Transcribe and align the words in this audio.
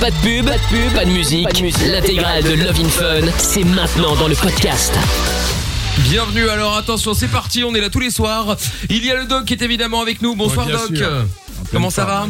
Pas 0.00 0.10
de 0.10 0.16
pub, 0.16 0.46
pas 0.46 0.52
de 0.58 0.62
pub, 0.68 0.92
pas 0.94 1.04
de 1.04 1.10
musique. 1.10 1.48
L'intégrale 1.86 2.42
de 2.42 2.52
Love 2.52 2.80
in 2.80 2.88
Fun, 2.88 3.26
c'est 3.38 3.64
maintenant 3.64 4.14
dans 4.16 4.28
le 4.28 4.34
podcast. 4.34 4.92
Bienvenue, 6.00 6.48
alors 6.48 6.76
attention, 6.76 7.14
c'est 7.14 7.28
parti, 7.28 7.64
on 7.64 7.74
est 7.74 7.80
là 7.80 7.88
tous 7.88 8.00
les 8.00 8.10
soirs. 8.10 8.56
Il 8.90 9.04
y 9.04 9.10
a 9.10 9.16
le 9.16 9.24
Doc 9.24 9.46
qui 9.46 9.54
est 9.54 9.62
évidemment 9.62 10.02
avec 10.02 10.20
nous. 10.22 10.34
Bonsoir 10.36 10.66
Ouais, 10.66 10.72
bien 10.72 10.86
Doc. 10.86 10.96
sûr. 10.96 11.24
Comment 11.72 11.90
ça 11.90 12.04
va 12.04 12.26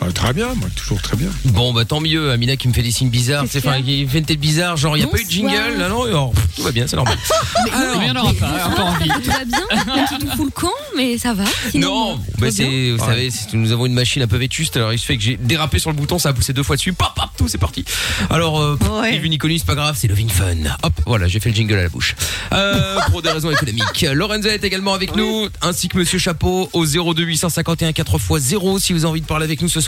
Bah, 0.00 0.06
Très 0.14 0.32
bien, 0.32 0.48
moi 0.54 0.68
toujours 0.74 1.00
très 1.00 1.16
bien. 1.16 1.28
Bon 1.46 1.72
bah 1.72 1.84
tant 1.84 2.00
mieux, 2.00 2.30
Amina 2.30 2.56
qui 2.56 2.68
me 2.68 2.72
fait 2.72 2.82
des 2.82 2.90
signes 2.90 3.08
bizarres, 3.10 3.44
c'est 3.50 3.58
enfin 3.66 3.82
fait 3.82 4.18
une 4.18 4.24
tête 4.24 4.38
bizarre, 4.38 4.76
genre 4.76 4.96
il 4.96 5.00
y 5.00 5.04
a 5.04 5.06
pas 5.06 5.18
eu 5.18 5.24
de 5.24 5.30
jingle, 5.30 5.78
là 5.78 5.88
non, 5.88 6.04
alors, 6.04 6.32
pff, 6.32 6.46
tout 6.56 6.62
va 6.62 6.70
bien, 6.72 6.86
c'est 6.86 6.96
normal. 6.96 7.16
Alors, 7.72 7.98
Bien 8.00 8.12
n'aura 8.12 8.32
pas, 8.34 8.68
pas 8.76 8.82
envie. 8.82 9.08
Tout 9.08 9.30
va 9.30 9.44
bien 9.44 9.58
Un 9.72 10.04
petit 10.06 10.18
tout 10.18 10.36
full 10.36 10.50
camp, 10.52 10.70
mais 10.96 11.18
ça 11.18 11.34
va. 11.34 11.44
Sinon, 11.70 12.10
non, 12.10 12.16
tout 12.16 12.22
bah 12.38 12.48
c'est, 12.50 12.90
vous 12.90 12.98
Ouais. 12.98 13.06
savez, 13.06 13.28
nous 13.54 13.72
avons 13.72 13.86
une 13.86 13.94
machine 13.94 14.22
un 14.22 14.26
peu 14.26 14.36
vétuste, 14.36 14.76
alors 14.76 14.92
il 14.92 14.98
se 14.98 15.04
fait 15.06 15.16
que 15.16 15.22
j'ai 15.22 15.36
dérapé 15.36 15.78
sur 15.78 15.90
le 15.90 15.96
bouton, 15.96 16.18
ça 16.18 16.28
a 16.30 16.32
poussé 16.32 16.52
deux 16.52 16.62
fois 16.62 16.76
dessus, 16.76 16.92
pop, 16.92 17.08
pop, 17.14 17.30
tout, 17.36 17.48
c'est 17.48 17.58
parti. 17.58 17.84
Alors, 18.30 18.60
euh, 18.60 18.78
Ouais. 19.00 19.12
ni 19.12 19.18
vu 19.18 19.28
ni 19.28 19.38
connu, 19.38 19.58
c'est 19.58 19.66
pas 19.66 19.74
grave, 19.74 19.96
c'est 19.98 20.08
Loving 20.08 20.28
Fun. 20.28 20.56
Hop, 20.82 20.92
voilà, 21.06 21.26
j'ai 21.28 21.40
fait 21.40 21.50
le 21.50 21.54
jingle 21.56 21.74
à 21.78 21.82
la 21.84 21.88
bouche. 21.88 22.14
Euh, 22.52 22.98
pour 23.10 23.22
des 23.22 23.30
raisons 23.30 23.50
économiques. 23.50 24.06
Lorenza 24.12 24.50
est 24.50 24.64
également 24.64 24.92
avec 24.94 25.16
nous, 25.16 25.48
ainsi 25.62 25.88
que 25.88 25.96
Monsieur 25.98 26.18
Chapeau 26.18 26.68
au 26.72 26.84
02 26.86 27.22
851 27.24 27.90
4x0 27.90 28.78
si 28.80 28.92
vous 28.92 29.00
avez 29.00 29.10
envie 29.10 29.20
de 29.20 29.26
parler 29.26 29.44
avec 29.44 29.62
nous 29.62 29.68
ce 29.68 29.80
soir. 29.80 29.85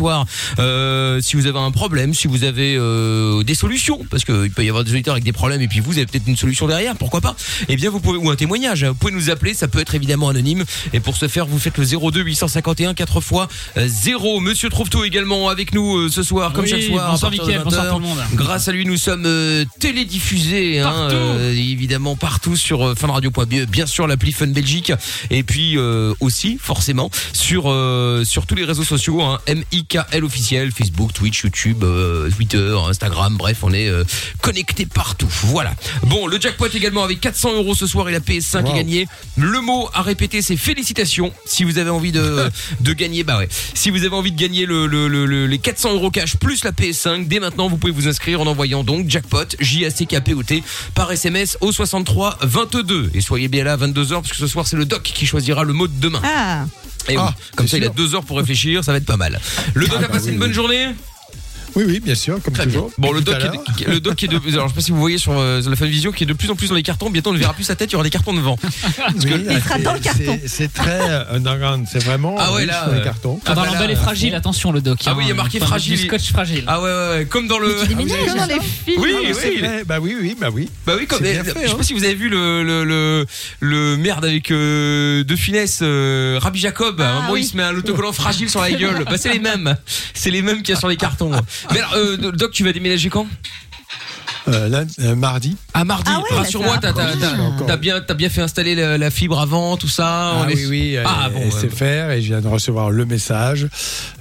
Euh, 0.59 1.21
si 1.21 1.37
vous 1.37 1.47
avez 1.47 1.59
un 1.59 1.71
problème, 1.71 2.15
si 2.15 2.29
vous 2.29 2.45
avez 2.45 2.77
euh, 2.77 3.43
des 3.43 3.55
solutions, 3.55 4.01
parce 4.11 4.25
qu'il 4.25 4.51
peut 4.51 4.65
y 4.65 4.69
avoir 4.69 4.85
des 4.85 4.93
auditeurs 4.93 5.15
avec 5.15 5.25
des 5.25 5.33
problèmes 5.33 5.61
et 5.63 5.69
puis 5.69 5.81
vous 5.81 5.93
avez 5.99 6.07
peut-être 6.07 6.27
une 6.27 6.37
solution 6.37 6.67
derrière, 6.67 6.97
pourquoi 6.97 7.21
pas 7.21 7.35
Eh 7.69 7.77
bien, 7.77 7.91
vous 7.91 8.01
pouvez 8.01 8.19
ou 8.19 8.31
un 8.31 8.37
témoignage. 8.37 8.85
Vous 8.85 8.95
pouvez 8.95 9.13
nous 9.13 9.31
appeler, 9.31 9.55
ça 9.55 9.69
peut 9.69 9.79
être 9.81 9.95
évidemment 9.95 10.29
anonyme. 10.29 10.65
Et 10.93 11.01
pour 11.01 11.17
ce 11.17 11.29
faire, 11.29 11.47
vous 11.47 11.59
faites 11.59 11.77
le 11.79 11.85
02 11.85 12.21
851 12.23 12.95
4 12.95 13.19
x 13.19 13.33
0. 13.87 14.41
Monsieur 14.41 14.69
trouve 14.69 14.89
tout 14.91 15.05
également 15.05 15.49
avec 15.49 15.75
nous 15.75 15.97
euh, 15.97 16.09
ce 16.09 16.23
soir, 16.23 16.53
comme 16.53 16.65
Oui, 16.65 16.71
chaque 16.71 16.83
soir. 16.83 17.11
bonsoir, 17.11 17.31
Mickaël, 17.31 17.63
bonsoir 17.65 17.87
20h. 17.87 17.91
tout 17.93 17.99
le 17.99 18.05
monde. 18.07 18.19
Grâce 18.35 18.69
à 18.69 18.73
lui, 18.73 18.85
nous 18.87 18.97
sommes 18.97 19.25
euh, 19.27 19.65
télédiffusés, 19.81 20.81
hein, 20.81 20.85
Partout. 20.91 21.15
euh, 21.15 21.53
évidemment 21.53 22.17
partout 22.17 22.57
sur 22.57 22.87
euh, 22.87 22.95
funradio.be, 22.95 23.67
bien 23.71 23.87
sûr 23.87 24.07
l'appli 24.07 24.33
Fun 24.33 24.47
Belgique, 24.49 24.93
et 25.31 25.43
puis 25.43 25.77
euh, 25.77 26.15
aussi 26.21 26.59
forcément 26.61 27.11
sur 27.33 27.65
euh, 27.67 28.25
sur 28.25 28.47
tous 28.47 28.55
les 28.55 28.65
réseaux 28.65 28.85
sociaux, 28.85 29.21
hein, 29.23 29.39
MIKL 29.95 30.25
officiel, 30.25 30.71
Facebook, 30.71 31.13
Twitch, 31.13 31.43
YouTube, 31.45 31.83
euh, 31.83 32.31
Twitter, 32.31 32.77
Instagram, 32.89 33.37
bref, 33.37 33.59
on 33.63 33.73
est 33.73 33.89
euh, 33.89 34.05
connecté 34.43 34.85
partout. 34.87 35.29
Voilà. 35.45 35.75
Bon, 36.05 36.27
le 36.27 36.39
jackpot 36.41 36.67
également 36.75 37.05
avec 37.05 37.21
400 37.21 37.55
euros 37.55 37.75
ce 37.75 37.87
soir 37.87 38.09
et 38.09 38.13
la 38.13 38.21
PS5 38.21 38.71
est 38.71 38.75
gagnée. 38.75 39.09
Le 39.37 39.61
mot 39.61 39.89
à 39.95 40.03
répéter, 40.03 40.43
c'est 40.43 40.57
félicitations. 40.57 41.33
Si 41.47 41.65
vous 41.65 41.79
avez 41.79 41.91
envie 41.91 42.13
de 42.13 42.51
de 42.81 42.93
gagner, 42.93 43.25
bah 43.25 43.39
ouais. 43.39 43.49
Si 43.75 43.91
vous 43.91 44.05
avez 44.05 44.15
envie 44.15 44.33
de 44.33 44.39
gagner 44.39 44.67
le, 44.67 44.87
le- 44.87 45.09
le- 45.09 45.27
le- 45.27 45.47
les 45.47 45.59
400 45.59 45.95
euros 45.95 46.11
cash 46.11 46.37
plus 46.37 46.65
la 46.65 46.73
PS5, 46.73 47.27
dès 47.27 47.41
maintenant, 47.41 47.69
vous 47.69 47.79
pouvez 47.79 47.93
vous 47.93 48.09
inscrire 48.09 48.41
en 48.41 48.47
envoyant 48.47 48.85
donc 48.85 49.09
jackpot 49.09 49.45
J 49.61 49.87
A 49.87 49.91
C 49.91 50.07
K 50.07 50.21
P 50.21 50.35
O 50.35 50.43
T 50.43 50.63
par 50.95 51.11
SMS 51.11 51.57
au 51.61 51.73
63 51.73 52.39
22 52.43 53.11
et 53.15 53.21
soyez 53.21 53.49
bien 53.49 53.65
là 53.65 53.73
à 53.75 53.77
22h 53.77 54.09
parce 54.15 54.29
que 54.31 54.37
ce 54.37 54.47
soir 54.47 54.67
c'est 54.67 54.77
le 54.77 54.85
doc 54.85 55.03
qui 55.03 55.27
choisira 55.27 55.65
le 55.65 55.73
mot 55.73 55.89
de 55.89 55.99
demain. 55.99 56.21
Ah, 56.25 56.67
Et 57.09 57.17
oui, 57.17 57.23
Ah, 57.25 57.35
comme 57.57 57.67
c'est 57.67 57.73
ça 57.73 57.77
il 57.79 57.83
a 57.85 57.87
sûr. 57.87 57.95
deux 57.95 58.15
heures 58.15 58.25
pour 58.25 58.39
réfléchir, 58.39 58.85
ça 58.85 58.93
va 58.93 58.99
être 58.99 59.07
pas 59.07 59.17
mal. 59.17 59.41
Le 59.75 59.87
doc 59.87 59.97
Ah 60.01 60.05
a 60.05 60.09
bah 60.09 60.15
passé 60.15 60.31
une 60.31 60.39
bonne 60.39 60.53
journée. 60.53 60.89
Oui, 61.77 61.85
oui, 61.87 62.01
bien 62.01 62.15
sûr, 62.15 62.41
comme 62.43 62.55
Très 62.55 62.67
bien. 62.67 62.75
toujours. 62.75 62.91
Bon, 62.99 63.13
le 63.13 63.21
doc, 63.21 63.35
à 63.35 63.39
est 63.47 63.85
de, 63.87 63.91
le 63.91 64.01
doc 64.01 64.23
est 64.23 64.29
de, 64.29 64.37
alors 64.53 64.67
je 64.69 64.73
sais 64.73 64.75
pas 64.75 64.81
si 64.81 64.91
vous 64.91 64.99
voyez 64.99 65.19
sur, 65.19 65.33
euh, 65.39 65.61
la 65.69 65.77
Funvision 65.77 66.11
qui 66.13 66.25
est 66.25 66.27
de 66.27 66.33
plus 66.33 66.51
en 66.51 66.57
plus 66.57 66.69
dans 66.69 66.75
les 66.75 66.83
cartons. 66.83 67.11
Bientôt 67.11 67.31
on 67.31 67.35
ne 67.35 67.39
verra 67.39 67.53
plus 67.53 67.65
sa 67.65 67.77
tête, 67.77 67.91
il 67.91 67.93
y 67.93 67.97
aura 67.97 68.05
des 68.05 68.11
cartons 68.11 68.33
devant. 68.35 68.59
Oui, 69.25 69.45
il 69.51 69.61
sera 69.63 69.77
c'est- 69.77 69.83
dans 69.83 69.93
le 69.93 69.99
carton. 70.01 70.39
c'est- 70.43 70.49
C'est 70.49 70.73
très 70.73 71.01
euh, 71.11 71.25
underground, 71.37 71.87
c'est 71.91 72.03
vraiment 72.03 72.37
Ah 72.39 72.53
ouais, 72.53 72.63
riche 72.63 72.69
là, 72.69 72.87
dans 72.87 72.93
les 72.93 73.01
euh, 73.01 73.05
cartons. 73.05 73.41
Ah 73.47 73.55
Dans 73.55 73.63
bah 73.63 73.71
là, 73.73 73.83
euh, 73.89 73.97
fragile, 73.97 74.35
attention 74.35 74.73
le 74.73 74.81
doc. 74.81 74.99
Ah 75.07 75.15
oui, 75.17 75.25
il 75.25 75.29
y 75.29 75.33
a 75.33 75.35
marqué 75.35 75.61
fragile. 75.61 75.97
Du 75.99 76.07
scotch 76.07 76.31
fragile. 76.33 76.65
Ah 76.67 76.81
ouais, 76.81 76.91
ouais, 76.91 77.09
ouais, 77.19 77.27
comme 77.27 77.47
dans 77.49 77.59
le. 77.59 77.77
tu 77.83 77.89
déménages 77.89 78.17
Ah, 78.31 78.35
dans 78.39 78.47
les 78.47 78.61
films. 78.61 79.01
Oui, 79.01 79.13
Ah, 79.15 79.21
oui, 79.25 79.35
c'est 79.41 79.55
il- 79.55 79.61
vrai. 79.61 79.85
Bah 79.85 79.99
oui, 80.01 80.17
oui, 80.21 80.37
bah 80.41 80.49
oui. 80.53 80.69
Bah 80.87 80.95
oui, 80.99 81.07
comme 81.07 81.21
bien 81.23 81.45
fait, 81.45 81.53
je 81.55 81.67
sais 81.67 81.73
hein. 81.73 81.77
pas 81.77 81.83
si 81.83 81.93
vous 81.95 82.05
avez 82.05 82.15
vu 82.15 82.29
le 82.29 82.63
le 82.63 82.85
le, 82.85 83.27
le 83.61 83.97
merde 83.97 84.25
avec 84.25 84.51
euh, 84.51 85.23
de 85.25 85.37
finesse 85.37 85.81
euh, 85.83 86.39
Rabbi 86.41 86.59
Jacob. 86.59 87.01
à 87.01 87.05
un 87.05 87.11
Ah 87.11 87.15
moment, 87.23 87.37
il 87.37 87.43
oui. 87.43 87.45
se 87.47 87.57
met 87.57 87.63
un 87.63 87.77
autocollant 87.77 88.13
fragile 88.13 88.49
sur 88.51 88.61
la 88.61 88.73
gueule. 88.73 89.05
Bah 89.05 89.17
c'est 89.19 89.33
les 89.33 89.39
mêmes, 89.39 89.77
c'est 90.15 90.31
les 90.31 90.43
mêmes 90.43 90.63
qu'il 90.63 90.75
y 90.75 90.77
a 90.77 90.81
sur 90.81 90.89
les 90.89 90.97
cartons. 90.97 91.33
Mais 91.73 91.79
alors, 91.79 91.95
euh, 91.95 92.17
Doc, 92.17 92.53
tu 92.53 92.65
vas 92.65 92.73
déménager 92.73 93.11
quand? 93.11 93.27
Euh, 94.47 94.69
lundi- 94.69 94.95
euh, 95.01 95.15
mardi. 95.15 95.57
Ah 95.75 95.85
mardi. 95.85 96.11
Ah 96.15 96.21
ouais, 96.21 96.37
Rassure-moi, 96.39 96.79
t'as 96.81 96.93
t'as- 96.93 97.03
approche. 97.05 97.21
t'as- 97.21 97.43
Encore. 97.43 97.67
t'as 97.67 97.77
bien 97.77 98.01
t'as 98.01 98.15
bien 98.15 98.29
fait 98.31 98.41
installer 98.41 98.75
la, 98.75 98.97
la 98.99 99.11
fibre 99.11 99.41
avant, 99.41 99.77
tout 99.77 99.89
ça. 99.89 100.07
Ah 100.09 100.35
on 100.45 100.49
est- 100.49 100.55
oui, 100.55 100.67
oui, 100.69 100.99
Ah 101.05 101.29
bon. 101.33 101.41
ouais. 101.41 101.51
SFR, 101.51 102.11
et 102.13 102.23
je 102.23 102.29
viens 102.29 102.41
de 102.41 102.49
recevoir 102.49 102.91
le 102.91 103.05
message 103.05 103.69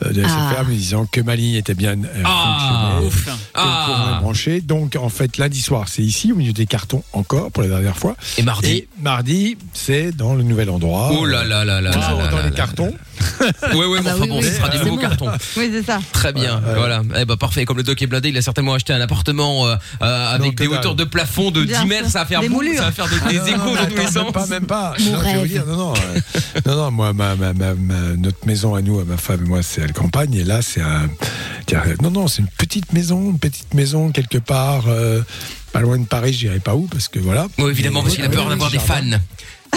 euh, 0.06 0.12
de 0.12 0.24
Ah. 0.26 0.28
SFR 0.28 0.66
me 0.68 0.74
disant 0.76 1.06
que 1.06 1.22
ma 1.22 1.36
ligne 1.36 1.56
était 1.56 1.74
bien 1.76 1.94
euh, 1.94 2.24
Ah. 2.26 3.00
Ouf. 3.06 3.26
que 3.26 3.32
Ah. 3.54 3.86
le 3.88 3.94
courant 3.94 4.18
est 4.18 4.22
branché. 4.22 4.62
Donc, 4.62 4.96
en 4.96 5.10
fait, 5.10 5.38
lundi 5.38 5.62
soir, 5.62 5.86
c'est 5.88 6.02
ici, 6.04 6.32
au 6.32 6.36
milieu 6.36 6.54
des 6.54 6.66
cartons, 6.66 7.04
encore, 7.14 7.52
pour 7.52 7.64
la 7.64 7.70
dernière 7.70 7.98
fois. 7.98 8.16
Et 8.38 8.44
mardi. 8.44 8.70
Et 8.72 8.88
mardi, 9.02 9.58
c'est 9.74 10.12
dans 10.12 10.34
le 10.36 10.44
nouvel 10.44 10.70
endroit. 10.70 11.12
Oh 11.14 11.26
là 11.26 11.44
là 11.44 11.64
là 11.66 11.80
là. 11.82 11.90
là 11.90 11.94
Toujours 11.94 12.18
là 12.20 12.28
dans 12.28 12.38
là 12.38 12.44
les 12.44 12.50
là. 12.50 12.56
cartons. 12.56 12.94
Ouais 13.74 13.86
ouais, 13.86 13.98
mais 13.98 14.04
bah 14.04 14.12
enfin 14.14 14.22
oui, 14.24 14.30
bon, 14.30 14.38
oui, 14.40 14.44
ce 14.44 14.52
sera 14.54 14.70
des 14.70 14.80
nouveaux 14.80 14.98
cartons. 14.98 15.28
Oui, 15.58 15.70
c'est 15.72 15.84
ça. 15.84 16.00
Très 16.12 16.34
bien, 16.34 16.58
Ouais, 16.60 16.68
ouais. 16.70 16.76
voilà. 16.76 17.02
Eh 17.20 17.26
ben 17.26 17.36
parfait. 17.36 17.66
Comme 17.66 17.78
le 17.78 17.84
doc 17.84 18.00
est 18.02 18.08
blindé, 18.08 18.30
il 18.30 18.38
a 18.38 18.42
certainement 18.42 18.74
acheté 18.74 18.94
un 18.94 19.02
appartement 19.02 19.68
euh, 19.68 19.76
euh, 19.76 19.78
avec 20.08 20.46
Non, 20.48 20.52
que 20.52 20.64
des 20.64 20.68
hauteurs 20.68 20.96
de 20.96 21.04
plafond 21.04 21.52
de 21.52 21.64
Bien 21.64 21.84
10 21.84 21.88
mètres. 21.88 22.10
Ça 22.10 22.20
va 22.20 22.26
faire 22.26 22.42
Des 22.42 22.50
boum, 22.50 22.64
ça 22.76 22.84
va 22.86 22.92
faire 22.92 23.08
des, 23.08 23.16
des 23.16 23.40
Ah, 23.40 23.42
non, 23.42 23.46
échos 23.48 23.58
non, 23.66 23.76
dans 23.76 23.86
tous 23.90 23.96
les 23.98 24.06
sens. 24.08 24.16
Même 24.16 24.32
pas, 24.34 24.48
même 24.48 24.66
pas. 24.66 24.94
Non, 25.00 25.06
je 25.06 25.10
vais 25.24 25.34
vous 25.34 25.40
rêve. 25.42 25.48
dire, 25.48 25.66
non, 25.66 25.78
non, 25.78 25.94
euh, 25.94 26.20
non, 26.66 26.76
non, 26.76 26.92
moi, 26.92 27.14
ma, 27.14 27.36
ma, 27.36 27.54
ma, 27.54 27.74
ma- 27.74 28.16
notre 28.18 28.46
maison 28.46 28.76
à 28.76 28.82
nous, 28.82 29.00
à 29.00 29.06
ma 29.06 29.18
femme 29.18 29.44
et 29.46 29.48
moi, 29.48 29.62
c'est 29.64 29.82
à 29.84 29.88
la 29.88 29.94
campagne, 29.94 30.34
et 30.34 30.44
là, 30.44 30.62
c'est 30.62 30.82
un, 30.82 31.10
non, 32.02 32.12
non, 32.12 32.28
c'est 32.28 32.42
une 32.42 32.48
petite 32.58 32.94
maison, 32.94 33.32
une 33.32 33.40
petite 33.40 33.74
maison 33.74 34.12
quelque 34.12 34.38
part, 34.38 34.86
euh, 34.88 35.22
pas 35.74 35.82
loin 35.82 35.98
de 35.98 36.06
Paris, 36.06 36.34
je 36.34 36.40
dirais 36.40 36.60
pas 36.60 36.76
où, 36.76 36.88
parce 36.88 37.08
que 37.08 37.20
voilà. 37.20 37.48
Oui, 37.58 37.70
évidemment, 37.72 38.02
parce 38.02 38.16
qu'il 38.16 38.24
a 38.26 38.30
peur 38.30 38.48
d'avoir 38.50 38.72
des 38.72 38.80
fans. 38.80 39.02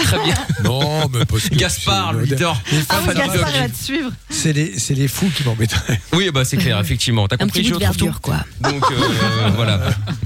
Très 0.03 0.23
bien. 0.23 0.33
Non, 0.63 1.09
mais 1.11 1.25
parce 1.25 1.49
que 1.49 1.55
Gaspard, 1.55 2.13
le 2.13 2.23
leader. 2.23 2.55
Ah 2.89 2.99
oui, 3.07 3.13
Gaspard, 3.15 3.51
va 3.51 3.69
te 3.69 3.75
suivre. 3.83 4.11
C'est 4.29 4.53
les, 4.53 4.77
c'est 4.77 4.93
les 4.93 5.07
fous 5.07 5.29
qui 5.35 5.43
m'embêteraient. 5.43 5.99
Oui, 6.13 6.29
bah 6.31 6.45
c'est 6.45 6.57
clair, 6.57 6.79
effectivement. 6.81 7.27
T'as 7.27 7.35
Un 7.35 7.39
compris, 7.39 7.61
petit 7.61 7.71
bout 7.71 7.79
de 7.79 7.85
je 7.85 7.97
trouve 7.97 8.11
tout. 8.13 8.19
quoi. 8.21 8.37
Donc 8.61 8.83
euh, 8.91 8.95
voilà. 9.55 9.79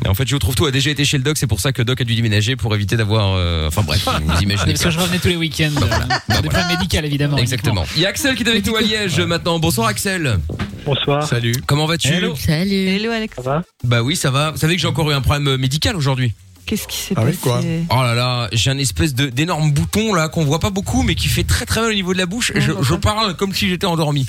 Et 0.04 0.08
en 0.10 0.14
fait, 0.14 0.28
je 0.28 0.36
trouve 0.36 0.54
tout 0.56 0.66
a 0.66 0.72
déjà 0.72 0.90
été 0.92 1.06
chez 1.06 1.18
le 1.18 1.24
doc, 1.24 1.38
c'est 1.38 1.48
pour 1.48 1.60
ça 1.62 1.72
que 1.72 1.82
Doc 1.82 2.02
a 2.02 2.04
dû 2.04 2.16
déménager 2.16 2.56
pour 2.58 2.76
éviter 2.76 2.98
d'avoir. 2.98 3.34
euh, 3.36 3.68
Enfin 3.68 3.82
bref, 3.84 4.06
vous 4.06 4.42
imaginez. 4.42 4.74
Parce 4.74 4.84
que 4.84 4.90
je 4.92 5.00
revenais 5.00 5.20
tous 5.20 5.30
les 5.30 5.36
week-ends. 5.38 5.72
euh, 5.82 5.88
Bah, 6.28 6.42
Des 6.42 6.50
problèmes 6.50 6.68
médicaux, 6.78 6.98
évidemment. 7.04 7.38
Exactement. 7.38 7.86
Il 7.96 8.02
y 8.02 8.06
a 8.06 8.10
Axel 8.10 8.36
qui 8.36 8.44
est 8.44 8.50
avec 8.50 8.66
nous 8.66 8.76
à 8.76 8.82
Liège 8.82 9.20
maintenant. 9.22 9.58
Bonsoir 9.60 9.88
Axel. 9.88 10.38
Bonsoir, 10.86 11.26
Salut. 11.28 11.56
Comment 11.66 11.86
vas-tu? 11.88 12.10
Salut. 12.10 12.68
Hello, 12.88 13.12
Alex. 13.12 13.36
ça 13.38 13.42
va? 13.42 13.62
Bah 13.84 14.02
oui, 14.04 14.16
ça 14.16 14.30
va. 14.32 14.52
Vous 14.52 14.58
savez 14.58 14.76
que 14.76 14.82
j'ai 14.82 14.88
encore 14.88 15.10
eu 15.10 15.14
un 15.14 15.22
problème 15.22 15.48
euh, 15.48 15.58
médical 15.58 15.96
aujourd'hui. 15.96 16.34
Qu'est-ce 16.66 16.88
qui 16.88 16.98
s'est 16.98 17.14
Ah 17.18 17.22
oui, 17.24 17.32
passé 17.32 17.40
quoi 17.42 17.62
Oh 17.92 18.02
là 18.02 18.16
là, 18.16 18.50
j'ai 18.52 18.72
un 18.72 18.78
espèce 18.78 19.14
de 19.14 19.28
d'énorme 19.28 19.72
bouton 19.72 20.14
là 20.14 20.30
qu'on 20.30 20.44
voit 20.46 20.60
pas 20.60 20.72
beaucoup 20.72 21.04
mais 21.04 21.16
qui 21.16 21.28
fait 21.28 21.44
très 21.44 21.66
très 21.66 21.82
mal 21.82 21.92
au 21.92 21.94
niveau 21.94 22.14
de 22.14 22.18
la 22.18 22.26
bouche. 22.26 22.52
Je, 22.56 22.72
je 22.82 22.96
parle 22.96 23.36
comme 23.36 23.54
si 23.54 23.70
j'étais 23.70 23.86
endormi. 23.86 24.28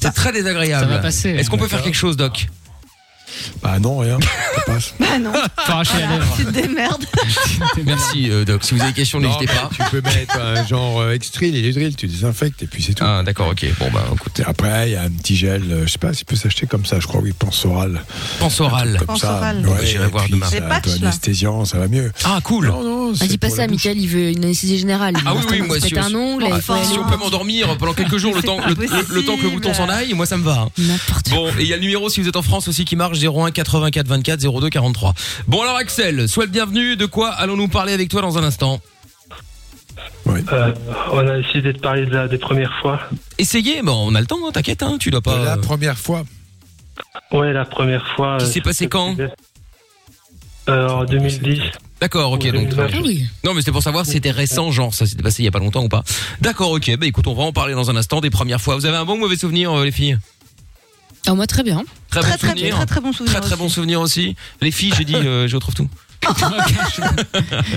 C'est 0.00 0.10
très 0.12 0.32
désagréable. 0.32 0.84
Ça 0.84 0.90
va 0.90 0.98
passer. 0.98 1.30
Est-ce 1.30 1.48
qu'on 1.50 1.56
peut 1.58 1.68
faire 1.68 1.82
quelque 1.82 1.94
chose, 1.96 2.16
Doc? 2.16 2.48
Bah 3.62 3.78
non, 3.78 3.98
rien. 3.98 4.18
Ça 4.20 4.60
passe. 4.66 4.94
Bah 5.00 5.18
non, 5.18 5.32
lèvre. 5.32 6.36
tu 6.36 6.44
te 6.44 6.50
démerdes. 6.50 7.04
Merci, 7.84 8.30
euh, 8.30 8.44
Doc. 8.44 8.64
Si 8.64 8.74
vous 8.74 8.80
avez 8.80 8.90
des 8.90 8.96
questions, 8.96 9.20
n'hésitez 9.20 9.46
pas. 9.46 9.68
Tu 9.74 9.82
peux 9.90 10.00
mettre 10.02 10.38
un 10.38 10.64
genre 10.66 11.00
euh, 11.00 11.12
Extril 11.12 11.54
et 11.56 11.62
Ludril, 11.62 11.96
tu 11.96 12.06
désinfectes 12.06 12.62
et 12.62 12.66
puis 12.66 12.82
c'est 12.82 12.94
tout. 12.94 13.04
Ah, 13.06 13.22
d'accord, 13.24 13.48
ok. 13.48 13.64
Bon, 13.78 13.90
bah, 13.92 14.04
écoute. 14.14 14.38
Et 14.40 14.44
après, 14.44 14.88
il 14.88 14.92
y 14.92 14.96
a 14.96 15.02
un 15.02 15.10
petit 15.10 15.36
gel, 15.36 15.62
euh, 15.70 15.86
je 15.86 15.92
sais 15.92 15.98
pas 15.98 16.12
s'il 16.12 16.26
peut 16.26 16.36
s'acheter 16.36 16.66
comme 16.66 16.84
ça, 16.86 17.00
je 17.00 17.06
crois, 17.06 17.20
oui, 17.20 17.32
Pensoral. 17.38 18.02
Pense 18.38 18.60
oral. 18.60 18.96
Comme 19.06 19.16
ça. 19.16 19.28
Pensoral. 19.28 19.66
Ouais, 19.66 19.86
J'irai 19.86 20.04
et 20.04 20.08
voir 20.08 20.24
puis 20.24 20.32
demain. 20.34 20.46
C'est 20.50 20.60
Les 20.60 20.66
un 20.66 21.02
anesthésiant, 21.04 21.64
ça 21.64 21.78
va 21.78 21.88
mieux. 21.88 22.12
Ah, 22.24 22.40
cool. 22.42 22.66
Non, 22.68 22.82
non, 22.82 23.12
Ah, 23.14 23.24
c'est 23.28 23.38
pas 23.38 23.48
pour 23.48 23.56
ça, 23.56 23.66
bouche. 23.66 23.84
Michael, 23.84 23.98
il 23.98 24.08
veut 24.08 24.30
une 24.30 24.44
anesthésie 24.44 24.78
générale. 24.78 25.14
Ah 25.26 25.34
oui, 25.34 25.42
oui, 25.50 25.60
moi, 25.62 25.80
si- 25.80 25.96
un 25.98 26.14
ongle. 26.14 26.44
Ah, 26.46 26.56
il 26.56 26.62
faut 26.62 26.72
enfin, 26.74 26.84
Si 26.84 26.98
on 26.98 27.04
peut 27.08 27.16
m'endormir 27.16 27.76
pendant 27.78 27.94
quelques 27.94 28.16
jours, 28.18 28.34
le 28.34 28.42
temps, 28.42 28.56
pas 28.58 28.68
le, 28.68 28.74
le- 28.74 29.06
le 29.14 29.24
temps 29.24 29.36
que 29.36 29.42
le 29.42 29.50
bouton 29.50 29.72
s'en 29.74 29.88
aille, 29.88 30.12
moi 30.14 30.26
ça 30.26 30.36
me 30.36 30.42
va. 30.44 30.68
N'importe 30.78 31.28
quoi. 31.30 31.38
Bon, 31.38 31.48
et 31.58 31.62
il 31.62 31.66
y 31.68 31.72
a 31.72 31.76
le 31.76 31.82
numéro 31.82 32.08
si 32.08 32.20
vous 32.20 32.28
êtes 32.28 32.36
en 32.36 32.42
France 32.42 32.68
aussi 32.68 32.84
qui 32.84 32.96
marche 32.96 33.13
01 33.14 33.50
84 33.50 34.08
24 34.08 34.60
02 34.60 34.70
43. 34.70 35.14
Bon 35.48 35.62
alors 35.62 35.76
Axel, 35.76 36.28
sois 36.28 36.44
le 36.44 36.50
bienvenu. 36.50 36.96
De 36.96 37.06
quoi 37.06 37.30
allons-nous 37.30 37.68
parler 37.68 37.92
avec 37.92 38.08
toi 38.08 38.20
dans 38.22 38.38
un 38.38 38.44
instant 38.44 38.80
Euh, 40.26 40.72
On 41.12 41.18
a 41.26 41.38
décidé 41.38 41.72
de 41.72 41.78
parler 41.78 42.06
de 42.06 42.10
la, 42.14 42.28
des 42.28 42.38
premières 42.38 42.72
fois. 42.80 43.00
Essayez, 43.38 43.82
bon, 43.82 44.06
on 44.10 44.14
a 44.14 44.20
le 44.20 44.26
temps, 44.26 44.38
hein, 44.46 44.50
t'inquiète, 44.52 44.82
hein, 44.82 44.96
tu 44.98 45.10
dois 45.10 45.20
pas. 45.20 45.42
La 45.44 45.56
première 45.56 45.98
fois. 45.98 46.24
Ouais, 47.32 47.52
la 47.52 47.64
première 47.64 48.06
fois. 48.14 48.36
Qui 48.38 48.44
euh, 48.44 48.48
s'est 48.48 48.60
passé 48.60 48.88
quand 48.88 49.16
euh, 50.68 50.88
En 50.88 51.04
2010. 51.04 51.60
D'accord, 52.00 52.32
ok, 52.32 52.50
donc. 52.52 52.68
Ah 52.78 52.86
oui. 53.02 53.26
Non, 53.44 53.54
mais 53.54 53.60
c'était 53.60 53.72
pour 53.72 53.82
savoir 53.82 54.04
si 54.04 54.12
c'était 54.12 54.30
récent, 54.30 54.70
genre 54.70 54.92
ça 54.92 55.06
s'était 55.06 55.22
passé 55.22 55.42
il 55.42 55.46
y 55.46 55.48
a 55.48 55.50
pas 55.52 55.58
longtemps 55.58 55.84
ou 55.84 55.88
pas. 55.88 56.02
D'accord, 56.40 56.72
ok. 56.72 56.96
Bah 56.98 57.06
écoute, 57.06 57.26
on 57.26 57.34
va 57.34 57.44
en 57.44 57.52
parler 57.52 57.74
dans 57.74 57.90
un 57.90 57.96
instant 57.96 58.20
des 58.20 58.30
premières 58.30 58.60
fois. 58.60 58.74
Vous 58.74 58.86
avez 58.86 58.96
un 58.96 59.04
bon 59.04 59.14
ou 59.14 59.18
mauvais 59.20 59.36
souvenir, 59.36 59.72
euh, 59.72 59.84
les 59.84 59.92
filles? 59.92 60.18
Ah, 61.26 61.34
moi, 61.34 61.46
très 61.46 61.62
bien. 61.62 61.82
Très, 62.10 62.20
Très, 62.20 62.30
bon 62.32 62.36
très, 62.38 62.48
souvenir. 62.48 62.76
très, 62.76 62.86
très 62.86 63.00
bon 63.00 63.12
souvenir. 63.12 63.40
Très 63.40 63.48
très 63.48 63.56
bon 63.56 63.64
aussi. 63.66 63.74
souvenir 63.74 64.00
aussi. 64.00 64.36
Les 64.60 64.70
filles, 64.70 64.92
j'ai 64.96 65.04
dit, 65.04 65.14
euh, 65.16 65.48
je 65.48 65.54
retrouve 65.56 65.74
tout. 65.74 65.88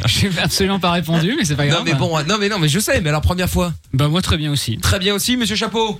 Je 0.06 0.28
n'ai 0.28 0.40
absolument 0.40 0.80
pas 0.80 0.92
répondu, 0.92 1.36
mais 1.38 1.44
c'est 1.44 1.56
pas 1.56 1.68
grave. 1.68 1.80
Non 1.80 1.86
mais 1.86 1.94
bon, 1.94 2.18
non 2.24 2.38
mais 2.40 2.48
non 2.48 2.60
mais 2.60 2.70
je 2.70 2.80
sais. 2.80 3.02
Mais 3.02 3.10
alors 3.10 3.22
première 3.22 3.50
fois, 3.50 3.74
Bah 3.94 4.08
moi 4.08 4.22
très 4.22 4.38
bien 4.38 4.52
aussi. 4.52 4.78
très 4.78 5.00
bien 5.00 5.14
aussi, 5.14 5.36
Monsieur 5.36 5.56
Chapeau. 5.58 6.00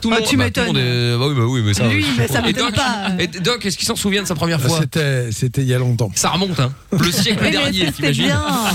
Tout 0.00 0.10
le 0.10 0.16
Ah, 0.16 0.20
monde, 0.20 0.28
tu 0.28 0.36
bah, 0.36 0.50
tout 0.50 0.60
le 0.60 0.66
m'étonnes. 0.66 0.66
monde 0.66 0.76
est- 0.78 1.18
bah 1.18 1.26
oui, 1.28 1.34
bah 1.36 1.44
oui, 1.46 1.62
mais 1.64 1.74
ça. 1.74 1.86
Lui, 1.86 2.04
mais 2.18 2.26
ça 2.26 2.40
Et 2.40 2.42
m'étonne 2.42 2.66
Doc, 2.70 2.74
pas. 2.76 3.08
et 3.18 3.26
Doc, 3.28 3.64
est-ce 3.66 3.76
qu'il 3.78 3.86
s'en 3.86 3.94
souvient 3.96 4.22
de 4.22 4.26
sa 4.26 4.34
première 4.34 4.60
fois 4.60 4.78
C'était, 4.80 5.30
c'était 5.30 5.60
il 5.60 5.68
y 5.68 5.74
a 5.74 5.78
longtemps. 5.78 6.10
Ça 6.14 6.30
remonte, 6.30 6.58
hein. 6.58 6.72
Le 6.92 7.12
siècle 7.12 7.38
Mais 7.42 7.50
dernier, 7.50 7.78
c'était 7.86 7.92
t'imagines 7.92 8.24
bien. 8.26 8.42
Ah 8.44 8.72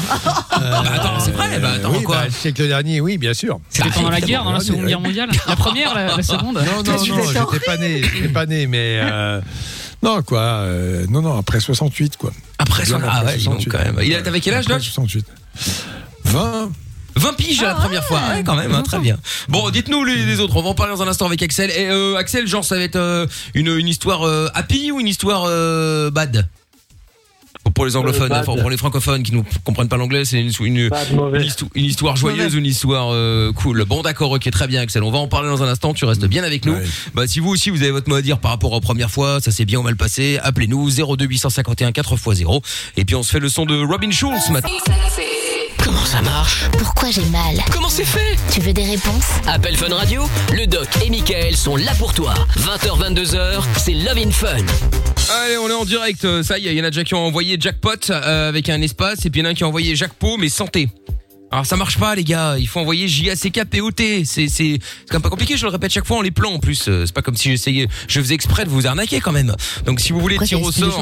bah 0.59 0.83
attends, 0.95 1.19
c'est 1.19 1.31
vrai, 1.31 1.59
bah 1.59 1.71
attends, 1.75 1.91
oui, 1.91 2.03
quoi 2.03 2.15
bah, 2.17 2.25
le 2.25 2.31
siècle 2.31 2.67
dernier, 2.67 3.01
oui, 3.01 3.17
bien 3.17 3.33
sûr. 3.33 3.59
C'était 3.69 3.89
pendant 3.89 4.09
la 4.09 4.21
guerre, 4.21 4.43
dans 4.45 4.53
la 4.53 4.59
Seconde. 4.61 4.85
Guerre 4.85 5.01
mondiale. 5.01 5.29
La 5.47 5.55
première, 5.55 5.93
la, 5.95 6.15
la 6.15 6.23
seconde. 6.23 6.55
Non, 6.55 6.83
non, 6.83 6.93
non, 6.93 6.97
j'étais 7.03 7.65
pas 7.65 7.77
né, 7.77 8.01
j'étais 8.03 8.27
pas 8.29 8.45
né, 8.45 8.67
mais 8.67 8.99
euh, 9.01 9.41
non 10.03 10.21
quoi, 10.21 10.39
euh, 10.39 11.05
non 11.09 11.21
non 11.21 11.37
après 11.37 11.59
68 11.59 12.15
quoi. 12.17 12.31
Après, 12.59 12.83
Bien 12.83 12.99
ça, 12.99 13.05
ah 13.09 13.17
après 13.19 13.31
ouais, 13.33 13.37
dis 13.37 13.45
donc, 13.45 13.61
68. 13.61 13.69
quand 13.71 13.79
même. 13.97 14.05
Il 14.07 14.23
T'avais 14.23 14.39
quel 14.39 14.53
âge, 14.53 14.65
Après 14.65 14.75
Doc? 14.75 14.83
68. 14.83 15.25
20. 16.25 16.69
20 17.15 17.33
piges 17.33 17.61
la 17.61 17.75
première 17.75 18.03
fois. 18.03 18.19
Ouais, 18.29 18.43
quand 18.43 18.55
même, 18.55 18.73
hein, 18.73 18.83
très 18.83 18.99
bien. 18.99 19.17
Bon, 19.47 19.69
dites-nous 19.69 20.03
les, 20.03 20.25
les 20.25 20.39
autres. 20.39 20.55
On 20.57 20.61
va 20.61 20.69
en 20.69 20.75
parler 20.75 20.93
dans 20.93 21.01
un 21.01 21.07
instant 21.07 21.25
avec 21.25 21.41
Axel. 21.41 21.71
Et 21.71 21.87
euh, 21.89 22.15
Axel, 22.17 22.47
genre, 22.47 22.65
ça 22.65 22.75
va 22.75 22.81
être 22.81 22.95
euh, 22.97 23.25
une, 23.53 23.67
une 23.67 23.87
histoire 23.87 24.23
euh, 24.23 24.49
happy 24.53 24.91
ou 24.91 24.99
une 24.99 25.07
histoire 25.07 25.45
euh, 25.47 26.09
bad? 26.11 26.47
Pour- 27.73 27.85
les 27.85 27.95
anglophones, 27.97 28.31
enfin, 28.31 28.55
pour 28.55 28.69
les 28.69 28.77
francophones 28.77 29.23
qui 29.23 29.33
ne 29.33 29.41
comprennent 29.63 29.89
pas 29.89 29.97
l'anglais, 29.97 30.23
c'est 30.23 30.39
une, 30.39 30.47
histoire 31.75 32.15
joyeuse 32.15 32.55
ou 32.55 32.59
une 32.59 32.65
histoire 32.65 33.09
euh, 33.11 33.51
cool. 33.53 33.83
Bon, 33.85 34.01
d'accord, 34.01 34.31
ok, 34.31 34.49
très 34.51 34.67
bien, 34.67 34.81
Axel. 34.81 35.03
On 35.03 35.11
va 35.11 35.17
en 35.17 35.27
parler 35.27 35.49
dans 35.49 35.61
un 35.63 35.67
instant. 35.67 35.93
Tu 35.93 36.05
restes 36.05 36.25
bien 36.25 36.43
avec 36.43 36.65
nous. 36.65 36.73
Ouais. 36.73 36.85
Bah, 37.15 37.27
si 37.27 37.39
vous 37.39 37.49
aussi 37.49 37.71
vous 37.71 37.81
avez 37.81 37.91
votre 37.91 38.07
mot 38.07 38.15
à 38.15 38.21
dire 38.21 38.37
par 38.37 38.51
rapport 38.51 38.71
aux 38.71 38.81
premières 38.81 39.11
fois, 39.11 39.41
ça 39.41 39.51
s'est 39.51 39.65
bien 39.65 39.79
ou 39.79 39.83
mal 39.83 39.97
passé, 39.97 40.39
appelez-nous 40.43 40.89
02 41.17 41.25
851 41.25 41.89
4x0. 41.89 42.61
Et 42.97 43.03
puis 43.03 43.15
on 43.15 43.23
se 43.23 43.31
fait 43.31 43.39
le 43.39 43.49
son 43.49 43.65
de 43.65 43.83
Robin 43.83 44.11
Schulz 44.11 44.49
maintenant. 44.51 44.69
Comment 45.83 46.05
ça 46.05 46.21
marche 46.21 46.65
Pourquoi 46.77 47.11
j'ai 47.11 47.25
mal 47.25 47.57
Comment 47.71 47.89
c'est 47.89 48.05
fait 48.05 48.35
Tu 48.51 48.59
veux 48.61 48.73
des 48.73 48.83
réponses 48.85 49.25
Appel 49.47 49.75
Fun 49.77 49.93
Radio, 49.93 50.23
le 50.51 50.65
doc 50.65 50.87
et 51.05 51.09
Michael 51.09 51.55
sont 51.55 51.75
là 51.75 51.93
pour 51.97 52.13
toi. 52.13 52.33
20h, 52.57 53.13
22h, 53.13 53.61
c'est 53.77 53.93
Love 53.93 54.17
in 54.17 54.31
Fun. 54.31 54.57
Allez, 55.43 55.57
on 55.57 55.69
est 55.69 55.73
en 55.73 55.85
direct. 55.85 56.25
euh, 56.25 56.43
Ça 56.43 56.57
y 56.57 56.67
est, 56.67 56.71
il 56.73 56.77
y 56.77 56.81
en 56.81 56.85
a 56.85 56.89
déjà 56.91 57.03
qui 57.03 57.13
ont 57.13 57.25
envoyé 57.25 57.57
jackpot 57.59 58.09
euh, 58.09 58.49
avec 58.49 58.69
un 58.69 58.81
espace 58.81 59.25
et 59.25 59.29
puis 59.29 59.41
il 59.41 59.43
y 59.43 59.45
en 59.45 59.49
a 59.49 59.51
un 59.51 59.55
qui 59.55 59.63
a 59.63 59.67
envoyé 59.67 59.95
jackpot 59.95 60.37
mais 60.37 60.49
santé. 60.49 60.89
Alors 61.51 61.65
ça 61.65 61.77
marche 61.77 61.97
pas 61.97 62.15
les 62.15 62.23
gars, 62.23 62.57
il 62.59 62.67
faut 62.67 62.79
envoyer 62.79 63.07
J-A-C-K-P-O-T. 63.07 64.25
C'est 64.25 64.47
c'est 64.49 64.65
c'est 64.65 64.79
quand 65.09 65.15
même 65.15 65.21
pas 65.21 65.29
compliqué, 65.29 65.57
je 65.57 65.65
le 65.65 65.71
répète 65.71 65.91
chaque 65.91 66.05
fois 66.07 66.17
en 66.17 66.21
les 66.21 66.31
plans 66.31 66.53
en 66.53 66.59
plus. 66.59 66.87
Euh, 66.87 67.05
C'est 67.05 67.13
pas 67.13 67.21
comme 67.21 67.35
si 67.37 67.49
j'essayais, 67.49 67.87
je 68.07 68.19
faisais 68.19 68.33
exprès 68.33 68.65
de 68.65 68.69
vous 68.69 68.87
arnaquer 68.87 69.19
quand 69.21 69.31
même. 69.31 69.55
Donc 69.85 69.99
si 69.99 70.11
vous 70.11 70.19
voulez 70.19 70.37
tirer 70.39 70.61
au 70.61 70.71
sort. 70.71 70.99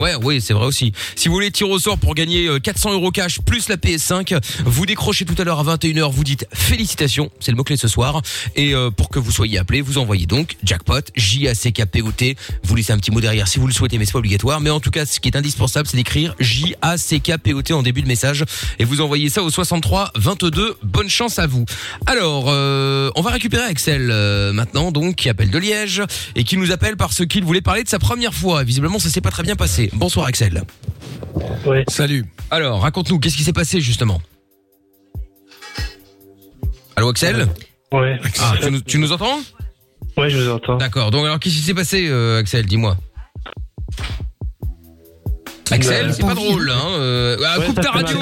Ouais, 0.00 0.14
oui, 0.22 0.40
c'est 0.40 0.52
vrai 0.52 0.66
aussi. 0.66 0.92
Si 1.16 1.28
vous 1.28 1.34
voulez 1.34 1.50
tirer 1.50 1.70
au 1.70 1.78
sort 1.78 1.96
pour 1.96 2.14
gagner 2.14 2.46
euh, 2.48 2.58
400 2.58 2.92
euros 2.92 3.10
cash 3.10 3.40
plus 3.40 3.68
la 3.68 3.76
PS5, 3.76 4.38
vous 4.64 4.84
décrochez 4.84 5.24
tout 5.24 5.34
à 5.40 5.44
l'heure 5.44 5.60
à 5.60 5.76
21h, 5.76 6.10
vous 6.10 6.24
dites 6.24 6.46
félicitations, 6.52 7.30
c'est 7.40 7.52
le 7.52 7.56
mot-clé 7.56 7.76
ce 7.76 7.88
soir. 7.88 8.20
Et 8.56 8.74
euh, 8.74 8.90
pour 8.90 9.08
que 9.10 9.18
vous 9.18 9.30
soyez 9.30 9.58
appelé, 9.58 9.80
vous 9.80 9.98
envoyez 9.98 10.26
donc 10.26 10.56
jackpot, 10.64 11.00
J-A-C-K-P-O-T. 11.14 12.36
Vous 12.64 12.74
laissez 12.74 12.92
un 12.92 12.98
petit 12.98 13.10
mot 13.10 13.20
derrière 13.20 13.46
si 13.48 13.58
vous 13.58 13.66
le 13.66 13.72
souhaitez, 13.72 13.98
mais 13.98 14.06
c'est 14.06 14.12
pas 14.12 14.18
obligatoire. 14.18 14.60
Mais 14.60 14.70
en 14.70 14.80
tout 14.80 14.90
cas, 14.90 15.06
ce 15.06 15.20
qui 15.20 15.28
est 15.28 15.36
indispensable, 15.36 15.88
c'est 15.88 15.96
d'écrire 15.96 16.34
J-A-C-K-P-O-T 16.40 17.72
en 17.72 17.82
début 17.82 18.02
de 18.02 18.08
message. 18.08 18.44
Et 18.78 18.84
vous 18.84 19.00
envoyez 19.00 19.28
ça 19.30 19.42
au 19.42 19.50
63 19.68 20.12
22. 20.16 20.78
Bonne 20.82 21.10
chance 21.10 21.38
à 21.38 21.46
vous. 21.46 21.66
Alors, 22.06 22.46
euh, 22.48 23.10
on 23.16 23.20
va 23.20 23.30
récupérer 23.30 23.64
Axel 23.64 24.08
euh, 24.10 24.50
maintenant, 24.54 24.92
donc, 24.92 25.16
qui 25.16 25.28
appelle 25.28 25.50
de 25.50 25.58
Liège 25.58 26.02
et 26.34 26.44
qui 26.44 26.56
nous 26.56 26.72
appelle 26.72 26.96
parce 26.96 27.26
qu'il 27.26 27.44
voulait 27.44 27.60
parler 27.60 27.84
de 27.84 27.88
sa 27.88 27.98
première 27.98 28.32
fois. 28.32 28.64
Visiblement, 28.64 28.98
ça 28.98 29.10
s'est 29.10 29.20
pas 29.20 29.30
très 29.30 29.42
bien 29.42 29.56
passé. 29.56 29.90
Bonsoir 29.92 30.24
Axel. 30.24 30.62
Oui. 31.66 31.84
Salut. 31.88 32.24
Alors, 32.50 32.80
raconte-nous, 32.80 33.18
qu'est-ce 33.18 33.36
qui 33.36 33.44
s'est 33.44 33.52
passé 33.52 33.82
justement? 33.82 34.22
Allô 36.96 37.10
Axel? 37.10 37.46
Ouais. 37.92 38.18
Ah, 38.40 38.54
tu 38.62 38.70
nous, 38.70 38.80
tu 38.80 38.98
nous 38.98 39.12
entends? 39.12 39.38
Ouais, 40.16 40.30
je 40.30 40.38
vous 40.38 40.50
entends. 40.50 40.78
D'accord. 40.78 41.10
Donc 41.10 41.26
alors, 41.26 41.38
qu'est-ce 41.38 41.56
qui 41.56 41.62
s'est 41.62 41.74
passé, 41.74 42.08
euh, 42.08 42.40
Axel? 42.40 42.64
Dis-moi. 42.64 42.96
Axel, 45.70 46.12
c'est 46.14 46.22
pas 46.26 46.34
drôle, 46.34 46.70
hein 46.70 46.88
euh, 46.98 47.36
ah, 47.46 47.58
Ouais, 47.58 47.66
coupe 47.66 47.80
ta 47.80 47.90
radio. 47.90 48.18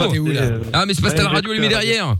Ah, 0.73 0.85
mais 0.87 0.95
c'est 0.95 1.01
parce 1.03 1.15
que 1.15 1.19
t'as 1.19 1.25
la 1.25 1.31
radio 1.31 1.51
allumée 1.51 1.69
derrière. 1.69 2.17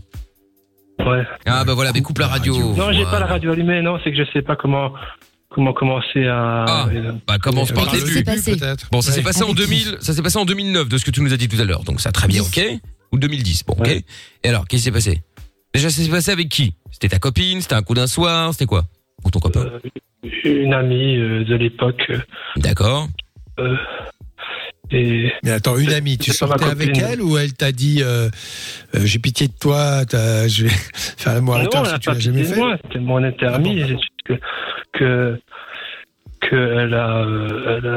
Ouais. 0.99 1.23
Ah 1.45 1.63
bah 1.63 1.73
voilà, 1.73 1.91
mais 1.93 2.01
coupe 2.01 2.17
la 2.19 2.27
radio. 2.27 2.73
Non, 2.75 2.91
j'ai 2.91 3.03
pas 3.03 3.19
la 3.19 3.27
radio 3.27 3.51
allumée. 3.51 3.81
Non, 3.81 3.99
c'est 4.03 4.11
que 4.11 4.17
je 4.17 4.29
sais 4.31 4.41
pas 4.41 4.55
comment 4.55 4.93
comment 5.49 5.73
commencer 5.73 6.25
à. 6.25 6.65
Ah, 6.67 6.87
euh, 6.91 7.11
bah 7.27 7.37
commence 7.39 7.71
par 7.71 7.85
le 7.93 7.99
début. 7.99 8.23
passé 8.23 8.55
peut-être. 8.57 8.87
Bon, 8.91 9.01
ça 9.01 9.11
s'est 9.11 9.19
Ouais. 9.19 9.23
passé 9.23 9.43
en 9.43 9.51
Avec 9.51 9.57
qui 9.57 9.83
2000, 9.85 9.97
ça 10.01 10.13
s'est 10.13 10.21
passé 10.21 10.37
en 10.37 10.45
2009 10.45 10.89
de 10.89 10.97
ce 10.97 11.05
que 11.05 11.11
tu 11.11 11.21
nous 11.21 11.33
as 11.33 11.37
dit 11.37 11.47
tout 11.47 11.59
à 11.61 11.63
l'heure. 11.65 11.83
Donc 11.83 12.01
ça 12.01 12.11
très 12.11 12.27
bien, 12.27 12.41
OK 12.41 12.59
Ou 13.11 13.19
2010, 13.19 13.63
bon, 13.65 13.73
OK 13.73 13.87
Ouais. 13.87 14.03
Et 14.43 14.49
alors, 14.49 14.67
qu'est-ce 14.67 14.81
qui 14.81 14.85
s'est 14.85 14.91
passé? 14.91 15.21
Déjà, 15.73 15.89
ça 15.89 16.01
s'est 16.01 16.09
passé 16.09 16.31
avec 16.31 16.49
qui? 16.49 16.73
C'était 16.91 17.09
ta 17.09 17.19
copine, 17.19 17.61
c'était 17.61 17.75
un 17.75 17.83
coup 17.83 17.93
d'un 17.93 18.07
soir, 18.07 18.51
c'était 18.53 18.65
quoi? 18.65 18.85
Ou 19.23 19.31
ton 19.31 19.39
copain? 19.39 19.61
Euh, 19.61 19.79
une 20.43 20.73
amie 20.73 21.15
euh, 21.17 21.43
de 21.43 21.55
l'époque. 21.55 22.11
D'accord. 22.55 23.07
euh, 23.59 23.75
et 24.91 25.31
Mais 25.43 25.51
attends, 25.51 25.77
une 25.77 25.91
amie, 25.93 26.17
tu 26.17 26.31
sortais 26.31 26.65
avec 26.65 26.97
elle 26.97 27.21
ou 27.21 27.37
elle 27.37 27.53
t'a 27.53 27.71
dit 27.71 28.01
euh, 28.01 28.29
euh, 28.95 28.99
j'ai 29.05 29.19
pitié 29.19 29.47
de 29.47 29.53
toi, 29.59 30.05
t'as- 30.05 30.47
je 30.47 30.63
vais 30.65 30.69
faire 30.93 31.33
l'amour 31.35 31.55
avec 31.55 31.65
non, 31.65 31.71
toi 31.71 31.83
elle 31.85 31.91
a 31.91 31.93
si 31.95 31.99
tu 31.99 32.05
pas 32.07 32.13
l'as 32.13 32.19
jamais 32.19 32.37
pitié 32.41 32.49
de 32.51 32.55
fait 32.55 32.61
moi. 32.61 32.77
C'était 32.83 32.99
mon 32.99 33.23
était 33.25 33.45
amie. 33.45 33.79
C'est 33.81 33.87
juste 33.89 34.03
que 34.25 34.33
que 34.93 35.39
que 36.41 36.55
elle 36.55 36.93
a, 36.93 37.17
euh, 37.25 37.77
elle 37.77 37.87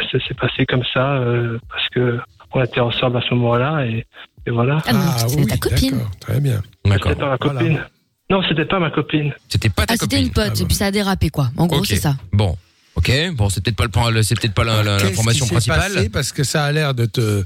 a- 0.00 0.10
ça 0.10 0.18
s'est 0.26 0.34
passé 0.34 0.66
comme 0.66 0.82
ça 0.92 1.14
euh, 1.18 1.58
parce 1.68 1.88
que 1.90 2.18
on 2.54 2.62
était 2.64 2.80
ensemble 2.80 3.18
à 3.18 3.22
ce 3.28 3.34
moment-là 3.34 3.86
et, 3.86 4.06
et 4.46 4.50
voilà. 4.50 4.78
Ah, 4.86 4.92
donc 5.22 5.30
c'était 5.30 5.46
ta 5.46 5.56
copine. 5.58 6.00
très 6.20 6.40
bien. 6.40 6.60
C'était 6.84 6.98
pas 7.14 7.14
ma 7.14 7.36
Voilà. 7.36 7.38
copine. 7.38 7.84
Non, 8.30 8.42
c'était 8.48 8.64
pas 8.64 8.78
ma 8.78 8.90
copine. 8.90 9.32
C'était 9.48 9.68
pas 9.68 9.84
ta 9.86 9.94
Ah, 9.94 9.96
c'était 9.98 10.20
une 10.20 10.30
pote, 10.30 10.52
Ah, 10.56 10.62
et 10.62 10.64
puis 10.64 10.74
ça 10.74 10.86
a 10.86 10.90
dérapé, 10.90 11.28
quoi. 11.28 11.50
En 11.56 11.66
gros, 11.66 11.84
c'est 11.84 11.96
ça. 11.96 12.14
Bon. 12.32 12.56
OK. 12.94 13.10
Bon, 13.34 13.48
c'est 13.48 13.62
peut-être 13.62 13.76
pas 13.90 14.10
le 14.10 14.22
c'est 14.22 14.38
peut-être 14.38 14.54
pas 14.54 14.64
l'information 14.64 15.44
qui 15.46 15.48
s'est 15.48 15.70
principale. 15.70 15.92
passé 15.94 16.08
Parce 16.10 16.32
que 16.32 16.44
ça 16.44 16.64
a 16.64 16.72
l'air 16.72 16.94
de 16.94 17.06
te 17.06 17.42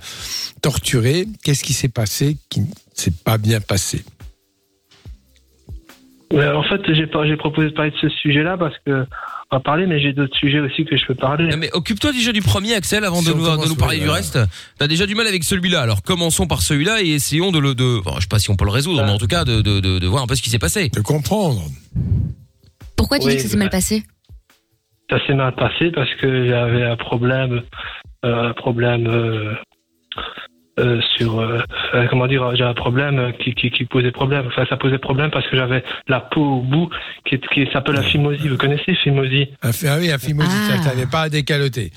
torturer. 0.63 1.27
Qu'est-ce 1.45 1.63
qui 1.63 1.73
s'est 1.73 1.89
passé 1.89 2.37
qui 2.49 2.61
ne 2.61 2.67
s'est 2.95 3.13
pas 3.25 3.39
bien 3.39 3.61
passé 3.61 4.05
Mais 6.33 6.49
en 6.49 6.63
fait, 6.65 6.81
j'ai 6.93 7.37
proposé 7.37 7.69
de 7.69 7.75
parler 7.75 7.93
de 7.93 7.97
ce 8.01 8.09
sujet-là 8.09 8.57
parce 8.59 8.75
que 8.85 9.05
on 9.53 9.57
va 9.59 9.61
parler, 9.61 9.87
mais 9.87 10.01
j'ai 10.01 10.13
d'autres 10.13 10.37
sujets 10.37 10.59
aussi 10.59 10.85
que 10.85 10.97
je 10.97 11.07
peux 11.07 11.15
parler. 11.15 11.49
Non, 11.49 11.57
mais 11.57 11.71
occupe-toi 11.73 12.11
déjà 12.11 12.33
du 12.33 12.43
premier, 12.43 12.75
Axel, 12.75 13.05
avant 13.05 13.21
Si 13.21 13.29
de 13.29 13.33
nous, 13.35 13.45
de 13.45 13.49
commence, 13.49 13.69
nous 13.69 13.77
parler 13.77 14.01
du 14.01 14.07
ouais. 14.09 14.15
reste. 14.15 14.41
T'as 14.77 14.89
déjà 14.89 15.07
du 15.07 15.15
mal 15.15 15.29
avec 15.29 15.45
celui-là. 15.45 15.83
Alors 15.83 16.03
commençons 16.03 16.49
par 16.49 16.63
celui-là 16.63 17.01
et 17.03 17.11
essayons 17.11 17.53
de 17.53 17.61
le, 17.61 17.77
de, 17.77 18.01
bon, 18.05 18.15
je 18.17 18.23
sais 18.23 18.27
pas 18.27 18.41
si 18.41 18.51
on 18.51 18.57
peut 18.57 18.65
le 18.65 18.73
résoudre, 18.73 19.05
mais 19.05 19.13
en 19.13 19.19
tout 19.19 19.29
cas 19.29 19.45
de, 19.45 19.61
de, 19.61 19.79
de, 19.79 20.01
de 20.01 20.07
voir 20.09 20.25
un 20.25 20.27
peu 20.27 20.35
ce 20.35 20.43
qui 20.43 20.51
s'est 20.51 20.59
passé. 20.59 20.89
De 20.89 21.01
comprendre. 21.01 21.63
Pourquoi 22.97 23.21
tu 23.21 23.27
Oui, 23.27 23.33
dis 23.33 23.37
que 23.37 23.43
ça 23.45 23.49
s'est 23.51 23.57
mal 23.57 23.69
bah. 23.69 23.73
passé 23.77 24.03
Ça 25.11 25.25
s'est 25.27 25.35
mal 25.35 25.55
passé 25.55 25.91
parce 25.93 26.13
que 26.17 26.47
j'avais 26.49 26.83
un 26.83 26.97
problème, 26.97 27.63
euh, 28.25 28.49
un 28.51 28.53
problème 28.55 29.07
euh, 29.07 29.55
euh, 30.79 31.01
sur, 31.17 31.39
euh, 31.41 31.61
euh, 31.95 32.07
comment 32.11 32.27
dire, 32.27 32.55
j'ai 32.55 32.65
un 32.65 32.75
problème 32.75 33.33
qui, 33.43 33.55
qui, 33.55 33.71
qui 33.71 33.85
posait 33.87 34.11
problème. 34.11 34.47
Enfin, 34.49 34.67
ça 34.69 34.77
posait 34.77 34.99
problème 34.99 35.31
parce 35.31 35.47
que 35.49 35.57
j'avais 35.57 35.83
la 36.09 36.21
peau 36.21 36.43
au 36.59 36.61
bout 36.63 36.91
qui, 37.25 37.37
est- 37.37 37.49
qui 37.55 37.67
s'appelle 37.73 37.95
la 37.95 38.03
phimosie. 38.03 38.49
Vous 38.49 38.57
connaissez 38.59 38.95
phimosie 38.97 39.47
fi- 39.73 39.87
Ah 39.89 39.97
oui, 39.99 40.11
un 40.11 40.19
phimosis, 40.19 40.53
Ah. 40.71 40.77
tu 40.79 40.85
n'arrivais 40.85 41.07
pas 41.07 41.23
à 41.23 41.29
décaloter. 41.31 41.93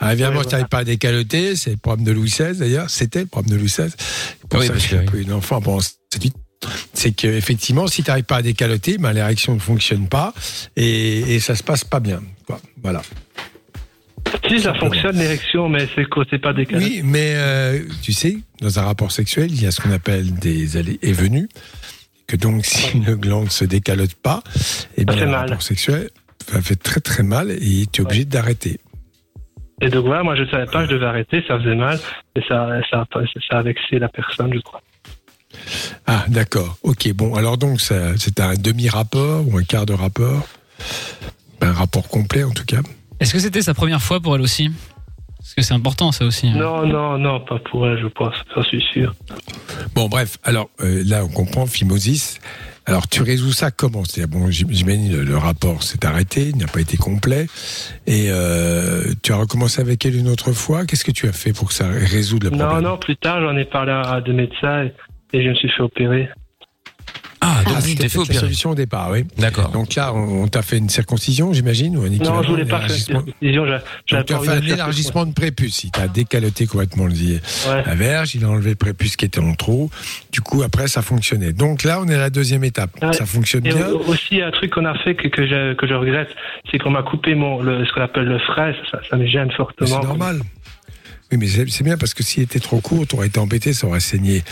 Ah, 0.00 0.12
évidemment, 0.14 0.38
Ouais, 0.38 0.44
tu 0.46 0.50
n'arrives 0.52 0.68
pas 0.68 0.78
à 0.78 0.84
décaloter, 0.84 1.54
c'est 1.54 1.70
le 1.72 1.76
problème 1.76 2.04
de 2.06 2.12
Louis 2.12 2.30
XVI 2.30 2.58
d'ailleurs, 2.58 2.90
c'était 2.90 3.20
le 3.20 3.26
problème 3.26 3.50
de 3.54 3.60
Louis 3.60 3.68
XVI. 3.68 3.90
C'est 3.90 4.48
Pour 4.48 4.58
Oui, 4.60 4.66
ça 4.66 4.72
parce 4.72 4.84
que 4.86 4.90
j'ai 4.90 4.98
un 4.98 5.04
peu 5.04 5.20
une 5.20 5.32
enfant. 5.32 5.60
Bon, 5.60 5.78
c'est 5.80 6.20
vite. 6.20 6.34
C'est 6.94 7.12
qu'effectivement, 7.12 7.86
si 7.86 8.02
tu 8.02 8.10
n'arrives 8.10 8.24
pas 8.24 8.36
à 8.36 8.42
décaloter, 8.42 8.96
ben, 8.98 9.12
l'érection 9.12 9.54
ne 9.54 9.60
fonctionne 9.60 10.08
pas 10.08 10.32
et, 10.76 11.34
et 11.34 11.38
ça 11.40 11.54
se 11.54 11.62
passe 11.62 11.84
pas 11.84 12.00
bien. 12.00 12.20
Voilà. 12.82 13.02
Si, 14.48 14.60
ça 14.60 14.74
fonctionne 14.74 15.16
l'érection, 15.16 15.68
mais 15.68 15.86
c'est 15.94 16.04
que 16.08 16.20
c'est 16.28 16.38
pas 16.38 16.52
décalé. 16.52 16.84
Oui, 16.84 17.00
mais 17.04 17.32
euh, 17.36 17.80
tu 18.02 18.12
sais, 18.12 18.38
dans 18.60 18.78
un 18.78 18.82
rapport 18.82 19.12
sexuel, 19.12 19.50
il 19.50 19.62
y 19.62 19.66
a 19.66 19.70
ce 19.70 19.80
qu'on 19.80 19.92
appelle 19.92 20.34
des 20.34 20.76
allées 20.76 20.98
et 21.02 21.12
venues. 21.12 21.48
Que 22.26 22.36
donc, 22.36 22.64
si 22.66 22.96
une 22.96 23.14
glande 23.14 23.50
se 23.50 23.64
décalote 23.64 24.14
pas, 24.14 24.42
eh 24.96 25.04
bien, 25.04 25.14
fait 25.16 25.24
le 25.24 25.30
mal. 25.30 25.40
rapport 25.40 25.62
sexuel 25.62 26.10
ça 26.50 26.60
fait 26.60 26.76
très 26.76 27.00
très 27.00 27.22
mal 27.22 27.50
et 27.50 27.86
tu 27.90 28.02
es 28.02 28.04
obligé 28.04 28.26
d'arrêter. 28.26 28.78
Et 29.80 29.88
donc 29.88 30.04
voilà, 30.04 30.22
moi 30.22 30.36
je 30.36 30.44
savais 30.50 30.66
pas, 30.66 30.84
je 30.84 30.90
devais 30.90 31.06
arrêter, 31.06 31.42
ça 31.48 31.58
faisait 31.58 31.74
mal, 31.74 31.98
et 32.36 32.40
ça, 32.46 32.68
ça, 32.90 33.00
a 33.00 33.04
pas- 33.06 33.22
ça 33.50 33.58
a 33.58 33.62
vexé 33.62 33.98
la 33.98 34.08
personne, 34.10 34.52
je 34.52 34.60
crois. 34.60 34.82
Ah, 36.06 36.26
d'accord. 36.28 36.76
Ok, 36.82 37.10
bon, 37.14 37.34
alors 37.34 37.56
donc, 37.56 37.80
c'est 37.80 38.40
un 38.40 38.54
demi-rapport 38.56 39.48
ou 39.48 39.56
un 39.56 39.62
quart 39.62 39.86
de 39.86 39.94
rapport? 39.94 40.46
Un 41.64 41.72
rapport 41.72 42.08
complet, 42.08 42.44
en 42.44 42.50
tout 42.50 42.64
cas. 42.64 42.80
Est-ce 43.20 43.32
que 43.32 43.38
c'était 43.38 43.62
sa 43.62 43.74
première 43.74 44.02
fois 44.02 44.20
pour 44.20 44.34
elle 44.34 44.42
aussi? 44.42 44.70
Parce 45.38 45.54
que 45.54 45.62
c'est 45.62 45.74
important 45.74 46.12
ça 46.12 46.24
aussi. 46.24 46.48
hein. 46.48 46.54
Non, 46.56 46.86
non, 46.86 47.18
non, 47.18 47.40
pas 47.40 47.58
pour 47.58 47.86
elle, 47.88 47.98
je 48.00 48.06
pense, 48.06 48.34
j'en 48.54 48.62
suis 48.62 48.82
sûr. 48.92 49.14
Bon, 49.94 50.08
bref, 50.08 50.38
alors 50.44 50.68
euh, 50.80 51.02
là, 51.06 51.24
on 51.24 51.28
comprend, 51.28 51.66
phimosis. 51.66 52.38
Alors, 52.86 53.08
tu 53.08 53.22
résous 53.22 53.52
ça 53.52 53.70
comment? 53.70 54.04
C'est-à-dire, 54.04 54.38
bon, 54.38 54.50
j'im- 54.50 54.66
j'imagine 54.70 55.10
le, 55.10 55.24
le 55.24 55.36
rapport 55.38 55.82
s'est 55.82 56.04
arrêté, 56.04 56.48
il 56.50 56.56
n'a 56.58 56.66
pas 56.66 56.80
été 56.80 56.98
complet, 56.98 57.46
et 58.06 58.26
euh, 58.28 59.04
tu 59.22 59.32
as 59.32 59.36
recommencé 59.36 59.80
avec 59.80 60.04
elle 60.04 60.16
une 60.16 60.28
autre 60.28 60.52
fois? 60.52 60.84
Qu'est-ce 60.84 61.04
que 61.04 61.12
tu 61.12 61.26
as 61.28 61.32
fait 61.32 61.52
pour 61.54 61.68
que 61.68 61.74
ça 61.74 61.88
résoudre 61.88 62.50
le 62.50 62.56
Non, 62.56 62.66
problème? 62.66 62.84
non, 62.90 62.98
plus 62.98 63.16
tard, 63.16 63.40
j'en 63.40 63.56
ai 63.56 63.64
parlé 63.64 63.92
à, 63.92 64.00
à 64.02 64.20
deux 64.20 64.34
médecins 64.34 64.84
et, 64.84 64.92
et 65.32 65.42
je 65.44 65.48
me 65.48 65.54
suis 65.54 65.70
fait 65.70 65.82
opérer. 65.82 66.28
Ah, 67.46 67.62
donc 67.64 67.74
Ah, 67.76 67.82
tu 67.82 67.88
c'était 67.90 68.02
t'es 68.04 68.08
fait 68.08 68.16
la 68.18 68.22
opérer. 68.24 68.38
solution 68.40 68.70
au 68.70 68.74
départ, 68.74 69.10
oui. 69.10 69.24
D'accord. 69.38 69.68
Donc 69.70 69.94
là, 69.94 70.14
on, 70.14 70.48
t'a 70.48 70.62
fait 70.62 70.78
une 70.78 70.88
circoncision, 70.88 71.52
j'imagine, 71.52 71.96
ou 71.98 72.02
un 72.04 72.08
Non, 72.08 72.42
je 72.42 72.48
voulais 72.48 72.64
pas 72.64 72.78
faire 72.78 72.86
élargissement. 72.86 73.20
une 73.40 73.50
circoncision. 73.52 73.64
Donc 73.66 73.80
tu 74.06 74.14
as 74.16 74.38
fait 74.38 74.60
de 74.60 74.70
un 74.70 74.74
élargissement 74.74 75.26
de 75.26 75.32
prépuce. 75.34 75.84
Il 75.84 75.90
t'a 75.90 76.08
décaloté 76.08 76.66
complètement 76.66 77.06
le, 77.06 77.12
Ouais. 77.14 77.82
la 77.86 77.94
verge, 77.94 78.34
il 78.34 78.44
a 78.44 78.48
enlevé 78.48 78.70
le 78.70 78.76
prépuce 78.76 79.16
qui 79.16 79.24
était 79.26 79.40
en 79.40 79.54
trop. 79.54 79.90
Du 80.32 80.40
coup, 80.40 80.62
après, 80.62 80.88
ça 80.88 81.02
fonctionnait. 81.02 81.52
Donc 81.52 81.84
là, 81.84 82.00
on 82.00 82.08
est 82.08 82.14
à 82.14 82.18
la 82.18 82.30
deuxième 82.30 82.64
étape. 82.64 82.90
Ça 83.12 83.26
fonctionne 83.26 83.66
Et 83.66 83.72
bien. 83.74 83.88
au- 83.88 84.00
aussi, 84.08 84.40
un 84.40 84.50
truc 84.50 84.72
qu'on 84.72 84.84
a 84.86 84.94
fait 84.98 85.14
que, 85.14 85.28
que, 85.28 85.46
je, 85.46 85.74
que 85.74 85.86
je 85.86 85.94
regrette, 85.94 86.30
c'est 86.70 86.78
qu'on 86.78 86.90
m'a 86.90 87.02
coupé 87.02 87.34
mon, 87.34 87.62
le, 87.62 87.84
ce 87.84 87.92
qu'on 87.92 88.00
appelle 88.02 88.24
le 88.24 88.38
frais. 88.38 88.74
Ça, 88.90 89.00
ça 89.08 89.16
me 89.16 89.26
gêne 89.26 89.50
fortement. 89.52 90.00
C'est 90.00 90.06
normal. 90.06 90.40
Oui, 91.32 91.38
mais 91.38 91.46
c'est 91.48 91.84
bien 91.84 91.96
parce 91.96 92.14
que 92.14 92.22
s'il 92.22 92.42
était 92.42 92.60
trop 92.60 92.80
court, 92.80 93.06
t'aurais 93.06 93.28
été 93.28 93.38
embêté, 93.38 93.72
ça 93.72 93.86
aurait 93.86 94.00
saigné 94.00 94.44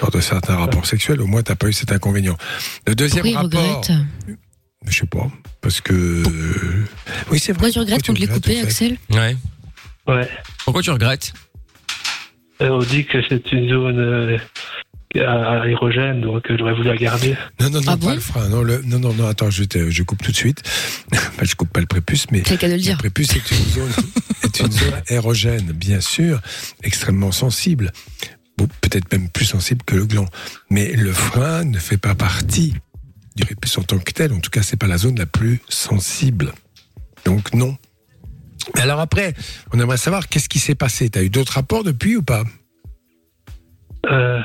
lors 0.00 0.10
de 0.10 0.20
certains 0.20 0.56
rapports 0.56 0.86
sexuels. 0.86 1.20
Au 1.20 1.26
moins, 1.26 1.42
t'as 1.42 1.56
pas 1.56 1.68
eu 1.68 1.72
cet 1.72 1.90
inconvénient. 1.92 2.36
Le 2.86 2.94
deuxième 2.94 3.24
Pourquoi 3.24 3.30
il 3.30 3.56
rapport, 3.56 3.78
regrette 3.78 3.92
je 4.86 5.00
sais 5.00 5.06
pas, 5.06 5.26
parce 5.60 5.80
que 5.80 5.92
euh, 5.92 6.84
oui, 7.30 7.38
c'est 7.38 7.52
vrai. 7.52 7.54
Pourquoi 7.54 7.70
tu 7.72 7.78
regrettes 7.80 8.06
qu'on 8.06 8.14
te 8.14 8.20
l'ait 8.20 8.26
coupé, 8.26 8.60
Axel 8.60 8.96
Ouais. 9.10 9.36
Ouais. 10.06 10.28
Pourquoi 10.64 10.82
tu 10.82 10.90
regrettes 10.90 11.32
Euh, 12.62 12.70
on 12.70 12.78
dit 12.78 13.04
que 13.04 13.18
c'est 13.28 13.52
une 13.52 13.68
zone 13.68 13.98
euh, 13.98 14.38
aérogène, 15.16 16.20
donc 16.20 16.50
euh, 16.50 16.56
j'aurais 16.58 16.74
voulu 16.74 16.88
la 16.88 16.96
garder. 16.96 17.36
Non, 17.60 17.70
non, 17.70 17.80
non, 17.80 17.84
Ah 17.86 17.90
pas 17.92 17.96
bon 17.96 18.14
le 18.14 18.20
frein. 18.20 18.48
Non, 18.48 18.62
le- 18.62 18.82
non, 18.84 18.98
non, 18.98 19.12
non, 19.14 19.26
attends, 19.26 19.50
je, 19.50 19.64
te- 19.64 19.90
je 19.90 20.02
coupe 20.02 20.22
tout 20.22 20.32
de 20.32 20.36
suite. 20.36 20.62
Enfin, 21.12 21.42
je 21.44 21.54
coupe 21.54 21.70
pas 21.72 21.80
le 21.80 21.86
prépuce, 21.86 22.26
mais 22.30 22.42
C'est 22.44 22.52
le 22.54 22.56
cas 22.58 22.66
de 22.68 22.72
le 22.72 22.76
le 22.78 22.82
dire. 22.82 22.98
prépuce 22.98 23.34
est 23.34 23.50
une 23.50 23.56
zone, 23.72 23.92
est 24.44 24.60
une 24.60 24.70
zone 24.72 25.02
érogène, 25.08 25.72
bien 25.72 26.00
sûr, 26.00 26.40
extrêmement 26.82 27.32
sensible. 27.32 27.90
Bon, 28.58 28.68
peut-être 28.80 29.10
même 29.12 29.28
plus 29.30 29.44
sensible 29.46 29.82
que 29.86 29.94
le 29.96 30.04
gland. 30.04 30.26
Mais 30.70 30.92
le 30.92 31.12
frein 31.12 31.64
ne 31.64 31.78
fait 31.78 31.96
pas 31.98 32.14
partie 32.14 32.74
du 33.36 33.44
prépuce 33.44 33.78
en 33.78 33.82
tant 33.82 33.98
que 33.98 34.12
tel. 34.12 34.32
En 34.32 34.40
tout 34.40 34.50
cas, 34.50 34.62
c'est 34.62 34.76
pas 34.76 34.88
la 34.88 34.98
zone 34.98 35.16
la 35.18 35.26
plus 35.26 35.60
sensible. 35.68 36.52
Donc, 37.24 37.54
non. 37.54 37.76
Alors 38.74 38.98
après, 39.00 39.34
on 39.72 39.78
aimerait 39.80 39.96
savoir 39.96 40.28
qu'est-ce 40.28 40.48
qui 40.48 40.58
s'est 40.58 40.74
passé. 40.74 41.08
T'as 41.08 41.22
eu 41.22 41.30
d'autres 41.30 41.52
rapports 41.54 41.84
depuis 41.84 42.16
ou 42.16 42.22
pas? 42.22 42.42
Euh, 44.10 44.40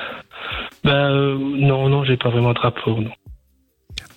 ben, 0.84 0.92
euh, 1.12 1.38
non, 1.38 1.90
non, 1.90 2.04
j'ai 2.04 2.18
pas 2.18 2.30
vraiment 2.30 2.54
de 2.54 2.60
rapport. 2.60 3.02
Non. 3.02 3.12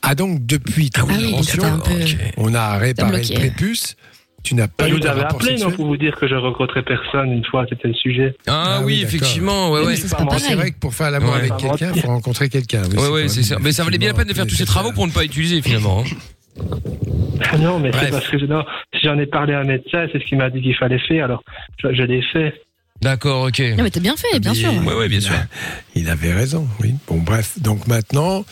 Ah 0.02 0.14
donc, 0.14 0.44
depuis 0.46 0.90
ta 0.90 1.02
Ah 1.02 1.04
oui, 1.08 1.14
intervention, 1.14 1.42
c'était 1.42 1.66
un 1.66 1.78
peu- 1.78 1.92
Ok. 2.02 2.16
on 2.36 2.54
a 2.54 2.76
réparé 2.78 3.22
le 3.22 3.34
prépuce. 3.34 3.96
Tu 4.44 4.54
n'as 4.54 4.68
pas 4.68 4.88
eu 4.88 4.92
vous 4.92 5.00
de 5.00 5.08
rapport 5.08 5.40
appelé 5.42 5.56
non, 5.58 5.72
pour 5.72 5.86
vous 5.86 5.96
dire 5.96 6.14
que 6.14 6.28
je 6.28 6.36
rencontrais 6.36 6.82
personne 6.84 7.32
une 7.32 7.44
fois, 7.44 7.66
c'était 7.68 7.88
le 7.88 7.94
sujet. 7.94 8.36
Ah, 8.46 8.76
Ah 8.78 8.82
oui, 8.84 9.02
effectivement, 9.02 9.72
ouais, 9.72 9.84
ouais. 9.84 9.96
c'est 9.96 10.54
vrai 10.54 10.70
que 10.70 10.78
pour 10.78 10.94
faire 10.94 11.10
l'amour 11.10 11.32
Ouais. 11.32 11.38
avec 11.40 11.56
quelqu'un, 11.56 11.90
il 11.92 12.00
faut 12.00 12.06
rencontrer 12.08 12.48
quelqu'un. 12.48 12.82
Oui, 12.84 12.96
Ouais, 12.96 13.02
c'est 13.02 13.10
ouais, 13.10 13.28
c'est 13.28 13.42
ça. 13.42 13.56
Mais 13.60 13.72
ça 13.72 13.82
valait 13.82 13.98
bien 13.98 14.08
la 14.10 14.14
peine 14.14 14.28
de 14.28 14.34
faire 14.34 14.46
tous 14.46 14.54
ces 14.54 14.64
travaux 14.66 14.92
pour 14.92 15.04
ne 15.06 15.12
pas 15.12 15.24
utiliser 15.24 15.60
finalement. 15.62 16.04
hein. 16.06 16.60
Ah 17.50 17.58
non, 17.58 17.80
mais 17.80 17.90
c'est 17.92 18.10
parce 18.10 18.28
que 18.28 18.36
j'en 18.38 19.18
ai 19.18 19.26
parlé 19.26 19.52
à 19.54 19.60
un 19.60 19.64
médecin, 19.64 20.06
c'est 20.12 20.20
ce 20.20 20.24
qu'il 20.24 20.38
m'a 20.38 20.48
dit 20.50 20.60
qu'il 20.62 20.76
fallait 20.76 21.00
faire, 21.00 21.24
alors 21.24 21.42
je, 21.82 21.92
je 21.92 22.02
l'ai 22.04 22.22
fait. 22.22 22.54
D'accord, 23.02 23.46
ok. 23.48 23.58
Non, 23.76 23.82
mais 23.84 23.90
t'as 23.90 24.00
bien 24.00 24.16
fait, 24.16 24.38
bien 24.40 24.54
sûr. 24.54 24.72
Ouais, 24.84 24.94
ouais, 24.94 25.08
bien 25.08 25.20
sûr. 25.20 25.34
Il 25.94 26.08
avait 26.08 26.32
raison, 26.32 26.66
oui. 26.80 26.94
Bon, 27.06 27.18
bref. 27.18 27.58
Donc 27.60 27.86
maintenant, 27.86 28.44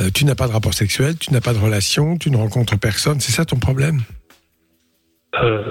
euh, 0.00 0.10
tu 0.12 0.24
n'as 0.24 0.34
pas 0.34 0.48
de 0.48 0.52
rapport 0.52 0.74
sexuel, 0.74 1.16
tu 1.18 1.32
n'as 1.32 1.40
pas 1.40 1.52
de 1.54 1.58
relation, 1.58 2.16
tu 2.18 2.30
ne 2.30 2.36
rencontres 2.36 2.78
personne. 2.78 3.20
C'est 3.20 3.32
ça 3.32 3.44
ton 3.44 3.56
problème? 3.58 4.00
Euh, 5.42 5.64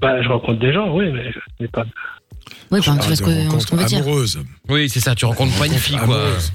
bah, 0.00 0.22
je 0.22 0.28
rencontre 0.28 0.60
des 0.60 0.72
gens, 0.72 0.94
oui, 0.94 1.10
mais 1.12 1.32
je 1.32 1.38
n'ai 1.60 1.68
pas. 1.68 1.84
Oui, 2.70 2.78
enfin, 2.80 2.94
tu 2.96 3.00
Ah, 3.02 3.06
vois 3.06 3.16
ce 3.16 3.66
qu'on 3.66 3.76
veut 3.76 3.84
dire. 3.84 3.98
amoureuse. 4.02 4.40
Oui, 4.68 4.88
c'est 4.88 5.00
ça, 5.00 5.14
tu 5.14 5.24
rencontres 5.24 5.58
pas 5.58 5.66
une 5.66 5.72
fille, 5.74 5.96
quoi. 5.96 6.04
Amoureuse. 6.04 6.52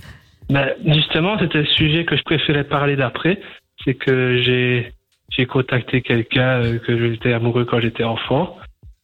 Justement, 0.86 1.38
c'était 1.40 1.60
le 1.60 1.66
sujet 1.66 2.06
que 2.06 2.16
je 2.16 2.22
préférais 2.24 2.64
parler 2.64 2.96
d'après, 2.96 3.40
c'est 3.84 3.96
que 3.96 4.42
j'ai 4.44 4.94
j'ai 5.36 5.48
contacté 5.48 6.04
quelqu'un 6.04 6.62
euh, 6.62 6.78
que 6.78 6.96
j'étais 7.12 7.34
amoureux 7.34 7.66
quand 7.66 7.80
j'étais 7.82 8.04
enfant, 8.04 8.56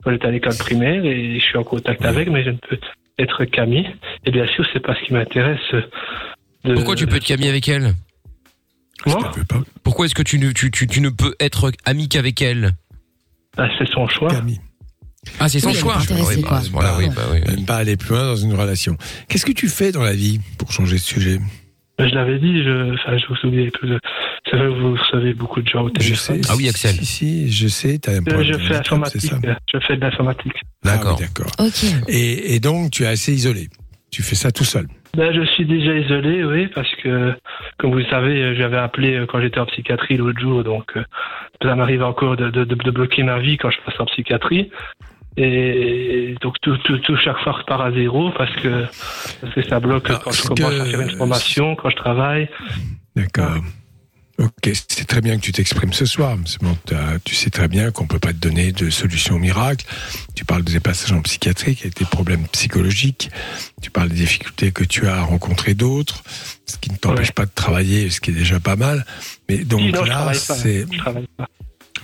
quand 0.03 0.11
j'étais 0.11 0.27
à 0.27 0.31
l'école 0.31 0.55
primaire, 0.57 1.03
et 1.03 1.39
je 1.39 1.43
suis 1.43 1.57
en 1.57 1.63
contact 1.63 2.03
avec, 2.05 2.29
mais 2.29 2.43
je 2.43 2.51
ne 2.51 2.57
peux 2.57 2.79
être 3.17 3.43
qu'ami. 3.45 3.85
Et 4.25 4.31
bien 4.31 4.47
sûr, 4.47 4.65
c'est 4.73 4.79
pas 4.79 4.95
ce 4.95 5.05
qui 5.05 5.13
m'intéresse. 5.13 5.59
euh, 5.73 5.81
de- 6.63 6.73
Pourquoi 6.75 6.95
tu 6.95 7.05
peux 7.07 7.17
être 7.17 7.31
ami 7.31 7.47
avec 7.47 7.67
elle? 7.67 7.93
Moi. 9.05 9.31
Pourquoi 9.83 10.05
est-ce 10.05 10.15
que 10.15 10.23
tu 10.23 10.39
ne, 10.39 10.51
tu, 10.51 10.71
tu, 10.71 10.87
tu 10.87 11.01
ne 11.01 11.09
peux 11.09 11.33
être 11.39 11.71
ami 11.85 12.09
qu'avec 12.09 12.41
elle? 12.41 12.71
Ah, 13.57 13.67
C'est 13.77 13.87
son 13.89 14.07
choix. 14.07 14.29
Camille. 14.31 14.59
Ah, 15.39 15.49
c'est 15.49 15.59
son 15.59 15.69
Oui, 15.69 15.75
est 15.75 15.79
choix. 15.79 15.97
Oui, 15.99 16.41
bah, 16.73 16.95
oui, 16.97 17.09
bah, 17.13 17.21
oui. 17.31 17.39
Même 17.45 17.65
pas 17.65 17.77
aller 17.77 17.97
plus 17.97 18.09
loin 18.11 18.25
dans 18.25 18.35
une 18.37 18.53
relation. 18.53 18.97
Qu'est-ce 19.27 19.45
que 19.45 19.51
tu 19.51 19.67
fais 19.67 19.91
dans 19.91 20.03
la 20.03 20.13
vie 20.13 20.39
pour 20.57 20.71
changer 20.71 20.95
de 20.95 21.01
sujet? 21.01 21.39
Je 21.99 22.15
l'avais 22.15 22.39
dit, 22.39 22.63
je, 22.63 22.93
enfin, 22.93 23.17
je 23.17 23.25
vous 23.27 23.35
souviens. 23.35 23.67
C'est 24.49 24.55
vrai 24.57 24.67
que 24.67 24.79
vous 24.79 24.93
recevez 24.95 25.33
beaucoup 25.33 25.61
de 25.61 25.67
gens 25.67 25.83
au 25.83 25.89
Je 25.89 25.93
téléphone. 25.93 26.43
sais. 26.43 26.49
Ah 26.51 26.55
oui, 26.57 26.69
Axel. 26.69 26.91
Si, 26.95 27.05
si, 27.05 27.51
je 27.51 27.67
sais. 27.67 27.99
As 28.07 28.11
un 28.11 28.15
Euh, 28.17 28.21
problème 28.21 28.43
je 28.43 28.53
de 28.53 28.57
fais 28.59 28.75
informatique. 28.75 29.21
ça 29.21 29.37
Je 29.73 29.79
fais 29.85 29.95
de 29.97 30.01
l'informatique. 30.01 30.53
D'accord. 30.83 31.19
Ah 31.19 31.23
d'accord. 31.25 31.51
Ok. 31.59 31.83
Et, 32.07 32.55
et 32.55 32.59
donc, 32.59 32.91
tu 32.91 33.03
es 33.03 33.07
assez 33.07 33.33
isolé. 33.33 33.67
Tu 34.11 34.23
fais 34.23 34.35
ça 34.35 34.51
tout 34.51 34.63
seul. 34.63 34.87
Ben, 35.15 35.33
je 35.33 35.43
suis 35.53 35.65
déjà 35.65 35.93
isolé, 35.95 36.43
oui, 36.45 36.67
parce 36.73 36.89
que, 37.03 37.33
comme 37.77 37.91
vous 37.91 37.97
le 37.97 38.05
savez, 38.05 38.55
j'avais 38.55 38.77
appelé 38.77 39.15
euh, 39.15 39.25
quand 39.27 39.41
j'étais 39.41 39.59
en 39.59 39.65
psychiatrie 39.65 40.17
l'autre 40.17 40.39
jour, 40.39 40.63
donc 40.63 40.85
euh, 40.97 41.03
ça 41.61 41.75
m'arrive 41.75 42.03
encore 42.03 42.35
de, 42.37 42.49
de, 42.49 42.63
de, 42.63 42.75
de 42.75 42.91
bloquer 42.91 43.23
ma 43.23 43.39
vie 43.39 43.57
quand 43.57 43.69
je 43.71 43.77
passe 43.85 43.99
en 43.99 44.05
psychiatrie. 44.05 44.71
Et 45.37 46.35
donc 46.41 46.55
tout, 46.61 46.75
tout, 46.83 46.97
tout 46.99 47.15
chaque 47.17 47.37
fois 47.39 47.53
repart 47.53 47.81
à 47.81 47.91
zéro 47.91 48.31
parce 48.37 48.53
que, 48.57 48.85
parce 49.41 49.53
que 49.53 49.61
ça 49.63 49.79
bloque 49.79 50.07
quand 50.23 50.31
je 50.31 50.41
commence 50.43 50.73
que- 50.73 50.81
à 50.81 50.85
faire 50.85 51.01
une 51.01 51.17
formation, 51.17 51.75
quand 51.75 51.89
je 51.89 51.95
travaille. 51.95 52.49
D'accord. 53.15 53.57
Ok, 54.37 54.71
c'est 54.73 55.05
très 55.05 55.19
bien 55.19 55.35
que 55.35 55.41
tu 55.41 55.51
t'exprimes 55.51 55.91
ce 55.91 56.05
soir. 56.05 56.37
Bon, 56.61 56.77
tu 57.25 57.35
sais 57.35 57.49
très 57.49 57.67
bien 57.67 57.91
qu'on 57.91 58.07
peut 58.07 58.19
pas 58.19 58.31
te 58.31 58.37
donner 58.37 58.71
de 58.71 58.89
solution 58.89 59.37
miracle. 59.37 59.85
Tu 60.33 60.45
parles 60.45 60.63
des 60.63 60.79
passages 60.79 61.11
en 61.11 61.21
psychiatrique 61.21 61.81
avec 61.81 61.97
des 61.97 62.05
problèmes 62.05 62.47
psychologiques. 62.47 63.29
Tu 63.81 63.91
parles 63.91 64.07
des 64.07 64.15
difficultés 64.15 64.71
que 64.71 64.85
tu 64.85 65.07
as 65.07 65.17
à 65.17 65.21
rencontrer 65.23 65.73
d'autres, 65.73 66.23
ce 66.65 66.77
qui 66.77 66.89
ne 66.89 66.95
t'empêche 66.95 67.27
Ouais. 67.27 67.33
pas 67.33 67.45
de 67.47 67.51
travailler, 67.53 68.09
ce 68.09 68.21
qui 68.21 68.31
est 68.31 68.33
déjà 68.33 68.61
pas 68.61 68.77
mal. 68.77 69.05
Mais 69.49 69.57
donc 69.57 69.81
non, 69.93 70.03
là, 70.05 70.33
c'est 70.33 70.85
Je 70.89 70.97
travaille 70.97 71.27
pas. 71.35 71.47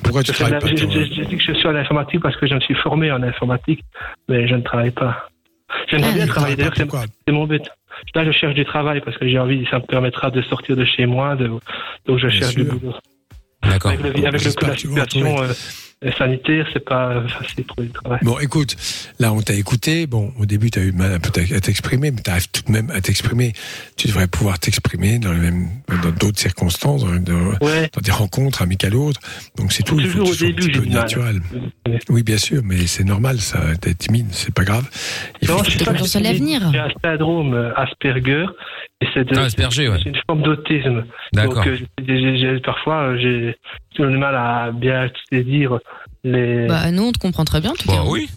Pourquoi 0.03 0.21
Je 0.21 0.27
tu 0.31 0.33
travailles 0.33 0.59
pas 0.59 0.67
J'ai 0.67 0.75
toi 0.75 0.89
j'ai- 0.91 1.13
j'ai 1.13 1.25
dit 1.25 1.37
que 1.37 1.43
je 1.43 1.53
suis 1.53 1.67
en 1.67 1.75
informatique 1.75 2.21
parce 2.21 2.35
que 2.37 2.47
je 2.47 2.53
me 2.55 2.59
suis 2.59 2.75
formé 2.75 3.11
en 3.11 3.21
informatique, 3.23 3.81
mais 4.29 4.47
je 4.47 4.55
ne 4.55 4.61
travaille 4.61 4.91
pas. 4.91 5.29
J'aimerais 5.89 6.09
Ah, 6.11 6.15
bien 6.15 6.27
travailler, 6.27 6.55
d'ailleurs, 6.55 6.73
c'est 6.75 7.31
mon 7.33 7.45
but. 7.45 7.63
Là, 8.13 8.25
je 8.25 8.31
cherche 8.31 8.53
du 8.53 8.65
travail 8.65 9.01
parce 9.01 9.17
que 9.17 9.27
j'ai 9.27 9.39
envie, 9.39 9.65
ça 9.71 9.79
me 9.79 9.85
permettra 9.85 10.29
de 10.31 10.41
sortir 10.43 10.75
de 10.75 10.85
chez 10.85 11.05
moi, 11.05 11.35
de- 11.35 11.47
donc 12.05 12.19
je 12.19 12.27
Bien 12.27 12.29
cherche 12.39 12.55
du 12.55 12.63
boulot. 12.65 12.93
D'accord. 13.63 13.91
Avec, 13.91 14.03
le, 14.03 14.09
avec 14.09 14.31
le, 14.33 14.37
J'espère 14.39 14.69
la 14.69 14.75
situation 14.77 15.41
euh, 15.41 15.47
sanitaire, 16.13 16.67
c'est 16.73 16.83
pas 16.83 17.21
facile 17.27 17.63
de 17.63 17.67
trouver 17.67 17.87
du 17.87 17.93
travail. 17.93 18.19
Bon, 18.23 18.37
écoute, 18.39 18.75
là, 19.19 19.33
on 19.33 19.41
t'a 19.41 19.53
écouté. 19.53 20.07
Bon, 20.07 20.31
au 20.39 20.45
début, 20.45 20.69
tu 20.71 20.79
as 20.79 20.83
eu 20.83 20.91
mal 20.91 21.13
un 21.13 21.19
peu 21.19 21.29
à 21.39 21.59
t'exprimer, 21.59 22.11
mais 22.11 22.21
tu 22.21 22.29
arrives 22.29 22.49
tout 22.49 22.61
de 22.67 22.71
même 22.71 22.89
à 22.91 23.01
t'exprimer. 23.01 23.53
Tu 23.97 24.07
devrais 24.07 24.27
pouvoir 24.27 24.59
t'exprimer 24.59 25.19
dans 25.19 25.33
les 25.33 25.39
mêmes, 25.39 25.67
dans 26.03 26.11
d'autres 26.11 26.39
circonstances, 26.39 27.03
dans, 27.03 27.15
dans- 27.15 27.57
Ouais, 27.65 27.89
dans 27.93 28.01
des 28.01 28.11
rencontres 28.11 28.61
amicales 28.61 28.95
ou 28.95 29.07
autres. 29.07 29.21
Donc 29.57 29.71
c'est 29.71 29.83
tout. 29.83 29.99
Il 29.99 30.07
faut 30.07 30.19
Toujours 30.19 30.37
que 30.37 30.43
au 30.43 30.45
un 30.45 30.49
début, 30.49 30.61
petit 30.61 30.73
j'ai 30.73 30.79
peu 30.79 30.85
du 30.85 30.91
mal. 30.93 31.01
naturel. 31.03 31.41
Oui, 32.09 32.23
bien 32.23 32.37
sûr, 32.37 32.61
mais 32.63 32.85
c'est 32.87 33.03
normal, 33.03 33.39
ça. 33.39 33.59
T'es 33.81 33.93
timide, 33.93 34.27
c'est 34.31 34.53
pas 34.53 34.63
grave. 34.63 34.87
Il 35.41 35.47
faut 35.47 35.53
Non, 35.55 35.59
que 35.59 35.65
je 35.65 35.71
tu 35.71 35.79
sais 35.79 35.85
pas 35.85 36.19
l'avenir. 36.19 36.69
J'ai 36.71 36.79
un 36.79 36.89
syndrome 37.03 37.53
euh, 37.53 37.73
Asperger. 37.75 38.45
Et 39.01 39.07
c'est 39.13 39.25
de- 39.25 39.35
Ah, 39.37 39.43
Asperger, 39.43 39.89
ouais. 39.89 39.97
c'est 40.03 40.09
une 40.09 40.21
forme 40.25 40.41
d'autisme. 40.43 41.03
D'accord. 41.33 41.55
Donc, 41.55 41.67
euh, 41.67 41.77
j'ai- 42.07 42.37
j'ai- 42.37 42.59
parfois, 42.61 43.09
euh, 43.09 43.53
j'ai 43.97 44.03
j'ai 44.03 44.09
du 44.09 44.17
mal 44.17 44.35
à 44.35 44.71
bien 44.71 45.09
saisir 45.31 45.79
les. 46.23 46.67
Bah, 46.67 46.91
nous, 46.91 47.03
on 47.03 47.11
te 47.11 47.19
comprend 47.19 47.45
très 47.45 47.61
bien, 47.61 47.71
en 47.71 47.75
tout 47.75 47.87
cas. 47.87 47.95
Bah 47.97 48.03
oui. 48.07 48.29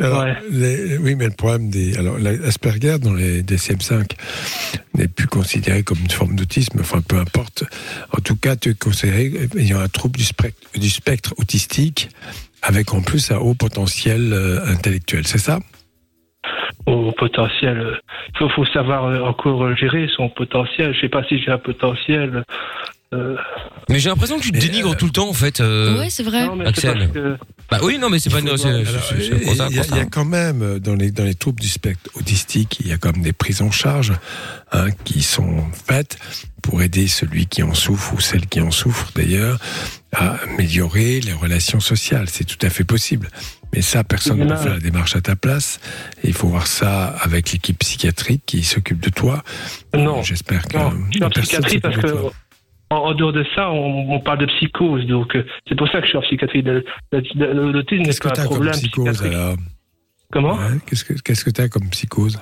Alors, 0.00 0.24
Ouais. 0.24 0.34
les- 0.50 0.98
oui, 0.98 1.14
mais 1.14 1.26
le 1.26 1.30
problème 1.36 1.70
des. 1.70 1.96
Alors, 1.96 2.18
l'Asperger 2.18 2.98
dans 2.98 3.12
les 3.14 3.42
DCM5 3.44 4.10
n'est 4.94 5.06
plus 5.06 5.28
considéré 5.28 5.84
comme 5.84 5.98
une 6.00 6.10
forme 6.10 6.34
d'autisme, 6.34 6.78
enfin, 6.80 7.00
peu 7.00 7.16
importe. 7.16 7.62
En 8.12 8.20
tout 8.20 8.34
cas, 8.34 8.56
tu 8.56 8.70
es 8.70 8.74
considéré 8.74 9.30
ayant 9.56 9.78
un 9.78 9.88
trouble 9.88 10.16
du 10.18 10.24
spectre, 10.24 10.68
du 10.76 10.90
spectre 10.90 11.32
autistique, 11.38 12.08
avec 12.62 12.92
en 12.92 13.02
plus 13.02 13.30
un 13.30 13.36
haut 13.36 13.54
potentiel 13.54 14.32
euh, 14.32 14.66
intellectuel, 14.66 15.26
c'est 15.28 15.38
ça? 15.38 15.60
Au 16.86 17.12
potentiel. 17.12 17.98
Il 18.34 18.38
faut, 18.38 18.48
faut 18.50 18.66
savoir 18.66 19.04
euh, 19.06 19.20
encore 19.20 19.62
euh, 19.64 19.74
gérer 19.76 20.08
son 20.14 20.28
potentiel. 20.28 20.92
Je 20.94 21.00
sais 21.02 21.08
pas 21.08 21.22
si 21.24 21.38
j'ai 21.40 21.50
un 21.52 21.58
potentiel. 21.58 22.42
Euh, 23.12 23.36
Mais 23.88 23.98
j'ai 24.00 24.08
l'impression 24.08 24.38
que 24.38 24.42
tu 24.42 24.50
te 24.52 24.58
dénigres 24.58 24.96
tout 24.96 25.04
le 25.06 25.12
temps 25.12 25.28
en 25.28 25.32
fait. 25.34 25.60
euh, 25.60 25.98
Ouais, 25.98 26.10
c'est 26.10 26.22
vrai. 26.22 26.46
non, 26.46 26.56
mais 26.56 26.64
c'est 26.64 26.88
Axel. 26.88 26.98
parce 26.98 27.10
que- 27.12 27.36
Bah 27.70 27.78
oui, 27.82 27.98
non, 27.98 28.08
mais 28.10 28.18
c'est 28.18 28.30
pas. 28.30 28.40
C'est- 28.40 28.46
alors, 28.48 28.58
c'est- 28.58 28.84
c'est- 28.84 29.44
constat, 29.44 29.66
Il 29.70 29.76
y, 29.76 29.78
a- 29.78 29.82
constat. 29.82 29.96
il 29.96 29.98
y 29.98 30.02
a 30.02 30.06
quand 30.06 30.24
même 30.24 30.62
euh, 30.62 30.78
dans 30.78 30.94
les 30.94 31.10
dans 31.10 31.24
les 31.24 31.34
troubles 31.34 31.60
du 31.60 31.68
spectre 31.68 32.10
autistique, 32.14 32.78
il 32.80 32.88
y 32.88 32.92
a 32.92 32.96
quand 32.98 33.12
même 33.12 33.22
des 33.22 33.32
prises 33.32 33.62
en 33.62 33.70
charge 33.70 34.12
hein, 34.72 34.86
qui 35.04 35.22
sont 35.22 35.64
faites 35.86 36.18
pour 36.62 36.82
aider 36.82 37.06
celui 37.08 37.46
qui 37.46 37.62
en 37.62 37.74
souffre 37.74 38.14
ou 38.14 38.20
celle 38.20 38.46
qui 38.46 38.60
en 38.60 38.70
souffre 38.70 39.10
d'ailleurs 39.14 39.58
à 40.12 40.36
améliorer 40.44 41.20
les 41.20 41.32
relations 41.32 41.80
sociales. 41.80 42.28
C'est 42.30 42.44
tout 42.44 42.64
à 42.66 42.70
fait 42.70 42.84
possible. 42.84 43.28
Mais 43.74 43.82
ça, 43.82 44.04
personne 44.04 44.38
ne 44.38 44.44
peut 44.48 44.54
faire 44.56 44.74
la 44.74 44.78
démarche 44.80 45.16
à 45.16 45.20
ta 45.20 45.34
place. 45.34 45.80
Et 46.22 46.28
il 46.28 46.32
faut 46.32 46.46
voir 46.46 46.68
ça 46.68 47.06
avec 47.08 47.50
l'équipe 47.50 47.76
psychiatrique 47.80 48.42
qui 48.46 48.62
s'occupe 48.62 49.00
de 49.00 49.10
toi. 49.10 49.42
Non. 49.92 50.22
J'espère 50.22 50.62
que 50.68 50.76
Non, 50.76 50.92
je 51.10 51.12
suis 51.16 51.24
en 51.24 51.30
personne 51.30 51.42
psychiatrie 51.64 51.80
parce 51.80 51.94
s'occupe 51.96 52.10
que 52.10 52.16
de 52.16 52.20
toi. 52.22 52.32
En, 52.90 52.96
en 52.96 53.14
dehors 53.14 53.32
de 53.32 53.44
ça, 53.54 53.70
on, 53.70 54.12
on 54.14 54.20
parle 54.20 54.38
de 54.38 54.46
psychose, 54.46 55.06
donc 55.06 55.34
euh, 55.36 55.44
c'est 55.68 55.74
pour 55.76 55.88
ça 55.88 55.98
que 56.00 56.04
je 56.04 56.10
suis 56.10 56.18
en 56.18 56.22
psychiatrie. 56.22 56.62
L'autisme 56.62 58.02
n'est 58.02 58.12
pas 58.22 58.30
tu 58.30 58.40
un 58.40 58.44
problème 58.44 58.72
psychose 58.74 59.04
psychiatrique. 59.10 59.32
alors? 59.32 59.56
Comment? 60.32 60.54
Ouais, 60.54 60.78
Qu'est-ce 60.86 61.04
que 61.04 61.12
qu'est-ce 61.14 61.44
que 61.44 61.50
tu 61.50 61.60
as 61.60 61.68
comme 61.68 61.88
psychose? 61.90 62.40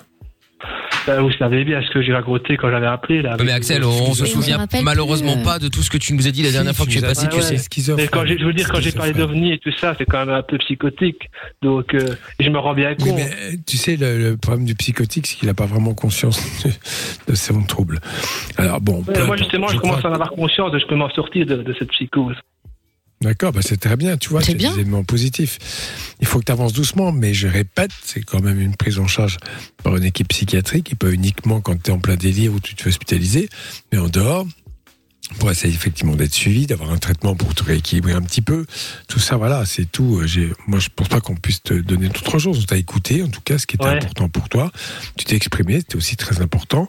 Euh, 1.08 1.20
Vous 1.20 1.32
savez 1.32 1.64
bien 1.64 1.82
ce 1.82 1.90
que 1.90 2.00
j'ai 2.02 2.12
raconté 2.12 2.56
quand 2.56 2.70
j'avais 2.70 2.86
appelé 2.86 3.22
là. 3.22 3.36
Mais 3.42 3.52
Axel, 3.52 3.84
on 3.84 4.14
se 4.14 4.24
souvient 4.26 4.66
malheureusement 4.82 5.32
plus, 5.34 5.40
euh. 5.42 5.44
pas 5.44 5.58
de 5.58 5.68
tout 5.68 5.82
ce 5.82 5.90
que 5.90 5.98
tu 5.98 6.14
nous 6.14 6.26
as 6.26 6.30
dit 6.30 6.42
la 6.42 6.52
dernière 6.52 6.74
fois 6.74 6.86
que 6.86 6.90
tu 6.90 6.98
es 6.98 7.02
passé, 7.02 7.26
tu 7.28 7.36
ouais. 7.36 7.42
sais. 7.56 7.94
Mais 7.96 8.06
quand 8.08 8.24
j'ai- 8.24 8.38
je 8.38 8.44
veux 8.44 8.52
dire, 8.52 8.68
quand 8.70 8.80
j'ai 8.80 8.92
parlé 8.92 9.12
d'OVNI 9.12 9.52
et 9.54 9.58
tout 9.58 9.72
ça, 9.72 9.94
c'est 9.98 10.04
quand 10.04 10.18
même 10.24 10.34
un 10.34 10.42
peu 10.42 10.58
psychotique. 10.58 11.28
Donc, 11.60 11.94
euh, 11.94 12.14
je 12.40 12.48
me 12.48 12.58
rends 12.58 12.74
bien 12.74 12.94
Oui, 13.00 13.08
compte. 13.08 13.16
mais 13.16 13.30
euh, 13.30 13.56
tu 13.66 13.76
sais, 13.76 13.96
le, 13.96 14.18
le 14.18 14.36
problème 14.36 14.64
du 14.64 14.74
psychotique, 14.74 15.26
c'est 15.26 15.36
qu'il 15.36 15.48
n'a 15.48 15.54
pas 15.54 15.66
vraiment 15.66 15.94
conscience 15.94 16.40
de, 17.28 17.34
son 17.34 17.62
trouble. 17.64 17.98
Alors 18.56 18.80
bon. 18.80 19.02
Ouais, 19.06 19.14
peu 19.14 19.24
moi, 19.24 19.36
justement, 19.36 19.68
je, 19.68 19.74
Je 19.74 19.78
commence 19.80 19.98
crois 19.98 20.10
à 20.10 20.12
en 20.12 20.14
avoir 20.14 20.30
conscience 20.30 20.70
de 20.72 20.78
je 20.78 20.86
peux 20.86 20.96
m'en 20.96 21.10
sortir 21.10 21.46
de, 21.46 21.56
de 21.56 21.74
cette 21.78 21.88
psychose. 21.90 22.36
D'accord, 23.22 23.52
bah 23.52 23.60
c'est 23.62 23.76
très 23.78 23.96
bien, 23.96 24.16
tu 24.16 24.30
vois, 24.30 24.42
C'est 24.42 24.54
des 24.54 24.66
éléments 24.66 25.04
positifs. 25.04 25.58
Il 26.20 26.26
faut 26.26 26.40
que 26.40 26.44
tu 26.44 26.52
avances 26.52 26.72
doucement, 26.72 27.12
mais 27.12 27.34
je 27.34 27.46
répète, 27.46 27.92
c'est 28.04 28.22
quand 28.22 28.40
même 28.42 28.60
une 28.60 28.74
prise 28.76 28.98
en 28.98 29.06
charge 29.06 29.36
par 29.84 29.96
une 29.96 30.04
équipe 30.04 30.28
psychiatrique, 30.28 30.92
et 30.92 30.96
pas 30.96 31.10
uniquement 31.10 31.60
quand 31.60 31.80
tu 31.80 31.90
es 31.90 31.94
en 31.94 32.00
plein 32.00 32.16
délire 32.16 32.52
ou 32.52 32.58
tu 32.60 32.74
te 32.74 32.82
fais 32.82 32.88
hospitaliser, 32.88 33.48
mais 33.92 33.98
en 33.98 34.08
dehors, 34.08 34.46
pour 35.38 35.50
essayer 35.50 35.72
effectivement 35.72 36.16
d'être 36.16 36.34
suivi, 36.34 36.66
d'avoir 36.66 36.90
un 36.90 36.98
traitement 36.98 37.34
pour 37.36 37.54
te 37.54 37.62
rééquilibrer 37.62 38.12
un 38.12 38.22
petit 38.22 38.42
peu. 38.42 38.66
Tout 39.08 39.20
ça, 39.20 39.36
voilà, 39.36 39.64
c'est 39.64 39.90
tout. 39.90 40.20
Euh, 40.20 40.50
moi, 40.66 40.78
je 40.80 40.88
pense 40.94 41.08
pas 41.08 41.20
qu'on 41.20 41.36
puisse 41.36 41.62
te 41.62 41.74
donner 41.74 42.08
d'autre 42.08 42.38
chose. 42.38 42.58
On 42.60 42.64
t'a 42.64 42.76
écouté, 42.76 43.22
en 43.22 43.28
tout 43.28 43.40
cas, 43.40 43.56
ce 43.56 43.66
qui 43.66 43.76
était 43.76 43.84
Ouais. 43.84 43.92
important 43.96 44.28
pour 44.28 44.48
toi. 44.48 44.70
Tu 45.16 45.24
t'es 45.24 45.36
exprimé, 45.36 45.78
c'était 45.78 45.96
aussi 45.96 46.16
très 46.16 46.40
important. 46.42 46.88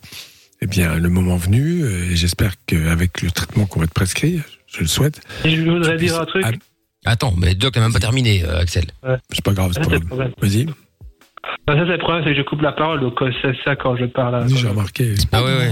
Eh 0.61 0.65
bien, 0.67 0.95
le 0.95 1.09
moment 1.09 1.37
venu, 1.37 1.83
euh, 1.83 2.11
et 2.11 2.15
j'espère 2.15 2.55
qu'avec 2.65 3.21
le 3.21 3.31
traitement 3.31 3.65
qu'on 3.65 3.79
va 3.79 3.87
te 3.87 3.93
prescrire, 3.93 4.43
je 4.73 4.81
le 4.81 4.87
souhaite, 4.87 5.21
Et 5.45 5.51
je 5.55 5.61
voudrais 5.69 5.97
dire 5.97 6.19
un 6.19 6.25
truc. 6.25 6.43
Ah, 6.45 6.51
Attends, 7.05 7.33
mais 7.37 7.53
Doc 7.53 7.75
n'a 7.75 7.81
même 7.81 7.93
pas 7.93 7.99
terminé, 7.99 8.43
euh, 8.45 8.59
Axel. 8.61 8.85
c'est 9.31 9.43
pas 9.43 9.51
grave, 9.53 9.71
c'est 9.73 9.81
pas 9.81 9.97
grave. 9.97 10.31
Vas-y, 10.41 10.65
Ça, 11.67 11.73
c'est 11.75 11.83
le 11.85 11.97
problème, 11.97 12.23
c'est 12.25 12.31
que 12.31 12.37
je 12.37 12.41
coupe 12.43 12.61
la 12.61 12.71
parole, 12.71 13.01
donc 13.01 13.21
euh, 13.21 13.29
c'est 13.41 13.53
ça 13.65 13.75
quand 13.75 13.97
je 13.97 14.05
parle. 14.05 14.39
vas-y, 14.45 14.55
j'ai 14.57 14.67
remarqué. 14.69 15.13
Ah 15.33 15.43
ouais, 15.43 15.51
ouais. 15.57 15.71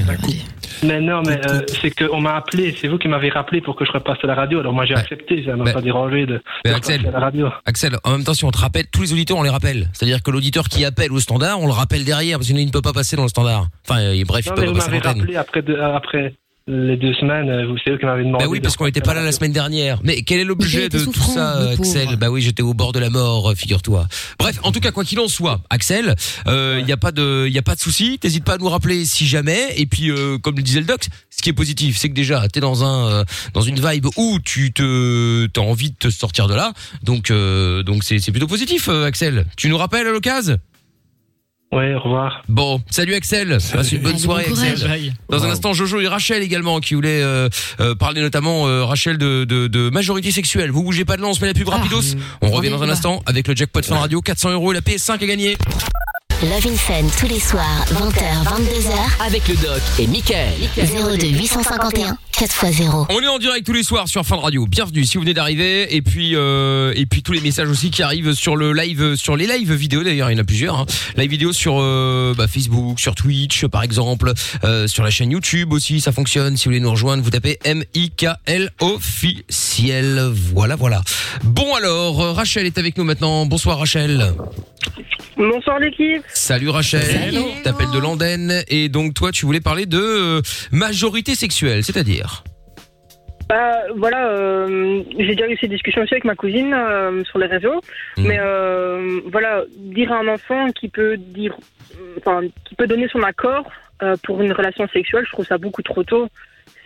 Mais 0.84 1.00
non, 1.00 1.22
mais 1.26 1.40
euh, 1.48 1.62
c'est 1.82 1.92
qu'on 1.92 2.20
m'a 2.20 2.36
appelé, 2.36 2.76
c'est 2.78 2.88
vous 2.90 2.98
qui 2.98 3.08
m'avez 3.08 3.30
rappelé 3.30 3.62
pour 3.62 3.76
que 3.78 3.86
je 3.86 3.92
repasse 3.92 4.18
à 4.24 4.28
la 4.28 4.36
radio. 4.36 4.60
Alors 4.60 4.74
moi 4.74 4.86
j'ai 4.86 4.94
Ouais. 4.96 5.00
accepté, 5.00 5.44
ça 5.46 5.56
m'a 5.56 5.72
pas 5.72 5.82
dérangé 5.82 6.26
de, 6.26 6.42
Mais 6.66 6.72
de 6.72 6.76
Axel- 6.76 6.98
repasser 7.02 7.16
à 7.16 7.20
la 7.20 7.26
radio. 7.26 7.50
Axel, 7.66 7.96
en 8.04 8.12
même 8.12 8.24
temps, 8.26 8.34
si 8.34 8.44
on 8.46 8.52
te 8.52 8.58
rappelle, 8.58 8.88
tous 8.92 9.02
les 9.04 9.14
auditeurs, 9.14 9.38
on 9.38 9.44
les 9.44 9.50
rappelle. 9.50 9.90
C'est-à-dire 9.94 10.22
que 10.24 10.32
l'auditeur 10.32 10.66
qui 10.68 10.84
appelle 10.84 11.12
au 11.14 11.20
standard, 11.20 11.60
on 11.62 11.68
le 11.68 11.72
rappelle 11.74 12.04
derrière, 12.04 12.40
parce 12.40 12.48
qu'il 12.48 12.66
ne 12.66 12.72
peut 12.72 12.82
pas 12.82 12.94
passer 12.94 13.16
dans 13.16 13.24
le 13.24 13.30
standard. 13.30 13.68
Enfin, 13.88 14.02
euh, 14.02 14.24
bref, 14.26 14.48
Non, 14.48 14.54
il 14.54 14.56
peut 14.56 14.62
mais 14.62 14.66
pas 14.68 14.72
vous 14.74 14.78
passer 14.80 14.88
à 14.90 14.92
m'avez 14.92 15.08
rappelé 15.20 15.36
après, 15.38 15.62
deux- 15.62 15.80
après 15.80 16.34
les 16.68 16.98
deux 16.98 17.14
semaines, 17.16 17.50
euh, 17.50 17.68
vous 17.68 17.78
savez 17.84 17.98
qui 17.98 18.06
m'avez 18.06 18.24
demandé. 18.24 18.46
Bah 18.46 18.50
oui, 18.50 18.60
parce 18.60 18.78
qu'on 18.78 18.86
n'était 18.86 19.02
pas 19.02 19.14
là 19.14 19.24
la 19.24 19.32
semaine 19.32 19.52
dernière. 19.52 20.00
Mais 20.04 20.22
quel 20.22 20.40
est 20.40 20.44
l'objet 20.44 20.90
de 20.90 21.00
tout 21.00 21.14
ça. 21.14 21.72
Axel 21.72 22.16
Bah 22.18 22.30
oui, 22.30 22.42
j'étais 22.42 22.64
au 22.64 22.74
bord 22.74 22.92
de 22.92 23.00
la 23.00 23.10
mort, 23.10 23.52
euh, 23.52 23.56
figure-toi. 23.56 24.08
Bref, 24.40 24.60
en 24.64 24.72
tout 24.72 24.80
cas, 24.80 24.92
quoi 24.92 25.04
qu'il 25.04 25.20
en 25.20 25.28
soit, 25.28 25.62
Axel, 25.70 26.16
il 26.48 26.86
n'y 26.86 26.92
a 26.92 26.98
pas 26.98 27.12
de, 27.12 27.46
il 27.48 27.54
y 27.54 27.58
a 27.58 27.64
pas 27.64 27.76
de 27.76 27.80
souci. 27.80 28.20
T'hésites 28.20 28.44
pas 28.44 28.54
à 28.54 28.58
nous 28.58 28.70
rappeler 28.70 29.06
si 29.06 29.26
jamais. 29.26 29.74
Et 29.78 29.86
puis, 29.86 30.12
euh, 30.12 30.38
comme 30.38 30.56
le 30.56 30.64
disait 30.64 30.80
le 30.80 30.86
doc, 30.86 31.08
ce 31.30 31.42
qui 31.42 31.50
est 31.50 31.54
positif, 31.54 31.98
c'est 31.98 32.10
que 32.10 32.14
déjà, 32.14 32.48
t'es 32.50 32.60
dans 32.60 32.84
un, 32.84 33.08
euh, 33.10 33.24
dans 33.54 33.62
une 33.62 33.80
vibe 33.80 34.06
où 34.16 34.38
tu 34.44 34.72
te, 34.72 35.48
t'as 35.48 35.62
envie 35.62 35.90
de 35.90 35.96
te 35.96 36.10
sortir 36.10 36.48
de 36.48 36.54
là. 36.54 36.74
Donc, 37.02 37.32
euh, 37.32 37.82
donc 37.82 38.04
c'est, 38.04 38.20
c'est 38.20 38.32
plutôt 38.32 38.48
positif, 38.48 38.90
euh, 38.90 39.06
Axel. 39.06 39.46
Tu 39.58 39.68
nous 39.68 39.78
rappelles 39.78 40.06
à 40.06 40.12
l'occasion? 40.12 40.58
Ouais, 41.72 41.94
au 41.94 42.00
revoir. 42.00 42.44
Bon, 42.50 42.82
salut 42.90 43.14
Axel. 43.14 43.58
Passe 43.74 43.92
une 43.94 44.02
bonne 44.02 44.18
soirée, 44.18 44.46
bon. 44.50 44.62
Axel. 44.62 45.14
Dans 45.30 45.46
un 45.46 45.50
instant, 45.50 45.72
Jojo 45.74 46.02
et 46.02 46.08
Rachel 46.08 46.44
également 46.44 46.82
qui 46.82 46.96
voulaient 46.96 47.22
euh, 47.24 47.48
euh, 47.80 47.96
parler 47.96 48.22
notamment 48.22 48.68
euh, 48.68 48.84
Rachel 48.84 49.18
de, 49.18 49.46
de, 49.46 49.68
de 49.68 49.90
majorité 49.90 50.32
sexuelle. 50.32 50.70
Vous 50.70 50.84
bougez 50.84 51.06
pas 51.06 51.16
de 51.16 51.22
là, 51.22 51.30
on 51.30 51.34
se 51.34 51.40
met 51.40 51.48
la 51.48 51.54
pub 51.54 51.70
rapidos. 51.70 52.18
On 52.42 52.50
revient 52.50 52.72
dans 52.72 52.84
un 52.84 52.90
instant 52.90 53.22
avec 53.26 53.48
le 53.48 53.56
jackpot 53.56 53.82
fin 53.84 54.00
radio 54.00 54.22
400 54.22 54.52
euros 54.52 54.72
et 54.74 54.76
la 54.76 54.82
PS5 54.82 55.14
à 55.14 55.26
gagner. 55.26 55.58
Love 56.44 56.66
in 56.66 56.76
Fun 56.76 57.08
tous 57.20 57.28
les 57.28 57.40
soirs, 57.40 57.86
20h, 57.92 58.44
22h, 58.46 59.28
Avec 59.28 59.48
le 59.48 59.54
doc 59.58 59.80
et 60.00 60.08
Michael. 60.08 60.50
02 60.76 61.28
851 61.28 62.18
4x0. 62.34 63.06
On 63.12 63.20
est 63.20 63.28
en 63.28 63.38
direct 63.38 63.64
tous 63.64 63.74
les 63.74 63.84
soirs 63.84 64.08
sur 64.08 64.26
Fin 64.26 64.38
de 64.38 64.42
Radio. 64.42 64.66
Bienvenue 64.66 65.06
si 65.06 65.18
vous 65.18 65.22
venez 65.22 65.36
d'arriver 65.36 65.96
et 65.96 66.02
puis 66.02 66.32
euh, 66.34 66.94
et 66.96 67.06
puis 67.06 67.22
tous 67.22 67.34
les 67.34 67.42
messages 67.42 67.70
aussi 67.70 67.92
qui 67.92 68.02
arrivent 68.02 68.34
sur 68.34 68.56
le 68.56 68.74
live 68.74 69.16
sur 69.18 69.38
les 69.38 69.46
lives 69.46 69.72
vidéo 69.72 70.04
d'ailleurs 70.04 70.32
il 70.32 70.34
y 70.34 70.40
en 70.40 70.42
a 70.42 70.44
plusieurs 70.44 70.80
hein. 70.80 70.86
live 71.16 71.30
vidéo 71.30 71.54
sur 71.54 71.76
euh, 71.80 72.34
bah, 72.36 72.48
Facebook, 72.48 73.00
sur 73.00 73.14
Twitch 73.14 73.68
par 73.68 73.84
exemple, 73.84 74.34
euh, 74.64 74.88
sur 74.88 75.04
la 75.04 75.12
chaîne 75.12 75.30
YouTube 75.30 75.72
aussi 75.74 76.02
ça 76.02 76.12
fonctionne. 76.12 76.58
Si 76.58 76.66
vous 76.66 76.70
voulez 76.72 76.80
nous 76.80 76.90
rejoindre, 76.90 77.22
vous 77.22 77.30
tapez 77.30 77.60
M 77.66 77.84
I 77.94 78.10
K 78.10 78.30
L 78.48 78.72
officiel. 78.80 80.32
Voilà 80.34 80.76
voilà. 80.76 81.04
Bon 81.44 81.76
alors 81.76 82.36
Rachel 82.36 82.66
est 82.66 82.80
avec 82.80 82.98
nous 82.98 83.04
maintenant. 83.04 83.46
Bonsoir 83.46 83.78
Rachel. 83.78 84.34
Bonsoir 85.38 85.80
l'équipe. 85.80 86.24
Salut 86.34 86.70
Rachel. 86.70 87.02
T'appelles 87.64 87.92
de 87.94 88.00
Landenne 88.00 88.64
et 88.68 88.90
donc 88.90 89.14
toi 89.14 89.32
tu 89.32 89.46
voulais 89.46 89.60
parler 89.62 89.86
de 89.86 90.00
euh, 90.00 90.42
majorité 90.72 91.36
sexuelle, 91.36 91.84
c'est-à-dire? 91.84 92.44
Bah 93.50 93.74
voilà, 93.98 94.30
euh, 94.30 95.04
j'ai 95.20 95.36
déjà 95.36 95.48
eu 95.50 95.58
ces 95.60 95.68
discussions 95.68 96.02
aussi 96.04 96.14
avec 96.14 96.24
ma 96.24 96.36
cousine 96.36 96.74
euh, 96.74 97.24
sur 97.26 97.38
les 97.38 97.48
réseaux, 97.48 97.82
Mhm. 98.18 98.28
mais 98.28 98.40
voilà, 99.30 99.64
dire 99.78 100.12
à 100.12 100.20
un 100.20 100.28
enfant 100.28 100.72
qui 100.72 100.88
peut 100.88 101.18
dire, 101.18 101.56
enfin, 102.18 102.42
qui 102.66 102.76
peut 102.76 102.88
donner 102.88 103.08
son 103.12 103.22
accord 103.24 103.66
pour 104.24 104.42
une 104.42 104.52
relation 104.54 104.88
sexuelle, 104.92 105.26
je 105.28 105.32
trouve 105.32 105.46
ça 105.46 105.58
beaucoup 105.58 105.84
trop 105.84 106.04
tôt. 106.04 106.28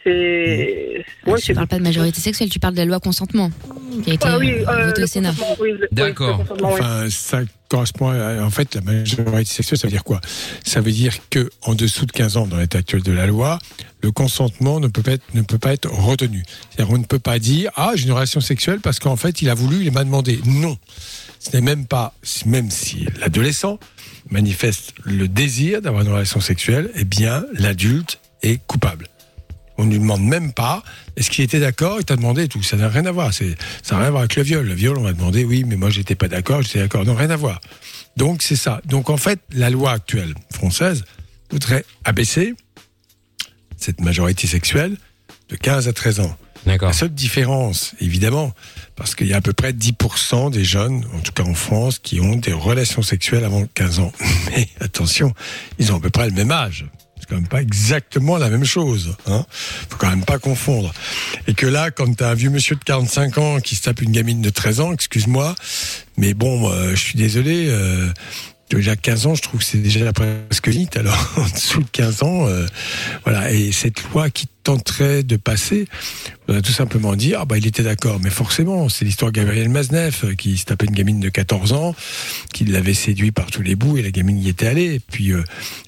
C'est, 0.05 1.03
ouais, 1.25 1.39
tu 1.41 1.53
parles 1.55 1.67
pas 1.67 1.77
de 1.79 1.83
majorité 1.83 2.21
sexuelle, 2.21 2.49
tu 2.49 2.59
parles 2.59 2.75
de 2.75 2.79
la 2.79 2.85
loi 2.85 2.99
consentement 2.99 3.49
qui 4.03 4.11
a 4.11 4.13
été 4.13 4.27
Ah 4.29 4.37
oui, 4.37 4.51
euh, 4.51 4.85
votée 4.85 4.99
au 4.99 5.01
le 5.01 5.07
Sénat. 5.07 5.33
oui, 5.59 5.71
D'accord. 5.91 6.43
oui. 6.47 6.57
Enfin, 6.63 7.09
ça 7.09 7.39
correspond 7.69 8.09
à, 8.09 8.43
en 8.43 8.51
fait, 8.51 8.75
la 8.75 8.81
majorité 8.81 9.49
sexuelle, 9.51 9.79
ça 9.79 9.87
veut 9.87 9.91
dire 9.91 10.03
quoi? 10.03 10.21
Ça 10.63 10.79
veut 10.81 10.91
dire 10.91 11.13
que 11.31 11.49
en 11.63 11.73
dessous 11.73 12.05
de 12.05 12.11
15 12.11 12.37
ans, 12.37 12.45
dans 12.45 12.57
l'état 12.57 12.77
actuel 12.77 13.01
de 13.01 13.11
la 13.11 13.25
loi, 13.25 13.57
le 14.03 14.11
consentement 14.11 14.79
ne 14.79 14.87
peut 14.87 15.01
pas 15.01 15.13
être, 15.13 15.23
ne 15.33 15.41
peut 15.41 15.57
pas 15.57 15.73
être 15.73 15.89
retenu. 15.89 16.43
C'est-à-dire, 16.69 16.93
on 16.93 16.99
ne 16.99 17.05
peut 17.05 17.17
pas 17.17 17.39
dire, 17.39 17.71
ah, 17.75 17.93
j'ai 17.95 18.05
une 18.05 18.11
relation 18.11 18.41
sexuelle 18.41 18.81
parce 18.81 18.99
qu'en 18.99 19.15
fait, 19.15 19.41
il 19.41 19.49
a 19.49 19.55
voulu, 19.55 19.83
il 19.85 19.91
m'a 19.91 20.03
demandé. 20.03 20.39
Non. 20.45 20.77
Ce 21.39 21.55
n'est 21.55 21.61
même 21.61 21.87
pas, 21.87 22.13
même 22.45 22.69
si 22.69 23.07
l'adolescent 23.19 23.79
manifeste 24.29 24.93
le 25.03 25.27
désir 25.27 25.81
d'avoir 25.81 26.03
une 26.03 26.11
relation 26.11 26.39
sexuelle, 26.41 26.91
eh 26.95 27.05
bien, 27.05 27.43
l'adulte 27.53 28.19
est 28.43 28.59
coupable. 28.67 29.07
On 29.77 29.85
ne 29.85 29.91
lui 29.91 29.99
demande 29.99 30.23
même 30.23 30.53
pas 30.53 30.83
est-ce 31.15 31.29
qu'il 31.29 31.43
était 31.43 31.59
d'accord, 31.59 31.97
il 31.99 32.05
t'a 32.05 32.15
demandé 32.15 32.43
et 32.43 32.47
tout. 32.47 32.63
Ça 32.63 32.77
n'a 32.77 32.87
rien 32.87 33.05
à 33.05 33.11
voir. 33.11 33.33
C'est, 33.33 33.55
ça 33.83 33.95
n'a 33.95 33.99
rien 33.99 34.07
à 34.07 34.11
voir 34.11 34.21
avec 34.21 34.35
le 34.35 34.43
viol. 34.43 34.65
Le 34.65 34.73
viol, 34.73 34.97
on 34.97 35.03
va 35.03 35.13
demander 35.13 35.43
oui, 35.43 35.63
mais 35.65 35.75
moi 35.75 35.89
j'étais 35.89 36.15
pas 36.15 36.27
d'accord, 36.27 36.61
j'étais 36.61 36.79
d'accord. 36.79 37.05
Non, 37.05 37.15
rien 37.15 37.29
à 37.29 37.35
voir. 37.35 37.61
Donc 38.17 38.41
c'est 38.41 38.55
ça. 38.55 38.81
Donc 38.85 39.09
en 39.09 39.17
fait, 39.17 39.39
la 39.51 39.69
loi 39.69 39.91
actuelle 39.91 40.33
française 40.53 41.03
voudrait 41.51 41.85
abaisser 42.03 42.53
cette 43.77 44.01
majorité 44.01 44.47
sexuelle 44.47 44.97
de 45.49 45.55
15 45.55 45.87
à 45.87 45.93
13 45.93 46.21
ans. 46.21 46.37
D'accord. 46.65 46.89
La 46.89 46.93
seule 46.93 47.13
différence, 47.13 47.93
évidemment, 47.99 48.51
parce 48.95 49.13
qu'il 49.13 49.27
y 49.27 49.33
a 49.33 49.37
à 49.37 49.41
peu 49.41 49.53
près 49.53 49.71
10% 49.71 50.49
des 50.49 50.63
jeunes, 50.63 51.05
en 51.13 51.19
tout 51.19 51.31
cas 51.31 51.43
en 51.43 51.53
France, 51.53 51.99
qui 51.99 52.19
ont 52.19 52.35
des 52.37 52.53
relations 52.53 53.03
sexuelles 53.03 53.43
avant 53.43 53.65
15 53.75 53.99
ans. 53.99 54.11
Mais 54.47 54.67
attention, 54.79 55.33
ils 55.77 55.91
ont 55.91 55.97
à 55.97 55.99
peu 55.99 56.09
près 56.09 56.27
le 56.27 56.33
même 56.33 56.51
âge. 56.51 56.85
C'est 57.25 57.33
quand 57.33 57.41
même 57.41 57.47
pas 57.47 57.61
exactement 57.61 58.37
la 58.37 58.49
même 58.49 58.65
chose. 58.65 59.15
Hein 59.25 59.45
Faut 59.89 59.97
quand 59.97 60.09
même 60.09 60.25
pas 60.25 60.37
confondre. 60.37 60.93
Et 61.47 61.55
que 61.55 61.65
là, 61.65 61.89
quand 61.89 62.13
t'as 62.15 62.29
un 62.29 62.33
vieux 62.35 62.51
monsieur 62.51 62.75
de 62.75 62.83
45 62.83 63.37
ans 63.39 63.59
qui 63.59 63.75
se 63.75 63.81
tape 63.83 64.01
une 64.01 64.11
gamine 64.11 64.41
de 64.41 64.49
13 64.51 64.79
ans, 64.81 64.93
excuse-moi, 64.93 65.55
mais 66.17 66.35
bon, 66.35 66.69
euh, 66.69 66.91
je 66.91 67.01
suis 67.01 67.17
désolé. 67.17 67.65
Euh, 67.69 68.11
Déjà 68.71 68.95
15 68.95 69.27
ans, 69.27 69.35
je 69.35 69.43
trouve 69.43 69.59
que 69.59 69.65
c'est 69.65 69.77
déjà 69.77 70.11
presque 70.11 70.67
limite. 70.67 70.97
Alors, 70.97 71.33
en 71.37 71.47
dessous 71.47 71.81
de 71.81 71.89
15 71.91 72.23
ans, 72.23 72.47
euh, 72.47 72.65
voilà. 73.23 73.51
Et 73.51 73.71
cette 73.71 74.01
loi 74.09 74.29
qui 74.31 74.47
tenterait 74.65 75.21
de 75.21 75.37
passer, 75.37 75.85
on 76.47 76.55
a 76.55 76.61
tout 76.61 76.71
simplement 76.71 77.15
dit, 77.15 77.35
ah 77.35 77.45
bah 77.45 77.57
il 77.57 77.67
était 77.67 77.83
d'accord. 77.83 78.19
Mais 78.19 78.31
forcément, 78.31 78.89
c'est 78.89 79.05
l'histoire 79.05 79.31
de 79.31 79.39
Gabriel 79.39 79.69
Maznev 79.69 80.21
euh, 80.23 80.33
qui 80.33 80.57
se 80.57 80.65
tapait 80.65 80.87
une 80.87 80.95
gamine 80.95 81.19
de 81.19 81.29
14 81.29 81.73
ans, 81.73 81.95
qui 82.51 82.65
l'avait 82.65 82.95
séduit 82.95 83.31
par 83.31 83.45
tous 83.45 83.61
les 83.61 83.75
bouts 83.75 83.97
et 83.97 84.01
la 84.01 84.09
gamine 84.09 84.39
y 84.39 84.49
était 84.49 84.65
allée. 84.65 84.95
Et 84.95 84.99
puis, 84.99 85.33
euh, 85.33 85.43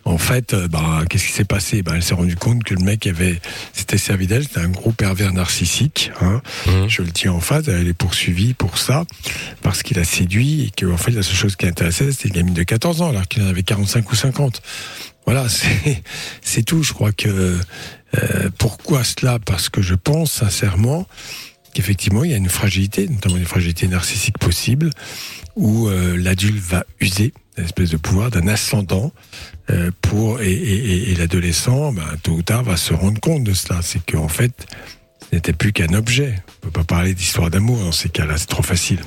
en 0.05 0.19
fait, 0.19 0.53
euh, 0.53 0.67
bah, 0.67 1.03
qu'est-ce 1.09 1.25
qui 1.25 1.33
s'est 1.33 1.43
passé? 1.43 1.81
Bah, 1.81 1.93
Elle 1.95 2.03
s'est 2.03 2.13
rendue 2.13 2.35
compte 2.35 2.63
que 2.63 2.75
le 2.75 2.83
mec 2.83 3.07
avait, 3.07 3.41
s'était 3.73 3.97
servi 3.97 4.27
d'elle, 4.27 4.43
c'était 4.43 4.59
un 4.59 4.69
gros 4.69 4.91
pervers 4.91 5.33
narcissique. 5.33 6.11
Hein. 6.21 6.41
Je 6.87 7.01
le 7.01 7.11
tiens 7.11 7.33
en 7.33 7.39
face, 7.39 7.67
elle 7.67 7.87
est 7.87 7.93
poursuivie 7.93 8.53
pour 8.53 8.77
ça, 8.77 9.05
parce 9.63 9.81
qu'il 9.81 9.97
a 9.97 10.03
séduit 10.03 10.65
et 10.65 10.69
que, 10.69 10.85
en 10.85 10.97
fait, 10.97 11.11
la 11.11 11.23
seule 11.23 11.35
chose 11.35 11.55
qui 11.55 11.65
intéressait, 11.65 12.11
c'était 12.11 12.29
une 12.29 12.35
gamine 12.35 12.53
de 12.53 12.63
14 12.63 13.01
ans, 13.01 13.09
alors 13.09 13.27
qu'il 13.27 13.41
en 13.41 13.47
avait 13.47 13.63
45 13.63 14.11
ou 14.11 14.15
50. 14.15 14.61
Voilà, 15.27 15.49
c'est 15.49 16.01
c'est 16.41 16.63
tout. 16.63 16.83
Je 16.83 16.93
crois 16.93 17.11
que 17.11 17.57
euh, 18.17 18.49
pourquoi 18.57 19.03
cela? 19.03 19.39
Parce 19.39 19.69
que 19.69 19.81
je 19.81 19.95
pense 19.95 20.31
sincèrement 20.31 21.07
qu'effectivement 21.73 22.23
il 22.23 22.31
y 22.31 22.33
a 22.33 22.37
une 22.37 22.49
fragilité, 22.49 23.07
notamment 23.07 23.37
une 23.37 23.45
fragilité 23.45 23.87
narcissique 23.87 24.37
possible, 24.37 24.89
où 25.55 25.87
euh, 25.87 26.17
l'adulte 26.17 26.57
va 26.59 26.85
user 27.01 27.33
une 27.57 27.63
espèce 27.65 27.89
de 27.89 27.97
pouvoir 27.97 28.29
d'un 28.31 28.47
ascendant 28.47 29.11
euh, 29.69 29.91
pour 30.01 30.41
et, 30.41 30.51
et- 30.51 31.11
et- 31.11 31.15
l'adolescent, 31.15 31.91
ben, 31.91 32.05
tôt 32.23 32.33
ou 32.33 32.41
tard, 32.43 32.63
va 32.63 32.77
se 32.77 32.93
rendre 32.93 33.19
compte 33.19 33.43
de 33.43 33.53
cela. 33.53 33.79
C'est 33.81 34.03
qu'en 34.05 34.27
fait, 34.27 34.65
ce 35.29 35.35
n'était 35.35 35.53
plus 35.53 35.73
qu'un 35.73 35.93
objet. 35.93 36.35
On 36.61 36.67
peut 36.67 36.71
pas 36.71 36.83
parler 36.83 37.13
d'histoire 37.13 37.49
d'amour 37.49 37.79
dans 37.79 37.91
ces 37.91 38.09
cas-là, 38.09 38.37
c'est 38.37 38.45
trop 38.47 38.63
facile. 38.63 38.99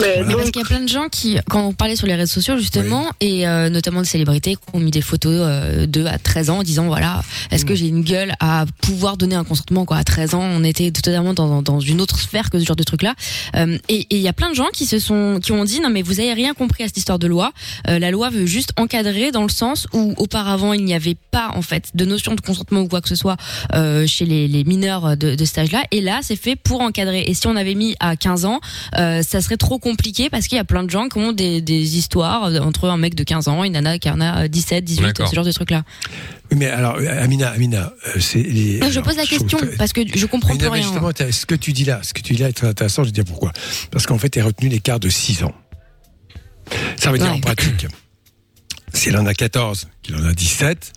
Mais 0.00 0.22
Mais 0.26 0.34
parce 0.34 0.50
qu'il 0.50 0.60
y 0.60 0.64
a 0.64 0.66
plein 0.66 0.80
de 0.80 0.88
gens 0.88 1.08
qui, 1.10 1.38
quand 1.48 1.66
on 1.66 1.72
parlait 1.72 1.96
sur 1.96 2.06
les 2.06 2.14
réseaux 2.14 2.34
sociaux 2.34 2.58
justement, 2.58 3.06
et 3.20 3.46
euh, 3.48 3.70
notamment 3.70 4.00
de 4.00 4.06
célébrités 4.06 4.54
qui 4.56 4.60
ont 4.74 4.78
mis 4.80 4.90
des 4.90 5.00
photos 5.00 5.32
euh, 5.34 5.86
de 5.86 6.04
à 6.04 6.18
13 6.18 6.50
ans 6.50 6.58
en 6.58 6.62
disant 6.62 6.86
voilà, 6.86 7.22
est-ce 7.50 7.64
Mm. 7.64 7.68
que 7.68 7.74
j'ai 7.74 7.88
une 7.88 8.02
gueule 8.02 8.32
à 8.40 8.64
pouvoir 8.82 9.16
donner 9.16 9.34
un 9.36 9.44
consentement 9.44 9.84
quoi 9.84 9.96
À 9.96 10.04
13 10.04 10.34
ans, 10.34 10.42
on 10.42 10.62
était 10.64 10.90
totalement 10.90 11.34
dans, 11.34 11.62
dans 11.62 11.80
une 11.80 12.00
autre 12.00 12.18
sphère 12.20 12.50
que 12.50 12.58
ce 12.58 12.64
genre 12.64 12.76
de 12.76 12.82
truc 12.84 13.02
là. 13.02 13.14
Euh, 13.56 13.78
et 13.88 14.06
et 14.10 14.16
il 14.16 14.22
y 14.22 14.28
a 14.28 14.32
plein 14.32 14.50
de 14.50 14.54
gens 14.54 14.68
qui 14.72 14.86
se 14.86 14.98
sont, 14.98 15.40
qui 15.42 15.52
ont 15.52 15.64
dit 15.64 15.80
non 15.80 15.90
mais 15.90 16.02
vous 16.02 16.20
avez 16.20 16.32
rien 16.32 16.54
compris 16.54 16.84
à 16.84 16.86
cette 16.86 16.96
histoire 16.98 17.18
de 17.18 17.26
loi. 17.26 17.52
Euh, 17.88 17.98
la 17.98 18.10
loi 18.10 18.30
veut 18.30 18.46
juste 18.46 18.72
encadrer 18.76 19.32
dans 19.32 19.42
le 19.42 19.48
sens 19.48 19.86
où 19.92 20.14
auparavant 20.16 20.72
il 20.74 20.84
n'y 20.84 20.94
avait 20.94 21.16
pas 21.30 21.50
en 21.54 21.62
fait 21.62 21.90
de 21.94 22.04
notion 22.04 22.34
de 22.34 22.40
consentement 22.40 22.80
ou 22.82 22.88
quoi 22.88 23.00
que 23.00 23.08
ce 23.08 23.14
soit 23.16 23.36
euh, 23.74 24.06
chez 24.06 24.26
les, 24.26 24.46
les 24.48 24.64
mineurs 24.64 25.16
de, 25.16 25.34
de 25.34 25.44
cet 25.44 25.58
âge-là. 25.58 25.82
Et 25.90 26.00
là, 26.00 26.20
c'est 26.22 26.36
fait 26.36 26.56
pour 26.56 26.80
encadrer. 26.82 27.24
Et 27.26 27.34
si 27.34 27.46
on 27.46 27.56
avait 27.56 27.74
mis 27.74 27.96
à 28.00 28.16
15 28.16 28.44
ans, 28.44 28.60
euh, 28.96 29.22
ça 29.22 29.40
serait 29.40 29.56
trop 29.56 29.78
compliqué 29.90 30.30
parce 30.30 30.48
qu'il 30.48 30.56
y 30.56 30.58
a 30.60 30.64
plein 30.64 30.82
de 30.84 30.90
gens 30.90 31.08
qui 31.08 31.18
ont 31.18 31.32
des, 31.32 31.60
des 31.60 31.96
histoires 31.96 32.42
entre 32.60 32.88
un 32.88 32.96
mec 32.96 33.14
de 33.14 33.22
15 33.22 33.46
ans 33.48 33.62
et 33.62 33.68
une 33.68 33.74
nana 33.74 33.98
qui 33.98 34.10
en 34.10 34.20
a 34.20 34.48
17, 34.48 34.84
18, 34.84 35.02
D'accord. 35.02 35.28
ce 35.28 35.34
genre 35.34 35.44
de 35.44 35.52
trucs-là. 35.52 35.84
Oui, 36.50 36.56
mais 36.58 36.66
alors, 36.66 36.96
euh, 36.96 37.22
Amina, 37.24 37.50
Amina, 37.50 37.92
euh, 38.08 38.20
c'est 38.20 38.42
les. 38.42 38.78
Non, 38.80 38.86
je 38.88 38.92
alors, 38.92 39.04
pose 39.04 39.16
la 39.16 39.26
question 39.26 39.58
parce 39.78 39.92
que 39.92 40.00
je 40.12 40.26
comprends 40.26 40.52
Mais 40.54 40.58
plus 40.58 40.68
rien. 40.68 40.82
justement, 40.82 41.10
ce 41.30 41.46
que 41.46 41.54
tu 41.54 41.72
dis 41.72 41.84
là, 41.84 42.00
ce 42.02 42.12
que 42.14 42.20
tu 42.20 42.32
dis 42.34 42.42
là 42.42 42.48
est 42.48 42.52
très 42.52 42.66
intéressant. 42.68 43.02
Je 43.04 43.08
vais 43.08 43.12
te 43.12 43.14
dire 43.20 43.24
pourquoi. 43.24 43.52
Parce 43.92 44.06
qu'en 44.06 44.18
fait, 44.18 44.30
tu 44.30 44.40
as 44.40 44.44
retenu 44.44 44.68
l'écart 44.68 44.98
de 45.00 45.08
6 45.08 45.44
ans. 45.44 45.54
Ça 46.96 47.10
veut 47.12 47.18
dire 47.18 47.28
Ouais. 47.28 47.34
en 47.34 47.40
pratique, 47.40 47.86
s'il 48.92 49.16
en 49.16 49.26
a 49.26 49.34
14, 49.34 49.88
qu'il 50.02 50.16
en 50.16 50.24
a 50.24 50.32
17, 50.32 50.92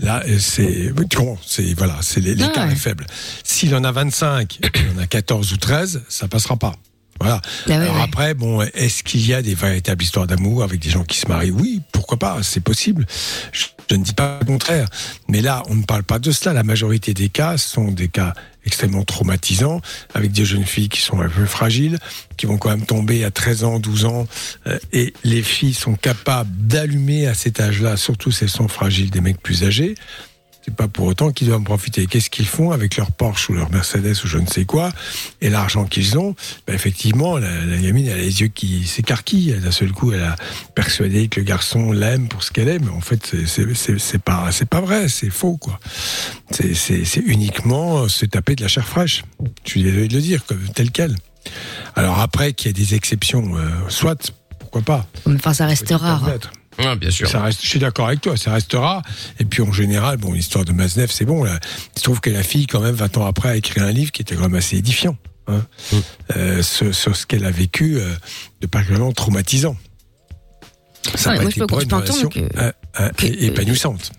là, 0.00 0.22
euh, 0.28 0.38
c'est, 0.38 0.92
tu 1.08 1.16
comprends, 1.16 1.38
c'est, 1.46 1.72
voilà, 1.74 1.96
c'est 2.02 2.20
l'é- 2.20 2.34
l'écart 2.34 2.66
Ouais. 2.66 2.72
est 2.72 2.76
faible. 2.76 3.06
S'il 3.44 3.74
en 3.74 3.82
a 3.84 3.92
25, 3.92 4.58
et 4.62 4.70
qu'il 4.70 4.88
en 4.94 4.98
a 4.98 5.06
14 5.06 5.52
ou 5.52 5.56
13, 5.56 6.02
ça 6.08 6.28
passera 6.28 6.56
pas. 6.56 6.74
Voilà. 7.20 7.40
Ouais, 7.66 7.74
Alors 7.74 7.96
ouais. 7.96 8.02
après, 8.02 8.34
bon, 8.34 8.62
est-ce 8.62 9.02
qu'il 9.02 9.26
y 9.26 9.34
a 9.34 9.42
des 9.42 9.54
véritables 9.54 10.02
histoires 10.02 10.26
d'amour 10.26 10.62
avec 10.62 10.80
des 10.80 10.90
gens 10.90 11.04
qui 11.04 11.18
se 11.18 11.28
marient? 11.28 11.52
Oui, 11.52 11.80
pourquoi 11.92 12.18
pas, 12.18 12.38
c'est 12.42 12.60
possible. 12.60 13.06
Je, 13.52 13.66
je 13.90 13.96
ne 13.96 14.02
dis 14.02 14.14
pas 14.14 14.38
le 14.40 14.46
contraire. 14.46 14.88
Mais 15.28 15.40
là, 15.40 15.62
on 15.68 15.74
ne 15.74 15.84
parle 15.84 16.04
pas 16.04 16.18
de 16.18 16.30
cela. 16.32 16.52
La 16.52 16.62
majorité 16.62 17.14
des 17.14 17.28
cas 17.28 17.56
sont 17.56 17.90
des 17.90 18.08
cas 18.08 18.34
extrêmement 18.66 19.04
traumatisants, 19.04 19.80
avec 20.14 20.32
des 20.32 20.44
jeunes 20.44 20.64
filles 20.64 20.88
qui 20.88 21.00
sont 21.00 21.20
un 21.20 21.28
peu 21.28 21.44
fragiles, 21.44 21.98
qui 22.36 22.46
vont 22.46 22.56
quand 22.56 22.70
même 22.70 22.86
tomber 22.86 23.24
à 23.24 23.30
13 23.30 23.64
ans, 23.64 23.78
12 23.78 24.04
ans, 24.06 24.26
euh, 24.66 24.78
et 24.92 25.12
les 25.22 25.42
filles 25.42 25.74
sont 25.74 25.94
capables 25.94 26.50
d'allumer 26.66 27.26
à 27.26 27.34
cet 27.34 27.60
âge-là, 27.60 27.96
surtout 27.96 28.32
si 28.32 28.44
elles 28.44 28.50
sont 28.50 28.68
fragiles, 28.68 29.10
des 29.10 29.20
mecs 29.20 29.40
plus 29.40 29.64
âgés. 29.64 29.96
C'est 30.64 30.74
pas 30.74 30.88
pour 30.88 31.04
autant 31.04 31.30
qu'ils 31.30 31.48
doivent 31.48 31.60
en 31.60 31.64
profiter. 31.64 32.06
Qu'est-ce 32.06 32.30
qu'ils 32.30 32.46
font 32.46 32.70
avec 32.70 32.96
leur 32.96 33.12
Porsche 33.12 33.50
ou 33.50 33.52
leur 33.52 33.70
Mercedes 33.70 34.14
ou 34.24 34.26
je 34.26 34.38
ne 34.38 34.46
sais 34.46 34.64
quoi 34.64 34.90
et 35.42 35.50
l'argent 35.50 35.84
qu'ils 35.84 36.16
ont? 36.18 36.34
Ben 36.66 36.72
Effectivement, 36.74 37.36
la, 37.36 37.66
la 37.66 37.76
gamine 37.76 38.06
elle 38.06 38.18
a 38.20 38.22
les 38.22 38.40
yeux 38.40 38.48
qui 38.48 38.86
s'écarquillent. 38.86 39.54
D'un 39.60 39.70
seul 39.70 39.92
coup, 39.92 40.12
elle 40.12 40.22
a 40.22 40.36
persuadé 40.74 41.28
que 41.28 41.40
le 41.40 41.44
garçon 41.44 41.92
l'aime 41.92 42.28
pour 42.28 42.42
ce 42.42 42.50
qu'elle 42.50 42.68
est, 42.68 42.78
mais 42.78 42.88
en 42.90 43.02
fait, 43.02 43.34
c'est- 43.46 44.18
pas 44.18 44.50
c'est 44.52 44.68
pas 44.68 44.80
vrai, 44.80 45.08
c'est 45.08 45.28
faux 45.30 45.58
quoi. 45.58 45.78
C'est- 46.50 47.16
uniquement 47.26 48.08
se 48.08 48.24
taper 48.24 48.54
de 48.56 48.62
la 48.62 48.68
chair 48.68 48.86
fraîche. 48.86 49.22
Je 49.64 49.70
suis 49.70 49.82
désolé 49.82 50.08
de 50.08 50.14
le 50.14 50.22
dire, 50.22 50.44
comme- 50.46 50.66
tel 50.74 50.90
quel. 50.90 51.14
Alors 51.94 52.20
après, 52.20 52.54
qu'il 52.54 52.68
y 52.68 52.70
ait 52.70 52.72
des 52.86 52.94
exceptions, 52.94 53.54
euh, 53.56 53.68
soit, 53.88 54.32
pourquoi 54.58 54.80
pas. 54.80 55.06
Enfin, 55.26 55.52
ça 55.52 55.66
reste 55.66 55.90
rare. 55.90 56.22
permettre. 56.22 56.52
Ah, 56.78 56.96
bien 56.96 57.10
sûr. 57.10 57.28
Ça 57.28 57.40
reste, 57.42 57.62
je 57.62 57.68
suis 57.68 57.78
d'accord 57.78 58.08
avec 58.08 58.20
toi, 58.20 58.36
ça 58.36 58.52
restera. 58.52 59.02
Et 59.38 59.44
puis 59.44 59.62
en 59.62 59.72
général, 59.72 60.16
bon, 60.16 60.32
l'histoire 60.32 60.64
de 60.64 60.72
Maznev, 60.72 61.10
c'est 61.10 61.24
bon. 61.24 61.44
Là. 61.44 61.58
Il 61.94 61.98
se 61.98 62.04
trouve 62.04 62.20
que 62.20 62.30
la 62.30 62.42
fille, 62.42 62.66
quand 62.66 62.80
même, 62.80 62.94
20 62.94 63.16
ans 63.18 63.26
après, 63.26 63.48
a 63.50 63.56
écrit 63.56 63.80
un 63.80 63.90
livre 63.92 64.10
qui 64.12 64.22
était 64.22 64.34
quand 64.34 64.42
même 64.42 64.54
assez 64.56 64.76
édifiant. 64.76 65.16
Hein, 65.46 65.62
Mm. 65.92 65.96
euh, 66.36 66.62
sur, 66.62 66.94
sur 66.94 67.14
ce 67.14 67.26
qu'elle 67.26 67.44
a 67.44 67.50
vécu 67.50 67.98
euh, 67.98 68.14
de 68.62 68.66
particulièrement 68.66 69.12
traumatisant. 69.12 69.76
Ça 71.14 71.30
Ouais, 71.30 71.34
n'a 71.34 71.36
pas 71.36 71.42
moi, 71.42 71.42
été 71.50 71.54
je 71.54 71.60
peux 71.60 71.66
pour 71.66 71.80
une 71.82 71.92
relation 71.92 72.28
que- 72.30 72.38
euh, 72.40 72.72
euh, 73.00 73.08
que- 73.10 73.26
épanouissante. 73.26 74.10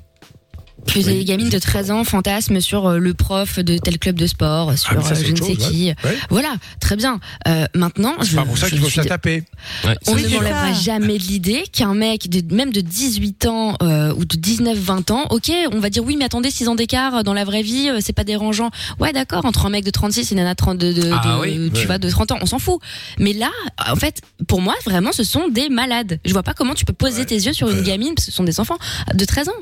Que 0.87 0.99
Oui. 0.99 1.03
les 1.05 1.25
gamines 1.25 1.49
de 1.49 1.57
13 1.59 1.89
ans 1.91 2.03
fantasment 2.03 2.59
sur 2.61 2.85
euh, 2.87 2.97
le 2.99 3.13
prof 3.15 3.57
de 3.59 3.77
tel 3.77 3.97
club 3.97 4.15
de 4.17 4.27
sport, 4.27 4.77
sur 4.77 4.91
Ah, 4.97 5.01
ça, 5.01 5.11
euh, 5.11 5.15
je 5.15 5.31
ne 5.31 5.31
autre 5.33 5.45
sais 5.45 5.55
chose, 5.55 5.67
qui. 5.69 5.85
ouais. 5.87 5.95
Ouais. 6.03 6.15
Voilà, 6.29 6.53
très 6.79 6.95
bien. 6.95 7.19
Euh, 7.47 7.65
maintenant, 7.73 8.13
je, 8.23 8.35
pas 8.35 8.45
pour 8.45 8.57
ça 8.57 8.69
qu'il 8.69 8.79
faut 8.79 8.89
se 8.89 8.97
la 8.97 9.05
taper. 9.05 9.43
Ouais, 9.83 9.95
On 10.07 10.15
ne 10.15 10.21
m'enlèvera 10.27 10.73
jamais 10.73 11.17
de 11.17 11.23
l'idée 11.23 11.63
qu'un 11.71 11.95
mec 11.95 12.29
de 12.29 12.53
même 12.55 12.71
de 12.71 12.81
18 12.81 13.45
ans 13.47 13.75
euh, 13.81 14.13
ou 14.15 14.25
de 14.25 14.35
19-20 14.37 15.11
ans, 15.11 15.25
ok, 15.31 15.51
on 15.73 15.79
va 15.79 15.89
dire 15.89 16.03
oui, 16.05 16.15
mais 16.17 16.25
attendez, 16.25 16.51
6 16.51 16.67
ans 16.67 16.75
d'écart 16.75 17.15
euh, 17.15 17.23
dans 17.23 17.33
la 17.33 17.45
vraie 17.45 17.63
vie, 17.63 17.89
c'est 17.99 18.13
pas 18.13 18.23
dérangeant. 18.23 18.69
Ouais, 18.99 19.11
d'accord, 19.11 19.43
entre 19.45 19.65
un 19.65 19.69
mec 19.69 19.83
de 19.85 19.91
36 19.91 20.31
et 20.31 20.35
une 20.35 20.37
nana 20.37 20.51
de 20.51 20.57
32, 20.57 20.93
de, 20.93 21.11
Ah 21.11 21.35
de- 21.37 21.41
oui, 21.41 21.71
tu 21.73 21.87
vois, 21.87 21.97
de 21.97 22.09
30 22.09 22.31
ans, 22.31 22.37
on 22.41 22.45
s'en 22.45 22.59
fout. 22.59 22.79
Mais 23.17 23.33
là, 23.33 23.49
en 23.89 23.95
fait, 23.95 24.21
pour 24.47 24.61
moi, 24.61 24.75
vraiment, 24.85 25.11
ce 25.11 25.23
sont 25.23 25.47
des 25.49 25.69
malades. 25.69 26.19
Je 26.25 26.31
vois 26.31 26.43
pas 26.43 26.53
comment 26.53 26.75
tu 26.75 26.85
peux 26.85 26.93
poser 26.93 27.25
tes 27.25 27.35
yeux 27.35 27.53
sur 27.53 27.69
une 27.71 27.81
gamine, 27.81 28.13
parce 28.15 28.25
que 28.27 28.31
ce 28.31 28.37
sont 28.37 28.43
des 28.43 28.59
enfants 28.59 28.77
de 29.13 29.25
13 29.25 29.49
ans. 29.49 29.53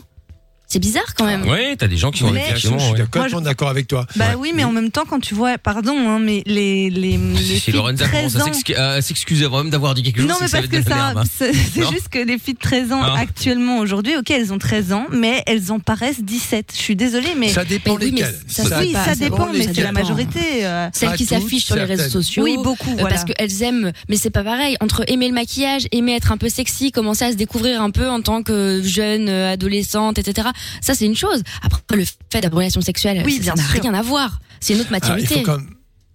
C'est 0.67 0.79
bizarre 0.79 1.13
quand 1.15 1.25
même. 1.25 1.47
Ouais, 1.47 1.75
t'as 1.75 1.87
des 1.87 1.97
gens 1.97 2.09
qui 2.09 2.23
ont 2.23 2.31
Mais- 2.31 2.45
Je 2.55 2.67
suis 2.67 2.69
d'accord 2.97 3.27
Moi, 3.29 3.39
je- 3.39 3.43
d'accord 3.43 3.69
avec 3.69 3.87
toi. 3.87 4.07
Bah 4.15 4.29
Ouais. 4.29 4.35
oui, 4.39 4.51
mais 4.55 4.63
en 4.63 4.71
même 4.71 4.89
temps, 4.89 5.03
quand 5.07 5.19
tu 5.19 5.35
vois, 5.35 5.57
pardon, 5.59 5.93
hein, 5.95 6.17
mais 6.19 6.41
les 6.47 6.89
les, 6.89 7.17
les 7.17 7.59
Si 7.59 7.71
Lorenza 7.71 8.05
13 8.07 8.33
commence 8.37 8.63
à 8.75 9.01
s'excuser 9.01 9.45
avant 9.45 9.59
même 9.59 9.69
d'avoir 9.69 9.93
dit 9.93 10.01
quelque 10.01 10.21
chose, 10.21 10.27
Non, 10.29 10.35
mais 10.41 10.47
parce 10.49 10.65
que 10.67 10.81
ça, 10.81 11.09
hein. 11.15 11.23
c'est 11.39 11.53
juste 11.91 12.09
que 12.09 12.17
les 12.17 12.39
filles 12.39 12.55
de 12.55 12.59
13 12.59 12.91
ans 12.91 13.01
Ah. 13.03 13.17
actuellement 13.19 13.77
aujourd'hui, 13.79 14.15
ok, 14.17 14.31
elles 14.31 14.51
ont 14.51 14.57
13 14.57 14.93
ans, 14.93 15.05
mais 15.11 15.43
elles 15.45 15.71
en 15.71 15.79
paraissent 15.79 16.23
17. 16.23 16.71
Je 16.75 16.79
suis 16.81 16.95
désolée, 16.95 17.35
mais 17.37 17.49
Ça 17.49 17.65
dépend 17.65 17.95
oui, 17.95 18.05
lesquels. 18.11 18.33
ça, 18.47 18.63
oui, 18.79 18.95
dépend, 19.19 19.49
mais 19.53 19.67
c'est 19.71 19.81
la 19.83 19.91
majorité. 19.91 20.65
euh. 20.65 20.87
Celles 20.93 21.13
qui 21.13 21.25
s'affichent 21.25 21.65
sur 21.65 21.75
les 21.75 21.83
réseaux 21.83 22.09
sociaux. 22.09 22.43
Oui, 22.43 22.57
beaucoup, 22.63 22.95
Euh. 22.99 23.03
Parce 23.07 23.25
qu'elles 23.25 23.61
aiment, 23.61 23.91
mais 24.09 24.15
c'est 24.15 24.31
pas 24.31 24.43
pareil. 24.43 24.75
Entre 24.79 25.03
aimer 25.07 25.27
le 25.27 25.33
maquillage, 25.35 25.83
aimer 25.91 26.15
être 26.15 26.31
un 26.31 26.37
peu 26.37 26.49
sexy, 26.49 26.91
commencer 26.91 27.25
à 27.25 27.31
se 27.31 27.37
découvrir 27.37 27.79
un 27.81 27.91
peu 27.91 28.09
en 28.09 28.21
tant 28.21 28.41
que 28.41 28.81
jeune, 28.83 29.29
euh, 29.29 29.51
adolescente, 29.53 30.17
etc. 30.17 30.47
Ça, 30.81 30.93
c'est 30.95 31.05
une 31.05 31.15
chose. 31.15 31.41
Après, 31.61 31.81
le 31.95 32.05
fait 32.31 32.41
d'avoir 32.41 32.61
une 32.61 32.65
relation 32.65 32.81
sexuelle, 32.81 33.21
Oui, 33.25 33.41
ça- 33.43 33.53
n'a 33.55 33.63
rien 33.63 33.93
à 33.93 34.01
voir. 34.01 34.39
C'est 34.59 34.73
une 34.73 34.81
autre 34.81 34.89
Ah, 34.93 34.97
il, 34.97 35.09
maturité. 35.09 35.35
faut 35.35 35.41
quand 35.43 35.57
même, 35.57 35.69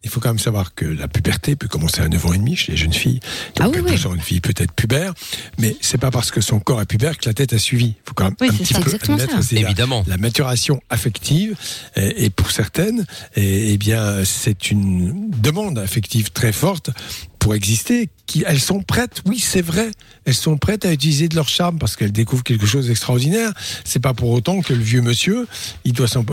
il 0.05 0.11
faut 0.11 0.21
quand 0.21 0.29
même 0.31 0.39
savoir 0.39 0.75
que 0.75 0.85
la 0.87 1.09
puberté 1.09 1.57
peut 1.57 1.67
commencer 1.69 2.01
à 2.01 2.09
9 2.09 2.25
ans 2.25 2.33
et 2.33 2.39
demi 2.39 2.55
chez 2.57 2.73
les 2.73 2.79
jeunes 2.79 2.93
filles. 2.93 3.19
Ah 3.59 3.65
Donc, 3.65 3.75
oui, 3.75 3.83
plus 3.83 3.93
oui. 3.97 4.01
tard, 4.03 4.15
une 4.15 4.21
fille 4.21 4.41
peut 4.41 4.55
être 4.57 4.73
pubère, 4.73 5.13
mais 5.59 5.77
c'est 5.81 5.99
pas 5.99 6.11
parce 6.11 6.31
que 6.31 6.41
son 6.41 6.61
corps 6.61 6.81
est 6.81 6.87
pubère 6.87 7.19
que 7.19 7.29
la 7.29 7.35
tête 7.35 7.53
a 7.53 7.59
suivi. 7.59 7.87
Il 7.89 7.95
faut 8.09 8.15
quand 8.15 8.25
même 8.25 8.37
Oui, 8.41 8.49
un 8.49 8.53
petit 8.53 8.73
ça. 8.75 8.81
peu 8.81 8.87
Exactement 8.87 9.19
admettre, 9.19 9.43
ça. 9.43 9.55
la- 9.55 9.61
Évidemment. 9.61 10.05
La, 10.07 10.17
maturation 10.17 10.81
affective, 10.89 11.57
et, 11.97 12.25
et 12.27 12.31
pour 12.31 12.51
certaines, 12.53 13.05
et, 13.37 13.73
eh 13.75 13.77
bien, 13.79 14.25
c'est 14.25 14.71
une 14.71 15.31
demande 15.31 15.79
affective 15.79 16.31
très 16.31 16.53
forte 16.53 16.91
pour 17.39 17.55
exister. 17.55 18.09
Qui, 18.27 18.45
elles 18.47 18.61
sont 18.61 18.83
prêtes, 18.83 19.23
oui, 19.27 19.39
c'est 19.39 19.63
vrai. 19.63 19.91
Elles 20.27 20.35
sont 20.35 20.59
prêtes 20.59 20.85
à 20.85 20.93
utiliser 20.93 21.29
de 21.29 21.35
leur 21.35 21.49
charme 21.49 21.79
parce 21.79 21.97
qu'elles 21.97 22.13
découvrent 22.13 22.45
quelque 22.45 22.67
chose 22.67 22.89
d'extraordinaire. 22.89 23.53
C'est 23.85 24.01
pas 24.03 24.13
pour 24.13 24.31
autant 24.31 24.61
que 24.61 24.75
le 24.75 24.83
vieux 24.83 25.01
monsieur, 25.01 25.47
il 25.85 25.93
doit 25.95 26.09
s'en- 26.09 26.25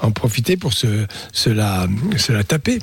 en 0.00 0.10
profiter 0.12 0.56
pour 0.56 0.72
se 0.72 1.06
la 1.50 2.44
taper. 2.46 2.78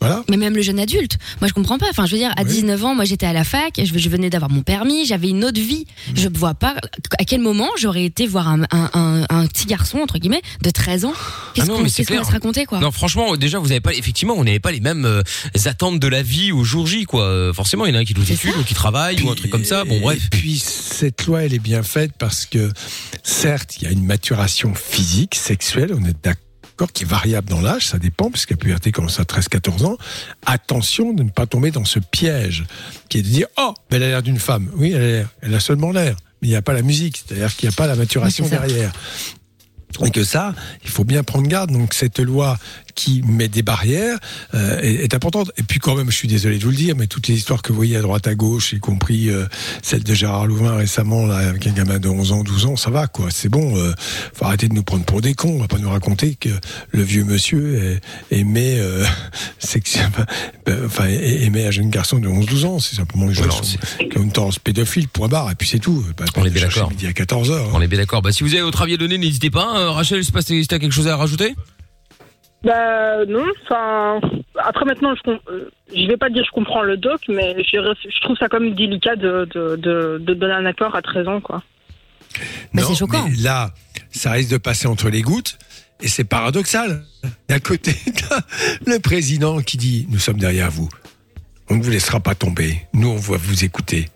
Voilà. 0.00 0.24
Mais 0.30 0.36
même 0.36 0.54
le 0.56 0.62
jeune 0.62 0.78
adulte, 0.78 1.18
moi 1.40 1.48
je 1.48 1.52
comprends 1.52 1.78
pas. 1.78 1.86
Enfin, 1.90 2.06
je 2.06 2.12
veux 2.12 2.18
dire, 2.18 2.32
à 2.36 2.44
19 2.44 2.84
ans, 2.84 2.94
moi 2.94 3.04
j'étais 3.04 3.26
à 3.26 3.32
la 3.32 3.44
fac, 3.44 3.74
je, 3.78 3.98
je 3.98 4.08
venais 4.08 4.30
d'avoir 4.30 4.50
mon 4.50 4.62
permis, 4.62 5.04
j'avais 5.04 5.28
une 5.28 5.44
autre 5.44 5.60
vie. 5.60 5.84
Je 6.14 6.28
ne 6.28 6.36
vois 6.38 6.54
pas 6.54 6.76
à 7.18 7.24
quel 7.24 7.40
moment 7.40 7.68
j'aurais 7.78 8.04
été 8.04 8.26
voir 8.26 8.48
un, 8.48 8.62
un, 8.70 8.90
un, 8.94 9.26
un 9.28 9.46
petit 9.46 9.66
garçon 9.66 9.98
entre 9.98 10.18
guillemets 10.18 10.42
de 10.62 10.70
13 10.70 11.04
ans. 11.04 11.12
Qu'est-ce 11.54 11.70
Ah 11.70 11.74
qu'on 11.74 11.84
qu'est-ce 11.84 12.08
qu'on 12.08 12.16
va 12.18 12.24
se 12.24 12.32
raconter 12.32 12.64
quoi 12.64 12.80
Non, 12.80 12.90
franchement, 12.90 13.36
déjà, 13.36 13.58
vous 13.58 13.68
n'avez 13.68 13.80
pas, 13.80 13.92
effectivement, 13.92 14.34
on 14.36 14.44
n'avait 14.44 14.58
pas 14.60 14.72
les 14.72 14.80
mêmes 14.80 15.04
euh, 15.04 15.22
attentes 15.66 16.00
de 16.00 16.08
la 16.08 16.22
vie 16.22 16.52
au 16.52 16.64
jour 16.64 16.86
J, 16.86 17.04
quoi. 17.04 17.24
Euh, 17.24 17.52
Forcément, 17.52 17.84
il 17.86 17.92
y 17.92 17.96
en 17.96 17.98
a 17.98 18.00
un 18.02 18.04
qui 18.04 18.14
nous 18.14 18.32
étude 18.32 18.54
ou 18.58 18.64
qui 18.64 18.74
travaille 18.74 19.20
ou 19.22 19.30
un 19.30 19.34
truc 19.34 19.50
comme 19.50 19.64
ça. 19.64 19.84
Bon, 19.84 20.00
bref. 20.00 20.18
Et 20.32 20.36
puis 20.36 20.58
cette 20.58 21.26
loi, 21.26 21.42
elle 21.44 21.52
est 21.54 21.58
bien 21.58 21.82
faite 21.82 22.12
parce 22.18 22.46
que 22.46 22.70
certes, 23.22 23.76
il 23.78 23.84
y 23.84 23.86
a 23.86 23.90
une 23.90 24.04
maturation 24.04 24.74
physique, 24.74 25.34
sexuelle, 25.34 25.92
on 25.94 26.04
est 26.04 26.16
d'accord, 26.22 26.42
qui 26.86 27.04
est 27.04 27.06
variable 27.06 27.48
dans 27.48 27.60
l'âge, 27.60 27.86
ça 27.86 27.98
dépend, 27.98 28.30
puisque 28.30 28.50
la 28.50 28.56
puberté 28.56 28.92
commence 28.92 29.20
à 29.20 29.24
13-14 29.24 29.84
ans. 29.84 29.96
Attention 30.46 31.12
de 31.12 31.22
ne 31.22 31.30
pas 31.30 31.46
tomber 31.46 31.70
dans 31.70 31.84
ce 31.84 31.98
piège 31.98 32.64
qui 33.08 33.18
est 33.18 33.22
de 33.22 33.28
dire 33.28 33.46
Oh, 33.58 33.74
elle 33.90 34.02
a 34.02 34.08
l'air 34.08 34.22
d'une 34.22 34.38
femme. 34.38 34.70
Oui, 34.74 34.92
elle 34.92 35.02
a, 35.02 35.06
l'air- 35.06 35.28
elle 35.42 35.54
a 35.54 35.60
seulement 35.60 35.92
l'air, 35.92 36.16
mais 36.42 36.48
il 36.48 36.50
n'y 36.50 36.56
a 36.56 36.62
pas 36.62 36.72
la 36.72 36.82
musique, 36.82 37.22
c'est-à-dire 37.26 37.54
qu'il 37.56 37.68
n'y 37.68 37.74
a 37.74 37.76
pas 37.76 37.86
la 37.86 37.96
maturation 37.96 38.44
Oui, 38.44 38.50
derrière. 38.50 38.92
Et 40.04 40.10
que 40.12 40.22
ça, 40.22 40.54
il 40.84 40.88
faut 40.88 41.02
bien 41.04 41.24
prendre 41.24 41.48
garde. 41.48 41.72
Donc 41.72 41.94
cette 41.94 42.20
loi 42.20 42.56
qui 42.94 43.22
met 43.26 43.48
des 43.48 43.62
barrières 43.62 44.18
euh, 44.54 44.80
est, 44.80 45.04
est 45.04 45.14
importante. 45.14 45.50
Et 45.56 45.62
puis 45.62 45.78
quand 45.78 45.94
même, 45.94 46.10
je 46.10 46.16
suis 46.16 46.28
désolé 46.28 46.58
de 46.58 46.64
vous 46.64 46.70
le 46.70 46.76
dire, 46.76 46.94
mais 46.96 47.06
toutes 47.06 47.28
les 47.28 47.34
histoires 47.34 47.62
que 47.62 47.68
vous 47.70 47.76
voyez 47.76 47.96
à 47.96 48.02
droite 48.02 48.26
à 48.26 48.34
gauche, 48.34 48.72
y 48.72 48.78
compris 48.80 49.28
euh, 49.30 49.46
celle 49.82 50.02
de 50.04 50.14
Gérard 50.14 50.46
Louvain 50.46 50.76
récemment, 50.76 51.26
là, 51.26 51.36
avec 51.36 51.66
un 51.66 51.72
gamin 51.72 51.98
de 51.98 52.08
11 52.08 52.32
ans, 52.32 52.42
12 52.44 52.66
ans, 52.66 52.76
ça 52.76 52.90
va 52.90 53.06
quoi. 53.06 53.28
C'est 53.30 53.48
bon. 53.48 53.76
Euh, 53.76 53.92
faut 54.34 54.44
arrêter 54.44 54.68
de 54.68 54.74
nous 54.74 54.82
prendre 54.82 55.04
pour 55.04 55.20
des 55.20 55.34
cons. 55.34 55.54
On 55.56 55.58
va 55.60 55.68
pas 55.68 55.78
nous 55.78 55.90
raconter 55.90 56.34
que 56.34 56.50
le 56.90 57.02
vieux 57.02 57.24
monsieur 57.24 57.98
aimait, 58.30 58.76
euh, 58.78 59.04
enfin, 60.86 61.06
é- 61.08 61.44
aimait 61.44 61.66
un 61.66 61.70
jeune 61.70 61.90
garçon 61.90 62.18
de 62.18 62.28
11-12 62.28 62.64
ans. 62.66 62.78
C'est 62.78 62.96
simplement 62.96 63.26
les 63.26 63.34
gens 63.34 63.48
qui, 63.48 63.72
sont- 63.72 63.78
qui 64.10 64.18
ont 64.18 64.22
une 64.22 64.32
tendance 64.32 64.58
pédophile, 64.58 65.08
point 65.08 65.28
barre. 65.28 65.50
Et 65.50 65.54
puis 65.54 65.68
c'est 65.68 65.78
tout. 65.78 66.04
Pas 66.16 66.24
On 66.36 66.44
est 66.44 66.50
bien 66.50 66.62
d'accord. 66.66 66.90
midi 66.90 67.06
à 67.06 67.12
14 67.12 67.50
heures. 67.50 67.70
On 67.74 67.80
est 67.80 67.88
bien 67.88 67.98
d'accord. 67.98 68.22
Bah, 68.22 68.32
si 68.32 68.42
vous 68.42 68.52
avez 68.54 68.62
votre 68.62 68.82
avis 68.82 68.94
à 68.94 68.96
donner, 68.96 69.18
n'hésitez 69.18 69.50
pas. 69.50 69.92
Rachel, 69.92 70.18
je 70.20 70.26
sais 70.26 70.32
pas 70.32 70.42
si 70.42 70.66
t'as 70.66 70.78
quelque 70.78 70.92
chose 70.92 71.08
à 71.08 71.16
rajouter 71.16 71.54
Bah 72.64 73.24
non, 73.26 73.44
enfin 73.64 74.20
après 74.58 74.84
maintenant 74.84 75.14
je 75.14 75.30
euh, 75.30 75.70
je 75.96 76.06
vais 76.06 76.18
pas 76.18 76.28
dire 76.28 76.44
je 76.44 76.50
comprends 76.50 76.82
le 76.82 76.98
doc 76.98 77.22
mais 77.28 77.56
je, 77.64 77.78
je 77.78 78.20
trouve 78.20 78.36
ça 78.36 78.48
quand 78.48 78.60
même 78.60 78.74
délicat 78.74 79.16
de, 79.16 79.48
de, 79.54 79.76
de, 79.76 80.18
de 80.20 80.34
donner 80.34 80.52
un 80.52 80.66
accord 80.66 80.94
à 80.94 81.00
13 81.00 81.26
ans 81.28 81.40
quoi. 81.40 81.62
Bah, 82.74 82.82
Non, 82.82 82.88
c'est 82.88 82.94
choquant. 82.96 83.26
mais 83.28 83.36
là, 83.36 83.70
ça 84.10 84.32
risque 84.32 84.50
de 84.50 84.58
passer 84.58 84.86
entre 84.86 85.08
les 85.08 85.22
gouttes. 85.22 85.58
Et 86.02 86.08
c'est 86.08 86.24
paradoxal. 86.24 87.02
D'un 87.48 87.58
côté, 87.58 87.94
le 88.86 88.98
président 89.00 89.60
qui 89.60 89.76
dit 89.76 90.06
Nous 90.10 90.18
sommes 90.18 90.38
derrière 90.38 90.70
vous. 90.70 90.88
On 91.70 91.76
ne 91.76 91.82
vous 91.82 91.90
laissera 91.90 92.20
pas 92.20 92.34
tomber. 92.34 92.86
Nous, 92.94 93.08
on 93.08 93.16
va 93.16 93.36
vous 93.36 93.64
écouter. 93.64 94.08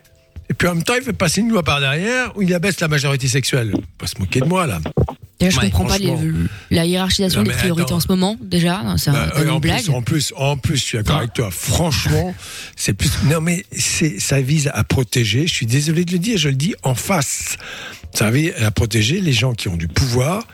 Et 0.51 0.55
puis 0.55 0.69
en 0.69 0.75
même 0.75 0.85
temps, 0.85 0.95
il 0.97 1.03
fait 1.03 1.13
passer 1.13 1.41
une 1.41 1.51
loi 1.51 1.63
par 1.63 1.81
derrière 1.81 2.37
où 2.37 2.43
il 2.43 2.55
abaisse 2.55 2.81
la 2.81 2.89
majorité 2.89 3.27
sexuelle. 3.29 3.71
Faut 3.73 3.81
Pas 3.99 4.07
se 4.07 4.19
moquer 4.19 4.41
de 4.41 4.47
moi, 4.47 4.67
là. 4.67 4.81
Déjà, 5.45 5.61
je 5.61 5.65
Ouais, 5.67 5.71
comprends 5.71 5.87
pas 5.87 5.99
les- 5.99 6.13
la 6.71 6.85
hiérarchisation 6.87 7.43
Non, 7.43 7.49
des 7.51 7.55
priorités 7.57 7.83
attends. 7.85 7.97
en 7.97 8.01
ce 8.01 8.09
moment. 8.09 8.37
Déjà, 8.41 8.83
c'est 8.97 9.11
un- 9.11 9.13
Bah, 9.13 9.33
ouais, 9.37 9.43
une 9.45 9.51
en, 9.51 9.61
blague. 9.61 9.83
plus, 9.83 9.91
en 9.95 10.03
plus, 10.03 10.33
en 10.37 10.57
plus, 10.57 10.77
je 10.77 10.83
suis 10.83 10.99
d'accord 10.99 11.19
avec 11.19 11.33
toi. 11.33 11.51
Franchement, 11.51 12.35
c'est 12.77 12.95
plus. 12.95 13.11
Non, 13.31 13.41
mais 13.41 13.65
c'est, 13.77 14.19
ça 14.21 14.41
vise 14.41 14.71
à 14.73 14.85
protéger. 14.85 15.47
Je 15.47 15.55
suis 15.55 15.67
désolé 15.67 16.05
de 16.05 16.13
le 16.13 16.19
dire, 16.19 16.39
je 16.39 16.49
le 16.49 16.55
dis 16.57 16.75
en 16.83 16.95
face. 16.95 17.57
Ça 18.13 18.31
vise 18.31 18.53
à 18.63 18.71
protéger 18.71 19.21
les 19.21 19.33
gens 19.33 19.53
qui 19.55 19.69
ont 19.69 19.77
du 19.77 19.89
pouvoir 19.89 20.47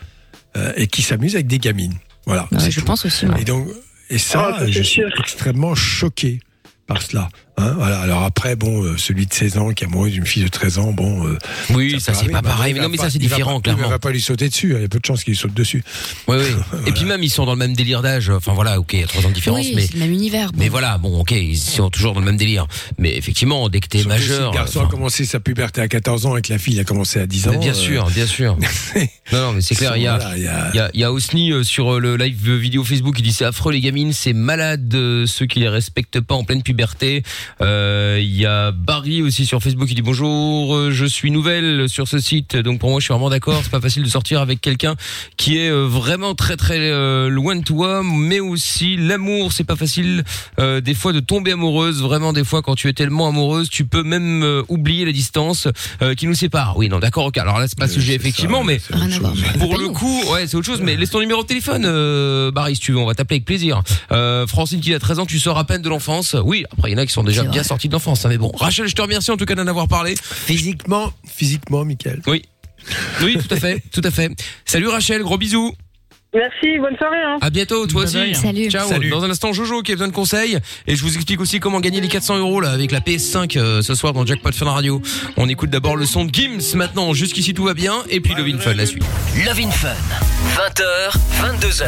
euh, 0.57 0.73
et 0.77 0.87
qui 0.87 1.03
s'amusent 1.03 1.35
avec 1.35 1.47
des 1.47 1.59
gamines. 1.59 1.95
Voilà. 2.27 2.49
Ouais, 2.53 2.71
je 2.71 2.81
tout. 2.81 2.87
pense 2.87 3.05
aussi. 3.07 3.27
moi. 3.27 3.39
Et 3.41 3.45
donc, 3.45 3.69
et 4.09 4.19
ça, 4.19 4.57
Ah, 4.59 4.67
je 4.67 4.83
suis 4.83 4.85
sûr. 4.85 5.09
extrêmement 5.19 5.75
choqué 5.75 6.41
par 6.87 7.03
cela. 7.03 7.29
Hein, 7.57 7.75
voilà. 7.77 8.01
Alors 8.01 8.23
après, 8.23 8.57
bon, 8.57 8.83
euh, 8.85 8.97
celui 8.97 9.27
de 9.27 9.33
16 9.35 9.59
ans 9.59 9.71
qui 9.73 9.85
est 9.85 9.87
amoureux 9.87 10.09
d'une 10.11 10.25
fille 10.25 10.45
de 10.45 10.49
13 10.49 10.79
ans, 10.79 10.93
bon. 10.93 11.27
euh, 11.27 11.39
Oui, 11.71 12.01
ça, 12.01 12.15
c'est 12.15 12.27
pas 12.31 12.41
Bah, 12.41 12.51
pareil. 12.51 12.71
il 12.73 12.75
Mais 12.77 12.81
non, 12.81 12.89
mais 12.89 12.97
ça, 12.97 13.11
c'est 13.11 13.19
différent, 13.19 13.61
pas- 13.61 13.71
Il 13.71 13.75
clairement. 13.75 13.89
va 13.91 13.99
pas 13.99 14.11
lui 14.13 14.21
sauter 14.21 14.49
dessus. 14.49 14.75
Il 14.77 14.81
y 14.81 14.85
a 14.85 14.89
peu 14.89 14.99
de 14.99 15.05
chances 15.05 15.25
qu'il 15.25 15.37
saute 15.37 15.53
dessus. 15.53 15.85
Oui, 16.27 16.37
oui. 16.39 16.79
Et 16.87 16.93
puis 16.93 17.05
même, 17.05 17.23
ils 17.23 17.29
sont 17.31 17.45
dans 17.45 17.53
le 17.53 17.59
même 17.59 17.75
délire 17.75 18.01
d'âge. 18.03 18.31
Enfin 18.31 18.55
voilà, 18.55 18.79
ok, 18.81 18.93
il 18.95 19.01
y 19.01 19.03
a 19.03 19.07
trois 19.07 19.27
ans 19.27 19.29
de 19.29 19.35
différence, 19.35 19.61
oui, 19.61 19.73
mais. 19.75 19.83
c'est 19.87 19.95
le 19.95 20.01
même 20.01 20.13
univers. 20.13 20.51
Mais 20.57 20.69
voilà, 20.69 20.97
bon, 20.99 21.21
ok, 21.21 21.33
ils 21.33 21.59
sont 21.59 21.91
toujours 21.91 22.15
dans 22.15 22.21
le 22.21 22.27
même 22.27 22.37
délire. 22.39 22.67
Mais 22.99 23.17
effectivement, 23.17 23.69
dès 23.69 23.81
que 23.81 23.89
t'es 23.89 23.99
Surtout 23.99 24.17
si 24.17 24.21
majeur. 24.29 24.53
Le 24.53 24.57
garçon 24.59 24.79
enfin, 24.81 24.89
a 24.89 24.91
commencé 24.91 25.25
sa 25.27 25.41
puberté 25.41 25.81
à 25.83 25.89
14 25.89 26.25
ans 26.27 26.37
et 26.37 26.43
que 26.43 26.53
la 26.53 26.59
fille 26.59 26.81
a 26.81 26.85
commencé 26.85 27.21
à 27.21 27.27
10 27.27 27.49
ans. 27.49 27.51
mais 27.53 27.59
bien 27.59 27.73
euh, 27.73 27.75
sûr, 27.75 28.07
bien 28.11 28.27
sûr. 28.27 28.57
Non, 29.33 29.43
non, 29.43 29.53
mais 29.53 29.61
c'est 29.61 29.77
clair. 29.77 29.97
Il 29.97 30.03
y 30.03 30.07
a, 30.09 30.17
voilà, 30.19 30.37
il 30.37 30.43
y 30.43 30.49
a- 30.49 30.71
il 30.73 30.77
y 30.77 30.81
a, 30.81 30.91
il 30.95 31.01
y 31.01 31.05
a 31.05 31.13
Osni 31.13 31.53
euh, 31.53 31.63
sur 31.63 31.95
euh, 31.95 32.01
le 32.01 32.17
live 32.17 32.51
vidéo 32.57 32.83
Facebook 32.83 33.15
qui 33.17 33.23
dit 33.23 33.33
c'est 33.33 33.45
affreux 33.45 33.73
les 33.73 33.81
gamines, 33.81 34.13
c'est 34.13 34.33
malade 34.33 34.93
euh, 34.95 35.25
ceux 35.27 35.47
qui 35.47 35.61
les 35.61 35.69
respectent 35.69 36.21
pas 36.21 36.35
en 36.35 36.43
pleine 36.43 36.63
puberté. 36.65 37.23
Euh, 37.61 38.19
Il 38.21 38.37
y 38.37 38.47
a 38.47 38.71
Barry 38.73 39.23
aussi 39.23 39.47
sur 39.47 39.63
Facebook 39.63 39.89
qui 39.89 39.95
dit 39.95 40.03
bonjour, 40.03 40.75
euh, 40.75 40.91
je 40.91 41.05
suis 41.07 41.31
nouvelle 41.31 41.89
sur 41.89 42.09
ce 42.09 42.19
site, 42.19 42.57
donc 42.57 42.79
pour 42.81 42.91
moi 42.91 43.01
je 43.01 43.05
suis 43.05 43.13
vraiment 43.13 43.31
d'accord. 43.31 43.61
C'est 43.63 43.71
pas 43.71 43.81
facile 43.81 44.03
de 44.03 44.09
sortir 44.09 44.41
avec 44.41 44.61
quelqu'un 44.61 44.95
qui 45.37 45.59
est 45.59 45.71
euh, 45.71 45.87
vraiment 45.87 46.35
très 46.35 46.57
très 46.57 46.79
euh, 46.79 47.29
loin 47.29 47.57
de 47.57 47.63
toi, 47.65 48.03
mais 48.05 48.41
aussi 48.41 48.97
l'amour, 48.97 49.53
c'est 49.53 49.65
pas 49.65 49.77
facile 49.77 50.25
euh, 50.59 50.81
des 50.81 50.95
fois 50.95 51.13
de 51.13 51.21
tomber 51.21 51.53
amoureuse. 51.53 52.03
Vraiment 52.03 52.33
des 52.33 52.45
fois 52.45 52.63
quand 52.63 52.75
tu 52.75 52.89
es 52.89 52.93
tellement 52.93 53.29
amoureuse, 53.29 53.69
tu 53.71 53.85
peux 53.85 54.03
même 54.03 54.43
euh, 54.43 54.63
oublier 54.69 55.05
la 55.05 55.13
distance 55.13 55.69
euh, 56.03 56.15
qui 56.15 56.27
nous 56.27 56.35
sépare. 56.35 56.77
Oui, 56.77 56.89
non, 56.89 56.99
d'accord, 56.99 57.27
ok. 57.27 57.39
Alors 57.39 57.59
là 57.59 57.67
c'est 57.69 57.79
pas 57.79 57.87
le 57.87 57.93
sujet 57.93 58.15
effectivement, 58.15 58.61
ça, 58.61 58.65
mais 58.67 58.81
pour 59.59 59.79
le 59.79 59.89
coup, 59.89 60.23
ouais, 60.33 60.47
c'est 60.47 60.57
autre 60.57 60.67
chose, 60.67 60.81
mais 60.83 60.97
laisse 60.97 61.11
ton 61.11 61.21
numéro 61.21 61.43
de 61.43 61.47
téléphone, 61.47 61.85
euh, 61.87 62.51
Barry, 62.51 62.75
si 62.75 62.81
tu 62.81 62.93
veux, 62.93 62.99
on 62.99 63.07
va 63.07 63.15
t'appeler 63.15 63.37
avec 63.37 63.45
plaisir. 63.45 63.83
Euh, 64.13 64.47
Francine 64.47 64.81
qui 64.81 64.95
a 64.95 64.99
13 64.99 65.21
ans, 65.21 65.27
tu 65.27 65.39
sors 65.39 65.59
à 65.59 65.65
peine 65.65 65.83
de 65.83 65.89
l'enfance. 65.89 66.37
Oui, 66.45 66.65
après, 66.73 66.91
il 66.91 66.93
y 66.93 66.97
en 66.97 66.99
a 66.99 67.07
qui 67.07 67.13
sont 67.13 67.23
déjà 67.31 67.45
bien 67.45 67.63
sortis 67.63 67.89
de 67.89 67.93
l'enfance, 67.93 68.25
hein, 68.25 68.29
mais 68.29 68.39
bon. 68.39 68.53
Rachel, 68.55 68.87
je 68.87 68.95
te 68.95 69.03
remercie 69.03 69.31
en 69.31 69.37
tout 69.37 69.45
cas 69.45 69.55
d'en 69.55 69.67
avoir 69.67 69.89
parlé. 69.89 70.15
Physiquement, 70.21 71.13
physiquement, 71.27 71.85
Michael. 71.85 72.21
Oui. 72.27 72.43
Oui, 73.23 73.37
tout 73.37 73.55
à 73.55 73.59
fait, 73.59 73.83
tout 73.93 74.01
à 74.05 74.11
fait. 74.11 74.33
Salut 74.65 74.89
Rachel, 74.89 75.23
gros 75.23 75.37
bisous. 75.39 75.75
Merci, 76.33 76.79
bonne 76.79 76.97
soirée 76.97 77.21
hein. 77.27 77.39
À 77.41 77.51
bientôt, 77.51 77.89
toi 77.89 78.05
aussi. 78.05 78.15
bye. 78.15 78.35
Salut. 78.37 78.71
Ciao. 78.71 78.89
Salut. 78.89 79.11
Dans 79.11 79.25
un 79.25 79.31
instant, 79.31 79.53
Jojo 79.53 79.83
qui 79.83 79.91
a 79.91 79.95
besoin 79.97 80.07
de 80.07 80.13
conseils. 80.13 80.59
Et 80.87 80.95
je 80.95 81.03
vous 81.03 81.17
explique 81.17 81.41
aussi 81.41 81.59
comment 81.59 81.81
gagner 81.81 82.01
les 82.01 82.07
400 82.07 82.39
euros 82.39 82.61
là 82.61 82.71
avec 82.71 82.93
la 82.93 83.01
PS5 83.01 83.59
euh, 83.59 83.83
ce 83.83 83.97
soir 83.97 84.13
dans 84.13 84.25
Jackpot 84.25 84.53
Fun 84.53 84.71
Radio. 84.71 85.03
On 85.37 85.49
écoute 85.49 85.71
d'abord 85.71 85.97
le 85.97 86.07
son 86.07 86.25
de 86.25 86.33
Gims 86.33 86.77
maintenant. 86.77 87.13
Jusqu'ici 87.15 87.53
tout 87.53 87.65
va 87.65 87.75
bien. 87.75 87.95
Et 88.11 88.21
puis 88.21 88.35
Lovin 88.35 88.59
Fun 88.59 88.75
la 88.75 88.87
suite. 88.87 89.05
Love 89.45 89.59
in 89.59 89.71
Fun, 89.71 89.89
20h, 90.55 91.59
22h, 91.59 91.85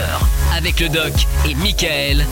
avec 0.56 0.80
le 0.80 0.88
doc 0.88 1.12
et 1.48 1.54
Michael 1.54 2.26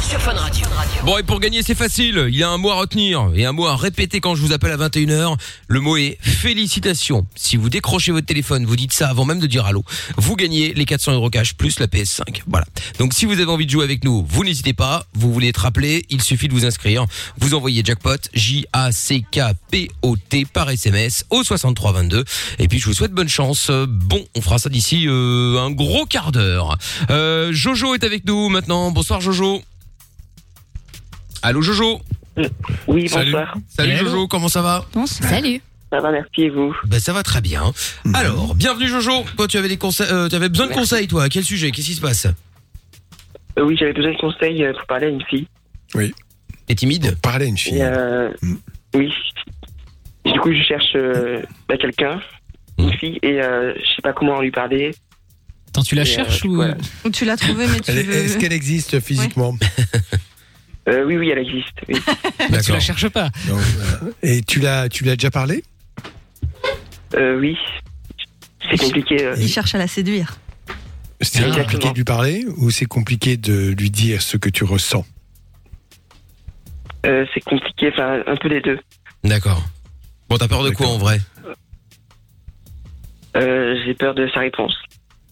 sur 0.00 0.20
Fun 0.20 0.32
Radio. 0.32 0.66
Bon 1.04 1.16
et 1.18 1.22
pour 1.22 1.38
gagner 1.38 1.62
c'est 1.62 1.74
facile, 1.76 2.26
il 2.28 2.36
y 2.36 2.42
a 2.42 2.48
un 2.48 2.58
mot 2.58 2.70
à 2.70 2.74
retenir 2.74 3.30
et 3.36 3.44
un 3.44 3.52
mot 3.52 3.66
à 3.66 3.76
répéter 3.76 4.20
quand 4.20 4.34
je 4.34 4.42
vous 4.42 4.52
appelle 4.52 4.72
à 4.72 4.76
21h. 4.88 5.36
Le 5.68 5.80
mot 5.80 5.96
est 5.96 6.18
félicitations. 6.20 7.26
Si 7.36 7.56
vous 7.56 7.68
décrochez 7.68 8.10
votre 8.10 8.26
téléphone, 8.26 8.64
vous 8.66 8.76
dites 8.76 8.92
ça 8.92 9.08
avant 9.08 9.24
même 9.24 9.38
de 9.38 9.46
dire 9.46 9.66
allô, 9.66 9.84
vous 10.16 10.34
gagnez 10.36 10.74
les 10.74 10.84
400 10.84 11.12
euros 11.12 11.19
cash 11.28 11.54
plus 11.54 11.78
la 11.80 11.86
PS5. 11.86 12.42
Voilà. 12.46 12.66
Donc 12.98 13.12
si 13.12 13.26
vous 13.26 13.32
avez 13.32 13.44
envie 13.50 13.66
de 13.66 13.70
jouer 13.70 13.84
avec 13.84 14.04
nous, 14.04 14.24
vous 14.26 14.44
n'hésitez 14.44 14.72
pas. 14.72 15.04
Vous 15.12 15.32
voulez 15.32 15.48
être 15.48 15.66
appelé, 15.66 16.06
il 16.08 16.22
suffit 16.22 16.48
de 16.48 16.54
vous 16.54 16.64
inscrire. 16.64 17.04
Vous 17.38 17.54
envoyez 17.54 17.82
jackpot 17.84 18.16
J 18.32 18.64
A 18.72 18.92
C 18.92 19.24
K 19.30 19.40
P 19.70 19.90
O 20.02 20.16
T 20.16 20.44
par 20.46 20.70
SMS 20.70 21.24
au 21.30 21.42
6322 21.44 22.24
et 22.58 22.68
puis 22.68 22.78
je 22.78 22.86
vous 22.86 22.94
souhaite 22.94 23.12
bonne 23.12 23.28
chance. 23.28 23.70
Bon, 23.70 24.24
on 24.36 24.40
fera 24.40 24.58
ça 24.58 24.68
d'ici 24.70 25.06
euh, 25.08 25.58
un 25.58 25.70
gros 25.70 26.06
quart 26.06 26.32
d'heure. 26.32 26.78
Euh, 27.10 27.52
Jojo 27.52 27.94
est 27.94 28.04
avec 28.04 28.24
nous 28.24 28.48
maintenant. 28.48 28.90
Bonsoir 28.92 29.20
Jojo. 29.20 29.62
Allô 31.42 31.62
Jojo? 31.62 32.00
Oui, 32.86 33.08
Salut. 33.08 33.32
bonsoir. 33.32 33.56
Salut 33.68 33.92
Hello. 33.92 34.10
Jojo, 34.10 34.28
comment 34.28 34.48
ça 34.48 34.62
va? 34.62 34.86
Salut. 35.06 35.60
Ça 35.90 36.00
va, 36.00 36.12
merci 36.12 36.42
et 36.42 36.50
vous 36.50 36.74
Ben 36.86 37.00
ça 37.00 37.12
va 37.12 37.22
très 37.24 37.40
bien. 37.40 37.72
Alors, 38.14 38.54
bienvenue 38.54 38.86
Jojo. 38.86 39.24
Toi 39.36 39.48
tu 39.48 39.58
avais 39.58 39.68
des 39.68 39.76
conseils 39.76 40.06
euh, 40.10 40.28
tu 40.28 40.36
avais 40.36 40.48
besoin 40.48 40.66
de 40.66 40.70
Merci. 40.70 40.82
conseils 40.90 41.08
toi, 41.08 41.24
à 41.24 41.28
quel 41.28 41.42
sujet? 41.44 41.70
Qu'est-ce 41.72 41.88
qui 41.88 41.94
se 41.94 42.00
passe? 42.00 42.26
Euh, 43.58 43.62
Oui, 43.64 43.76
j'avais 43.78 43.92
besoin 43.92 44.12
de 44.12 44.16
conseils 44.18 44.62
euh, 44.64 44.72
pour 44.72 44.86
parler 44.86 45.06
à 45.06 45.08
une 45.08 45.24
fille. 45.24 45.48
T'es 46.66 46.74
timide? 46.76 47.16
Parler 47.20 47.46
à 47.46 47.48
une 47.48 47.58
fille. 47.58 47.78
Et, 47.78 47.82
euh, 47.82 48.30
Mm. 48.42 48.54
Oui. 48.94 49.12
Du 50.24 50.38
coup, 50.40 50.52
je 50.52 50.62
cherche 50.62 50.92
euh, 50.96 51.42
bah, 51.68 51.76
quelqu'un, 51.76 52.20
une 52.78 52.86
Mm. 52.90 52.92
fille, 52.94 53.18
et 53.22 53.40
euh, 53.42 53.72
je 53.74 53.96
sais 53.96 54.02
pas 54.02 54.12
comment 54.12 54.40
lui 54.40 54.50
parler. 54.52 54.92
Attends, 55.68 55.82
tu 55.82 55.94
la 55.96 56.02
Et, 56.02 56.04
cherches 56.04 56.44
euh, 56.44 56.48
ou. 56.48 56.62
Ou 57.08 57.10
tu 57.10 57.24
l'as 57.24 57.36
trouvé, 57.36 57.66
mais 57.66 57.80
tu 57.80 57.90
Elle 57.90 57.98
est- 57.98 58.02
veux. 58.04 58.14
Est-ce 58.14 58.38
qu'elle 58.38 58.52
existe 58.52 59.00
physiquement? 59.00 59.56
Euh, 60.88 61.04
oui, 61.04 61.16
oui, 61.16 61.30
elle 61.30 61.38
existe. 61.38 61.76
Oui. 61.88 61.96
tu 62.64 62.72
la 62.72 62.80
cherches 62.80 63.08
pas 63.08 63.30
Donc, 63.48 63.58
euh, 64.02 64.12
Et 64.22 64.42
tu 64.42 64.60
l'as, 64.60 64.88
tu 64.88 65.04
l'as 65.04 65.16
déjà 65.16 65.30
parlé? 65.30 65.62
Euh, 67.14 67.38
oui. 67.38 67.56
C'est 68.70 68.78
compliqué. 68.78 69.24
euh. 69.24 69.34
Il 69.38 69.48
cherche 69.48 69.74
à 69.74 69.78
la 69.78 69.86
séduire. 69.88 70.36
C'est 71.20 71.38
Exactement. 71.40 71.64
compliqué 71.64 71.90
de 71.90 71.94
lui 71.96 72.04
parler 72.04 72.46
ou 72.56 72.70
c'est 72.70 72.86
compliqué 72.86 73.36
de 73.36 73.74
lui 73.78 73.90
dire 73.90 74.22
ce 74.22 74.36
que 74.36 74.48
tu 74.48 74.64
ressens? 74.64 75.04
Euh, 77.06 77.24
c'est 77.34 77.40
compliqué, 77.40 77.90
enfin, 77.92 78.22
un 78.26 78.36
peu 78.36 78.48
les 78.48 78.60
deux. 78.60 78.78
D'accord. 79.24 79.62
Bon, 80.28 80.36
t'as 80.38 80.48
peur 80.48 80.62
de 80.62 80.70
quoi 80.70 80.86
en 80.88 80.98
vrai? 80.98 81.20
Euh, 83.36 83.74
J'ai 83.84 83.94
peur 83.94 84.14
de 84.14 84.28
sa 84.32 84.40
réponse. 84.40 84.74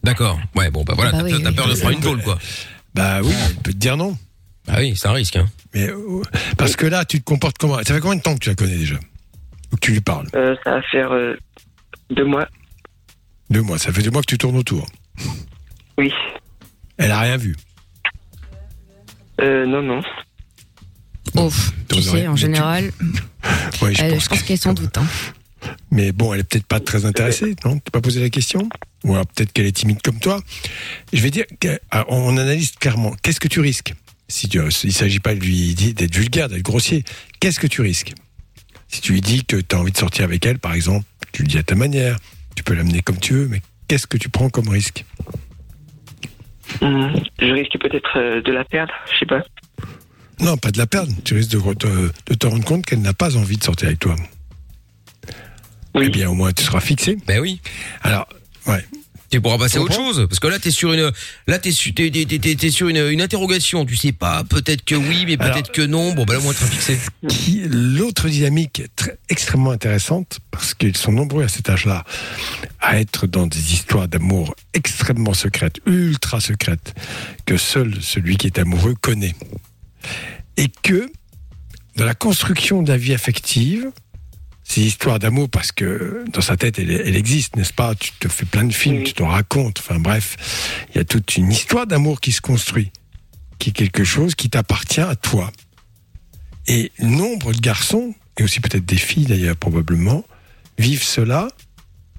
D'accord. 0.03 0.39
Ouais, 0.55 0.71
bon 0.71 0.85
bah 0.85 0.95
voilà, 0.97 1.11
Bah 1.13 1.19
t'as 1.19 1.25
oui, 1.25 1.31
peur- 1.55 1.67
oui. 1.69 1.75
de 1.75 1.81
prendre 1.81 1.95
une 1.97 2.01
tôle 2.03 2.23
quoi. 2.23 2.39
Bah 2.95 3.21
oui, 3.23 3.33
elle 3.49 3.57
peut 3.57 3.73
te 3.73 3.77
dire 3.77 3.97
non. 3.97 4.17
Ah 4.67 4.79
oui, 4.81 4.95
c'est 4.97 5.09
un 5.09 5.13
risque. 5.13 5.37
Hein. 5.37 5.47
Mais 5.75 5.89
parce 6.57 6.75
que 6.75 6.87
là, 6.87 7.05
tu 7.05 7.21
te 7.21 7.25
comportes 7.25 7.57
comment? 7.59 7.77
Ça 7.79 7.95
fait 7.95 8.01
combien 8.01 8.17
de 8.17 8.23
temps 8.23 8.35
que 8.35 8.41
tu 8.41 8.49
la 8.49 8.55
connais 8.55 8.77
déjà? 8.77 8.97
Ou 9.73 9.77
que 9.77 9.81
tu 9.81 9.93
lui 9.93 10.01
parles? 10.01 10.27
Euh, 10.35 10.57
ça 10.65 10.71
va 10.77 10.83
faire 10.83 11.13
euh, 11.13 11.37
deux 12.11 12.25
mois. 12.25 12.49
Deux 13.51 13.63
mois. 13.63 13.79
Ça 13.79 13.93
fait 13.93 14.03
deux 14.03 14.11
mois 14.11 14.21
que 14.23 14.27
tu 14.27 14.39
tournes 14.39 14.57
autour. 14.57 14.87
Oui. 15.97 16.11
Elle 16.97 17.11
a 17.11 17.21
rien 17.21 17.37
vu. 17.37 17.57
Euh, 19.41 19.67
non, 19.67 19.83
non. 19.83 20.03
Oh, 21.37 21.51
tu 21.89 22.03
sais, 22.03 22.27
en 22.27 22.35
tu- 22.35 22.41
général, 22.41 22.91
Ouais, 23.83 23.95
je 23.95 24.03
euh, 24.03 24.11
pense 24.11 24.25
je 24.25 24.29
pense 24.29 24.43
que- 24.43 24.47
qu'elle 24.49 24.59
s'en 24.59 24.75
doute. 24.75 24.97
hein. 24.99 25.07
Mais 25.91 26.13
bon, 26.13 26.33
elle 26.33 26.41
est 26.41 26.45
peut-être 26.45 26.67
pas 26.67 26.81
très 26.81 27.05
intéressée, 27.05 27.55
non? 27.65 27.79
T'as 27.79 27.91
pas 27.91 28.01
posé 28.01 28.21
la 28.21 28.31
question? 28.31 28.69
Ou 29.05 29.15
alors 29.15 29.27
peut-être 29.27 29.53
qu'elle 29.53 29.67
est 29.67 29.73
timide 29.73 30.01
comme 30.03 30.19
toi. 30.19 30.41
Je 31.13 31.21
vais 31.23 31.31
dire, 31.31 31.45
ah, 31.91 32.05
on 32.09 32.37
analyse 32.37 32.73
clairement. 32.73 33.15
Qu'est-ce 33.23 33.41
que 33.41 33.49
tu 33.49 33.61
risques? 33.61 33.95
Si 34.29 34.49
tu, 34.49 34.61
il 34.85 34.93
s'agit 34.93 35.21
pas 35.21 35.35
de 35.35 35.41
lui 35.41 35.75
dire 35.75 35.95
d'être 35.95 36.15
vulgaire, 36.15 36.49
d'être 36.49 36.63
grossier. 36.63 37.05
Qu'est-ce 37.41 37.61
que 37.61 37.67
tu 37.67 37.81
risques? 37.81 38.13
Si 38.89 39.01
tu 39.01 39.13
lui 39.13 39.21
dis 39.21 39.45
que 39.45 39.57
tu 39.57 39.75
as 39.77 39.79
envie 39.81 39.93
de 39.93 39.97
sortir 39.97 40.25
avec 40.25 40.45
elle, 40.47 40.59
par 40.59 40.75
exemple, 40.75 41.05
tu 41.39 41.45
le 41.45 41.49
dis 41.51 41.59
à 41.59 41.63
ta 41.63 41.77
manière. 41.77 42.19
Tu 42.57 42.65
peux 42.65 42.75
l'amener 42.75 43.01
comme 43.01 43.19
tu 43.21 43.33
veux, 43.33 43.47
mais 43.47 43.63
qu'est-ce 43.87 44.09
que 44.09 44.17
tu 44.17 44.29
prends 44.29 44.51
comme 44.51 44.69
risque 44.69 45.05
Hum, 46.81 47.13
je 47.39 47.47
risque 47.53 47.79
peut-être 47.81 48.19
euh, 48.19 48.43
de 48.43 48.51
la 48.51 48.65
perdre, 48.65 48.93
je 49.13 49.19
sais 49.21 49.27
pas. 49.27 49.45
Non, 50.41 50.57
pas 50.57 50.73
de 50.73 50.79
la 50.79 50.89
perdre. 50.89 51.13
Tu 51.25 51.35
risques 51.35 51.53
de, 51.53 51.75
te- 51.75 51.87
de 52.27 52.35
te 52.35 52.47
rendre 52.49 52.65
compte 52.65 52.85
qu'elle 52.85 53.03
n'a 53.03 53.13
pas 53.15 53.37
envie 53.37 53.57
de 53.57 53.63
sortir 53.63 53.87
avec 53.87 54.01
toi. 54.01 54.17
Eh 56.01 56.09
bien, 56.09 56.29
au 56.29 56.35
moins, 56.35 56.53
tu 56.53 56.65
seras 56.65 56.81
fixé. 56.81 57.17
Ben 57.29 57.39
oui. 57.41 57.61
Alors, 58.03 58.29
ouais. 58.67 58.85
Tu 59.31 59.41
pourras 59.43 59.59
passer 59.59 59.77
à 59.79 59.83
autre 59.83 59.95
chose 59.95 60.27
parce 60.29 60.41
que 60.41 60.47
là 60.47 60.59
t'es 60.59 60.71
sur 60.71 60.93
une 60.95 61.11
là 61.47 61.59
t'es 61.59 61.71
su- 61.71 61.93
t'es, 61.93 62.11
t'es, 62.11 62.25
t'es- 62.25 62.39
t'es- 62.39 62.55
t'es 62.57 62.71
sur 62.71 62.89
une, 62.89 62.97
une 62.97 63.21
interrogation. 63.21 63.85
Tu 63.85 63.95
sais 63.97 64.13
pas 64.13 64.43
peut-être 64.45 64.85
que 64.85 64.95
oui 64.95 65.25
mais 65.27 65.37
peut-être 65.37 65.55
Alors, 65.57 65.73
que 65.73 65.83
non. 65.83 66.15
Bon 66.15 66.25
bah 66.25 66.33
là 66.35 66.39
au 66.41 66.43
moins 66.43 66.55
t'es 66.55 66.65
fixé. 66.65 66.99
qui 67.29 67.61
l'autre 67.69 68.29
dynamique 68.29 68.81
est 68.81 68.95
très, 68.97 69.19
extrêmement 69.29 69.71
intéressante 69.71 70.39
parce 70.51 70.73
qu'ils 70.75 70.97
sont 70.97 71.13
nombreux 71.13 71.45
à 71.45 71.49
cet 71.49 71.69
âge-là 71.69 72.05
à 72.81 72.99
être 73.01 73.27
dans 73.27 73.47
des 73.47 73.75
histoires 73.75 74.09
d'amour 74.09 74.55
extrêmement 74.73 75.35
secrètes, 75.35 75.77
ultra 75.87 76.41
secrètes, 76.41 76.95
que 77.45 77.57
seul 77.59 77.97
celui 78.01 78.37
qui 78.39 78.47
est 78.47 78.59
amoureux 78.59 78.95
connaît. 79.01 79.35
Et 80.57 80.69
que 80.83 81.11
dans 81.97 82.05
la 82.05 82.15
construction 82.15 82.83
de 82.83 82.91
la 82.91 82.97
vie 82.97 83.13
affective, 83.13 83.91
ces 84.69 84.83
histoires 84.83 85.19
d'amour, 85.19 85.49
parce 85.49 85.73
que 85.73 86.25
dans 86.31 86.43
sa 86.43 86.57
tête, 86.59 86.79
elle, 86.79 86.91
elle 86.91 87.17
existe, 87.17 87.57
n'est-ce 87.57 87.73
pas? 87.73 87.95
Tu 87.95 88.13
te 88.21 88.29
fais 88.29 88.45
plein 88.45 88.65
de 88.65 88.73
films, 88.73 89.03
tu 89.03 89.15
te 89.15 89.23
racontes, 89.23 89.79
enfin 89.81 89.99
bref, 89.99 90.37
il 90.91 90.99
y 90.99 91.01
a 91.01 91.05
toute 91.05 91.37
une 91.37 91.51
histoire 91.51 91.87
d'amour 91.87 92.21
qui 92.21 92.33
se 92.33 92.43
construit, 92.43 92.93
qui 93.59 93.71
est 93.71 93.73
quelque 93.73 94.05
chose 94.05 94.35
qui 94.35 94.51
t'appartient 94.51 95.01
à 95.01 95.17
toi. 95.17 95.51
Et 96.67 96.93
nombre 97.01 97.53
de 97.53 97.61
garçons, 97.61 98.15
et 98.37 98.43
aussi 98.43 98.61
peut-être 98.61 98.85
des 98.85 98.99
filles 98.99 99.25
d'ailleurs 99.25 99.57
probablement, 99.57 100.23
vivent 100.79 101.03
cela, 101.03 101.49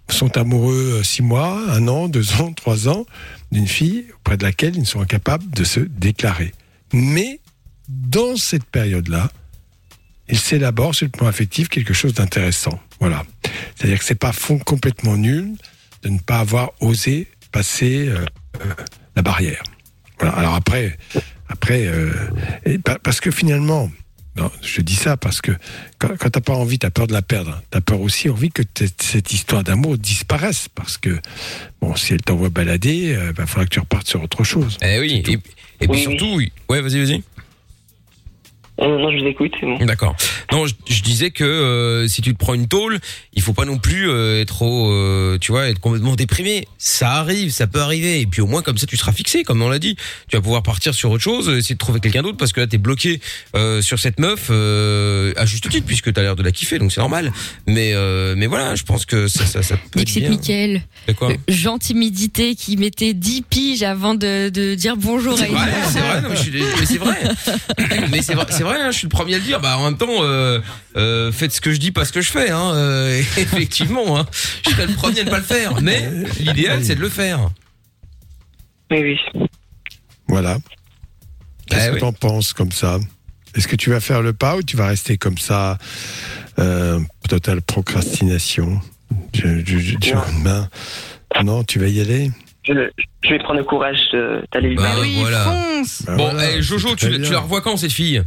sont 0.09 0.35
amoureux 0.35 0.99
euh, 0.99 1.03
six 1.03 1.21
mois, 1.21 1.63
un 1.69 1.87
an, 1.87 2.09
deux 2.09 2.41
ans, 2.41 2.51
trois 2.53 2.89
ans, 2.89 3.05
d'une 3.51 3.67
fille 3.67 4.05
auprès 4.15 4.37
de 4.37 4.43
laquelle 4.43 4.75
ils 4.75 4.87
sont 4.87 5.01
incapables 5.01 5.47
de 5.51 5.63
se 5.63 5.79
déclarer. 5.79 6.51
Mais 6.93 7.39
dans 7.87 8.35
cette 8.35 8.65
période-là, 8.65 9.31
il 10.29 10.37
s'élabore 10.39 10.93
sur 10.95 11.05
le 11.05 11.11
plan 11.11 11.27
affectif 11.27 11.69
quelque 11.69 11.93
chose 11.93 12.13
d'intéressant. 12.13 12.79
Voilà. 12.99 13.25
C'est-à-dire 13.75 13.99
que 13.99 14.05
c'est 14.05 14.15
pas 14.15 14.31
fond 14.33 14.59
complètement 14.59 15.17
nul 15.17 15.53
de 16.03 16.09
ne 16.09 16.19
pas 16.19 16.39
avoir 16.39 16.71
osé 16.81 17.27
passer 17.51 18.07
euh, 18.09 18.25
euh, 18.61 18.73
la 19.15 19.21
barrière. 19.21 19.63
Voilà. 20.19 20.35
Alors 20.35 20.55
après, 20.55 20.97
après, 21.47 21.85
euh, 21.87 22.11
et 22.65 22.77
parce 22.77 23.19
que 23.21 23.31
finalement, 23.31 23.89
non, 24.35 24.51
je 24.61 24.81
dis 24.81 24.95
ça 24.95 25.17
parce 25.17 25.41
que 25.41 25.51
quand, 25.97 26.15
quand 26.17 26.29
t'as 26.29 26.41
pas 26.41 26.53
envie, 26.53 26.77
t'as 26.77 26.89
peur 26.91 27.07
de 27.07 27.13
la 27.13 27.21
perdre. 27.21 27.61
T'as 27.71 27.81
peur 27.81 27.99
aussi 28.01 28.29
envie 28.29 28.51
que 28.51 28.61
cette 28.99 29.33
histoire 29.33 29.63
d'amour 29.63 29.97
disparaisse 29.97 30.67
parce 30.73 30.97
que 30.97 31.19
bon, 31.81 31.95
si 31.95 32.13
elle 32.13 32.21
t'envoie 32.21 32.49
balader, 32.49 33.17
il 33.19 33.33
va 33.35 33.45
falloir 33.47 33.65
que 33.67 33.73
tu 33.73 33.79
repartes 33.79 34.07
sur 34.07 34.21
autre 34.23 34.43
chose. 34.43 34.77
eh 34.81 34.99
oui 34.99 35.23
et, 35.25 35.31
et 35.31 35.37
puis 35.87 35.87
Oui, 35.87 36.01
surtout 36.01 36.35
oui. 36.35 36.51
ouais 36.69 36.81
vas-y 36.81 36.99
vas-y 37.03 37.15
Euh, 37.15 37.38
non, 38.87 39.11
je 39.11 39.17
vous 39.21 39.25
écoute, 39.27 39.51
c'est 39.59 39.65
bon. 39.65 39.77
D'accord. 39.85 40.15
Non, 40.51 40.65
je, 40.67 40.73
je 40.89 41.01
disais 41.01 41.31
que 41.31 41.43
euh, 41.43 42.07
si 42.07 42.21
tu 42.21 42.33
te 42.33 42.37
prends 42.37 42.53
une 42.53 42.67
tôle, 42.67 42.99
il 43.33 43.41
faut 43.41 43.53
pas 43.53 43.65
non 43.65 43.77
plus 43.77 44.09
euh, 44.09 44.41
être 44.41 44.47
trop, 44.49 44.91
euh, 44.91 45.37
tu 45.39 45.51
vois, 45.51 45.67
être 45.69 45.79
complètement 45.79 46.15
déprimé. 46.15 46.67
Ça 46.77 47.11
arrive, 47.13 47.51
ça 47.51 47.67
peut 47.67 47.81
arriver. 47.81 48.21
Et 48.21 48.25
puis 48.25 48.41
au 48.41 48.47
moins 48.47 48.61
comme 48.61 48.77
ça, 48.77 48.85
tu 48.87 48.97
seras 48.97 49.11
fixé, 49.11 49.43
comme 49.43 49.61
on 49.61 49.69
l'a 49.69 49.79
dit. 49.79 49.95
Tu 50.29 50.35
vas 50.35 50.41
pouvoir 50.41 50.63
partir 50.63 50.93
sur 50.93 51.11
autre 51.11 51.23
chose, 51.23 51.49
essayer 51.49 51.75
de 51.75 51.79
trouver 51.79 51.99
quelqu'un 51.99 52.21
d'autre, 52.21 52.37
parce 52.37 52.53
que 52.53 52.61
là, 52.61 52.67
t'es 52.67 52.77
bloqué 52.77 53.19
euh, 53.55 53.81
sur 53.81 53.99
cette 53.99 54.19
meuf 54.19 54.47
euh, 54.49 55.33
à 55.35 55.45
juste 55.45 55.69
titre, 55.69 55.85
puisque 55.85 56.11
t'as 56.13 56.21
l'air 56.21 56.35
de 56.35 56.43
la 56.43 56.51
kiffer, 56.51 56.79
donc 56.79 56.91
c'est 56.91 57.01
normal. 57.01 57.31
Mais 57.67 57.91
euh, 57.93 58.35
mais 58.37 58.47
voilà, 58.47 58.75
je 58.75 58.83
pense 58.83 59.05
que 59.05 59.27
ça 59.27 59.45
ça, 59.45 59.61
ça 59.61 59.75
peut 59.91 59.99
être 59.99 60.05
Dixit 60.05 60.21
bien. 60.21 60.29
Mickaël, 60.31 60.81
C'est 61.07 61.15
quoi 61.15 61.29
gentilité 61.47 62.55
qui 62.55 62.77
mettait 62.77 63.13
10 63.13 63.43
piges 63.49 63.83
avant 63.83 64.15
de, 64.15 64.49
de 64.49 64.75
dire 64.75 64.95
bonjour 64.97 65.33
à 65.33 65.37
C'est 65.37 65.47
une 65.49 65.53
vrai, 65.55 65.71
c'est 65.91 65.99
vrai, 65.99 66.21
non, 66.21 66.29
mais, 66.29 66.35
je 66.35 66.41
suis- 66.41 66.51
mais 66.79 66.85
c'est 66.85 66.97
vrai. 66.97 67.17
Mais 68.11 68.21
c'est 68.21 68.33
vrai, 68.33 68.45
vrai, 68.69 68.81
hein, 68.81 68.91
je 68.91 68.97
suis 68.97 69.05
le 69.07 69.09
premier 69.11 69.35
à 69.35 69.37
le 69.37 69.43
dire. 69.43 69.59
Bah 69.59 69.77
en 69.77 69.85
même 69.85 69.97
temps, 69.97 70.07
euh, 70.23 70.59
euh, 70.95 71.31
faites 71.31 71.51
ce 71.51 71.61
que 71.61 71.71
je 71.71 71.77
dis, 71.77 71.91
pas 71.91 72.05
ce 72.05 72.11
que 72.13 72.21
je 72.21 72.31
fais. 72.31 72.49
Hein, 72.49 72.71
euh, 72.75 73.17
effectivement, 73.37 74.17
hein, 74.17 74.25
je 74.65 74.71
serais 74.71 74.87
le 74.87 74.93
premier 74.93 75.21
à 75.21 75.23
ne 75.25 75.29
pas 75.29 75.37
le 75.39 75.43
faire. 75.43 75.81
Mais 75.81 76.09
l'idéal, 76.39 76.83
c'est 76.83 76.95
de 76.95 77.01
le 77.01 77.09
faire. 77.09 77.49
Oui, 78.91 79.17
oui. 79.35 79.49
Voilà. 80.27 80.57
Qu'est-ce 81.67 81.85
Eh 81.85 81.89
que 81.89 81.93
oui. 81.95 81.99
t'en 81.99 82.13
penses 82.13 82.53
comme 82.53 82.71
ça? 82.71 82.99
Est-ce 83.55 83.67
que 83.67 83.75
tu 83.75 83.89
vas 83.89 83.99
faire 83.99 84.21
le 84.21 84.33
pas 84.33 84.55
ou 84.57 84.63
tu 84.63 84.77
vas 84.77 84.87
rester 84.87 85.17
comme 85.17 85.37
ça 85.37 85.77
euh, 86.59 86.99
Totale 87.27 87.61
procrastination? 87.61 88.79
Je, 89.33 89.59
je, 89.65 89.77
je- 89.79 89.97
du 89.97 90.11
Non. 90.13 90.21
lendemain. 90.21 90.69
Non, 91.43 91.63
tu 91.63 91.79
vas 91.79 91.87
y 91.87 91.99
aller? 92.01 92.31
Je, 92.63 92.73
je 93.23 93.29
vais 93.29 93.39
prendre 93.39 93.59
le 93.59 93.63
courage 93.65 93.99
de- 94.13 94.43
d'aller 94.51 94.69
lui 94.69 94.75
Bah, 94.75 94.83
parler. 94.83 95.01
oui, 95.01 95.15
voilà. 95.19 95.43
fonce 95.43 96.03
Bah 96.05 96.15
Bon, 96.15 96.31
voilà, 96.31 96.51
eh, 96.51 96.61
Jojo, 96.61 96.89
c'est 96.89 96.95
tu, 96.95 96.99
très 97.05 97.09
la- 97.11 97.15
tu 97.17 97.21
bien. 97.23 97.31
la 97.31 97.39
revois 97.39 97.61
quand 97.61 97.77
cette 97.77 97.91
fille? 97.91 98.21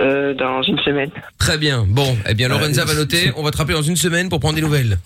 Euh, 0.00 0.32
dans 0.34 0.62
une 0.62 0.78
semaine. 0.80 1.10
Très 1.38 1.58
bien. 1.58 1.84
Bon, 1.88 2.16
eh 2.28 2.34
bien 2.34 2.48
Lorenza 2.48 2.82
Euh, 2.82 2.84
va 2.86 2.94
noter. 2.94 3.32
On 3.36 3.42
va 3.42 3.50
te 3.50 3.58
rappeler 3.58 3.74
dans 3.74 3.82
une 3.82 3.96
semaine 3.96 4.28
pour 4.28 4.40
prendre 4.40 4.54
des 4.54 4.62
nouvelles. 4.62 4.98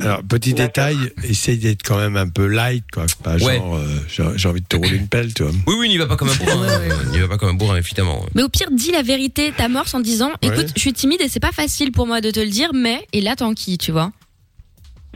Alors, 0.00 0.22
petit 0.24 0.54
détail, 0.54 0.96
essaye 1.22 1.56
d'être 1.58 1.84
quand 1.84 1.96
même 1.98 2.16
un 2.16 2.28
peu 2.28 2.46
light, 2.48 2.82
quoi. 2.92 3.04
Pas 3.22 3.36
Ouais. 3.36 3.58
genre, 3.58 3.76
euh, 3.76 3.86
j'ai 4.08 4.24
j'ai 4.34 4.48
envie 4.48 4.60
de 4.60 4.66
te 4.66 4.74
rouler 4.74 4.96
une 4.96 5.06
pelle, 5.06 5.32
tu 5.32 5.44
vois. 5.44 5.52
Oui, 5.68 5.74
oui, 5.78 5.88
n'y 5.88 5.98
va 5.98 6.06
pas 6.06 6.16
comme 6.16 6.30
un 6.30 6.34
bourrin. 6.34 6.66
N'y 7.12 7.18
va 7.20 7.28
pas 7.28 7.38
comme 7.38 7.50
un 7.50 7.54
bourrin, 7.54 7.76
évidemment. 7.76 8.26
Mais 8.34 8.42
au 8.42 8.48
pire, 8.48 8.66
dis 8.72 8.90
la 8.90 9.02
vérité, 9.02 9.52
t'amorce 9.56 9.94
en 9.94 10.00
disant 10.00 10.32
écoute, 10.42 10.72
je 10.74 10.80
suis 10.80 10.92
timide 10.92 11.20
et 11.20 11.28
c'est 11.28 11.38
pas 11.38 11.52
facile 11.52 11.92
pour 11.92 12.08
moi 12.08 12.20
de 12.20 12.32
te 12.32 12.40
le 12.40 12.48
dire, 12.50 12.70
mais 12.74 13.06
et 13.12 13.20
là 13.20 13.36
tant 13.36 13.54
qui, 13.54 13.78
tu 13.78 13.92
vois. 13.92 14.10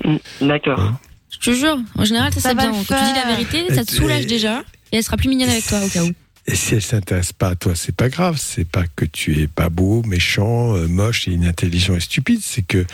Hum, 0.04 0.18
D'accord. 0.40 0.92
Je 1.30 1.38
te 1.38 1.50
jure, 1.56 1.78
en 1.96 2.04
général, 2.04 2.32
ça, 2.32 2.40
Ça 2.40 2.50
c'est 2.50 2.54
va 2.54 2.62
bien. 2.62 2.70
le 2.70 2.86
Quand 2.86 2.98
tu 2.98 3.04
dis 3.04 3.14
la 3.16 3.22
faire. 3.22 3.36
vérité, 3.36 3.74
ça 3.74 3.84
te 3.84 3.92
Et- 3.92 3.96
soulage 3.96 4.26
déjà 4.26 4.62
et 4.92 4.98
elle 4.98 5.02
sera 5.02 5.16
plus 5.16 5.28
mignonne 5.28 5.50
avec 5.50 5.66
toi 5.66 5.80
au 5.84 5.88
cas 5.88 6.02
où. 6.04 6.10
Et 6.50 6.54
si 6.56 6.74
elle 6.74 6.82
s'intéresse 6.82 7.32
pas 7.34 7.48
à 7.50 7.56
toi, 7.56 7.74
c'est 7.76 7.94
pas 7.94 8.08
grave. 8.08 8.38
C'est 8.42 8.64
pas 8.64 8.84
que 8.96 9.04
tu 9.04 9.42
es 9.42 9.46
pas 9.48 9.68
beau, 9.68 10.02
méchant, 10.04 10.74
euh, 10.76 10.88
moche 10.88 11.28
et 11.28 11.32
inintelligent 11.32 11.94
et 11.94 12.00
stupide. 12.00 12.40
C'est 12.42 12.62
que 12.62 12.86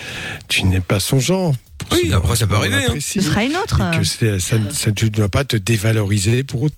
tu 0.48 0.64
n'es 0.64 0.80
pas 0.80 0.98
son 0.98 1.20
genre. 1.20 1.54
Oui, 1.92 2.12
après, 2.12 2.34
ça 2.34 2.48
peut 2.48 2.56
arriver, 2.56 2.84
hein. 2.86 2.94
Ce 3.00 3.20
sera 3.20 3.44
une 3.44 3.54
autre. 3.56 3.80
Et 3.94 3.98
que 3.98 4.04
c'est- 4.04 4.40
ça, 4.40 4.56
ça, 4.72 4.90
tu 4.90 5.04
ne 5.04 5.10
dois 5.10 5.28
pas 5.28 5.44
te 5.44 5.56
dévaloriser 5.56 6.42
pour 6.42 6.62
autant. 6.64 6.74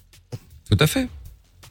Tout 0.70 0.76
à 0.78 0.86
fait. 0.86 1.08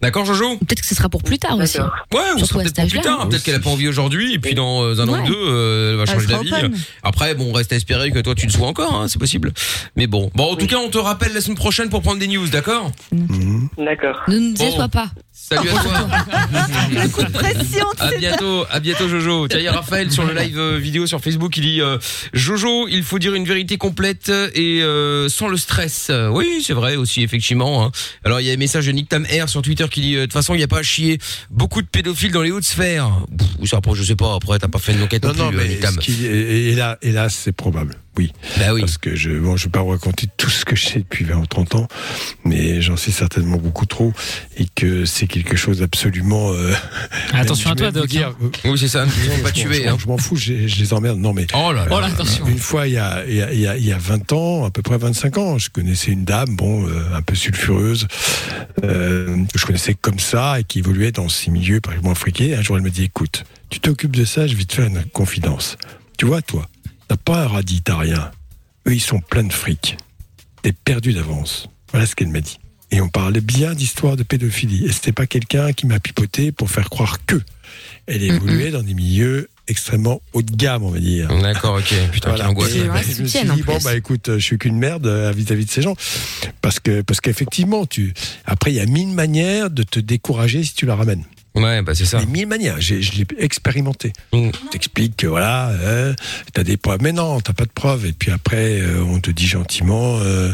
D'accord, 0.05 0.23
Jojo 0.25 0.57
Peut-être 0.57 0.81
que 0.81 0.85
ce 0.85 0.93
sera 0.93 1.09
pour 1.09 1.23
plus 1.23 1.39
tard 1.39 1.57
aussi. 1.57 1.79
Ouais, 1.79 1.87
ou 2.35 2.37
Surtout 2.37 2.45
sera 2.45 2.59
à 2.59 2.63
peut-être 2.63 2.75
cet 2.75 2.83
pour 2.85 2.89
plus 2.91 2.99
âge-là. 2.99 3.17
tard. 3.17 3.27
Peut-être 3.29 3.43
qu'elle 3.43 3.55
a 3.55 3.59
pas 3.59 3.71
envie 3.71 3.87
aujourd'hui, 3.87 4.33
et 4.35 4.39
puis 4.39 4.53
dans 4.53 4.83
euh, 4.83 4.99
un 4.99 5.07
an 5.07 5.13
Ouais. 5.13 5.19
ou 5.21 5.27
deux, 5.27 5.35
euh, 5.35 5.91
elle 5.91 5.95
va 5.97 6.03
Elle 6.03 6.09
changer 6.09 6.27
sera 6.27 6.37
d'avis. 6.37 6.53
open. 6.53 6.77
Après, 7.01 7.33
bon, 7.33 7.47
on 7.49 7.53
reste 7.53 7.73
à 7.73 7.75
espérer 7.75 8.11
que 8.11 8.19
toi 8.19 8.35
tu 8.35 8.45
le 8.45 8.51
sois 8.51 8.67
encore, 8.67 8.93
hein, 8.93 9.07
c'est 9.07 9.17
possible. 9.17 9.51
Mais 9.95 10.05
bon, 10.05 10.29
bon, 10.35 10.51
en 10.51 10.55
tout 10.55 10.67
cas, 10.67 10.77
on 10.77 10.89
te 10.89 10.99
rappelle 10.99 11.33
la 11.33 11.41
semaine 11.41 11.57
prochaine 11.57 11.89
pour 11.89 12.03
prendre 12.03 12.19
des 12.19 12.27
news, 12.27 12.47
d'accord? 12.47 12.91
Mhm. 13.11 13.69
D'accord. 13.79 14.21
Ne 14.27 14.37
nous 14.37 14.53
déçois 14.53 14.89
pas. 14.89 15.09
Salut 15.31 15.69
à 15.69 15.73
toi. 15.73 16.07
Le 16.91 17.07
coup 17.09 17.23
de 17.23 17.31
pression, 17.31 17.85
tu 17.97 18.03
À 18.03 18.11
bientôt, 18.17 18.65
à 18.71 18.79
bientôt 18.79 19.07
Jojo. 19.09 19.47
Tiens, 19.47 19.59
il 19.59 19.65
y 19.65 19.67
a 19.67 19.71
Raphaël 19.73 20.11
sur 20.11 20.23
le 20.25 20.33
live 20.33 20.57
euh, 20.57 20.77
vidéo 20.77 21.07
sur 21.07 21.19
Facebook, 21.19 21.55
il 21.57 21.61
dit 21.63 21.81
euh, 21.81 21.97
Jojo, 22.33 22.87
il 22.87 23.03
faut 23.03 23.19
dire 23.19 23.35
une 23.35 23.45
vérité 23.45 23.77
complète 23.77 24.29
et 24.29 24.81
euh, 24.81 25.27
sans 25.29 25.47
le 25.47 25.57
stress. 25.57 26.09
Oui, 26.31 26.63
c'est 26.65 26.73
vrai 26.73 26.95
aussi 26.95 27.21
effectivement. 27.21 27.85
hein. 27.85 27.91
Alors 28.23 28.39
il 28.39 28.47
y 28.47 28.49
a 28.49 28.53
un 28.53 28.57
message 28.57 28.87
de 28.87 28.91
Nick 28.91 29.09
Tam 29.09 29.25
R 29.25 29.49
sur 29.49 29.61
Twitter 29.61 29.85
qui 29.95 30.01
dit 30.01 30.15
euh, 30.15 30.21
de 30.21 30.25
toute 30.25 30.34
façon, 30.34 30.53
il 30.53 30.58
n'y 30.58 30.63
a 30.63 30.67
pas 30.67 30.79
à 30.79 30.84
chier. 30.84 31.17
Beaucoup 31.49 31.81
de 31.81 31.88
pédophiles 31.88 32.31
dans 32.31 32.41
les 32.43 32.51
hautes 32.51 32.63
sphères. 32.65 33.10
Pff, 33.38 33.69
ça 33.69 33.77
après 33.77 33.95
je 33.95 34.03
sais 34.03 34.15
pas, 34.15 34.36
après 34.36 34.60
t'as 34.60 34.67
pas 34.67 34.79
fait 34.79 34.93
une 34.93 35.01
enquête 35.03 35.23
non, 35.23 35.34
Non, 35.34 35.43
non, 35.45 35.49
plus, 35.49 35.60
euh, 35.60 35.65
mais 35.67 35.75
Tam. 35.79 35.93
ce 35.95 35.99
qui- 35.99 36.25
et, 36.25 36.69
et 36.71 36.75
là, 36.75 36.97
hélas, 37.01 37.34
c'est 37.34 37.51
probable. 37.53 37.95
Oui. 38.17 38.32
Bah 38.58 38.73
oui. 38.73 38.82
Parce 38.82 38.97
que 38.97 39.15
je, 39.15 39.32
bon, 39.32 39.58
je 39.58 39.65
vais 39.65 39.71
pas 39.71 39.82
vous 39.82 39.89
raconter 39.89 40.28
tout 40.38 40.49
ce 40.49 40.63
que 40.65 40.75
je 40.75 40.86
sais 40.86 40.99
depuis 40.99 41.25
20 41.25 41.36
ou 41.38 41.45
30 41.45 41.75
ans, 41.75 41.88
mais 42.45 42.82
j'en 42.82 42.95
sais 42.97 43.12
certainement 43.12 43.58
beaucoup 43.58 43.86
trop 43.86 44.13
et 44.58 44.65
que 44.73 45.06
c'est 45.06 45.28
quelque 45.28 45.56
chose 45.58 45.80
d'absolument. 45.80 46.51
euh, 46.54 46.73
Attention 47.34 47.71
à 47.71 47.75
toi, 47.75 47.91
Doc, 47.91 48.08
dire, 48.08 48.30
hein. 48.30 48.49
euh, 48.65 48.71
Oui, 48.71 48.80
c'est 48.80 48.88
ça. 48.88 49.06
Ne 49.06 49.12
non, 49.12 49.43
pas 49.43 49.51
je 49.54 49.63
m'en- 49.63 49.69
tuer. 49.69 49.73
je 49.75 49.84
m'en- 49.89 49.93
hein. 49.93 49.97
Je 49.99 50.08
m'en 50.08 50.17
fous, 50.17 50.36
je, 50.38 50.67
je 50.67 50.75
les 50.80 50.93
emmerde. 50.93 51.19
Non, 51.19 51.34
mais. 51.34 51.45
Oh 51.54 51.71
là 51.73 51.86
là. 51.86 51.88
Oh 51.91 51.99
là, 51.99 52.08
attention. 52.08 52.47
Une 52.47 52.58
fois, 52.58 52.88
il 52.88 52.93
y, 52.93 52.97
a, 52.97 53.25
il, 53.28 53.36
y 53.36 53.41
a, 53.41 53.51
il, 53.54 53.60
y 53.60 53.67
a, 53.67 53.78
il 53.78 53.86
y 53.86 53.91
a 53.91 53.97
20 53.97 54.32
ans, 54.34 54.65
à 54.65 54.71
peu 54.71 54.82
près 54.82 54.97
25 54.97 55.38
ans, 55.38 55.58
je 55.58 55.69
connaissais 55.69 56.12
une 56.12 56.23
dame, 56.25 56.56
bon, 56.56 56.88
euh, 56.88 57.15
un 57.15 57.21
peu 57.21 57.36
sulfureuse, 57.36 58.08
euh, 58.84 59.43
que 59.54 59.60
je 59.60 59.65
connaissais 59.65 59.93
comme 59.93 60.19
ça 60.19 60.60
et 60.60 60.63
qui 60.63 60.80
évoluait 60.80 61.12
dans 61.12 61.30
ces 61.30 61.51
milieux, 61.51 61.82
par 61.82 61.93
exemple 61.93 62.12
africains. 62.12 62.56
Un 62.58 62.62
jour, 62.62 62.78
elle 62.78 62.84
me 62.84 62.89
dit 62.89 63.04
Écoute, 63.04 63.43
tu 63.69 63.80
t'occupes 63.80 64.15
de 64.15 64.25
ça, 64.25 64.47
je 64.47 64.56
vais 64.56 64.63
te 64.63 64.73
faire 64.73 64.86
une 64.86 65.04
confidence. 65.06 65.78
Tu 66.17 66.25
vois, 66.25 66.41
toi, 66.41 66.67
t'as 67.07 67.17
pas 67.17 67.43
un 67.43 67.47
radis, 67.47 67.81
t'as 67.81 67.97
rien. 67.97 68.31
Eux, 68.87 68.93
ils 68.93 69.01
sont 69.01 69.19
pleins 69.19 69.43
de 69.43 69.53
fric. 69.53 69.97
T'es 70.61 70.71
perdu 70.71 71.13
d'avance. 71.13 71.67
Voilà 71.91 72.05
ce 72.05 72.15
qu'elle 72.15 72.29
m'a 72.29 72.41
dit. 72.41 72.59
Et 72.91 73.01
on 73.01 73.09
parlait 73.09 73.41
bien 73.41 73.73
d'histoire 73.73 74.15
de 74.15 74.23
pédophilie. 74.23 74.85
Et 74.85 74.91
c'était 74.91 75.11
pas 75.11 75.25
quelqu'un 75.27 75.73
qui 75.73 75.85
m'a 75.87 75.99
pipoté 75.99 76.51
pour 76.51 76.69
faire 76.69 76.89
croire 76.89 77.25
que. 77.25 77.41
Elle 78.07 78.21
évoluait 78.23 78.69
dans 78.71 78.83
des 78.83 78.93
milieux 78.93 79.49
extrêmement 79.67 80.21
haut 80.33 80.43
de 80.43 80.55
gamme, 80.55 80.83
on 80.83 80.91
va 80.91 80.99
dire. 80.99 81.27
D'accord, 81.41 81.75
ok. 81.79 81.93
Putain, 82.11 82.29
Voilà. 82.29 82.49
angoisse. 82.49 82.75
Et, 82.75 82.83
bah, 82.83 83.01
je 83.01 83.23
me 83.23 83.27
suis 83.27 83.43
dit, 83.43 83.63
bon, 83.63 83.79
bah 83.83 83.95
écoute, 83.95 84.29
je 84.33 84.39
suis 84.39 84.60
qu'une 84.60 84.77
merde 84.77 85.08
euh, 85.08 85.31
vis-à-vis 85.35 85.65
de 85.65 85.71
ces 85.71 85.81
gens. 85.81 85.95
Parce 86.62 86.79
que 86.79 87.01
parce 87.01 87.19
qu'effectivement, 87.21 87.87
tu 87.87 88.13
après, 88.45 88.71
il 88.71 88.75
y 88.75 88.79
a 88.79 88.85
mille 88.85 89.08
manières 89.13 89.71
de 89.71 89.81
te 89.81 89.99
décourager 89.99 90.63
si 90.63 90.75
tu 90.75 90.85
la 90.85 90.95
ramènes. 90.95 91.23
Ouais, 91.56 91.81
bah 91.81 91.95
c'est 91.95 92.06
ça. 92.06 92.19
Mais 92.19 92.25
mille 92.25 92.47
manières. 92.47 92.79
Je 92.81 92.95
l'ai 92.95 93.25
expérimenté. 93.39 94.12
Mm. 94.33 94.49
T'expliques 94.71 95.15
que 95.17 95.27
voilà, 95.27 95.69
hein, 95.85 96.13
t'as 96.53 96.63
des 96.63 96.75
preuves. 96.77 96.99
Mais 97.01 97.13
non, 97.13 97.39
t'as 97.39 97.53
pas 97.53 97.63
de 97.65 97.71
preuves. 97.71 98.06
Et 98.06 98.12
puis 98.13 98.31
après, 98.31 98.81
euh, 98.81 99.01
on 99.08 99.19
te 99.21 99.31
dit 99.31 99.47
gentiment, 99.47 100.19
euh, 100.19 100.53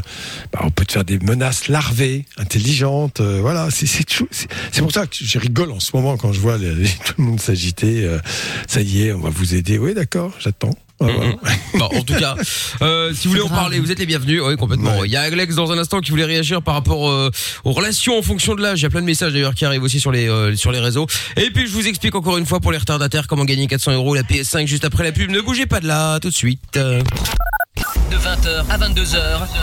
bah, 0.54 0.60
on 0.64 0.70
peut 0.70 0.86
te 0.86 0.92
faire 0.94 1.04
des 1.04 1.18
menaces 1.20 1.68
larvées, 1.68 2.26
intelligentes. 2.38 3.20
euh, 3.22 3.40
voilà, 3.42 3.70
c'est 3.72 3.88
c'est 3.88 4.82
pour 4.82 4.92
ça 4.92 5.08
que 5.08 5.16
je 5.20 5.40
rigole 5.40 5.72
en 5.72 5.80
ce 5.80 5.96
moment 5.96 6.18
quand 6.18 6.32
je 6.34 6.40
vois 6.40 6.58
les- 6.58 6.76
les- 6.76 6.88
tout 7.06 7.16
le 7.18 7.24
monde 7.24 7.42
s'agiter. 7.42 8.04
euh, 8.06 8.20
ça 8.68 8.82
y 8.82 9.04
est, 9.08 9.12
on 9.14 9.20
va 9.22 9.30
vous 9.30 9.56
aider. 9.56 9.78
Oui, 9.78 9.94
d'accord, 9.94 10.34
j'attends. 10.40 10.76
Voilà. 11.02 11.26
Mhm. 11.26 11.36
Bon, 11.80 11.86
en 11.86 12.04
tout 12.04 12.14
cas, 12.14 12.36
euh, 12.82 13.14
si 13.14 13.28
vous 13.28 13.32
voulez 13.34 13.44
en 13.44 13.50
parler, 13.50 13.80
vous 13.80 13.92
êtes 13.92 14.00
les 14.00 14.06
bienvenus. 14.06 14.42
Oui, 14.44 14.56
complètement. 14.56 15.00
Ouais. 15.00 15.08
Il 15.08 15.12
y 15.12 15.16
a 15.16 15.22
Alex 15.22 15.56
dans 15.56 15.72
un 15.72 15.78
instant 15.78 16.00
qui 16.00 16.12
voulait 16.12 16.26
réagir 16.26 16.62
par 16.62 16.76
rapport 16.76 17.10
euh, 17.10 17.32
aux 17.64 17.72
relations 17.72 18.18
en 18.18 18.22
fonction 18.22 18.56
de 18.56 18.62
l'âge. 18.62 18.80
Il 18.80 18.84
y 18.84 18.86
a 18.86 18.90
plein 18.90 19.02
de 19.02 19.06
messages 19.06 19.34
d'ailleurs 19.34 19.56
qui 19.56 19.66
arrivent 19.66 19.84
aussi 19.84 20.00
sur 20.00 20.12
les 20.12 20.28
euh, 20.28 20.56
sur 20.56 20.72
les 20.72 20.80
réseaux. 20.80 21.08
Et 21.38 21.50
puis 21.50 21.68
je 21.68 21.72
vous 21.72 21.88
explique 21.88 22.16
encore 22.16 22.38
une 22.38 22.46
fois 22.46 22.60
pour 22.60 22.72
les 22.72 22.78
retardataires 22.78 23.28
comment 23.28 23.46
gagner 23.46 23.68
400 23.68 23.94
euros 23.94 24.14
la 24.16 24.24
PS5 24.24 24.68
juste 24.68 24.86
après 24.86 25.04
la 25.04 25.12
pub. 25.12 25.32
Ne 25.32 25.42
bougez 25.42 25.66
pas 25.66 25.80
de 25.80 25.88
là, 25.88 26.20
tout 26.20 26.30
de 26.30 26.34
suite. 26.34 26.62
De 26.74 28.18
20h 28.18 28.66
à 28.70 28.78
22h, 28.78 29.18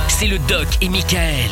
c'est 0.09 0.26
le 0.26 0.39
Doc 0.49 0.66
et 0.80 0.89
Michael 0.89 1.51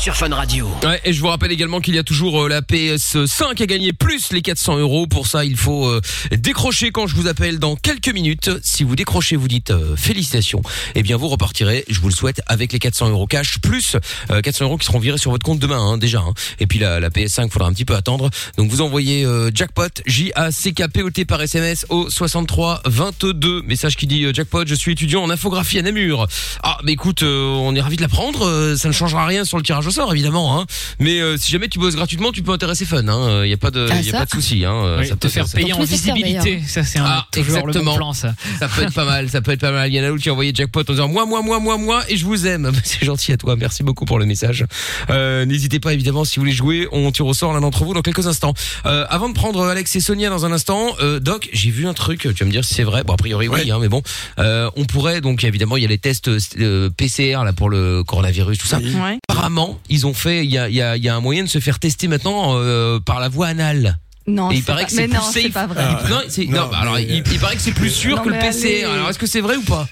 sur 0.00 0.16
Fun 0.16 0.34
Radio. 0.34 0.68
Ouais, 0.82 1.00
et 1.04 1.12
je 1.12 1.20
vous 1.20 1.28
rappelle 1.28 1.50
également 1.52 1.80
qu'il 1.80 1.94
y 1.94 1.98
a 1.98 2.02
toujours 2.02 2.44
euh, 2.44 2.48
la 2.48 2.60
PS5 2.60 3.62
à 3.62 3.66
gagner 3.66 3.92
plus 3.92 4.32
les 4.32 4.42
400 4.42 4.78
euros. 4.78 5.06
Pour 5.06 5.26
ça, 5.26 5.44
il 5.44 5.56
faut 5.56 5.86
euh, 5.86 6.00
décrocher 6.32 6.90
quand 6.90 7.06
je 7.06 7.14
vous 7.14 7.26
appelle 7.26 7.58
dans 7.58 7.76
quelques 7.76 8.12
minutes. 8.12 8.50
Si 8.62 8.84
vous 8.84 8.96
décrochez, 8.96 9.36
vous 9.36 9.48
dites 9.48 9.70
euh, 9.70 9.96
félicitations. 9.96 10.60
Eh 10.94 11.02
bien, 11.02 11.16
vous 11.16 11.28
repartirez, 11.28 11.84
je 11.88 12.00
vous 12.00 12.08
le 12.08 12.14
souhaite, 12.14 12.42
avec 12.46 12.72
les 12.72 12.78
400 12.78 13.10
euros 13.10 13.26
cash 13.26 13.58
plus 13.60 13.96
euh, 14.30 14.40
400 14.42 14.64
euros 14.66 14.76
qui 14.78 14.84
seront 14.86 14.98
virés 14.98 15.18
sur 15.18 15.30
votre 15.30 15.44
compte 15.44 15.58
demain, 15.58 15.78
hein, 15.80 15.96
déjà. 15.96 16.18
hein. 16.20 16.34
Et 16.60 16.66
puis 16.66 16.78
la, 16.78 17.00
la 17.00 17.08
PS5, 17.10 17.48
faudra 17.50 17.68
un 17.68 17.72
petit 17.72 17.84
peu 17.86 17.94
attendre. 17.94 18.28
Donc 18.58 18.70
vous 18.70 18.80
envoyez 18.80 19.26
jackpot 19.54 19.88
J 20.06 20.32
A 20.34 20.50
C 20.50 20.72
K 20.72 20.88
P 20.88 21.02
O 21.02 21.10
T 21.10 21.24
par 21.24 21.40
SMS 21.40 21.86
au 21.88 22.10
63 22.10 22.82
22. 22.84 23.62
Message 23.62 23.96
qui 23.96 24.06
dit 24.06 24.26
jackpot. 24.34 24.64
Je 24.66 24.74
suis 24.74 24.92
étudiant 24.92 25.22
en 25.22 25.30
infographie 25.30 25.78
à 25.78 25.82
Namur. 25.82 26.26
Ah, 26.62 26.78
mais 26.84 26.92
écoute, 26.92 27.22
on 27.22 27.74
est 27.74 27.80
ravi 27.80 27.96
de 27.96 28.02
l'apprendre. 28.02 28.74
Ça 28.76 28.88
ne 28.88 28.92
changera 28.92 29.24
rien 29.26 29.44
sur 29.44 29.56
le 29.56 29.62
tirage 29.62 29.83
au 29.86 29.90
sort, 29.90 30.12
évidemment. 30.12 30.58
Hein. 30.60 30.66
Mais 30.98 31.20
euh, 31.20 31.36
si 31.36 31.50
jamais 31.52 31.68
tu 31.68 31.78
bosses 31.78 31.96
gratuitement, 31.96 32.32
tu 32.32 32.42
peux 32.42 32.52
intéresser 32.52 32.84
Fun. 32.84 33.02
Il 33.44 33.48
y 33.48 33.52
a 33.52 33.56
pas 33.56 33.70
de, 33.70 33.88
Ah, 33.90 34.00
y 34.00 34.08
a 34.08 34.12
ça 34.12 34.18
pas 34.18 34.24
de 34.26 34.30
souci. 34.30 34.64
Hein. 34.64 34.72
Euh, 34.74 34.98
Oui, 35.00 35.06
ça 35.08 35.14
te 35.14 35.20
peut- 35.20 35.28
faire 35.28 35.46
ça- 35.46 35.56
payer 35.58 35.72
en 35.72 35.82
visibilité. 35.82 36.62
Ça, 36.66 36.82
c'est 36.84 36.98
un, 36.98 37.04
Ah, 37.06 37.26
le 37.34 37.40
exactement. 37.40 37.92
bon 37.92 37.96
plan, 37.96 38.12
ça. 38.12 38.34
Ça 38.58 38.68
peut 38.68 38.82
être 38.82 38.92
pas 38.94 39.04
mal, 39.04 39.28
ça 39.30 39.40
peut 39.40 39.52
être 39.52 39.60
pas 39.60 39.72
mal. 39.72 39.90
Il 39.90 39.94
y 39.96 40.00
en 40.00 40.04
a 40.04 40.08
d'autres 40.08 40.22
qui 40.22 40.30
ont 40.30 40.32
envoyé 40.34 40.52
jackpot 40.54 40.80
en 40.88 40.92
disant 40.92 41.08
moi, 41.08 41.26
moi, 41.26 41.42
moi, 41.42 41.58
moi, 41.60 41.76
moi, 41.78 42.02
et 42.08 42.16
je 42.16 42.24
vous 42.24 42.46
aime. 42.46 42.70
C'est 42.84 43.04
gentil 43.04 43.32
à 43.32 43.36
toi. 43.36 43.56
Merci 43.56 43.82
beaucoup 43.82 44.04
pour 44.04 44.18
le 44.18 44.26
message. 44.26 44.64
Euh, 45.10 45.44
N'hésitez 45.44 45.80
pas 45.80 45.92
évidemment 45.92 46.24
si 46.24 46.36
vous 46.36 46.42
voulez 46.42 46.52
jouer. 46.52 46.88
On 46.92 47.10
tire 47.12 47.26
au 47.26 47.34
sort 47.34 47.52
l'un 47.52 47.60
d'entre 47.60 47.84
vous 47.84 47.94
dans 47.94 48.02
quelques 48.02 48.26
instants. 48.26 48.54
Euh, 48.86 49.04
avant 49.08 49.28
de 49.28 49.34
prendre 49.34 49.62
Alex 49.64 49.94
et 49.96 50.00
Sonia 50.00 50.30
dans 50.30 50.44
un 50.46 50.52
instant, 50.52 50.94
euh, 51.00 51.20
Doc, 51.20 51.48
j'ai 51.52 51.70
vu 51.70 51.86
un 51.86 51.94
truc. 51.94 52.20
Tu 52.22 52.28
vas 52.28 52.46
me 52.46 52.50
dire 52.50 52.64
si 52.64 52.74
c'est 52.74 52.82
vrai. 52.84 53.04
Bon, 53.04 53.12
a 53.14 53.16
priori 53.16 53.48
oui, 53.48 53.54
Ouais. 53.64 53.70
hein, 53.70 53.78
mais 53.80 53.88
bon, 53.88 54.02
euh, 54.38 54.70
on 54.76 54.84
pourrait 54.84 55.20
donc 55.20 55.44
évidemment 55.44 55.76
il 55.76 55.82
y 55.82 55.86
a 55.86 55.88
les 55.88 55.98
tests 55.98 56.28
euh, 56.28 56.90
PCR 56.90 57.44
là 57.44 57.52
pour 57.52 57.68
le 57.70 58.02
coronavirus, 58.04 58.58
tout 58.58 58.66
ça. 58.66 58.78
Oui. 58.78 58.94
Ouais. 58.94 59.18
Apparemment, 59.28 59.63
ils 59.88 60.06
ont 60.06 60.14
fait. 60.14 60.44
Il 60.44 60.50
y 60.50 60.58
a, 60.58 60.68
il 60.68 60.74
y 60.74 60.82
a, 60.82 60.96
il 60.96 61.02
y 61.04 61.08
a 61.08 61.14
un 61.14 61.20
moyen 61.20 61.44
de 61.44 61.48
se 61.48 61.58
faire 61.60 61.78
tester 61.78 62.08
maintenant 62.08 62.54
euh, 62.56 62.98
par 63.00 63.20
la 63.20 63.28
voie 63.28 63.48
anale. 63.48 63.98
Non, 64.26 64.50
Et 64.50 64.54
il 64.54 64.58
c'est 64.60 64.66
paraît 64.66 64.82
pas- 64.82 64.86
que 64.86 64.92
c'est 64.92 65.00
mais 65.02 65.08
plus 65.08 65.16
non, 65.18 65.22
c'est 65.32 65.42
safe. 65.42 65.52
pas 65.52 65.66
vrai. 65.66 65.84
Ah, 65.86 66.02
non, 66.08 66.20
c'est- 66.28 66.46
non, 66.46 66.62
non, 66.62 66.68
bah 66.70 66.78
alors 66.80 66.94
mais, 66.94 67.02
il, 67.02 67.22
il 67.30 67.38
paraît 67.38 67.56
que 67.56 67.60
c'est 67.62 67.72
plus 67.72 67.90
sûr 67.90 68.16
Non, 68.16 68.22
que 68.22 68.28
le 68.30 68.36
mais 68.36 68.40
PCR. 68.40 68.84
allez. 68.84 68.84
Alors 68.84 69.10
est-ce 69.10 69.18
que 69.18 69.26
c'est 69.26 69.42
vrai 69.42 69.56
ou 69.56 69.62
pas? 69.62 69.86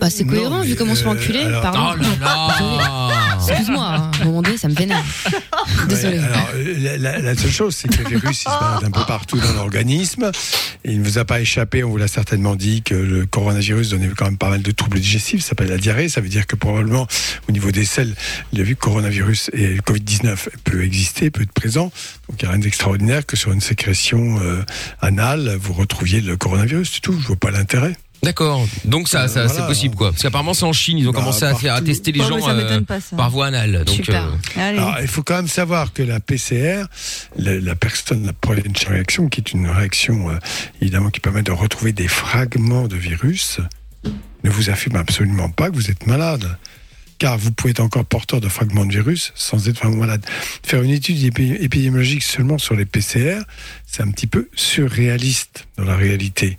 Bah, 0.00 0.08
c'est 0.10 0.24
cohérent 0.24 0.62
vu 0.62 0.74
comment 0.76 0.92
on 0.92 0.94
se 0.94 1.02
fait 1.02 1.08
euh, 1.08 1.12
enculer. 1.12 1.44
Pardon. 1.62 1.94
Oh 1.94 1.96
là 1.96 2.08
là 2.20 3.36
Excuse-moi, 3.50 3.84
hein, 3.84 4.10
à 4.18 4.22
un 4.22 4.24
moment 4.26 4.42
donné, 4.42 4.56
ça 4.58 4.68
me 4.68 4.74
vénère. 4.74 5.02
Désolé. 5.88 6.18
Ouais, 6.18 6.24
alors, 6.24 6.48
la, 6.78 6.96
la- 6.98 7.18
la 7.18 7.34
seule 7.34 7.50
chose, 7.50 7.74
c'est 7.74 7.88
que 7.88 8.02
le 8.02 8.08
virus, 8.18 8.42
il 8.42 8.50
se 8.50 8.58
balade 8.60 8.84
un 8.84 8.90
peu 8.90 9.04
partout 9.06 9.38
dans 9.38 9.52
l'organisme. 9.54 10.30
Il 10.84 11.00
ne 11.00 11.04
vous 11.04 11.18
a 11.18 11.24
pas 11.24 11.40
échappé, 11.40 11.82
on 11.84 11.90
vous 11.90 11.96
l'a 11.96 12.08
certainement 12.08 12.54
dit, 12.54 12.82
que 12.82 12.94
le 12.94 13.26
coronavirus 13.26 13.90
donnait 13.90 14.08
quand 14.16 14.26
même 14.26 14.36
pas 14.38 14.50
mal 14.50 14.62
de 14.62 14.70
troubles 14.70 15.00
digestifs. 15.00 15.42
Ça 15.42 15.50
s'appelle 15.50 15.68
la 15.68 15.78
diarrhée. 15.78 16.08
Ça 16.08 16.20
veut 16.20 16.28
dire 16.28 16.46
que 16.46 16.54
probablement, 16.56 17.06
au 17.48 17.52
niveau 17.52 17.70
des 17.70 17.84
selles, 17.84 18.14
il 18.52 18.60
a 18.60 18.64
vu 18.64 18.76
que 18.76 18.80
le 18.86 18.90
coronavirus 18.90 19.50
et 19.54 19.68
le 19.74 19.80
Covid-19 19.82 20.36
peut 20.64 20.82
exister, 20.84 21.30
peut 21.30 21.42
être 21.42 21.52
présent. 21.52 21.90
Donc 22.28 22.40
il 22.40 22.44
n'y 22.44 22.48
a 22.48 22.50
rien 22.52 22.60
d'extraordinaire 22.60 23.24
que 23.26 23.36
sur 23.36 23.52
une 23.52 23.60
sécrétion 23.60 24.38
euh, 24.42 24.62
anale, 25.00 25.56
vous 25.60 25.72
retrouviez 25.72 26.20
le 26.20 26.36
coronavirus. 26.36 26.90
C'est 26.94 27.00
tout. 27.00 27.18
Je 27.20 27.26
vois 27.26 27.36
pas 27.36 27.50
l'intérêt. 27.50 27.96
D'accord. 28.22 28.66
Donc 28.84 29.08
ça, 29.08 29.28
ça 29.28 29.44
Voilà. 29.46 29.60
c'est 29.60 29.66
possible 29.66 29.94
quoi. 29.96 30.10
Parce 30.10 30.22
qu'apparemment 30.22 30.52
c'est 30.54 30.64
en 30.66 30.72
Chine, 30.74 30.98
ils 30.98 31.08
ont 31.08 31.12
Bah, 31.12 31.20
commencé 31.20 31.44
à, 31.44 31.54
faire, 31.54 31.74
à 31.74 31.80
tester 31.80 32.12
les 32.12 32.20
gens 32.20 32.40
ça 32.40 32.50
euh, 32.50 32.80
pas, 32.82 33.00
ça. 33.00 33.16
par 33.16 33.30
voie 33.30 33.46
anale. 33.46 33.84
Donc 33.84 33.96
Super. 33.96 34.24
euh. 34.26 34.60
Alors, 34.60 34.96
il 35.00 35.08
faut 35.08 35.22
quand 35.22 35.36
même 35.36 35.48
savoir 35.48 35.92
que 35.92 36.02
la 36.02 36.20
PCR, 36.20 36.84
la, 37.36 37.58
la 37.60 37.74
personne, 37.74 38.26
la 38.26 38.32
première 38.34 38.64
réaction, 38.88 39.28
qui 39.28 39.40
est 39.40 39.52
une 39.52 39.68
réaction 39.68 40.30
euh, 40.30 40.34
évidemment 40.82 41.08
qui 41.10 41.20
permet 41.20 41.42
de 41.42 41.52
retrouver 41.52 41.92
des 41.92 42.08
fragments 42.08 42.88
de 42.88 42.96
virus, 42.96 43.60
ne 44.44 44.50
vous 44.50 44.70
affirme 44.70 44.96
absolument 44.96 45.48
pas 45.50 45.70
que 45.70 45.74
vous 45.74 45.90
êtes 45.90 46.06
malade. 46.06 46.56
Car 47.20 47.36
vous 47.36 47.52
pouvez 47.52 47.72
être 47.72 47.80
encore 47.80 48.06
porteur 48.06 48.40
de 48.40 48.48
fragments 48.48 48.86
de 48.86 48.92
virus 48.92 49.32
sans 49.34 49.68
être 49.68 49.76
vraiment 49.78 49.98
malade. 49.98 50.24
Faire 50.64 50.82
une 50.82 50.90
étude 50.90 51.18
épi- 51.22 51.54
épidémiologique 51.60 52.22
seulement 52.22 52.56
sur 52.56 52.74
les 52.74 52.86
PCR, 52.86 53.42
c'est 53.86 54.02
un 54.02 54.10
petit 54.10 54.26
peu 54.26 54.48
surréaliste 54.56 55.66
dans 55.76 55.84
la 55.84 55.96
réalité. 55.96 56.58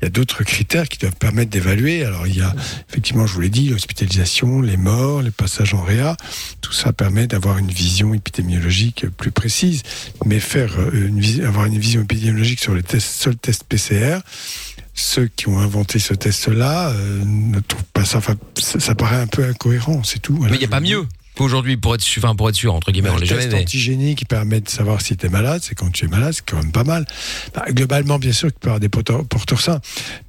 Il 0.00 0.06
y 0.06 0.08
a 0.08 0.10
d'autres 0.10 0.42
critères 0.44 0.88
qui 0.88 0.98
doivent 0.98 1.14
permettre 1.14 1.50
d'évaluer. 1.50 2.04
Alors, 2.04 2.26
il 2.26 2.36
y 2.36 2.40
a, 2.40 2.54
effectivement, 2.88 3.26
je 3.26 3.34
vous 3.34 3.40
l'ai 3.42 3.50
dit, 3.50 3.68
l'hospitalisation, 3.68 4.62
les 4.62 4.78
morts, 4.78 5.22
les 5.22 5.30
passages 5.30 5.74
en 5.74 5.82
réa. 5.82 6.16
Tout 6.62 6.72
ça 6.72 6.92
permet 6.92 7.26
d'avoir 7.26 7.58
une 7.58 7.70
vision 7.70 8.12
épidémiologique 8.14 9.06
plus 9.16 9.30
précise. 9.30 9.82
Mais 10.24 10.40
faire 10.40 10.72
euh, 10.80 11.06
une, 11.06 11.44
avoir 11.44 11.66
une 11.66 11.78
vision 11.78 12.00
épidémiologique 12.00 12.60
sur 12.60 12.74
les 12.74 12.82
tests, 12.82 13.10
seuls 13.22 13.36
tests 13.36 13.64
PCR, 13.64 14.20
ceux 14.94 15.28
qui 15.34 15.48
ont 15.48 15.58
inventé 15.58 15.98
ce 15.98 16.14
test-là 16.14 16.90
euh, 16.90 17.22
ne 17.24 17.60
trouvent 17.60 17.82
pas 17.92 18.04
ça. 18.04 18.20
Ça, 18.58 18.80
ça 18.80 18.94
paraît 18.94 19.20
un 19.20 19.26
peu 19.26 19.44
incohérent, 19.44 20.02
c'est 20.04 20.20
tout. 20.20 20.34
Voilà, 20.36 20.52
mais 20.52 20.58
il 20.58 20.62
y 20.62 20.66
a 20.66 20.68
pas 20.68 20.80
mieux 20.80 21.06
qu'aujourd'hui 21.36 21.76
pour 21.78 21.94
être 21.94 22.04
enfin 22.18 22.34
pour 22.34 22.48
être 22.50 22.54
sûr 22.56 22.74
entre 22.74 22.90
guillemets, 22.92 23.08
Bah, 23.08 23.14
on 23.16 23.20
le 23.20 23.24
jamais. 23.24 23.48
test 23.48 23.54
antigénique 23.54 24.18
qui 24.18 24.24
permet 24.26 24.60
de 24.60 24.68
savoir 24.68 25.00
si 25.00 25.16
tu 25.16 25.26
es 25.26 25.28
malade, 25.28 25.60
c'est 25.64 25.74
quand 25.74 25.90
tu 25.90 26.04
es 26.04 26.08
malade, 26.08 26.32
c'est 26.34 26.44
quand 26.44 26.58
même 26.58 26.72
pas 26.72 26.84
mal. 26.84 27.06
Bah, 27.54 27.64
globalement, 27.70 28.18
bien 28.18 28.32
sûr, 28.32 28.48
tu 28.52 28.58
peux 28.60 28.68
avoir 28.68 28.80
des 28.80 28.88
porteurs, 28.90 29.24
porteurs 29.24 29.60
sains, 29.60 29.80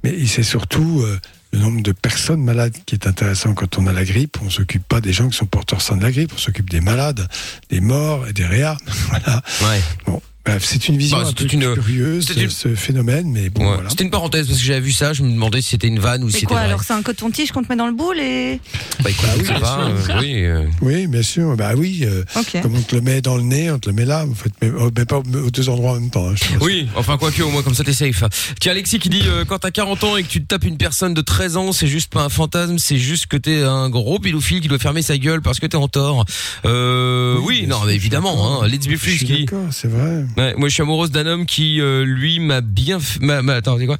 mais 0.04 0.26
c'est 0.26 0.42
surtout 0.44 1.02
euh, 1.02 1.18
le 1.52 1.58
nombre 1.58 1.82
de 1.82 1.92
personnes 1.92 2.42
malades 2.42 2.74
qui 2.86 2.94
est 2.94 3.06
intéressant 3.06 3.52
quand 3.52 3.76
on 3.78 3.86
a 3.88 3.92
la 3.92 4.04
grippe. 4.04 4.38
On 4.42 4.48
s'occupe 4.48 4.86
pas 4.88 5.02
des 5.02 5.12
gens 5.12 5.28
qui 5.28 5.36
sont 5.36 5.44
porteurs 5.44 5.82
sains 5.82 5.96
de 5.98 6.02
la 6.02 6.12
grippe, 6.12 6.32
on 6.34 6.38
s'occupe 6.38 6.70
des 6.70 6.80
malades, 6.80 7.28
des 7.68 7.80
morts 7.80 8.26
et 8.26 8.32
des 8.32 8.46
réas. 8.46 8.78
voilà. 9.10 9.42
Ouais. 9.62 9.82
Bon, 10.06 10.22
c'est 10.60 10.88
une 10.88 10.96
vision 10.98 11.18
Bah, 11.18 11.28
un 11.28 11.32
peu 11.32 11.44
une- 11.52 11.74
curieuse 11.74 12.26
de 12.26 12.42
une- 12.42 12.50
ce 12.50 12.74
phénomène, 12.74 13.30
mais 13.30 13.48
bon, 13.50 13.62
Ouais. 13.66 13.74
voilà. 13.74 13.88
C'était 13.90 14.04
une 14.04 14.10
parenthèse 14.10 14.46
parce 14.46 14.58
que 14.58 14.64
j'avais 14.64 14.80
vu 14.80 14.92
ça, 14.92 15.12
je 15.12 15.22
me 15.22 15.30
demandais 15.30 15.62
si 15.62 15.70
c'était 15.70 15.86
une 15.86 15.98
vanne 16.00 16.24
ou 16.24 16.28
si 16.28 16.32
C'est 16.34 16.38
c'était 16.40 16.46
quoi 16.48 16.56
vrai. 16.58 16.66
alors 16.66 16.82
C'est 16.82 16.92
un 16.94 17.02
coton-tige 17.02 17.52
qu'on 17.52 17.62
te 17.62 17.68
met 17.68 17.76
dans 17.76 17.86
le 17.86 17.92
boule 17.92 18.18
et. 18.18 18.60
Bah 19.02 19.10
écoute, 19.10 19.26
Bah 19.26 19.34
oui, 19.38 19.46
ça 19.46 19.58
va, 19.58 19.80
euh, 19.86 20.20
oui. 20.20 20.44
euh, 20.44 20.64
Oui, 20.80 21.06
bien 21.06 21.22
sûr. 21.22 21.56
Bah 21.56 21.72
oui. 21.76 22.00
euh. 22.04 22.24
Comme 22.62 22.74
on 22.76 22.82
te 22.82 22.94
le 22.94 23.00
met 23.02 23.20
dans 23.20 23.36
le 23.36 23.42
nez, 23.42 23.70
on 23.70 23.78
te 23.78 23.88
le 23.88 23.94
met 23.94 24.04
là. 24.04 24.26
En 24.28 24.34
fait, 24.34 24.50
mais, 24.60 24.70
oh, 24.78 24.90
mais 24.96 25.04
pas 25.04 25.18
aux 25.18 25.50
deux 25.50 25.68
endroits 25.68 25.92
en 25.92 26.00
même 26.00 26.10
temps. 26.10 26.28
hein. 26.30 26.34
Oui, 26.60 26.88
enfin 26.96 27.16
quoi 27.18 27.30
que 27.30 27.42
au 27.42 27.50
moins 27.50 27.62
comme 27.62 27.74
ça 27.74 27.84
t'es 27.84 27.92
safe. 27.92 28.24
Tiens 28.60 28.72
Alexis 28.72 28.98
qui 28.98 29.08
dit 29.08 29.22
euh, 29.26 29.44
quand 29.44 29.58
t'as 29.60 29.70
40 29.70 30.02
ans 30.04 30.16
et 30.16 30.22
que 30.22 30.28
tu 30.28 30.40
te 30.42 30.46
tapes 30.46 30.64
une 30.64 30.76
personne 30.76 31.14
de 31.14 31.20
13 31.20 31.56
ans, 31.56 31.72
c'est 31.72 31.86
juste 31.86 32.12
pas 32.12 32.22
un 32.24 32.28
fantasme, 32.28 32.78
c'est 32.78 32.98
juste 32.98 33.26
que 33.26 33.36
t'es 33.36 33.62
un 33.62 33.88
gros 33.90 34.18
pédophile 34.18 34.60
qui 34.60 34.68
doit 34.68 34.78
fermer 34.78 35.02
sa 35.02 35.16
gueule 35.18 35.40
parce 35.40 35.60
que 35.60 35.66
t'es 35.66 35.76
en 35.76 35.88
tort. 35.88 36.24
Euh, 36.64 37.36
oui, 37.42 37.60
bien 37.60 37.68
non 37.68 37.76
sûr, 37.78 37.86
mais 37.86 37.94
évidemment, 37.94 38.62
hein, 38.62 38.68
Let's 38.68 38.86
Be 38.86 38.92
Je 38.92 38.96
Free 38.96 39.16
suis 39.18 39.26
qui 39.26 39.46
c'est 39.70 39.88
vrai. 39.88 40.24
Ouais, 40.36 40.54
moi 40.56 40.68
je 40.68 40.74
suis 40.74 40.82
amoureuse 40.82 41.10
d'un 41.10 41.26
homme 41.26 41.46
qui 41.46 41.80
euh, 41.80 42.04
lui 42.04 42.40
m'a 42.40 42.60
bien 42.62 42.98
f- 42.98 43.20
m'a, 43.20 43.42
m'a- 43.42 43.54
attends, 43.54 43.76
c'est 43.78 43.86
quoi? 43.86 43.98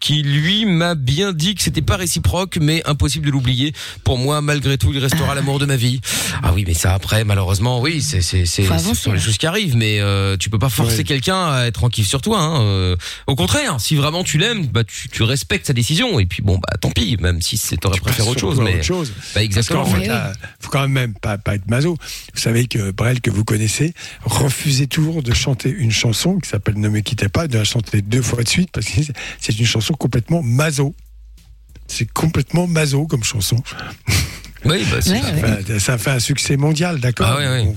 Qui 0.00 0.22
lui 0.22 0.64
m'a 0.64 0.94
bien 0.94 1.32
dit 1.32 1.54
que 1.54 1.62
c'était 1.62 1.82
pas 1.82 1.96
réciproque 1.96 2.58
mais 2.60 2.82
impossible 2.86 3.26
de 3.26 3.30
l'oublier. 3.30 3.72
Pour 4.02 4.16
moi 4.18 4.40
malgré 4.40 4.78
tout, 4.78 4.92
il 4.92 4.98
restera 4.98 5.34
l'amour 5.34 5.58
de 5.58 5.66
ma 5.66 5.76
vie. 5.76 6.00
Ah 6.42 6.52
oui, 6.54 6.64
mais 6.66 6.74
ça 6.74 6.94
après 6.94 7.24
malheureusement, 7.24 7.80
oui, 7.80 8.00
c'est 8.00 8.22
c'est 8.22 8.46
c'est 8.46 8.62
Faut 8.62 8.68
ce 8.74 8.78
avancer, 8.80 9.00
sont 9.00 9.12
les 9.12 9.18
ouais. 9.18 9.24
choses 9.24 9.36
qui 9.38 9.46
arrivent 9.46 9.76
mais 9.76 10.00
euh, 10.00 10.36
tu 10.38 10.50
peux 10.50 10.58
pas 10.58 10.68
forcer 10.68 10.98
Ouais. 10.98 11.04
quelqu'un 11.04 11.46
à 11.50 11.64
être 11.66 11.74
tranquille 11.74 12.04
sur 12.06 12.22
toi 12.22 12.40
hein. 12.40 12.62
Euh, 12.62 12.96
au 13.26 13.34
contraire, 13.36 13.76
si 13.80 13.94
vraiment 13.96 14.24
tu 14.24 14.38
l'aimes, 14.38 14.66
bah 14.66 14.84
tu, 14.84 15.08
tu 15.08 15.22
respectes 15.22 15.66
sa 15.66 15.72
décision 15.72 16.18
et 16.18 16.26
puis 16.26 16.42
bon 16.42 16.54
bah 16.56 16.76
tant 16.80 16.90
pis, 16.90 17.16
même 17.20 17.42
si 17.42 17.56
c'est 17.56 17.76
t'aurais 17.76 17.98
préféré 18.00 18.28
autre 18.28 18.40
chose 18.40 18.60
mais 18.60 18.76
autre 18.76 18.84
chose? 18.84 19.10
bah 19.10 19.20
Parce 19.34 19.44
exactement. 19.44 19.84
qu'en 19.84 19.90
fait, 19.90 20.06
là, 20.06 20.32
faut 20.60 20.70
quand 20.70 20.88
même 20.88 21.14
pas, 21.14 21.36
pas 21.38 21.54
être 21.56 21.68
maso. 21.68 21.96
Vous 22.34 22.40
savez 22.40 22.66
que 22.66 22.90
Brel, 22.90 23.20
que 23.20 23.30
vous 23.30 23.44
connaissez, 23.44 23.92
refusait 24.24 24.86
toujours 24.86 25.22
de 25.22 25.32
chanter 25.34 25.73
une 25.78 25.90
chanson 25.90 26.38
qui 26.38 26.48
s'appelle 26.48 26.78
Ne 26.78 26.88
me 26.88 27.00
quittez 27.00 27.28
pas, 27.28 27.46
de 27.48 27.58
la 27.58 27.64
chanter 27.64 28.02
deux 28.02 28.22
fois 28.22 28.42
de 28.42 28.48
suite 28.48 28.70
parce 28.72 28.86
que 28.86 29.00
c'est- 29.40 29.58
une 29.58 29.66
chanson 29.66 29.94
complètement 29.94 30.42
maso. 30.42 30.94
C'est 31.86 32.10
complètement 32.10 32.66
maso 32.66 33.06
comme 33.06 33.24
chanson. 33.24 33.62
Oui, 34.66 34.82
bah 34.90 34.96
c'est 35.02 35.10
Ouais, 35.10 35.20
ça. 35.20 35.32
ouais. 35.34 35.58
Enfin, 35.60 35.78
ça 35.78 35.98
fait 35.98 36.10
un 36.12 36.18
succès 36.18 36.56
mondial, 36.56 36.98
d'accord? 36.98 37.26
Ah 37.30 37.36
ouais, 37.36 37.46
ouais. 37.46 37.64
Bon, 37.64 37.74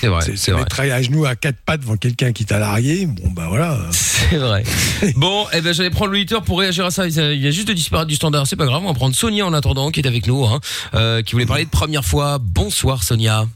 C'est 0.00 0.06
vrai, 0.06 0.24
C'est 0.36 0.52
mettre 0.54 0.78
à 0.78 1.02
genoux 1.02 1.24
à 1.24 1.34
quatre 1.34 1.56
pattes 1.66 1.80
devant 1.80 1.96
quelqu'un 1.96 2.32
qui 2.32 2.44
t'a 2.44 2.60
largué. 2.60 3.06
Bon, 3.06 3.30
bah 3.32 3.46
voilà. 3.48 3.76
C'est 3.90 4.36
vrai. 4.36 4.62
Bon, 5.16 5.46
eh 5.52 5.60
ben 5.60 5.74
j'allais 5.74 5.90
prendre 5.90 6.12
l'auditeur 6.12 6.42
pour 6.42 6.60
réagir 6.60 6.86
à 6.86 6.92
ça. 6.92 7.08
Il 7.08 7.14
y 7.42 7.46
a 7.48 7.50
juste 7.50 7.66
de 7.66 7.72
disparaître 7.72 8.06
du 8.06 8.14
standard, 8.14 8.46
c'est 8.46 8.54
pas 8.54 8.66
grave. 8.66 8.82
On 8.84 8.86
va 8.86 8.94
prendre 8.94 9.16
Sonia 9.16 9.44
en 9.44 9.52
attendant, 9.52 9.90
qui 9.90 9.98
est 9.98 10.06
avec 10.06 10.28
nous, 10.28 10.44
hein, 10.44 10.60
euh, 10.94 11.22
qui 11.22 11.32
voulait 11.32 11.46
parler 11.46 11.64
de 11.64 11.70
première 11.70 12.04
fois. 12.04 12.38
Bonsoir 12.40 13.02
Sonia. 13.02 13.46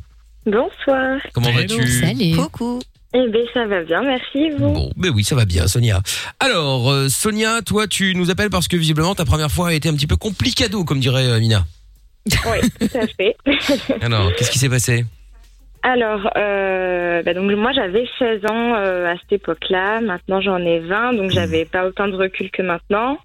Bonsoir. 0.44 1.20
Comment 1.34 1.52
vas-tu? 1.52 2.00
Salut. 2.00 2.34
Coucou. 2.36 2.80
Eh 3.18 3.28
bien, 3.28 3.40
ça 3.54 3.64
va 3.64 3.82
bien, 3.82 4.02
merci, 4.02 4.50
vous. 4.50 4.72
Bon, 4.72 4.90
ben 4.94 5.10
oui, 5.14 5.24
ça 5.24 5.34
va 5.34 5.46
bien, 5.46 5.66
Sonia. 5.66 6.02
Alors, 6.38 6.90
euh, 6.90 7.08
Sonia, 7.08 7.62
toi, 7.62 7.86
tu 7.86 8.14
nous 8.14 8.30
appelles 8.30 8.50
parce 8.50 8.68
que 8.68 8.76
visiblement 8.76 9.14
ta 9.14 9.24
première 9.24 9.50
fois 9.50 9.68
a 9.68 9.72
été 9.72 9.88
un 9.88 9.94
petit 9.94 10.06
peu 10.06 10.16
complicado, 10.16 10.84
comme 10.84 11.00
dirait 11.00 11.26
euh, 11.26 11.40
Mina. 11.40 11.64
Oui, 12.26 12.68
tout 12.78 12.98
à 12.98 13.06
fait. 13.06 13.36
Alors, 14.02 14.34
qu'est-ce 14.34 14.50
qui 14.50 14.58
s'est 14.58 14.68
passé? 14.68 15.06
Alors, 15.82 16.28
euh, 16.36 17.22
bah 17.22 17.32
donc 17.32 17.50
moi 17.52 17.70
j'avais 17.72 18.08
16 18.18 18.44
ans 18.50 18.74
euh, 18.74 19.06
à 19.06 19.16
cette 19.18 19.40
époque-là, 19.40 20.00
maintenant 20.00 20.40
j'en 20.40 20.58
ai 20.58 20.80
20, 20.80 21.12
donc 21.12 21.30
j'avais 21.30 21.64
pas 21.64 21.86
autant 21.86 22.08
de 22.08 22.16
recul 22.16 22.50
que 22.50 22.60
maintenant. 22.60 23.18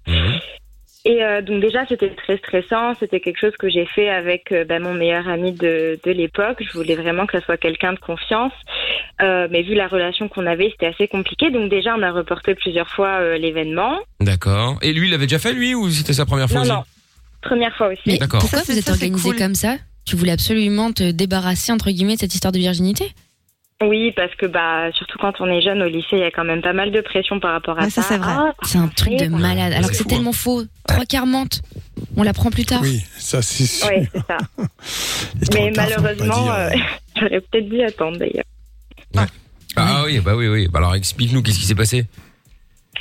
Et 1.04 1.22
euh, 1.24 1.42
donc 1.42 1.60
déjà 1.60 1.84
c'était 1.88 2.10
très 2.10 2.36
stressant, 2.38 2.94
c'était 3.00 3.18
quelque 3.18 3.40
chose 3.40 3.56
que 3.58 3.68
j'ai 3.68 3.86
fait 3.86 4.08
avec 4.08 4.52
euh, 4.52 4.64
bah, 4.64 4.78
mon 4.78 4.94
meilleur 4.94 5.26
ami 5.28 5.50
de, 5.52 5.98
de 6.04 6.10
l'époque, 6.12 6.58
je 6.62 6.72
voulais 6.78 6.94
vraiment 6.94 7.26
que 7.26 7.38
ça 7.38 7.44
soit 7.44 7.56
quelqu'un 7.56 7.92
de 7.92 7.98
confiance, 7.98 8.52
Euh, 9.20 9.46
mais 9.50 9.62
vu 9.62 9.74
la 9.74 9.88
relation 9.88 10.28
qu'on 10.28 10.46
avait 10.46 10.70
c'était 10.70 10.86
assez 10.86 11.06
compliqué, 11.08 11.50
donc 11.50 11.70
déjà 11.70 11.94
on 11.96 12.02
a 12.02 12.10
reporté 12.10 12.54
plusieurs 12.54 12.88
fois 12.88 13.20
euh, 13.20 13.36
l'événement. 13.38 13.98
D'accord. 14.20 14.78
Et 14.82 14.92
lui, 14.92 15.06
il 15.06 15.10
l'avait 15.10 15.26
déjà 15.26 15.38
fait, 15.38 15.52
lui, 15.52 15.74
ou 15.74 15.88
c'était 15.90 16.12
sa 16.14 16.24
première 16.26 16.48
fois 16.48 16.56
Non, 16.56 16.62
aussi 16.62 16.70
non, 16.72 16.82
première 17.42 17.74
fois 17.76 17.88
aussi. 17.88 18.02
Mais 18.06 18.18
D'accord. 18.18 18.40
pourquoi 18.40 18.60
Ça, 18.60 18.64
vous 18.72 18.78
êtes 18.78 18.84
ça, 18.86 18.92
organisé 18.92 19.28
cool. 19.30 19.38
comme 19.38 19.54
ça? 19.54 19.76
Tu 20.04 20.16
voulais 20.16 20.32
absolument 20.32 20.92
te 20.92 21.10
débarrasser 21.10 21.70
entre 21.72 21.90
guillemets 21.90 22.14
de 22.14 22.20
cette 22.20 22.34
histoire 22.34 22.52
de 22.52 22.58
virginité? 22.58 23.12
Oui, 23.82 24.12
parce 24.14 24.34
que 24.36 24.46
bah 24.46 24.90
surtout 24.92 25.18
quand 25.18 25.40
on 25.40 25.46
est 25.46 25.60
jeune 25.62 25.82
au 25.82 25.88
lycée, 25.88 26.08
il 26.12 26.18
y 26.20 26.24
a 26.24 26.30
quand 26.30 26.44
même 26.44 26.62
pas 26.62 26.72
mal 26.72 26.90
de 26.92 27.00
pression 27.00 27.40
par 27.40 27.52
rapport 27.52 27.78
à 27.78 27.84
Ouais, 27.84 27.90
ça, 27.90 28.02
ça. 28.02 28.08
c'est 28.08 28.18
vrai. 28.18 28.32
Ah, 28.36 28.52
C'est 28.62 28.78
un 28.78 28.88
truc 28.88 29.16
de 29.16 29.26
malade. 29.28 29.72
Alors 29.72 29.84
c'est 29.86 29.90
que 29.90 29.96
c'est 29.96 30.04
tellement 30.04 30.32
faux. 30.32 30.62
Trois 30.86 31.04
quarts 31.04 31.26
mentent. 31.26 31.62
On 32.16 32.22
l'apprend 32.22 32.50
plus 32.50 32.64
tard. 32.64 32.80
Oui, 32.82 33.02
ça 33.18 33.42
c'est 33.42 33.64
sûr. 33.66 33.88
Ouais, 33.88 34.08
c'est 34.14 34.26
ça. 34.26 34.38
Mais 35.54 35.72
tard, 35.72 35.86
malheureusement, 35.98 36.42
dire, 36.44 36.52
euh, 36.54 36.70
j'aurais 37.16 37.40
peut-être 37.40 37.68
dû 37.68 37.82
attendre 37.82 38.18
d'ailleurs. 38.18 38.44
Ah 39.76 40.02
oui, 40.04 40.20
bah 40.20 40.36
oui, 40.36 40.48
oui. 40.48 40.68
Bah 40.68 40.80
alors, 40.80 40.94
explique-nous, 40.94 41.42
qu'est-ce 41.42 41.58
qui 41.58 41.64
s'est 41.66 41.74
passé? 41.74 42.04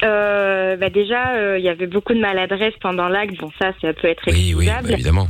Euh, 0.03 0.77
bah 0.77 0.89
déjà, 0.89 1.33
euh, 1.35 1.59
il 1.59 1.65
y 1.65 1.69
avait 1.69 1.85
beaucoup 1.87 2.13
de 2.13 2.19
maladresse 2.19 2.73
pendant 2.81 3.07
l'acte. 3.09 3.37
Bon, 3.39 3.51
ça, 3.59 3.71
ça 3.81 3.93
peut 3.93 4.07
être 4.07 4.23
Oui, 4.27 4.53
oui, 4.55 4.65
excusable. 4.65 4.87
bah, 4.87 4.93
évidemment. 4.93 5.27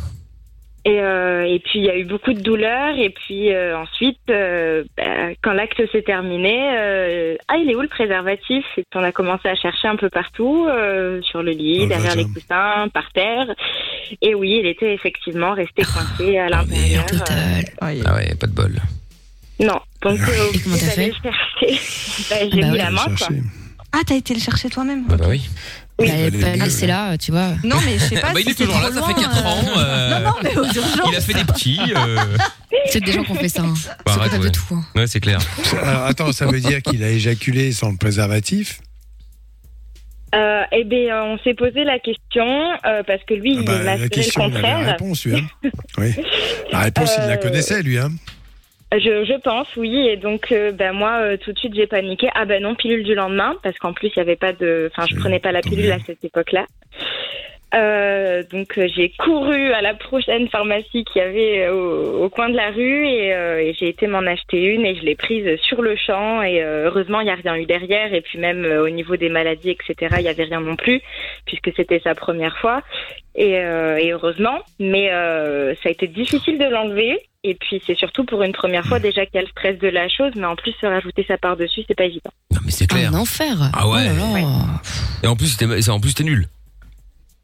Et, 0.84 1.00
euh, 1.00 1.44
et 1.46 1.60
puis, 1.60 1.80
il 1.80 1.86
y 1.86 1.90
a 1.90 1.98
eu 1.98 2.06
beaucoup 2.06 2.34
de 2.34 2.42
douleurs. 2.42 2.98
Et 2.98 3.10
puis, 3.12 3.54
euh, 3.54 3.78
ensuite, 3.78 4.18
euh, 4.32 4.84
bah, 4.98 5.30
quand 5.44 5.54
l'acte 5.54 5.80
s'est 5.92 6.02
terminé, 6.02 6.58
euh, 6.76 7.36
ah, 7.48 7.58
il 7.58 7.70
est 7.70 7.76
où 7.76 7.82
le 7.82 7.88
préservatif? 7.88 8.66
Et 8.78 8.84
puis, 8.90 9.00
on 9.00 9.04
a 9.04 9.12
commencé 9.12 9.48
à 9.48 9.56
chercher 9.56 9.88
un 9.88 9.96
peu 9.96 10.10
partout, 10.10 10.66
euh, 10.68 11.22
sur 11.22 11.44
le 11.44 11.52
lit, 11.52 11.82
Oh, 11.84 11.88
derrière 11.88 12.12
vagin. 12.16 12.22
les 12.28 12.34
coussins, 12.34 12.88
par 12.94 13.12
terre. 13.14 13.46
Et 14.22 14.34
oui, 14.34 14.58
il 14.60 14.66
était 14.66 14.94
effectivement 14.94 15.54
resté 15.54 15.84
coincé 15.84 16.38
à 16.40 16.50
l'intérieur. 16.50 17.06
Ouais. 17.82 18.00
Ah 18.06 18.16
ouais, 18.16 18.36
pas 18.40 18.48
de 18.48 18.54
bol. 18.54 18.76
Non, 19.60 19.80
donc 20.02 20.20
euh, 20.20 20.52
Et 20.56 20.60
comment 20.60 20.76
t'as 20.78 20.86
fait 20.88 21.08
le 21.08 21.14
chercher. 21.14 21.80
Bah, 22.30 22.36
j'ai 22.52 22.62
bah 22.62 22.68
mis 22.68 22.72
oui. 22.74 22.78
la 22.80 22.90
main, 22.92 23.04
quoi. 23.06 23.16
chercher. 23.18 23.42
Ah, 23.94 24.00
t'as 24.08 24.16
été 24.16 24.34
le 24.34 24.40
chercher 24.40 24.70
toi-même 24.70 25.06
Bah, 25.08 25.18
bah 25.18 25.26
oui. 25.30 25.48
Oui. 26.02 26.32
Bah, 26.42 26.56
laisser 26.56 26.88
là, 26.88 27.18
tu 27.18 27.32
vois. 27.32 27.50
Non, 27.64 27.78
mais 27.86 27.94
je 28.00 28.04
sais 28.06 28.20
pas. 28.20 28.34
Bah, 28.34 28.40
si 28.40 28.46
il 28.46 28.52
est 28.52 28.56
toujours 28.56 28.80
là, 28.80 28.92
ça 28.92 29.02
fait 29.04 29.14
loin, 29.14 29.22
4 29.24 29.46
ans. 29.46 29.64
euh, 29.78 30.10
Non, 30.20 30.30
non, 30.30 30.36
mais 30.44 30.58
aux 30.58 30.66
urgences. 30.66 31.10
Il 31.10 31.16
a 31.16 31.22
fait 31.22 31.34
des 31.34 31.44
petits. 31.46 31.80
euh, 31.96 32.18
C'est 32.88 33.04
des 33.04 33.12
gens 33.12 33.24
qui 33.24 33.32
ont 33.32 33.36
fait 33.36 33.50
ça. 33.50 33.62
Hein. 33.64 33.74
Bah, 34.06 34.14
arrête, 34.20 34.32
ouais. 34.34 34.40
de 34.40 34.50
tout. 34.50 34.64
hein. 34.74 34.84
Ouais, 34.96 35.08
c'est 35.08 35.20
clair. 35.20 35.40
Alors 35.84 36.06
attends, 36.06 36.32
ça 36.32 36.46
veut 36.46 36.60
dire 36.60 36.82
qu'il 36.82 37.04
a 37.04 37.10
éjaculé 37.10 37.72
sans 37.72 37.92
le 37.92 37.98
préservatif? 37.98 38.82
Euh, 40.34 40.62
eh 40.72 40.86
bien, 40.86 41.24
on 41.26 41.38
s'est 41.40 41.54
posé 41.54 41.84
la 41.84 42.00
question 42.00 42.46
euh, 42.86 43.04
parce 43.06 43.22
que 43.28 43.34
lui, 43.34 43.58
Ah 43.60 43.64
bah, 43.66 43.74
il 43.80 43.84
m'a 43.86 43.98
La 43.98 44.08
question, 44.10 44.48
le 44.48 44.56
avait 44.56 44.62
la 44.62 44.70
contraire. 44.76 44.88
réponse, 44.94 45.26
lui. 45.26 45.36
Hein 45.36 45.70
oui. 45.98 46.14
La 46.72 46.80
réponse, 46.80 47.12
il 47.18 47.28
la 47.28 47.34
Euh, 47.34 47.38
connaissait, 47.38 47.82
lui. 47.84 47.98
Hein 47.98 48.12
Je, 48.94 49.24
je 49.24 49.40
pense, 49.40 49.74
oui. 49.78 50.08
Et 50.08 50.18
donc, 50.18 50.52
euh, 50.52 50.72
ben 50.72 50.92
moi, 50.92 51.22
euh, 51.22 51.38
tout 51.38 51.54
de 51.54 51.60
suite, 51.60 51.74
j'ai 51.74 51.88
paniqué. 51.88 52.30
Ah 52.36 52.46
ben 52.46 52.62
non, 52.62 52.76
pilule 52.76 53.04
du 53.04 53.16
lendemain, 53.16 53.56
parce 53.64 53.78
qu'en 53.78 53.94
plus, 53.94 54.10
il 54.10 54.18
y 54.18 54.20
avait 54.20 54.36
pas 54.36 54.52
de. 54.52 54.90
Enfin, 54.92 55.06
je 55.10 55.16
C'est 55.16 55.22
prenais 55.22 55.40
pas 55.40 55.52
la 55.52 55.62
pilule 55.62 55.92
à 55.92 56.00
cette 56.00 56.24
époque-là. 56.24 56.66
Euh, 57.74 58.44
donc, 58.52 58.78
euh, 58.78 58.88
j'ai 58.94 59.10
couru 59.18 59.72
à 59.72 59.82
la 59.82 59.94
prochaine 59.94 60.50
pharmacie 60.50 61.06
qu'il 61.06 61.22
y 61.22 61.26
avait 61.26 61.66
euh, 61.68 61.74
au, 61.74 62.26
au 62.26 62.30
coin 62.30 62.50
de 62.50 62.56
la 62.56 62.70
rue 62.70 63.08
et, 63.08 63.34
euh, 63.34 63.62
et 63.62 63.74
j'ai 63.80 63.88
été 63.88 64.08
m'en 64.08 64.20
acheter 64.20 64.62
une 64.66 64.86
et 64.86 64.96
je 64.96 65.04
l'ai 65.04 65.16
prise 65.16 65.58
sur 65.62 65.82
le 65.82 65.96
champ. 65.96 66.42
Et 66.42 66.62
euh, 66.62 66.88
heureusement, 66.88 67.22
il 67.22 67.26
n'y 67.26 67.32
a 67.32 67.36
rien 67.36 67.56
eu 67.56 67.66
derrière. 67.66 68.14
Et 68.14 68.22
puis 68.22 68.40
même 68.40 68.66
euh, 68.66 68.84
au 68.84 68.90
niveau 68.90 69.16
des 69.16 69.30
maladies, 69.30 69.70
etc., 69.70 70.16
il 70.18 70.24
n'y 70.24 70.30
avait 70.30 70.44
rien 70.44 70.60
non 70.60 70.76
plus, 70.76 71.02
puisque 71.46 71.72
c'était 71.76 72.02
sa 72.04 72.14
première 72.14 72.58
fois. 72.58 72.82
Et, 73.36 73.58
euh, 73.58 73.98
et 73.98 74.12
heureusement, 74.12 74.60
mais 74.80 75.10
euh, 75.14 75.74
ça 75.76 75.88
a 75.88 75.92
été 75.92 76.08
difficile 76.08 76.58
de 76.58 76.66
l'enlever. 76.66 77.18
Et 77.44 77.56
puis 77.56 77.82
c'est 77.88 77.96
surtout 77.96 78.26
pour 78.26 78.44
une 78.44 78.52
première 78.52 78.86
fois 78.86 79.00
déjà 79.00 79.26
qu'il 79.26 79.36
y 79.36 79.40
a 79.40 79.42
le 79.42 79.48
stress 79.48 79.80
de 79.80 79.88
la 79.88 80.10
chose, 80.10 80.34
mais 80.36 80.46
en 80.46 80.56
plus 80.56 80.74
se 80.80 80.86
rajouter 80.86 81.26
ça 81.28 81.38
par 81.38 81.56
dessus, 81.56 81.82
c'est 81.88 81.96
pas 81.96 82.04
évident. 82.04 82.30
Non, 82.52 82.60
mais 82.66 82.72
c'est 82.72 82.86
clair. 82.86 83.12
Un 83.14 83.18
enfer. 83.18 83.56
Ah 83.74 83.88
ouais. 83.88 84.02
Oh 84.12 84.36
là 84.36 84.42
là. 84.42 84.48
Et 85.24 85.28
en 85.28 85.36
plus, 85.36 85.58
t'es, 85.58 85.90
en 85.90 86.00
plus, 86.00 86.14
t'es 86.14 86.24
nul. 86.24 86.46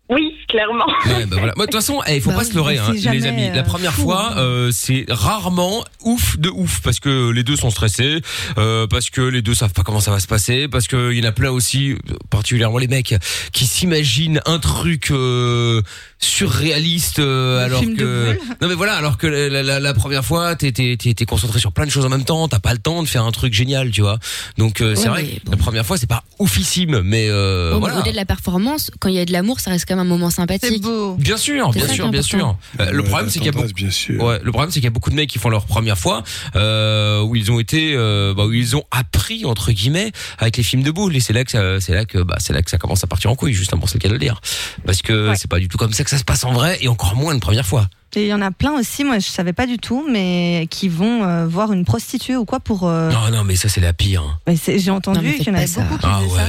Oui, 0.10 0.38
clairement. 0.47 0.88
Ouais, 1.05 1.26
bah 1.26 1.36
voilà. 1.38 1.53
Moi, 1.58 1.66
de 1.66 1.72
toute 1.72 1.82
façon, 1.82 2.01
il 2.08 2.22
faut 2.22 2.30
Bah 2.30 2.38
pas 2.38 2.43
oui, 2.43 2.49
se 2.49 2.55
leurrer, 2.55 2.78
hein, 2.78 2.93
les 2.93 3.26
amis. 3.26 3.49
La 3.49 3.58
euh, 3.58 3.64
première 3.64 3.91
fou, 3.93 4.03
fois, 4.03 4.32
hein. 4.32 4.38
euh, 4.38 4.72
c'est 4.72 5.05
rarement 5.10 5.84
ouf 6.03 6.38
de 6.38 6.49
ouf 6.49 6.80
parce 6.82 7.01
que 7.01 7.30
les 7.32 7.43
deux 7.43 7.58
sont 7.58 7.70
stressés, 7.70 8.22
euh, 8.58 8.88
parce 8.88 9.10
que 9.10 9.20
les 9.20 9.41
deux 9.41 9.53
savent 9.53 9.74
pas 9.74 9.84
comment 9.84 9.99
ça 9.99 10.12
va 10.12 10.20
se 10.22 10.28
passer, 10.28 10.70
parce 10.70 10.88
que 10.88 11.12
il 11.12 11.22
y 11.22 11.26
en 11.26 11.30
a 11.30 11.34
plein 11.34 11.51
aussi, 11.51 11.95
particulièrement 12.30 12.78
les 12.78 12.88
mecs, 12.88 13.16
qui 13.51 13.66
s'imaginent 13.66 14.41
un 14.45 14.60
truc 14.60 15.12
euh, 15.12 15.82
surréaliste 16.20 17.20
euh, 17.20 17.65
alors 17.65 17.80
film 17.80 17.95
de 17.95 17.99
que 18.03 18.39
non 18.61 18.68
mais 18.68 18.74
voilà 18.76 18.93
alors 18.95 19.18
que 19.18 19.28
la, 19.28 19.63
la- 19.63 19.80
la 19.80 19.93
première 19.93 20.24
fois 20.26 20.55
t'es 20.55 20.72
t'es 20.72 20.95
t'es 20.97 21.13
t'es 21.13 21.26
concentré 21.26 21.59
sur 21.59 21.72
plein 21.72 21.86
de 21.86 21.91
choses 21.91 22.05
en 22.05 22.09
même 22.09 22.24
temps, 22.26 22.47
t'as 22.47 22.59
pas 22.59 22.74
le 22.74 22.80
temps 22.80 23.01
de 23.03 23.07
faire 23.07 23.24
un 23.24 23.32
truc 23.32 23.53
génial, 23.53 23.91
tu 23.91 24.01
vois. 24.01 24.20
Donc 24.57 24.82
euh, 24.82 24.93
c'est 24.95 25.09
Ouais, 25.09 25.24
vrai 25.24 25.41
la 25.49 25.57
première 25.57 25.86
fois 25.86 25.97
c'est 25.97 26.07
pas 26.07 26.24
oufissime, 26.39 27.01
mais 27.01 27.28
euh, 27.30 27.72
Bon, 27.74 27.80
voilà. 27.80 27.97
Au-delà 27.97 28.11
de 28.11 28.15
la 28.18 28.26
performance, 28.26 28.91
quand 28.99 29.09
il 29.09 29.15
y 29.15 29.20
a 29.20 29.26
de 29.26 29.32
l'amour, 29.32 29.59
ça 29.59 29.72
reste 29.72 29.86
quand 29.88 29.95
même 29.95 30.05
un 30.05 30.09
moment 30.09 30.30
C'est 30.30 30.38
sympathique. 30.38 30.82
beau. 30.84 31.15
Bien 31.15 31.38
sûr, 31.38 31.70
C'est 31.74 31.80
bien 31.80 31.88
sûr, 31.93 32.09
bien 32.09 32.22
sûr. 32.22 32.57
Euh, 32.80 32.91
le 32.91 33.03
problème 33.03 33.30
c'est 33.30 33.39
qu'il 33.39 33.45
y 33.45 33.49
a 33.49 33.51
beaucoup 33.51 33.68
tendresse, 33.68 33.76
bien 33.76 33.91
sûr. 33.91 34.24
Ouais, 34.24 34.39
le 34.43 34.51
problème 34.51 34.70
c'est 34.72 34.76
qu'il 34.80 34.86
y 34.86 34.88
a 34.88 34.91
beaucoup 34.91 35.09
de 35.09 35.15
mecs 35.15 35.30
qui 35.30 35.39
font 35.39 35.49
leur 35.49 35.65
première 35.65 35.97
fois 35.97 36.24
euh, 36.55 37.22
où 37.22 37.36
ils 37.36 37.51
ont 37.51 37.59
été 37.59 37.93
euh, 37.95 38.34
bah, 38.36 38.45
où 38.45 38.53
ils 38.53 38.76
ont 38.76 38.84
appris 38.91 39.45
entre 39.45 39.72
guillemets 39.72 40.11
avec 40.39 40.57
les 40.57 40.63
films 40.63 40.84
de 40.84 40.91
boules 40.91 41.15
et 41.15 41.20
c'est 41.20 41.34
là 41.34 41.43
que 41.43 41.51
ça, 41.51 41.80
c'est 41.82 41.93
là 41.93 42.05
que 42.05 42.20
bah 42.20 42.36
c'est 42.39 42.53
là 42.53 42.61
que 42.61 42.70
ça 42.70 42.78
commence 42.78 43.03
à 43.03 43.07
partir 43.07 43.32
en 43.32 43.36
couille 43.36 43.53
justement 43.53 43.86
c'est 43.88 43.95
le 43.95 43.99
cas 44.01 44.07
de 44.09 44.13
le 44.13 44.20
dire 44.20 44.39
parce 44.86 45.01
que 45.01 45.30
Ouais. 45.30 45.36
c'est 45.36 45.49
pas 45.49 45.59
du 45.59 45.68
tout 45.68 45.78
comme 45.78 45.93
ça 45.93 46.03
que 46.08 46.12
ça 46.12 46.18
se 46.18 46.24
passe 46.24 46.43
en 46.45 46.53
vrai 46.53 46.78
et 46.82 46.88
encore 46.88 47.16
moins 47.16 47.34
une 47.34 47.39
première 47.41 47.66
fois. 47.66 47.88
Et 48.16 48.22
il 48.24 48.28
y 48.30 48.34
en 48.34 48.41
a 48.41 48.49
plein 48.51 48.72
aussi, 48.80 49.03
moi 49.03 49.20
je 49.20 49.28
savais 49.28 49.53
pas 49.53 49.68
du 49.68 49.78
tout, 49.78 50.08
mais 50.10 50.68
qui 50.72 50.88
vont 50.89 51.24
euh, 51.24 51.45
voir 51.45 51.72
une 51.74 51.84
prostituée 51.86 52.36
ou 52.38 52.45
quoi 52.45 52.60
pour. 52.60 52.88
euh, 52.88 53.12
Non 53.12 53.30
non 53.32 53.43
mais 53.43 53.55
ça 53.55 53.68
c'est 53.70 53.82
la 53.82 53.93
pire. 53.93 54.24
hein. 54.47 54.55
J'ai 54.78 54.89
entendu 54.89 55.34
qu'il 55.36 55.47
y 55.47 55.51
en 55.51 55.53
avait 55.55 55.68
beaucoup 55.68 55.97
qui 55.97 56.05
Ah 56.05 56.22
ouais. 56.24 56.30
ça. 56.30 56.45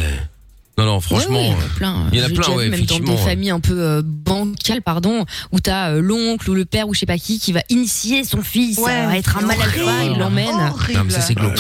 Non, 0.79 0.85
non, 0.87 1.01
franchement. 1.01 1.41
Ouais, 1.41 1.49
ouais, 1.49 1.51
il 1.51 1.51
y 1.51 1.55
en 1.55 1.59
a 1.59 1.69
plein. 1.77 2.07
Il 2.13 2.19
y 2.19 2.23
en 2.23 2.25
a 2.25 2.29
J'ai 2.29 2.35
plein, 2.35 2.49
ouais, 2.55 2.69
même 2.69 2.83
dans 2.83 2.99
des 3.01 3.17
familles 3.17 3.51
un 3.51 3.61
peu 3.61 3.79
euh, 3.81 4.03
bancales, 4.05 4.83
pardon, 4.83 5.25
où 5.53 5.61
t'as 5.61 5.91
euh, 5.91 6.01
l'oncle 6.01 6.49
ou 6.51 6.55
le 6.55 6.65
père 6.65 6.89
ou 6.89 6.95
je 6.95 7.01
sais 7.01 7.07
pas 7.07 7.19
qui 7.19 7.39
qui 7.39 7.53
va 7.53 7.61
initier 7.69 8.25
son 8.25 8.43
fils 8.43 8.79
Ouais, 8.79 8.93
à 8.93 9.17
être 9.17 9.37
un 9.37 9.41
c'est 9.41 9.47
mal 9.47 9.61
alpha, 9.61 9.83
horrible. 9.83 10.13
il 10.15 10.19
l'emmène. 10.19 10.49
Horrible. 10.73 10.99
Non, 10.99 11.05
mais 11.05 11.11
ça, 11.11 11.21
c'est 11.21 11.35
glauque. 11.35 11.59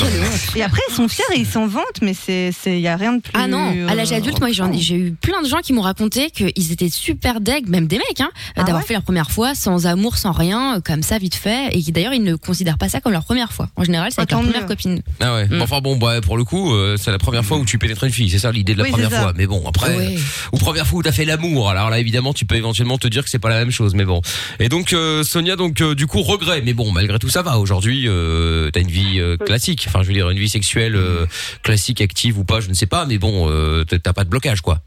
Et 0.57 0.63
après, 0.63 0.81
ils 0.89 0.95
sont 0.95 1.09
fiers 1.09 1.25
et 1.35 1.41
ils 1.41 1.47
s'en 1.47 1.67
vantent, 1.67 2.01
mais 2.03 2.15
c'est, 2.15 2.51
c'est, 2.59 2.81
y 2.81 2.89
a 2.89 2.97
rien 2.97 3.15
de 3.15 3.21
plus. 3.21 3.33
Ah 3.35 3.47
non, 3.49 3.89
à 3.89 3.95
l'âge 3.95 4.13
euh, 4.13 4.17
adulte, 4.17 4.41
moi 4.41 4.51
j'ai 4.53 4.95
eu 4.95 5.13
plein 5.13 5.43
de 5.43 5.49
gens 5.49 5.59
qui 5.63 5.73
m'ont 5.73 5.83
raconté 5.83 6.31
qu'ils 6.31 6.73
étaient 6.73 6.89
super 6.89 7.41
deg, 7.41 7.69
même 7.69 7.87
des 7.87 7.99
mecs, 7.99 8.21
hein, 8.21 8.31
Ah 8.57 8.63
d'avoir 8.63 8.79
ouais 8.83 8.87
fait 8.87 8.95
leur 8.95 9.03
première 9.03 9.31
fois 9.31 9.55
sans 9.55 9.87
amour, 9.87 10.17
sans 10.17 10.33
rien, 10.33 10.77
euh, 10.77 10.81
comme 10.81 11.03
ça 11.03 11.19
vite 11.19 11.35
fait, 11.35 11.71
et 11.77 11.83
qui 11.83 11.91
d'ailleurs 11.93 12.13
ils 12.15 12.23
ne 12.23 12.37
considèrent 12.37 12.79
pas 12.79 12.89
ça 12.89 13.01
comme 13.01 13.13
leur 13.13 13.25
première 13.25 13.53
fois. 13.53 13.69
En 13.77 13.85
général, 13.85 14.11
c'est 14.13 14.31
leur 14.31 14.41
première 14.43 14.63
mieux. 14.63 14.67
copine. 14.69 15.03
Ah 15.21 15.35
ouais. 15.35 15.47
Mm. 15.49 15.63
Enfin 15.63 15.81
bon, 15.81 15.97
bah, 15.97 16.21
pour 16.21 16.37
le 16.37 16.45
coup, 16.45 16.73
euh, 16.73 16.97
c'est 16.97 17.11
la 17.11 17.19
première 17.19 17.45
fois 17.45 17.59
où 17.59 17.65
tu 17.65 17.79
pénètres 17.79 18.05
une 18.05 18.13
fille. 18.13 18.31
C'est 18.31 18.39
ça 18.39 18.53
l'idée 18.53 18.75
de 18.75 18.79
la 18.79 18.85
Oui, 18.85 18.91
première 19.09 19.23
fois. 19.25 19.33
Mais 19.37 19.47
bon, 19.47 19.63
après, 19.69 19.97
Ouais. 19.97 20.17
ou 20.53 20.59
première 20.59 20.87
fois 20.87 20.99
où 21.01 21.03
t'as 21.03 21.13
fait 21.13 21.25
l'amour. 21.25 21.71
Alors 21.71 21.91
là, 21.91 21.99
évidemment, 21.99 22.33
tu 22.33 22.45
peux 22.45 22.55
éventuellement 22.57 22.99
te 22.99 23.09
dire 23.09 23.25
que 23.25 23.31
c'est 23.31 23.39
pas 23.39 23.49
la 23.51 23.59
même 23.59 23.71
chose. 23.71 23.95
Mais 23.95 24.05
bon. 24.05 24.21
Et 24.61 24.69
donc, 24.69 24.93
euh, 24.93 25.23
Sonia, 25.25 25.57
donc 25.57 25.81
euh, 25.81 25.95
du 25.95 26.07
coup, 26.07 26.23
regret. 26.23 26.63
Mais 26.65 26.73
bon, 26.75 26.93
malgré 26.93 27.19
tout, 27.19 27.29
ça 27.29 27.43
va. 27.43 27.59
Aujourd'hui, 27.59 28.05
euh, 28.07 28.71
t'as 28.71 28.81
une 28.81 28.91
vie 28.91 29.19
euh, 29.21 29.37
classique. 29.37 29.85
Enfin, 29.89 30.03
je 30.03 30.09
veux 30.09 30.15
dire, 30.15 30.31
une 30.31 30.39
vie 30.39 30.49
sexuelle 30.49 30.97
euh, 30.97 31.27
classique, 31.63 32.01
active 32.01 32.39
ou 32.39 32.45
pas, 32.45 32.61
je 32.61 32.69
ne 32.69 32.75
sais 32.75 32.87
pas. 32.87 33.07
Mais 33.07 33.19
bon, 33.19 33.49
euh, 33.51 33.85
t'as 33.85 34.13
pas 34.13 34.25
de 34.25 34.31
blocage, 34.31 34.61
quoi. 34.61 34.81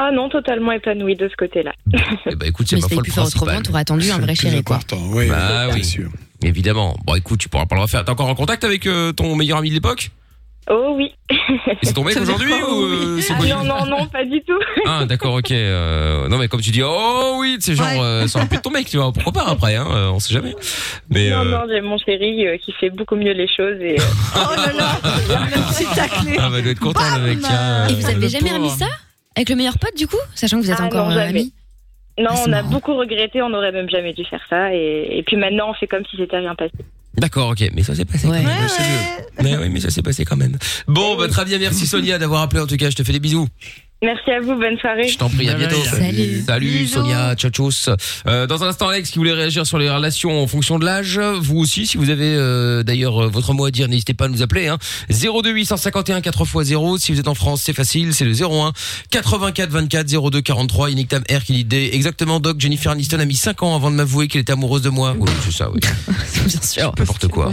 Ah 0.00 0.10
non, 0.14 0.28
totalement 0.28 0.70
épanouie 0.70 1.16
de 1.16 1.28
ce 1.28 1.34
côté-là. 1.36 1.72
Eh 2.30 2.36
ben, 2.36 2.46
écoute, 2.48 2.66
c'est 2.68 2.76
Mais 2.76 2.82
ma 2.82 2.88
si 2.88 2.94
foi 2.94 2.96
t'avais 2.96 2.96
le 2.98 3.02
pu 3.02 3.10
faire 3.10 3.22
principal. 3.24 3.42
autrement, 3.48 3.62
t'aurais 3.62 3.80
attendu 3.80 4.10
un 4.12 4.18
vrai 4.18 4.34
chéri, 4.36 4.62
quoi. 4.62 4.78
oui, 5.10 5.26
Bah 5.28 5.66
bien 5.66 5.74
oui. 5.74 5.84
sûr. 5.84 6.08
Évidemment. 6.42 6.96
Bon, 7.04 7.16
écoute, 7.16 7.40
tu 7.40 7.48
pourras 7.48 7.66
pas 7.66 7.74
le 7.74 7.82
refaire. 7.82 8.04
T'es 8.04 8.10
encore 8.12 8.28
en 8.28 8.36
contact 8.36 8.62
avec 8.62 8.86
euh, 8.86 9.10
ton 9.12 9.34
meilleur 9.34 9.58
ami 9.58 9.70
de 9.70 9.74
l'époque? 9.74 10.12
Oh 10.70 10.92
oui. 10.96 11.12
Et 11.30 11.34
C'est 11.82 11.94
dire 11.94 12.04
aujourd'hui 12.22 12.52
ou 12.52 12.82
euh, 12.84 13.20
c'est 13.22 13.32
Ah 13.32 13.38
non, 13.64 13.64
non, 13.64 13.86
non, 13.86 14.06
pas 14.06 14.24
du 14.24 14.42
tout. 14.42 14.58
Ah 14.86 15.04
d'accord 15.06 15.34
ok 15.34 15.50
euh, 15.52 16.28
non 16.28 16.38
mais 16.38 16.48
comme 16.48 16.60
tu 16.60 16.70
dis 16.70 16.82
oh 16.82 17.36
oui 17.40 17.56
c'est 17.60 17.74
genre 17.74 17.86
Ouais. 17.86 18.00
euh, 18.00 18.26
ça 18.26 18.38
aurait 18.38 18.48
pu 18.48 18.54
être 18.56 18.62
ton 18.62 18.70
mec 18.70 18.86
tu 18.88 18.96
vois 18.96 19.12
pourquoi 19.12 19.32
pas 19.32 19.50
après 19.50 19.76
hein 19.76 19.86
euh, 19.90 20.08
on 20.10 20.18
sait 20.18 20.32
jamais 20.34 20.54
mais 21.10 21.30
Non, 21.30 21.40
euh, 21.40 21.44
non, 21.44 21.60
j'ai 21.68 21.80
mon 21.82 21.98
chéri 21.98 22.46
euh, 22.46 22.56
qui 22.58 22.72
fait 22.72 22.90
beaucoup 22.90 23.16
mieux 23.16 23.32
les 23.32 23.46
choses 23.48 23.78
et 23.80 23.98
euh, 24.00 24.04
Oh 24.36 24.54
là 24.56 24.72
là, 24.72 24.98
le 25.54 25.74
petit 25.74 25.84
taclé. 25.94 26.36
ah 26.38 26.48
bah 26.50 26.60
doit 26.62 26.70
être 26.72 26.80
content 26.80 27.00
le 27.18 27.22
mec 27.34 27.38
Et 27.90 27.94
vous 27.94 28.06
avez 28.10 28.28
jamais 28.28 28.50
pauvre. 28.50 28.54
remis 28.62 28.70
ça 28.70 28.86
avec 29.36 29.48
le 29.50 29.56
meilleur 29.56 29.78
pote 29.78 29.96
du 29.96 30.06
coup, 30.06 30.16
sachant 30.34 30.58
que 30.58 30.62
vous 30.64 30.70
êtes 30.70 30.78
Ah 30.80 30.84
encore 30.86 31.08
non, 31.08 31.14
jamais. 31.14 31.28
amis. 31.28 31.52
non, 32.18 32.26
Ah, 32.30 32.36
c'est 32.36 32.42
on 32.48 32.52
a 32.52 32.56
marrant. 32.62 32.68
beaucoup 32.70 32.94
regretté, 32.96 33.40
on 33.42 33.52
aurait 33.54 33.72
même 33.72 33.88
jamais 33.90 34.12
dû 34.14 34.24
faire 34.24 34.42
ça 34.50 34.74
et, 34.74 35.06
et 35.12 35.22
puis 35.22 35.36
maintenant 35.36 35.70
on 35.70 35.74
fait 35.74 35.86
comme 35.86 36.04
si 36.10 36.16
c'était 36.16 36.38
rien 36.38 36.54
passé. 36.54 36.72
D'accord 37.20 37.50
ok 37.50 37.70
mais 37.74 37.82
ça 37.82 37.94
s'est 37.94 38.04
passé 38.04 38.26
Ouais. 38.28 38.42
quand 38.42 38.48
même, 38.48 38.56
Ouais, 38.58 38.64
ouais. 38.64 39.42
mais 39.42 39.56
oui 39.56 39.68
mais 39.70 39.80
ça 39.80 39.90
s'est 39.90 40.02
passé 40.02 40.24
quand 40.24 40.36
même 40.36 40.56
bon 40.86 41.16
bah 41.16 41.28
très 41.28 41.44
bien 41.44 41.58
merci 41.58 41.86
Sonia 41.86 42.18
d'avoir 42.18 42.42
appelé 42.42 42.60
en 42.62 42.66
tout 42.66 42.76
cas 42.76 42.90
je 42.90 42.96
te 42.96 43.02
fais 43.02 43.12
des 43.12 43.20
bisous 43.20 43.48
Merci 44.00 44.30
à 44.30 44.40
vous, 44.40 44.54
bonne 44.54 44.78
soirée. 44.78 45.08
je 45.08 45.18
t'en 45.18 45.28
prie 45.28 45.48
à 45.50 45.54
bientôt 45.54 45.82
Salut. 45.82 46.44
Salut. 46.46 46.86
Sonia, 46.86 47.34
ciao 47.34 47.50
tchuss. 47.50 47.90
Euh, 48.28 48.46
dans 48.46 48.62
un 48.62 48.68
instant 48.68 48.88
Alex 48.88 49.10
qui 49.10 49.18
voulait 49.18 49.32
réagir 49.32 49.66
sur 49.66 49.76
les 49.76 49.90
relations 49.90 50.40
en 50.40 50.46
fonction 50.46 50.78
de 50.78 50.84
l'âge. 50.84 51.18
Vous 51.18 51.58
aussi 51.58 51.84
si 51.84 51.96
vous 51.96 52.08
avez 52.08 52.32
euh, 52.36 52.84
d'ailleurs 52.84 53.24
euh, 53.24 53.28
votre 53.28 53.54
mot 53.54 53.64
à 53.64 53.72
dire 53.72 53.88
n'hésitez 53.88 54.14
pas 54.14 54.26
à 54.26 54.28
nous 54.28 54.40
appeler 54.40 54.68
hein. 54.68 54.78
02 55.10 55.50
851 55.50 56.20
4x0 56.20 56.98
si 57.00 57.12
vous 57.12 57.18
êtes 57.18 57.26
en 57.26 57.34
France 57.34 57.62
c'est 57.64 57.72
facile 57.72 58.14
c'est 58.14 58.24
le 58.24 58.32
01 58.40 58.72
84 59.10 59.70
24 59.70 60.30
02 60.30 60.42
43 60.42 60.90
Yannick 60.90 61.08
Tam 61.08 61.24
R 61.28 61.42
qui 61.42 61.64
dit 61.64 61.90
exactement 61.92 62.38
Doc 62.38 62.60
Jennifer 62.60 62.92
Aniston 62.92 63.18
a 63.18 63.24
mis 63.24 63.34
5 63.34 63.64
ans 63.64 63.74
avant 63.74 63.90
de 63.90 63.96
m'avouer 63.96 64.28
qu'elle 64.28 64.42
était 64.42 64.52
amoureuse 64.52 64.82
de 64.82 64.90
moi. 64.90 65.16
Oui 65.18 65.28
c'est 65.44 65.52
ça 65.52 65.70
oui. 65.72 65.80
Bien 66.46 66.62
sûr. 66.62 66.92
N'importe 66.98 67.28
quoi. 67.28 67.50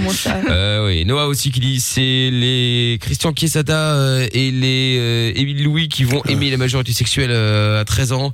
Euh, 0.50 0.88
oui, 0.88 1.06
Noah 1.06 1.28
aussi 1.28 1.52
qui 1.52 1.60
dit 1.60 1.80
c'est 1.80 2.02
les 2.02 2.98
Christian 3.02 3.34
Quesada 3.34 3.94
euh, 3.94 4.28
et 4.32 4.52
les 4.52 4.98
euh, 5.00 5.32
Émile 5.36 5.64
Louis 5.64 5.90
qui 5.90 6.04
vont 6.04 6.22
aimer 6.36 6.52
la 6.52 6.58
majorité 6.58 6.94
sexuelle 6.94 7.32
euh, 7.32 7.82
à 7.82 7.86
13 7.86 8.12
ans. 8.12 8.32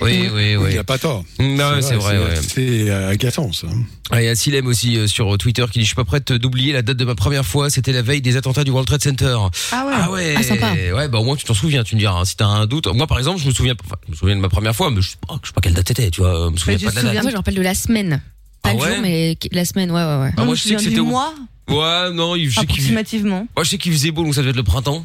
Oui, 0.00 0.28
oui, 0.32 0.50
Il 0.52 0.58
oui. 0.58 0.70
n'y 0.74 0.78
a 0.78 0.84
pas 0.84 0.96
tort. 0.96 1.24
Non, 1.40 1.80
c'est 1.80 1.96
vrai. 1.96 2.16
C'est 2.40 2.88
euh, 2.88 3.10
agaçant, 3.10 3.52
ça. 3.52 3.66
Ah, 4.12 4.22
Il 4.22 4.26
y 4.26 4.28
a 4.28 4.36
Silem 4.36 4.64
aussi 4.68 4.96
euh, 4.96 5.08
sur 5.08 5.36
Twitter 5.38 5.64
qui 5.72 5.80
dit 5.80 5.84
je 5.84 5.88
suis 5.88 5.96
pas 5.96 6.04
prête 6.04 6.32
d'oublier 6.32 6.72
la 6.72 6.82
date 6.82 6.96
de 6.98 7.04
ma 7.04 7.16
première 7.16 7.44
fois, 7.44 7.68
c'était 7.68 7.90
la 7.90 8.02
veille 8.02 8.20
des 8.22 8.36
attentats 8.36 8.62
du 8.62 8.70
World 8.70 8.86
Trade 8.86 9.02
Center. 9.02 9.36
Ah 9.72 9.84
ouais. 9.86 9.92
Ah 9.96 10.10
ouais. 10.12 10.34
Ah, 10.38 10.42
sympa. 10.44 10.72
Ouais, 10.94 11.08
bah 11.08 11.18
au 11.18 11.24
moins 11.24 11.34
tu 11.34 11.44
t'en 11.46 11.54
souviens, 11.54 11.82
tu 11.82 11.96
me 11.96 12.00
diras. 12.00 12.20
hein, 12.20 12.24
si 12.24 12.36
t'as 12.36 12.46
un 12.46 12.66
doute, 12.66 12.86
moi 12.94 13.08
par 13.08 13.18
exemple, 13.18 13.40
je 13.40 13.48
me 13.48 13.52
souviens, 13.52 13.74
enfin, 13.84 13.96
je 14.06 14.12
me 14.12 14.16
souviens 14.16 14.36
de 14.36 14.40
ma 14.40 14.48
première 14.48 14.76
fois, 14.76 14.92
mais 14.92 15.02
je 15.02 15.08
sais 15.10 15.16
pas, 15.26 15.36
je 15.42 15.48
sais 15.48 15.52
pas 15.52 15.60
quelle 15.60 15.74
date 15.74 15.88
c'était, 15.88 16.10
tu 16.12 16.20
vois, 16.20 16.44
je 16.46 16.52
me 16.52 16.56
souviens 16.56 16.78
tu 16.78 16.84
pas 16.84 16.90
de 16.92 16.96
la 16.96 17.02
te 17.02 17.06
date. 17.06 17.14
Moi, 17.24 17.30
je 17.30 17.34
me 17.34 17.38
rappelle 17.38 17.54
de 17.56 17.62
la 17.62 17.74
semaine. 17.74 18.22
Pas 18.62 18.70
Ah 18.70 18.74
le 18.74 18.78
ouais 18.80 18.88
jour, 18.94 18.98
mais 19.02 19.38
la 19.50 19.64
semaine, 19.64 19.90
ouais, 19.90 20.04
ouais, 20.04 20.20
ouais. 20.20 20.30
Ah, 20.36 20.44
moi 20.44 20.54
je 20.54 20.62
tu 20.62 20.68
sais 20.68 20.74
que 20.76 20.80
c'était 20.82 21.00
au- 21.00 21.06
mois, 21.06 21.34
Ouais, 21.68 22.10
non, 22.12 22.34
je 22.36 22.40
sais 22.40 22.48
qu'il 22.48 22.60
approximativement. 22.62 23.46
Moi, 23.56 23.64
je 23.64 23.70
sais 23.70 23.78
qu'il 23.78 23.92
faisait 23.92 24.10
beau, 24.10 24.24
donc 24.24 24.34
ça 24.34 24.40
devait 24.40 24.50
être 24.50 24.56
le 24.56 24.62
printemps. 24.62 25.04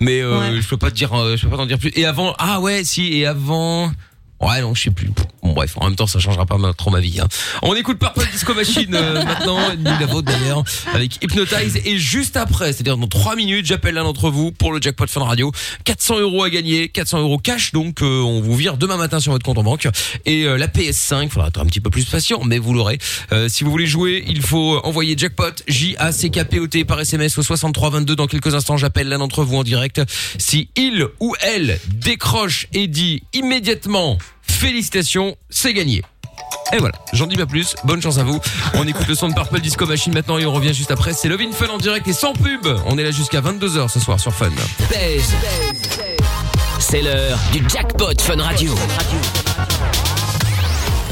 Mais 0.00 0.20
euh, 0.20 0.38
Ouais. 0.38 0.60
je 0.60 0.68
peux 0.68 0.76
pas 0.76 0.90
te 0.90 0.94
dire, 0.96 1.12
euh, 1.14 1.36
je 1.36 1.42
peux 1.44 1.50
pas 1.50 1.56
t'en 1.56 1.66
dire 1.66 1.78
plus. 1.78 1.90
Et 1.96 2.04
avant, 2.04 2.34
ah 2.38 2.60
ouais, 2.60 2.84
si, 2.84 3.14
et 3.18 3.26
avant. 3.26 3.90
Ouais, 4.40 4.60
non, 4.60 4.74
je 4.74 4.82
sais 4.82 4.90
plus. 4.90 5.10
Bon, 5.42 5.52
bref, 5.52 5.74
en 5.76 5.86
même 5.86 5.96
temps, 5.96 6.06
ça 6.06 6.18
changera 6.18 6.44
pas 6.44 6.56
trop 6.76 6.90
ma 6.90 7.00
vie. 7.00 7.20
Hein. 7.20 7.28
On 7.62 7.74
écoute 7.74 7.98
Purple 7.98 8.26
Disco 8.32 8.52
Machine 8.52 8.94
euh, 8.94 9.24
maintenant, 9.24 9.58
ni 9.76 9.84
la 9.84 10.06
vôtre 10.06 10.30
d'ailleurs, 10.30 10.62
avec 10.92 11.22
Hypnotize. 11.22 11.80
Et 11.84 11.96
juste 11.98 12.36
après, 12.36 12.72
c'est-à-dire 12.72 12.98
dans 12.98 13.06
3 13.06 13.34
minutes, 13.36 13.64
j'appelle 13.64 13.94
l'un 13.94 14.04
d'entre 14.04 14.30
vous 14.30 14.52
pour 14.52 14.72
le 14.72 14.80
jackpot 14.80 15.06
Fun 15.06 15.24
Radio. 15.24 15.52
400 15.84 16.20
euros 16.20 16.42
à 16.44 16.50
gagner, 16.50 16.88
400 16.88 17.20
euros 17.20 17.38
cash, 17.38 17.72
donc 17.72 18.02
euh, 18.02 18.20
on 18.20 18.40
vous 18.40 18.56
vire 18.56 18.76
demain 18.76 18.96
matin 18.96 19.20
sur 19.20 19.32
votre 19.32 19.44
compte 19.44 19.58
en 19.58 19.62
banque. 19.62 19.88
Et 20.26 20.44
euh, 20.44 20.58
la 20.58 20.68
PS5, 20.68 21.30
faudra 21.30 21.48
être 21.48 21.60
un 21.60 21.66
petit 21.66 21.80
peu 21.80 21.90
plus 21.90 22.04
patient, 22.04 22.42
mais 22.44 22.58
vous 22.58 22.74
l'aurez. 22.74 22.98
Euh, 23.32 23.48
si 23.48 23.64
vous 23.64 23.70
voulez 23.70 23.86
jouer, 23.86 24.24
il 24.28 24.42
faut 24.42 24.80
envoyer 24.84 25.16
jackpot 25.16 25.62
J-A-C-K-P-O-T 25.66 26.84
par 26.84 27.00
SMS 27.00 27.38
au 27.38 27.42
6322. 27.42 28.16
Dans 28.16 28.26
quelques 28.26 28.54
instants, 28.54 28.76
j'appelle 28.76 29.08
l'un 29.08 29.18
d'entre 29.18 29.44
vous 29.44 29.56
en 29.56 29.64
direct. 29.64 30.02
Si 30.38 30.68
il 30.76 31.06
ou 31.20 31.34
elle 31.40 31.78
décroche 31.88 32.68
et 32.72 32.86
dit 32.86 33.22
immédiatement 33.32 34.18
félicitations, 34.56 35.36
c'est 35.50 35.74
gagné. 35.74 36.02
Et 36.72 36.78
voilà, 36.78 36.94
j'en 37.12 37.26
dis 37.26 37.36
pas 37.36 37.46
plus. 37.46 37.74
Bonne 37.84 38.02
chance 38.02 38.18
à 38.18 38.24
vous. 38.24 38.40
On 38.74 38.86
écoute 38.86 39.06
le 39.06 39.14
son 39.14 39.28
de 39.28 39.34
Purple 39.34 39.60
Disco 39.60 39.86
Machine 39.86 40.12
maintenant 40.12 40.38
et 40.38 40.46
on 40.46 40.52
revient 40.52 40.74
juste 40.74 40.90
après. 40.90 41.12
C'est 41.12 41.28
Love 41.28 41.42
in 41.42 41.52
Fun 41.52 41.68
en 41.68 41.78
direct 41.78 42.08
et 42.08 42.12
sans 42.12 42.32
pub. 42.32 42.66
On 42.86 42.98
est 42.98 43.04
là 43.04 43.10
jusqu'à 43.10 43.40
22h 43.40 43.88
ce 43.88 44.00
soir 44.00 44.18
sur 44.18 44.32
Fun. 44.32 44.50
C'est 46.80 47.02
l'heure 47.02 47.38
du 47.52 47.62
jackpot 47.68 48.20
Fun 48.20 48.42
Radio. 48.42 48.74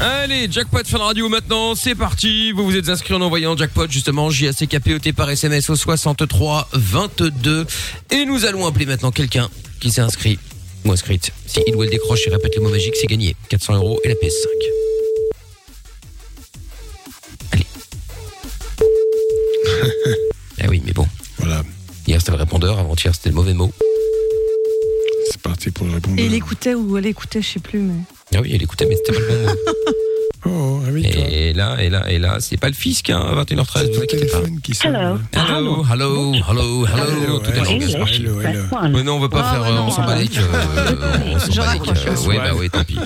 Allez, 0.01 0.47
jackpot 0.51 0.83
Fun 0.85 0.97
Radio 0.97 1.29
maintenant, 1.29 1.75
c'est 1.75 1.95
parti. 1.95 2.51
Vous 2.51 2.65
vous 2.65 2.75
êtes 2.75 2.89
inscrit 2.89 3.13
en 3.13 3.21
envoyant 3.21 3.55
jackpot 3.55 3.89
justement 3.89 4.29
J-A-C-K-P-O-T 4.29 5.13
par 5.13 5.29
SMS 5.29 5.69
au 5.69 5.75
63 5.75 6.67
22 6.73 7.65
et 8.11 8.25
nous 8.25 8.45
allons 8.45 8.67
appeler 8.67 8.85
maintenant 8.85 9.11
quelqu'un 9.11 9.47
qui 9.79 9.91
s'est 9.91 10.01
inscrit 10.01 10.37
ou 10.85 10.91
inscrite. 10.91 11.31
Si 11.45 11.61
il 11.67 11.75
ou 11.75 11.83
elle 11.83 11.89
décroche 11.89 12.27
et 12.27 12.29
répète 12.29 12.55
le 12.55 12.61
mot 12.61 12.69
magique, 12.69 12.95
c'est 12.95 13.07
gagné. 13.07 13.35
400 13.49 13.75
euros 13.75 13.99
et 14.03 14.09
la 14.09 14.15
PS5. 14.15 14.47
Allez. 17.51 17.65
ah 20.61 20.65
oui, 20.69 20.81
mais 20.85 20.93
bon. 20.93 21.07
Voilà. 21.39 21.63
Hier 22.07 22.19
c'était 22.19 22.31
le 22.31 22.37
répondeur, 22.37 22.79
avant-hier 22.79 23.13
c'était 23.13 23.29
le 23.29 23.35
mauvais 23.35 23.53
mot. 23.53 23.71
C'est 25.31 25.41
parti 25.41 25.71
pour 25.71 25.87
le 25.87 25.93
répondre. 25.93 26.19
Et 26.19 26.25
il 26.25 26.33
écoutait 26.33 26.75
ou 26.75 26.97
elle 26.97 27.07
écoutait, 27.07 27.41
je 27.41 27.53
sais 27.53 27.59
plus, 27.59 27.79
mais. 27.79 27.95
Ah 28.33 28.41
oui, 28.41 28.51
elle 28.53 28.63
écoutait, 28.63 28.85
mais 28.85 28.95
c'était 28.95 29.13
pas 29.13 29.19
le 29.19 29.27
bon 29.27 29.51
mot. 29.51 29.55
Oh, 30.47 30.79
ah 30.85 30.89
oui. 30.91 31.03
Et 31.05 31.53
là, 31.53 31.77
et 31.81 31.89
là, 31.89 32.09
et 32.09 32.19
là, 32.19 32.37
c'est 32.39 32.57
pas 32.57 32.67
le 32.67 32.73
fisc, 32.75 33.09
hein, 33.09 33.19
à 33.19 33.43
21h13, 33.43 33.65
C'est 33.73 33.87
vous 33.87 33.93
ton 33.95 34.01
inquiétez 34.03 34.25
pas. 34.27 34.39
téléphone 34.39 34.59
qui 34.61 34.75
sonne. 34.75 34.95
Hello. 34.95 35.17
Hello, 35.33 35.85
hello, 35.91 36.33
hello, 36.35 36.85
hello, 36.85 37.39
tout 37.39 37.51
hello, 37.51 38.05
hello, 38.07 38.41
hello. 38.41 38.63
Mais 38.91 39.03
non, 39.03 39.15
on 39.15 39.19
va 39.19 39.29
pas 39.29 39.43
faire, 39.43 39.71
non, 39.73 39.85
on 39.87 39.91
s'en 39.91 40.01
ouais. 40.01 40.07
bat 40.07 40.15
les, 40.21 40.29
euh, 40.37 41.35
on 41.35 41.39
s'en 41.39 41.55
bat 41.61 41.73
les, 41.73 41.89
euh, 41.89 42.27
ouais, 42.27 42.37
bah 42.37 42.53
ouais, 42.53 42.69
tant 42.69 42.83
pis. 42.83 42.97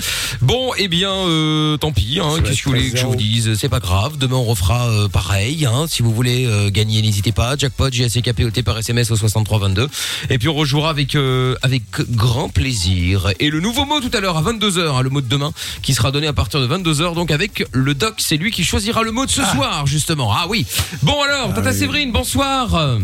Bon, 0.42 0.72
eh 0.76 0.88
bien, 0.88 1.12
euh, 1.12 1.76
tant 1.78 1.92
pis, 1.92 2.18
hein, 2.22 2.28
qu'est-ce 2.44 2.58
que 2.62 2.64
vous 2.64 2.70
voulez 2.76 2.90
que 2.90 2.98
je 2.98 3.06
vous 3.06 3.16
dise, 3.16 3.54
c'est 3.54 3.68
pas 3.68 3.80
grave, 3.80 4.18
demain 4.18 4.36
on 4.36 4.44
refera 4.44 4.88
euh, 4.88 5.08
pareil, 5.08 5.64
hein, 5.66 5.86
si 5.88 6.02
vous 6.02 6.12
voulez 6.12 6.46
euh, 6.46 6.70
gagner, 6.70 7.00
n'hésitez 7.02 7.32
pas, 7.32 7.56
jackpot, 7.56 7.90
JACKPOT 7.90 8.62
par 8.64 8.78
SMS 8.78 9.10
au 9.10 9.16
6322, 9.16 9.88
et 10.28 10.38
puis 10.38 10.48
on 10.48 10.54
rejouera 10.54 10.90
avec, 10.90 11.14
euh, 11.14 11.54
avec 11.62 11.82
grand 12.10 12.48
plaisir. 12.48 13.32
Et 13.40 13.48
le 13.50 13.60
nouveau 13.60 13.84
mot 13.86 14.00
tout 14.00 14.10
à 14.14 14.20
l'heure 14.20 14.36
à 14.36 14.42
22h, 14.42 14.94
hein, 14.94 15.02
le 15.02 15.10
mot 15.10 15.20
de 15.20 15.28
demain, 15.28 15.52
qui 15.82 15.94
sera 15.94 16.10
donné 16.10 16.26
à 16.26 16.32
partir 16.32 16.60
de 16.60 16.66
22h, 16.66 17.14
donc 17.14 17.29
avec 17.32 17.64
le 17.72 17.94
doc, 17.94 18.14
c'est 18.18 18.36
lui 18.36 18.50
qui 18.50 18.64
choisira 18.64 19.02
le 19.02 19.10
mot 19.12 19.26
de 19.26 19.30
ce 19.30 19.44
soir, 19.44 19.86
justement. 19.86 20.32
Ah 20.32 20.46
oui. 20.48 20.66
Bon 21.02 21.20
alors, 21.22 21.54
Tata 21.54 21.70
oui. 21.70 21.76
Séverine, 21.78 22.12
bonsoir. 22.12 22.98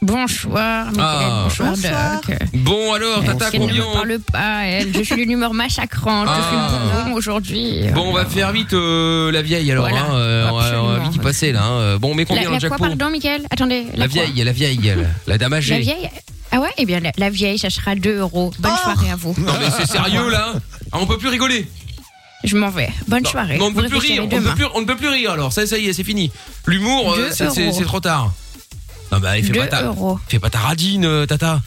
Bonsoir, 0.00 0.88
Ah. 0.98 1.44
bonsoir, 1.44 1.68
Bonsoir. 1.70 2.20
Doc. 2.26 2.36
Bon 2.54 2.92
alors, 2.92 3.22
Tata, 3.24 3.50
Elle 3.52 3.60
ne 3.60 3.66
combien 3.66 3.86
me 3.86 3.92
parle 3.92 4.18
pas, 4.32 4.64
elle. 4.66 4.92
Je 4.96 5.02
suis 5.02 5.14
d'une 5.14 5.30
humeur 5.30 5.54
massacrante. 5.62 6.26
Ah. 6.28 7.04
Je 7.08 7.12
aujourd'hui. 7.12 7.82
Bon, 7.94 8.08
on 8.08 8.12
va 8.12 8.24
faire 8.26 8.50
vite 8.50 8.72
euh, 8.72 9.30
la 9.30 9.42
vieille 9.42 9.70
alors. 9.70 9.88
Voilà, 9.88 10.04
hein, 10.06 10.14
euh, 10.14 10.48
on, 10.50 10.88
va, 10.88 10.98
vite 11.04 11.14
y 11.14 11.18
passer 11.20 11.52
là. 11.52 11.62
hein. 11.64 11.72
Euh, 11.78 11.98
Bon, 11.98 12.14
mais 12.16 12.22
La, 12.22 12.26
combien 12.26 12.42
la 12.50 12.58
dans 12.58 12.62
le 12.64 12.68
quoi, 12.68 12.78
pardon, 12.88 13.10
Mickaël 13.10 13.42
Attendez. 13.50 13.84
La 13.94 14.08
vieille, 14.08 14.42
la 14.42 14.52
vieille, 14.52 14.80
la, 14.82 14.94
la 15.28 15.38
dame 15.38 15.52
âgée. 15.52 15.74
La 15.74 15.80
vieille 15.80 16.10
Ah 16.50 16.58
ouais 16.58 16.70
Eh 16.78 16.84
bien, 16.84 16.98
la, 16.98 17.12
la 17.16 17.30
vieille, 17.30 17.58
ça 17.58 17.70
sera 17.70 17.94
2 17.94 18.18
euros. 18.18 18.52
Bonne 18.58 18.72
Oh. 18.74 18.82
soirée 18.82 19.10
à 19.12 19.16
vous. 19.16 19.36
Non 19.38 19.52
mais 19.60 19.68
c'est 19.78 19.86
sérieux 19.86 20.28
là 20.30 20.54
Ah, 20.92 20.98
On 21.00 21.06
peut 21.06 21.16
plus 21.16 21.28
rigoler. 21.28 21.66
Je 22.44 22.56
m'en 22.56 22.70
vais. 22.70 22.88
Bonne 23.08 23.24
soirée. 23.24 23.58
On 23.60 23.70
ne 23.70 23.74
peut 23.74 23.88
plus 23.88 23.98
rire. 23.98 24.22
On 24.24 24.26
ne 24.36 24.40
peut 24.40 24.54
plus, 24.54 24.66
on 24.74 24.80
ne 24.80 24.86
peut 24.86 24.96
plus 24.96 25.08
rire 25.08 25.30
alors. 25.32 25.52
Ça, 25.52 25.66
ça 25.66 25.78
y 25.78 25.86
est, 25.88 25.92
c'est 25.92 26.04
fini. 26.04 26.30
L'humour, 26.66 27.14
euh, 27.16 27.30
c'est 27.32 27.84
trop 27.84 28.00
tard. 28.00 28.32
Non 29.10 29.18
bah, 29.20 29.34
fais 29.42 29.52
pas 29.52 29.66
ta, 29.66 29.92
fais 30.28 30.38
pas 30.38 30.48
ta 30.50 30.58
radine, 30.58 31.04
euh, 31.04 31.26
Tata. 31.26 31.60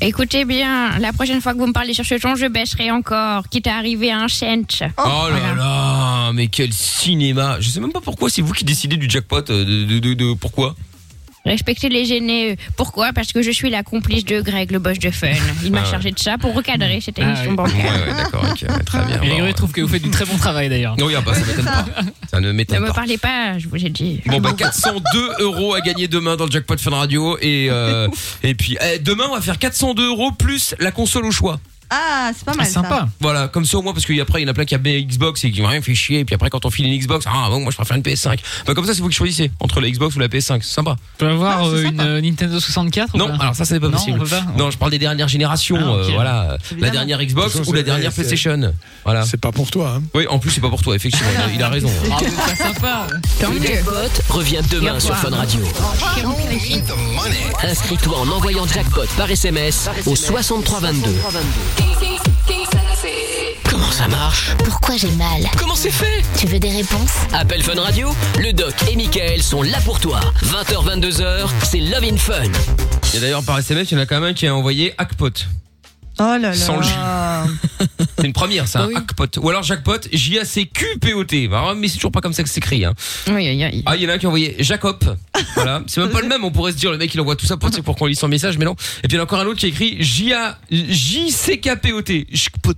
Écoutez 0.00 0.44
bien, 0.44 0.98
la 0.98 1.12
prochaine 1.12 1.40
fois 1.40 1.52
que 1.52 1.58
vous 1.58 1.66
me 1.66 1.72
parlez 1.72 1.94
sur 1.94 2.04
ce 2.04 2.14
ton, 2.16 2.34
je 2.34 2.46
baisserai 2.46 2.90
encore, 2.90 3.48
quitte 3.48 3.68
à 3.68 3.76
arriver 3.76 4.10
à 4.10 4.18
un 4.18 4.28
cent. 4.28 4.64
Oh, 4.98 5.28
là 5.30 5.54
là, 5.54 6.32
mais 6.32 6.48
quel 6.48 6.72
cinéma. 6.72 7.58
Je 7.60 7.68
sais 7.68 7.78
même 7.78 7.92
pas 7.92 8.00
pourquoi, 8.00 8.28
c'est 8.28 8.42
vous 8.42 8.52
qui 8.52 8.64
décidez 8.64 8.96
du 8.96 9.08
jackpot. 9.08 9.48
euh, 9.50 9.64
De, 9.64 9.84
de, 9.84 9.98
de- 10.00 10.14
de- 10.14 10.34
pourquoi 10.34 10.74
Respectez 11.44 11.88
les 11.88 12.04
gênés. 12.04 12.56
Pourquoi? 12.76 13.12
Parce 13.12 13.32
que 13.32 13.42
je 13.42 13.50
suis 13.50 13.68
la 13.68 13.82
complice 13.82 14.24
de 14.24 14.40
Greg, 14.40 14.70
le 14.70 14.78
boss 14.78 14.98
de 15.00 15.10
Fun. 15.10 15.26
Il 15.64 15.72
m'a 15.72 15.80
Ah 15.80 15.84
ouais. 15.84 15.90
chargé 15.90 16.10
de 16.12 16.18
ça 16.18 16.38
pour 16.38 16.54
recadrer 16.54 17.00
cette 17.00 17.18
Ah 17.18 17.22
émission 17.22 17.50
oui. 17.50 17.56
bancaire. 17.56 17.74
Ouais, 17.76 18.10
ouais, 18.12 18.16
d'accord, 18.16 18.44
ok, 18.48 18.62
ouais, 18.62 18.84
très 18.84 19.04
bien. 19.04 19.16
Et 19.16 19.18
Bon, 19.18 19.26
Grégory 19.26 19.54
trouve 19.54 19.72
que 19.72 19.80
vous 19.80 19.88
faites 19.88 20.02
du 20.02 20.10
très 20.10 20.24
bon 20.24 20.36
travail 20.36 20.68
d'ailleurs. 20.68 20.94
Oui, 21.00 21.14
ah 21.16 21.20
bah, 21.20 21.34
ça 21.34 21.44
m'étonne 21.44 21.64
pas. 21.64 21.84
Ça 22.30 22.40
ne 22.40 22.46
Ne 22.48 22.52
m'étonne 22.52 22.80
me 22.80 22.86
pas. 22.86 22.92
parlez 22.94 23.18
pas, 23.18 23.58
je 23.58 23.68
vous 23.68 23.84
ai 23.84 23.90
dit. 23.90 24.20
Bon 24.26 24.40
bah 24.40 24.52
402 24.56 25.32
euros 25.40 25.74
à 25.74 25.80
gagner 25.80 26.06
demain 26.08 26.36
dans 26.36 26.46
le 26.46 26.50
jackpot 26.52 26.76
Fun 26.78 26.90
Radio 26.92 27.36
et 27.40 27.66
euh, 27.70 28.08
et 28.42 28.54
puis 28.54 28.76
eh, 28.80 28.98
demain 29.00 29.24
on 29.30 29.34
va 29.34 29.40
faire 29.40 29.58
402 29.58 30.06
euros 30.08 30.30
plus 30.32 30.74
la 30.78 30.92
console 30.92 31.24
au 31.26 31.30
choix. 31.32 31.60
Ah, 31.94 32.30
c'est 32.34 32.44
pas 32.44 32.54
mal. 32.54 32.66
ça. 32.66 32.82
Voilà, 33.20 33.48
comme 33.48 33.64
ça 33.66 33.76
au 33.78 33.82
moins 33.82 33.92
parce 33.92 34.06
qu'après 34.06 34.40
il 34.40 34.44
y 34.44 34.48
en 34.48 34.50
a 34.50 34.54
plein 34.54 34.64
qui 34.64 34.74
a 34.74 34.78
des 34.78 35.04
Xbox 35.04 35.44
et 35.44 35.50
qui 35.50 35.60
ont 35.60 35.66
rien 35.66 35.82
fait 35.82 35.94
chier 35.94 36.20
et 36.20 36.24
puis 36.24 36.34
après 36.34 36.48
quand 36.48 36.64
on 36.64 36.70
file 36.70 36.86
une 36.86 36.98
Xbox, 36.98 37.26
ah 37.28 37.48
bon 37.50 37.60
moi 37.60 37.70
je 37.70 37.76
préfère 37.76 37.96
une 37.96 38.02
PS5. 38.02 38.38
Bah 38.66 38.74
comme 38.74 38.86
ça 38.86 38.94
c'est 38.94 39.02
vous 39.02 39.08
qui 39.08 39.14
choisissez 39.16 39.50
entre 39.60 39.80
la 39.80 39.90
Xbox 39.90 40.16
ou 40.16 40.18
la 40.18 40.28
PS5, 40.28 40.60
c'est 40.62 40.72
sympa. 40.74 40.96
Tu 41.18 41.24
peux 41.24 41.30
avoir 41.30 41.66
euh, 41.68 41.82
une 41.82 42.00
euh, 42.00 42.20
Nintendo 42.20 42.58
64 42.58 43.14
ou 43.14 43.18
Non, 43.18 43.28
pas 43.28 43.34
alors 43.42 43.54
ça, 43.54 43.64
ça 43.64 43.74
n'est 43.74 43.80
pas 43.80 43.88
Non, 43.88 43.92
possible. 43.92 44.18
on 44.20 44.24
peut 44.24 44.30
pas 44.30 44.44
Non, 44.56 44.70
je 44.70 44.78
parle 44.78 44.90
des 44.90 44.98
dernières 44.98 45.28
générations. 45.28 45.76
Ah, 45.80 45.92
ok. 45.92 45.98
euh, 45.98 46.10
voilà, 46.14 46.32
la 46.32 46.58
Évidemment. 46.72 46.92
dernière 46.92 47.22
Xbox 47.24 47.54
ou 47.66 47.72
la 47.72 47.82
dernière 47.82 48.10
c'est- 48.12 48.22
PlayStation. 48.22 48.72
Voilà. 49.04 49.24
C'est 49.26 49.40
pas 49.40 49.52
pour 49.52 49.70
toi. 49.70 49.96
Hein. 49.98 50.02
Oui, 50.14 50.26
en 50.28 50.38
plus 50.38 50.50
c'est 50.50 50.60
pas 50.60 50.70
pour 50.70 50.80
toi. 50.82 50.94
Effectivement, 50.96 51.28
il 51.34 51.40
a, 51.40 51.54
il 51.56 51.62
a 51.62 51.68
raison. 51.68 51.90
Ah, 52.10 52.16
c'est 52.48 52.56
sympa. 52.62 53.06
Le 53.42 53.60
jackpot 53.62 53.92
revient 54.30 54.60
demain 54.70 54.98
sur 54.98 55.16
Fun 55.16 55.30
Radio. 55.30 55.60
Inscris-toi 57.62 58.16
en 58.18 58.28
envoyant 58.28 58.66
jackpot 58.66 59.02
par 59.16 59.30
SMS 59.30 59.88
au 60.06 60.16
6322. 60.16 61.10
Comment 63.68 63.90
ça 63.90 64.08
marche 64.08 64.54
Pourquoi 64.64 64.96
j'ai 64.96 65.10
mal 65.12 65.42
Comment 65.58 65.74
c'est 65.74 65.90
fait 65.90 66.22
Tu 66.36 66.46
veux 66.46 66.58
des 66.58 66.70
réponses 66.70 67.12
Appel 67.32 67.62
Fun 67.62 67.80
Radio, 67.80 68.10
le 68.38 68.52
doc 68.52 68.74
et 68.90 68.96
Michael 68.96 69.42
sont 69.42 69.62
là 69.62 69.78
pour 69.84 70.00
toi. 70.00 70.20
20h, 70.44 71.00
22h, 71.00 71.48
c'est 71.64 71.80
Love 71.80 72.04
in 72.04 72.16
Fun. 72.16 72.42
Et 73.14 73.20
d'ailleurs 73.20 73.42
par 73.44 73.58
SMS, 73.58 73.90
il 73.90 73.94
y 73.94 73.98
en 73.98 74.02
a 74.02 74.06
quand 74.06 74.20
même 74.20 74.30
un 74.30 74.34
qui 74.34 74.46
a 74.46 74.54
envoyé 74.54 74.94
Hackpot. 74.98 75.30
Oh 76.24 76.36
là 76.36 76.38
là. 76.38 76.54
Sans 76.54 76.76
le 76.76 76.82
J. 76.84 76.90
C'est 78.18 78.26
une 78.26 78.32
première, 78.32 78.68
ça, 78.68 78.80
Bah 78.80 78.86
oui. 78.88 78.94
Hackpot. 78.96 79.26
Ou 79.40 79.50
alors 79.50 79.64
Jackpot, 79.64 79.98
J-A-C-Q-P-O-T. 80.12 81.48
Bah, 81.48 81.72
Mais 81.76 81.88
c'est 81.88 81.96
toujours 81.96 82.12
pas 82.12 82.20
comme 82.20 82.32
ça 82.32 82.44
que 82.44 82.48
c'est 82.48 82.58
écrit. 82.58 82.84
Hein. 82.84 82.94
Oui, 83.26 83.34
oui, 83.34 83.64
oui. 83.72 83.82
Ah, 83.86 83.96
il 83.96 84.02
y 84.02 84.06
en 84.06 84.10
a 84.10 84.12
un 84.12 84.18
qui 84.18 84.26
a 84.26 84.28
envoyé 84.28 84.54
Jacob. 84.60 84.98
Voilà. 85.56 85.82
C'est 85.88 86.00
même 86.00 86.10
pas 86.10 86.20
le 86.20 86.28
même. 86.28 86.44
On 86.44 86.50
pourrait 86.52 86.72
se 86.72 86.76
dire, 86.76 86.92
le 86.92 86.98
mec, 86.98 87.12
il 87.12 87.20
envoie 87.20 87.34
tout 87.36 87.46
ça 87.46 87.56
pour, 87.56 87.70
pour 87.82 87.96
qu'on 87.96 88.06
lise 88.06 88.18
son 88.18 88.28
message, 88.28 88.56
mais 88.58 88.64
non. 88.64 88.72
Et 89.02 89.08
puis 89.08 89.12
il 89.12 89.14
y 89.14 89.18
en 89.18 89.20
a 89.20 89.24
encore 89.24 89.40
un 89.40 89.46
autre 89.46 89.58
qui 89.58 89.66
a 89.66 89.68
écrit 89.68 89.96
J-A- 90.00 90.58
J-C-K-P-O-T. 90.70 92.26
Jackpot. 92.30 92.74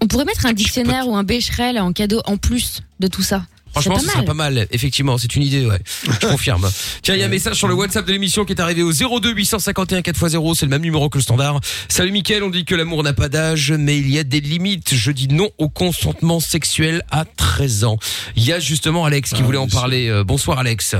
On 0.00 0.06
pourrait 0.06 0.24
mettre 0.24 0.46
un 0.46 0.52
dictionnaire 0.52 1.08
ou 1.08 1.16
un 1.16 1.24
bécherel 1.24 1.78
en 1.78 1.92
cadeau 1.92 2.22
en 2.24 2.36
plus 2.36 2.82
de 3.00 3.08
tout 3.08 3.22
ça. 3.22 3.42
Franchement, 3.72 3.94
C'est 3.96 4.00
ce 4.00 4.06
pas 4.06 4.12
serait 4.12 4.18
mal. 4.18 4.26
pas 4.26 4.34
mal. 4.34 4.66
Effectivement, 4.72 5.18
c'est 5.18 5.34
une 5.36 5.42
idée, 5.42 5.66
ouais. 5.66 5.78
Je 6.04 6.26
confirme. 6.28 6.68
Tiens, 7.02 7.14
il 7.14 7.20
y 7.20 7.22
a 7.22 7.26
un 7.26 7.28
message 7.28 7.56
sur 7.56 7.68
le 7.68 7.74
WhatsApp 7.74 8.06
de 8.06 8.12
l'émission 8.12 8.44
qui 8.44 8.52
est 8.52 8.60
arrivé 8.60 8.82
au 8.82 8.92
02 8.92 9.32
851 9.32 10.00
4x0. 10.00 10.54
C'est 10.54 10.66
le 10.66 10.70
même 10.70 10.82
numéro 10.82 11.08
que 11.08 11.18
le 11.18 11.22
standard. 11.22 11.60
Salut 11.88 12.10
Mickaël, 12.12 12.42
on 12.42 12.50
dit 12.50 12.64
que 12.64 12.74
l'amour 12.74 13.02
n'a 13.02 13.12
pas 13.12 13.28
d'âge, 13.28 13.72
mais 13.72 13.98
il 13.98 14.10
y 14.10 14.18
a 14.18 14.24
des 14.24 14.40
limites. 14.40 14.94
Je 14.94 15.10
dis 15.10 15.28
non 15.28 15.50
au 15.58 15.68
consentement 15.68 16.40
sexuel 16.40 17.02
à 17.10 17.24
13 17.24 17.84
ans. 17.84 17.98
Il 18.36 18.44
y 18.44 18.52
a 18.52 18.60
justement 18.60 19.04
Alex 19.04 19.32
qui 19.32 19.42
voulait 19.42 19.58
en 19.58 19.68
parler. 19.68 20.08
Euh, 20.08 20.24
bonsoir 20.24 20.58
Alex. 20.58 20.94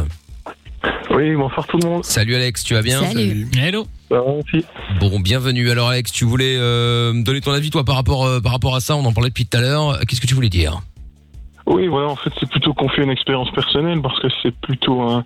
Oui, 1.10 1.34
bonsoir 1.34 1.66
tout 1.66 1.78
le 1.82 1.88
monde. 1.88 2.04
Salut 2.04 2.34
Alex, 2.36 2.62
tu 2.62 2.74
vas 2.74 2.82
bien? 2.82 3.02
Salut. 3.02 3.48
Hello. 3.58 3.86
Bon, 5.00 5.20
bienvenue. 5.20 5.70
Alors 5.70 5.88
Alex, 5.88 6.12
tu 6.12 6.24
voulais 6.24 6.56
euh, 6.56 7.12
me 7.12 7.22
donner 7.22 7.40
ton 7.40 7.52
avis 7.52 7.70
toi 7.70 7.84
par 7.84 7.96
rapport 7.96 8.24
euh, 8.26 8.40
par 8.40 8.52
rapport 8.52 8.76
à 8.76 8.80
ça. 8.80 8.94
On 8.96 9.04
en 9.04 9.12
parlait 9.12 9.30
depuis 9.30 9.46
tout 9.46 9.56
à 9.56 9.60
l'heure. 9.60 9.98
Qu'est-ce 10.06 10.20
que 10.20 10.26
tu 10.26 10.34
voulais 10.34 10.48
dire? 10.48 10.80
Oui, 11.70 11.86
voilà, 11.86 12.08
en 12.08 12.16
fait, 12.16 12.30
c'est 12.40 12.48
plutôt 12.48 12.72
qu'on 12.74 12.88
fait 12.88 13.02
une 13.02 13.10
expérience 13.10 13.50
personnelle 13.50 14.00
parce 14.00 14.18
que 14.20 14.28
c'est 14.42 14.54
plutôt 14.58 15.00
un, 15.02 15.24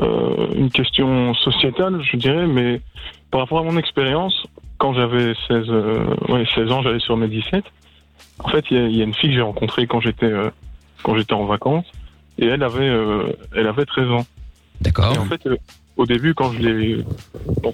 euh, 0.00 0.46
une 0.54 0.70
question 0.70 1.32
sociétale, 1.34 2.00
je 2.02 2.16
dirais, 2.16 2.46
mais 2.46 2.80
par 3.30 3.40
rapport 3.40 3.58
à 3.60 3.62
mon 3.62 3.76
expérience, 3.78 4.46
quand 4.78 4.92
j'avais 4.94 5.34
16, 5.48 5.64
euh, 5.70 6.04
ouais, 6.28 6.44
16 6.54 6.70
ans, 6.72 6.82
j'allais 6.82 7.00
sur 7.00 7.16
mes 7.16 7.28
17. 7.28 7.64
En 8.44 8.48
fait, 8.48 8.64
il 8.70 8.76
y, 8.76 8.80
a- 8.80 8.86
il 8.88 8.96
y 8.96 9.00
a 9.00 9.04
une 9.04 9.14
fille 9.14 9.30
que 9.30 9.36
j'ai 9.36 9.42
rencontrée 9.42 9.86
quand 9.86 10.00
j'étais 10.00 10.26
euh, 10.26 10.50
quand 11.02 11.14
j'étais 11.16 11.32
en 11.34 11.44
vacances 11.46 11.86
et 12.38 12.46
elle 12.46 12.62
avait 12.62 12.88
euh, 12.88 13.32
elle 13.56 13.66
avait 13.66 13.84
13 13.86 14.10
ans. 14.10 14.26
D'accord. 14.80 15.12
Et 15.14 15.18
en 15.18 15.24
fait, 15.26 15.46
au 15.96 16.06
début, 16.06 16.34
quand 16.34 16.52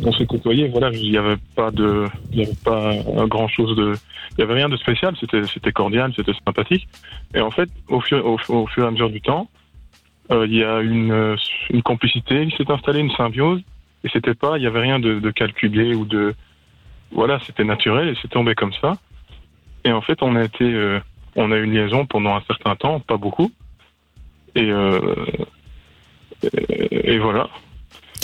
on 0.04 0.12
s'est 0.12 0.26
côtoyé, 0.26 0.68
voilà, 0.68 0.90
il 0.92 1.10
n'y 1.10 1.16
avait 1.16 1.36
pas 1.54 1.70
de, 1.70 2.06
il 2.32 2.42
avait 2.42 2.52
pas 2.64 2.92
grand 3.26 3.48
chose 3.48 3.76
de, 3.76 3.94
il 4.36 4.40
y 4.40 4.42
avait 4.42 4.54
rien 4.54 4.68
de 4.68 4.76
spécial. 4.76 5.14
C'était, 5.20 5.44
c'était 5.46 5.72
cordial, 5.72 6.12
c'était 6.16 6.32
sympathique. 6.44 6.88
Et 7.34 7.40
en 7.40 7.50
fait, 7.50 7.68
au 7.88 8.00
fur, 8.00 8.24
au, 8.26 8.66
fur 8.66 8.84
et 8.84 8.86
à 8.86 8.90
mesure 8.90 9.10
du 9.10 9.20
temps, 9.20 9.48
euh, 10.32 10.46
il 10.46 10.56
y 10.56 10.64
a 10.64 10.80
une, 10.80 11.36
une 11.70 11.82
complicité 11.82 12.46
qui 12.46 12.56
s'est 12.56 12.70
installée, 12.70 13.00
une 13.00 13.12
symbiose. 13.12 13.60
Et 14.04 14.08
c'était 14.12 14.34
pas, 14.34 14.58
il 14.58 14.64
y 14.64 14.66
avait 14.66 14.80
rien 14.80 14.98
de, 14.98 15.30
calculé 15.30 15.94
ou 15.94 16.04
de, 16.04 16.34
voilà, 17.12 17.38
c'était 17.46 17.64
naturel 17.64 18.08
et 18.08 18.14
c'est 18.20 18.28
tombé 18.28 18.54
comme 18.54 18.72
ça. 18.80 18.94
Et 19.84 19.92
en 19.92 20.00
fait, 20.00 20.22
on 20.22 20.34
a 20.36 20.44
été, 20.44 20.64
euh, 20.64 21.00
on 21.36 21.52
a 21.52 21.56
eu 21.56 21.64
une 21.64 21.74
liaison 21.74 22.06
pendant 22.06 22.34
un 22.34 22.42
certain 22.42 22.76
temps, 22.76 23.00
pas 23.00 23.16
beaucoup. 23.16 23.52
Et, 24.54 24.70
euh, 24.70 25.14
et 26.90 27.18
voilà. 27.18 27.48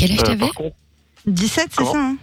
Quel 0.07 0.13
âge 0.13 0.19
Euh, 0.21 0.23
t'avais 0.25 0.39
par 0.39 0.53
contre, 0.55 0.77
17, 1.27 1.67
c'est 1.71 1.85
ça 1.85 1.93
hein 1.97 2.17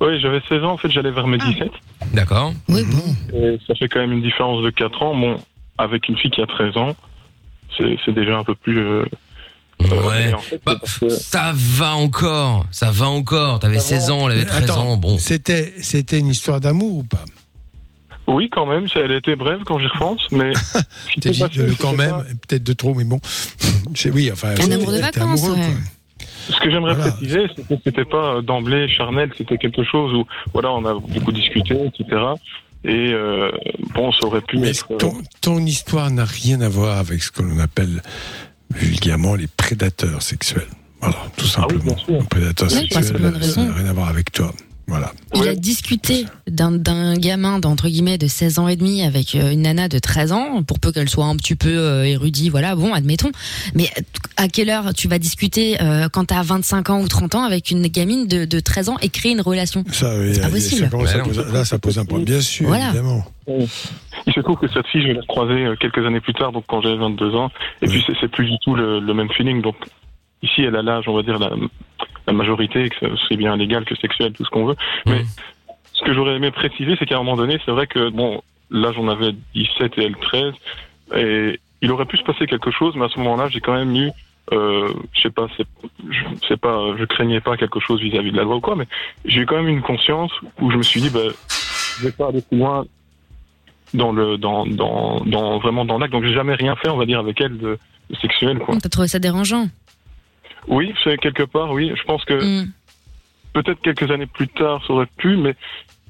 Oui, 0.00 0.20
j'avais 0.20 0.40
16 0.48 0.62
ans, 0.64 0.72
en 0.72 0.76
fait, 0.76 0.90
j'allais 0.90 1.10
vers 1.10 1.26
mes 1.26 1.38
17. 1.38 1.70
D'accord. 2.12 2.52
Oui, 2.68 2.82
bon. 2.84 3.36
Et 3.38 3.58
ça 3.66 3.74
fait 3.74 3.88
quand 3.88 4.00
même 4.00 4.12
une 4.12 4.22
différence 4.22 4.62
de 4.62 4.70
4 4.70 5.02
ans. 5.02 5.16
Bon, 5.16 5.36
avec 5.78 6.08
une 6.08 6.16
fille 6.16 6.30
qui 6.30 6.40
a 6.40 6.46
13 6.46 6.76
ans, 6.76 6.94
c'est 7.76 7.96
c'est 8.04 8.12
déjà 8.14 8.38
un 8.38 8.44
peu 8.44 8.54
plus. 8.54 8.78
euh, 8.78 9.04
Ouais. 9.80 10.32
en 10.32 10.38
fait, 10.38 10.60
Bah, 10.64 10.76
que- 11.00 11.08
ça 11.08 11.52
va 11.54 11.94
encore, 11.96 12.64
ça 12.70 12.90
va 12.92 13.06
encore. 13.08 13.58
T'avais 13.58 13.80
16 13.80 14.10
ans, 14.10 14.28
elle 14.28 14.36
avait 14.38 14.46
13 14.46 14.70
Attends, 14.70 14.92
ans. 14.92 14.96
Bon. 14.96 15.18
C'était, 15.18 15.74
c'était 15.82 16.18
une 16.20 16.28
histoire 16.28 16.60
d'amour 16.60 16.98
ou 16.98 17.02
pas? 17.02 17.24
Oui, 18.26 18.48
quand 18.50 18.64
même, 18.66 18.86
elle 18.94 19.10
était 19.12 19.36
brève 19.36 19.60
quand 19.66 19.78
j'y 19.78 19.86
repense, 19.88 20.22
mais. 20.30 20.52
T'as 21.20 21.30
dit 21.30 21.42
de- 21.58 21.74
quand 21.78 21.92
même, 21.92 22.24
peut-être 22.48 22.62
de 22.64 22.72
trop, 22.72 22.94
mais 22.94 23.04
bon. 23.04 23.20
C'est 23.94 24.10
oui, 24.10 24.30
enfin. 24.32 24.54
Un 24.60 24.70
amour 24.70 24.92
de 24.92 24.96
t'es 24.96 25.02
vacances, 25.02 25.44
amoureux, 25.44 25.58
ouais. 25.60 25.74
Ce 26.50 26.58
que 26.60 26.70
j'aimerais 26.70 26.94
Voilà. 26.94 27.10
préciser, 27.12 27.46
c'est 27.56 27.66
que 27.66 27.74
c'était 27.84 28.04
pas 28.04 28.36
euh, 28.36 28.42
d'emblée 28.42 28.88
charnel, 28.88 29.30
c'était 29.36 29.58
quelque 29.58 29.82
chose 29.84 30.12
où, 30.14 30.24
voilà, 30.52 30.72
on 30.72 30.84
a 30.84 30.94
beaucoup 30.94 31.32
discuté, 31.32 31.74
etc. 31.86 32.22
Et 32.84 33.12
euh, 33.12 33.50
bon, 33.94 34.12
ça 34.12 34.26
aurait 34.26 34.42
pu 34.42 34.58
Mais 34.58 34.70
être. 34.70 34.86
euh, 34.92 34.96
ton, 34.98 35.14
ton 35.40 35.58
histoire 35.58 36.10
n'a 36.10 36.24
rien 36.26 36.60
à 36.60 36.68
voir 36.68 36.98
avec 36.98 37.22
ce 37.22 37.30
que 37.30 37.42
l'on 37.42 37.58
appelle 37.58 38.02
vulgairement 38.74 39.34
les 39.36 39.46
prédateurs 39.46 40.20
sexuels. 40.22 40.66
Voilà, 41.00 41.16
tout 41.36 41.46
simplement. 41.46 41.82
bien 41.84 41.96
sûr. 41.96 42.20
Un 42.20 42.24
prédateur 42.24 42.68
Oui, 42.72 42.78
sexuel, 42.90 43.04
ça 43.42 43.62
n'a 43.64 43.72
rien 43.74 43.86
à 43.86 43.92
voir 43.92 44.08
avec 44.08 44.32
toi. 44.32 44.52
Voilà. 44.86 45.12
Il 45.34 45.48
a 45.48 45.54
discuté 45.54 46.26
d'un 46.46 47.16
gamin 47.16 47.58
d'entre 47.58 47.88
guillemets 47.88 48.18
de 48.18 48.26
16 48.26 48.58
ans 48.58 48.68
et 48.68 48.76
demi 48.76 49.02
avec 49.02 49.34
euh, 49.34 49.50
une 49.52 49.62
nana 49.62 49.88
de 49.88 49.98
13 49.98 50.32
ans, 50.32 50.62
pour 50.62 50.78
peu 50.78 50.92
qu'elle 50.92 51.08
soit 51.08 51.24
un 51.24 51.36
petit 51.36 51.54
peu 51.54 51.70
euh, 51.70 52.04
érudit, 52.04 52.50
voilà, 52.50 52.76
bon, 52.76 52.92
admettons. 52.92 53.30
Mais 53.74 53.88
à 54.36 54.48
quelle 54.48 54.68
heure 54.70 54.92
tu 54.94 55.08
vas 55.08 55.18
discuter 55.18 55.80
euh, 55.82 56.08
quand 56.12 56.26
t'as 56.26 56.42
25 56.42 56.90
ans 56.90 57.00
ou 57.00 57.08
30 57.08 57.34
ans 57.34 57.42
avec 57.44 57.70
une 57.70 57.86
gamine 57.86 58.26
de, 58.26 58.44
de 58.44 58.60
13 58.60 58.90
ans 58.90 58.96
et 59.00 59.08
créer 59.08 59.32
une 59.32 59.40
relation? 59.40 59.84
Ça, 59.90 60.14
oui, 60.18 60.34
pas 60.36 60.42
ça 60.42 60.50
possible. 60.50 60.82
non. 60.92 61.24
poser- 61.24 61.52
là, 61.52 61.64
ça 61.64 61.78
pose 61.78 61.98
un 61.98 62.04
problème, 62.04 62.26
bien 62.26 62.40
sûr, 62.40 62.66
Voilà. 62.68 62.88
évidemment. 62.88 63.24
Il 63.48 64.32
se 64.32 64.40
trouve 64.40 64.56
que 64.58 64.68
cette 64.68 64.86
fille, 64.88 65.02
je 65.02 65.08
l'ai 65.08 65.26
croisée 65.26 65.64
euh, 65.64 65.76
quelques 65.80 66.04
années 66.06 66.20
plus 66.20 66.34
tard, 66.34 66.52
donc 66.52 66.64
quand 66.68 66.80
j'avais 66.82 66.96
22 66.96 67.34
ans, 67.34 67.50
et 67.82 67.86
puis 67.86 68.02
c'est- 68.06 68.14
c'est 68.20 68.30
plus 68.30 68.46
du 68.46 68.56
tout 68.62 68.74
le, 68.74 69.00
le 69.00 69.14
même 69.14 69.28
feeling. 69.30 69.60
Donc 69.62 69.76
ici, 70.42 70.62
elle 70.62 70.76
a 70.76 70.82
l'âge, 70.82 71.04
on 71.08 71.14
va 71.14 71.22
dire, 71.22 71.38
la, 71.38 71.50
la 72.26 72.32
majorité, 72.32 72.88
que 72.88 73.06
c'est 73.28 73.36
bien 73.36 73.56
légal 73.56 73.84
que 73.84 73.94
sexuel, 73.96 74.32
tout 74.32 74.44
ce 74.44 74.50
qu'on 74.50 74.66
veut. 74.66 74.76
Mais 75.06 75.24
ce 75.92 76.02
que 76.04 76.12
j'aurais 76.12 76.36
aimé 76.36 76.50
préciser, 76.50 76.96
c'est 76.98 77.06
qu'à 77.06 77.16
un 77.16 77.22
moment 77.22 77.36
donné, 77.36 77.60
c'est 77.64 77.70
vrai 77.70 77.86
que, 77.86 78.10
bon, 78.10 78.42
là 78.70 78.92
j'en 78.92 79.08
avais 79.08 79.32
17 79.54 79.98
et 79.98 80.04
elle 80.04 80.16
13, 80.16 80.54
et 81.16 81.60
il 81.82 81.92
aurait 81.92 82.06
pu 82.06 82.16
se 82.16 82.24
passer 82.24 82.46
quelque 82.46 82.70
chose, 82.70 82.94
mais 82.96 83.04
à 83.04 83.08
ce 83.08 83.18
moment-là, 83.18 83.48
j'ai 83.48 83.60
quand 83.60 83.74
même 83.74 83.94
eu, 83.94 84.10
euh, 84.52 84.92
je 85.12 85.20
sais 85.22 85.30
pas, 85.30 85.46
je 85.56 86.46
sais 86.48 86.56
pas, 86.56 86.96
je 86.98 87.04
craignais 87.04 87.40
pas 87.40 87.56
quelque 87.56 87.80
chose 87.80 88.00
vis-à-vis 88.00 88.32
de 88.32 88.36
la 88.36 88.44
loi 88.44 88.56
ou 88.56 88.60
quoi, 88.60 88.76
mais 88.76 88.86
j'ai 89.24 89.42
eu 89.42 89.46
quand 89.46 89.56
même 89.56 89.68
une 89.68 89.82
conscience 89.82 90.32
où 90.60 90.70
je 90.70 90.76
me 90.76 90.82
suis 90.82 91.00
dit, 91.00 91.10
bah, 91.10 91.20
je 91.98 92.06
vais 92.06 92.12
pas 92.12 92.28
aller 92.28 92.42
plus 92.42 92.58
loin 92.58 92.84
dans 93.94 94.12
le 94.12 94.36
dans 94.36 94.66
dans 94.66 95.20
dans 95.24 95.58
vraiment 95.58 95.84
dans 95.84 95.98
l'acte. 95.98 96.12
Donc 96.12 96.24
j'ai 96.24 96.34
jamais 96.34 96.54
rien 96.54 96.74
fait 96.76 96.88
on 96.88 96.96
va 96.96 97.06
dire 97.06 97.20
avec 97.20 97.40
elle 97.40 97.56
de, 97.56 97.78
de 98.10 98.16
sexuel 98.16 98.58
quoi. 98.58 98.76
T'as 98.82 98.88
trouvé 98.88 99.08
ça 99.08 99.18
dérangeant? 99.18 99.68
Oui 100.68 100.94
c'est 101.02 101.18
quelque 101.18 101.42
part 101.44 101.72
oui 101.72 101.92
je 101.94 102.02
pense 102.04 102.24
que 102.24 102.34
Mm. 102.34 102.70
peut-être 103.52 103.80
quelques 103.82 104.10
années 104.10 104.26
plus 104.26 104.48
tard 104.48 104.82
ça 104.86 104.92
aurait 104.92 105.08
pu 105.16 105.36
mais 105.36 105.54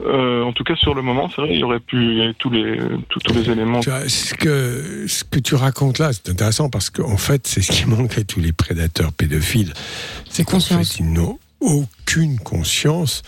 euh, 0.01 0.43
en 0.43 0.53
tout 0.53 0.65
cas 0.65 0.75
sur 0.77 0.95
le 0.95 1.03
moment 1.03 1.29
c'est 1.29 1.41
vrai 1.43 1.51
il 1.55 1.61
y 1.61 1.63
aurait 1.65 1.79
pu 1.81 1.97
il 2.03 2.19
y 2.19 2.23
avait 2.23 2.35
tous 2.35 2.51
les 2.51 2.79
tous, 3.09 3.21
tous 3.21 3.35
les 3.35 3.49
éléments 3.51 3.81
Tu 3.81 3.91
vois, 3.91 4.09
ce 4.09 4.35
que, 4.35 5.05
ce 5.07 5.23
que 5.25 5.39
tu 5.39 5.55
racontes 5.55 5.99
là, 5.99 6.13
c'est 6.13 6.29
intéressant 6.31 6.69
parce 6.69 6.91
qu'en 6.91 7.17
fait, 7.17 7.47
c'est 7.47 7.63
ce 7.63 7.71
qui 7.71 7.87
manque 7.87 8.19
à 8.19 8.25
tous 8.25 8.41
les 8.41 8.53
prédateurs 8.53 9.13
pédophiles. 9.13 9.73
C'est 10.29 10.45
qu'en 10.45 10.59
fait, 10.59 10.99
ils 10.99 11.13
n'ont 11.13 11.39
aucune 11.61 12.39
conscience 12.41 13.23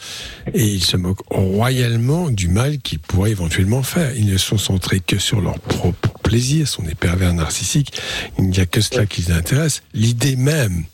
et 0.54 0.64
ils 0.64 0.82
se 0.82 0.96
moquent 0.96 1.24
royalement 1.30 2.30
du 2.30 2.48
mal 2.48 2.78
qu'ils 2.78 2.98
pourraient 2.98 3.30
éventuellement 3.30 3.84
faire. 3.84 4.14
Ils 4.16 4.26
ne 4.26 4.36
sont 4.36 4.58
centrés 4.58 5.00
que 5.00 5.18
sur 5.18 5.40
leur 5.40 5.60
propre 5.60 6.10
plaisir, 6.24 6.66
sont 6.66 6.82
des 6.82 6.96
pervers 6.96 7.32
narcissiques. 7.32 7.92
Il 8.38 8.46
n'y 8.50 8.58
a 8.58 8.66
que 8.66 8.80
cela 8.80 9.06
qui 9.06 9.22
les 9.22 9.30
intéresse. 9.32 9.82
L'idée 9.94 10.34
même 10.36 10.84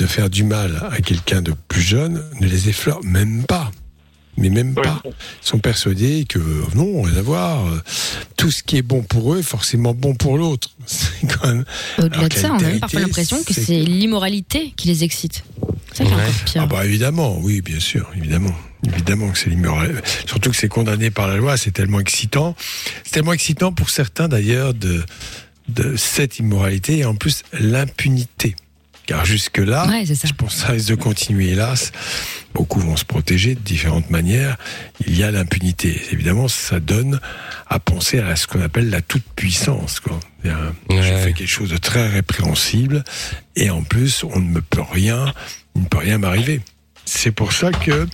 de 0.00 0.06
faire 0.06 0.30
du 0.30 0.44
mal 0.44 0.82
à 0.90 1.00
quelqu'un 1.02 1.42
de 1.42 1.52
plus 1.68 1.82
jeune 1.82 2.24
ne 2.40 2.46
les 2.48 2.70
effleure 2.70 3.00
même 3.04 3.44
pas. 3.44 3.70
Mais 4.38 4.48
même 4.48 4.72
pas. 4.74 5.02
Ils 5.04 5.12
sont 5.42 5.58
persuadés 5.58 6.24
que 6.26 6.38
non, 6.74 7.02
rien 7.02 7.16
à 7.16 7.22
voir. 7.22 7.66
euh, 7.66 7.78
Tout 8.38 8.50
ce 8.50 8.62
qui 8.62 8.78
est 8.78 8.82
bon 8.82 9.02
pour 9.02 9.34
eux 9.34 9.40
est 9.40 9.42
forcément 9.42 9.92
bon 9.92 10.14
pour 10.14 10.38
l'autre. 10.38 10.70
Au-delà 11.98 12.28
de 12.28 12.34
ça, 12.34 12.50
on 12.52 12.58
a 12.58 12.62
même 12.62 12.80
parfois 12.80 13.00
l'impression 13.00 13.42
que 13.44 13.52
c'est 13.52 13.80
l'immoralité 13.82 14.72
qui 14.76 14.88
les 14.88 15.04
excite. 15.04 15.44
C'est 15.92 16.04
ça 16.04 16.04
qui 16.04 16.10
est 16.12 16.14
encore 16.14 16.44
pire. 16.46 16.62
Ah 16.62 16.66
bah 16.66 16.86
évidemment, 16.86 17.38
oui, 17.40 17.60
bien 17.60 17.80
sûr, 17.80 18.10
évidemment. 18.16 18.54
Évidemment 18.86 19.30
que 19.30 19.36
c'est 19.38 19.50
l'immoral. 19.50 20.02
Surtout 20.26 20.48
que 20.50 20.56
c'est 20.56 20.68
condamné 20.68 21.10
par 21.10 21.28
la 21.28 21.36
loi, 21.36 21.58
c'est 21.58 21.72
tellement 21.72 22.00
excitant. 22.00 22.56
C'est 23.04 23.10
tellement 23.12 23.34
excitant 23.34 23.72
pour 23.72 23.90
certains 23.90 24.28
d'ailleurs 24.28 24.72
de, 24.72 25.02
de 25.68 25.96
cette 25.96 26.38
immoralité 26.38 26.98
et 26.98 27.04
en 27.04 27.14
plus 27.16 27.42
l'impunité. 27.52 28.56
Car 29.10 29.24
jusque-là, 29.24 29.88
Ouais, 29.88 30.04
je 30.06 30.32
pense 30.34 30.54
que 30.54 30.60
ça 30.60 30.68
risque 30.68 30.90
de 30.90 30.94
continuer, 30.94 31.48
hélas. 31.48 31.90
Beaucoup 32.54 32.78
vont 32.78 32.96
se 32.96 33.04
protéger 33.04 33.56
de 33.56 33.60
différentes 33.60 34.08
manières. 34.08 34.56
Il 35.04 35.18
y 35.18 35.24
a 35.24 35.32
l'impunité. 35.32 36.00
Évidemment, 36.12 36.46
ça 36.46 36.78
donne 36.78 37.18
à 37.68 37.80
penser 37.80 38.20
à 38.20 38.36
ce 38.36 38.46
qu'on 38.46 38.62
appelle 38.62 38.88
la 38.88 39.00
toute-puissance. 39.00 40.00
C'est-à-dire, 40.44 40.72
Je 40.90 41.24
fais 41.24 41.32
quelque 41.32 41.48
chose 41.48 41.70
de 41.70 41.76
très 41.76 42.06
répréhensible 42.06 43.02
et 43.56 43.70
en 43.70 43.82
plus, 43.82 44.22
on 44.22 44.38
ne 44.38 44.48
me 44.48 44.60
peut 44.60 44.80
rien, 44.80 45.34
il 45.74 45.82
ne 45.82 45.88
peut 45.88 45.98
rien 45.98 46.18
m'arriver. 46.18 46.60
C'est 47.04 47.32
pour 47.32 47.52
ça 47.52 47.72
que 47.72 48.06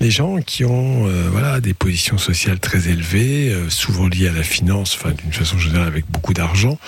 les 0.00 0.10
gens 0.10 0.36
qui 0.42 0.66
ont 0.66 1.08
euh, 1.08 1.28
voilà 1.30 1.62
des 1.62 1.72
positions 1.72 2.18
sociales 2.18 2.60
très 2.60 2.88
élevées, 2.88 3.50
euh, 3.50 3.70
souvent 3.70 4.06
liées 4.06 4.28
à 4.28 4.32
la 4.32 4.42
finance, 4.42 4.98
enfin 5.00 5.12
d'une 5.12 5.32
façon 5.32 5.58
générale 5.58 5.88
avec 5.88 6.04
beaucoup 6.10 6.34
d'argent, 6.34 6.78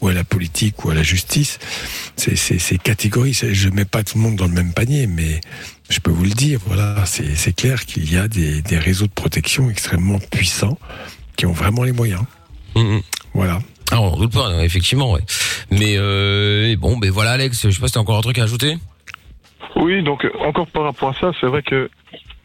ou 0.00 0.08
à 0.08 0.12
la 0.12 0.24
politique 0.24 0.84
ou 0.84 0.90
à 0.90 0.94
la 0.94 1.02
justice, 1.02 1.58
c'est 2.16 2.36
c'est- 2.36 2.58
c'est 2.58 2.78
catégorie. 2.78 3.34
c'est- 3.34 3.54
Je 3.54 3.68
mets 3.70 3.84
pas 3.84 4.02
tout 4.02 4.18
le 4.18 4.22
monde 4.24 4.36
dans 4.36 4.46
le 4.46 4.52
même 4.52 4.72
panier, 4.72 5.06
mais 5.06 5.40
je 5.88 6.00
peux 6.00 6.10
vous 6.10 6.24
le 6.24 6.30
dire. 6.30 6.60
Voilà, 6.66 7.04
c'est 7.06 7.54
clair 7.56 7.84
qu'il 7.86 8.12
y 8.12 8.16
a 8.16 8.28
des, 8.28 8.62
des 8.62 8.78
réseaux 8.78 9.06
de 9.06 9.12
protection 9.12 9.70
extrêmement 9.70 10.18
puissants 10.18 10.78
qui 11.36 11.46
ont 11.46 11.52
vraiment 11.52 11.82
les 11.84 11.92
moyens. 11.92 12.22
Voilà. 13.34 13.58
Ah, 13.90 14.00
on 14.00 14.08
en 14.14 14.16
doute 14.18 14.32
pas, 14.32 14.64
effectivement, 14.64 15.12
ouais. 15.12 15.20
Mais 15.70 15.94
euh, 15.96 16.74
bon, 16.76 16.96
ben 16.98 17.10
voilà, 17.10 17.32
Alex. 17.32 17.62
Je 17.64 17.70
sais 17.70 17.80
pas 17.80 17.86
si 17.88 17.94
t'as 17.94 18.00
encore 18.00 18.18
un 18.18 18.22
truc 18.22 18.38
à 18.38 18.42
ajouter. 18.42 18.76
Oui, 19.76 20.02
donc 20.02 20.24
euh, 20.24 20.30
encore 20.40 20.66
par 20.66 20.84
rapport 20.84 21.10
à 21.10 21.14
ça, 21.20 21.32
c'est 21.40 21.46
vrai 21.46 21.62
que 21.62 21.88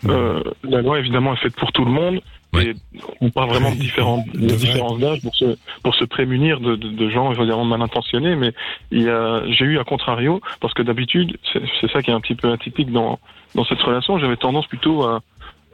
euh, 0.07 0.43
la 0.63 0.81
loi 0.81 0.99
évidemment 0.99 1.33
est 1.33 1.37
faite 1.37 1.55
pour 1.55 1.71
tout 1.71 1.85
le 1.85 1.91
monde 1.91 2.21
et 2.59 2.73
on 3.21 3.29
parle 3.29 3.49
vraiment 3.49 3.71
de 3.75 3.77
différentes 3.77 4.27
de 4.33 4.55
différences 4.55 4.99
d'âge 4.99 5.21
pour 5.21 5.35
se 5.35 5.57
pour 5.83 5.95
se 5.95 6.05
prémunir 6.05 6.59
de, 6.59 6.75
de, 6.75 6.89
de 6.89 7.09
gens 7.09 7.31
évidemment 7.31 7.65
mal 7.65 7.81
intentionnés, 7.81 8.35
mais 8.35 8.53
j'ai 8.91 9.65
eu 9.65 9.79
à 9.79 9.83
contrario 9.83 10.41
parce 10.59 10.73
que 10.73 10.81
d'habitude 10.81 11.37
c'est 11.53 11.91
ça 11.91 12.01
qui 12.01 12.11
est 12.11 12.13
un 12.13 12.21
petit 12.21 12.35
peu 12.35 12.51
atypique 12.51 12.91
dans 12.91 13.19
dans 13.55 13.65
cette 13.65 13.81
relation, 13.81 14.17
j'avais 14.17 14.37
tendance 14.37 14.67
plutôt 14.67 15.03
à, 15.03 15.21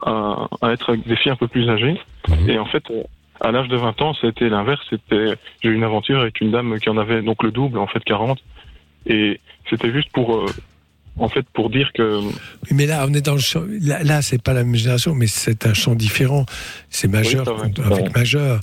à 0.02 0.48
à 0.62 0.72
être 0.72 0.90
avec 0.90 1.06
des 1.06 1.16
filles 1.16 1.32
un 1.32 1.36
peu 1.36 1.48
plus 1.48 1.68
âgées. 1.68 2.00
Et 2.48 2.58
en 2.58 2.66
fait 2.66 2.84
euh, 2.90 3.02
à 3.40 3.52
l'âge 3.52 3.68
de 3.68 3.76
20 3.76 4.02
ans, 4.02 4.14
c'était 4.20 4.48
l'inverse, 4.48 4.84
c'était 4.90 5.34
j'ai 5.62 5.68
eu 5.68 5.74
une 5.74 5.84
aventure 5.84 6.20
avec 6.20 6.40
une 6.40 6.50
dame 6.50 6.78
qui 6.80 6.90
en 6.90 6.98
avait 6.98 7.22
donc 7.22 7.42
le 7.42 7.50
double 7.50 7.78
en 7.78 7.86
fait 7.86 8.02
40 8.02 8.38
et 9.06 9.40
c'était 9.70 9.92
juste 9.92 10.10
pour 10.12 10.36
euh, 10.36 10.46
en 11.18 11.28
fait 11.28 11.44
pour 11.52 11.70
dire 11.70 11.90
que 11.94 12.20
Oui, 12.20 12.32
mais 12.72 12.86
là, 12.86 13.04
on 13.08 13.12
est 13.14 13.20
dans 13.20 13.34
le 13.34 13.40
champ. 13.40 13.62
Là, 13.80 14.02
là 14.02 14.22
c'est 14.22 14.40
pas 14.42 14.52
la 14.52 14.64
même 14.64 14.74
génération, 14.76 15.14
mais 15.14 15.26
c'est 15.26 15.66
un 15.66 15.74
champ 15.74 15.94
différent. 15.94 16.46
C'est 16.90 17.08
majeur 17.08 17.46
Oui, 17.62 17.72
quand- 17.74 17.82
avec 17.92 18.14
majeur. 18.16 18.60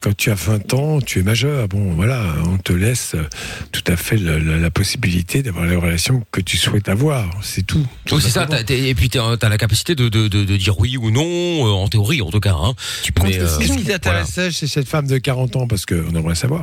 Quand 0.00 0.16
tu 0.16 0.30
as 0.30 0.34
20 0.34 0.74
ans, 0.74 1.00
tu 1.00 1.18
es 1.18 1.22
majeur. 1.22 1.66
Bon, 1.68 1.92
voilà, 1.94 2.22
on 2.46 2.56
te 2.58 2.72
laisse 2.72 3.14
euh, 3.16 3.24
tout 3.72 3.82
à 3.88 3.96
fait 3.96 4.16
la, 4.16 4.38
la 4.38 4.70
possibilité 4.70 5.42
d'avoir 5.42 5.66
les 5.66 5.74
relations 5.74 6.24
que 6.30 6.40
tu 6.40 6.56
souhaites 6.56 6.88
avoir. 6.88 7.28
C'est 7.42 7.66
tout. 7.66 7.84
Oui, 8.12 8.20
c'est 8.22 8.30
ça. 8.30 8.46
et 8.68 8.94
puis 8.94 9.08
t'as 9.10 9.36
t'as 9.36 9.48
la 9.48 9.58
capacité 9.58 9.94
de, 9.96 10.08
de, 10.08 10.28
de, 10.28 10.44
de 10.44 10.56
dire 10.56 10.78
oui 10.78 10.96
ou 10.96 11.10
non, 11.10 11.22
euh, 11.24 11.70
en 11.70 11.88
théorie, 11.88 12.22
en 12.22 12.30
tout 12.30 12.38
cas. 12.40 12.54
Hein. 12.54 12.74
Tu 13.02 13.10
prends 13.12 13.26
Qu'est-ce 13.26 13.58
qui 13.76 13.84
t'intéressait 13.84 14.50
chez 14.52 14.66
cette 14.68 14.88
femme 14.88 15.06
de 15.08 15.18
40 15.18 15.56
ans? 15.56 15.66
Parce 15.66 15.84
qu'on 15.84 16.14
aimerait 16.14 16.34
savoir. 16.36 16.62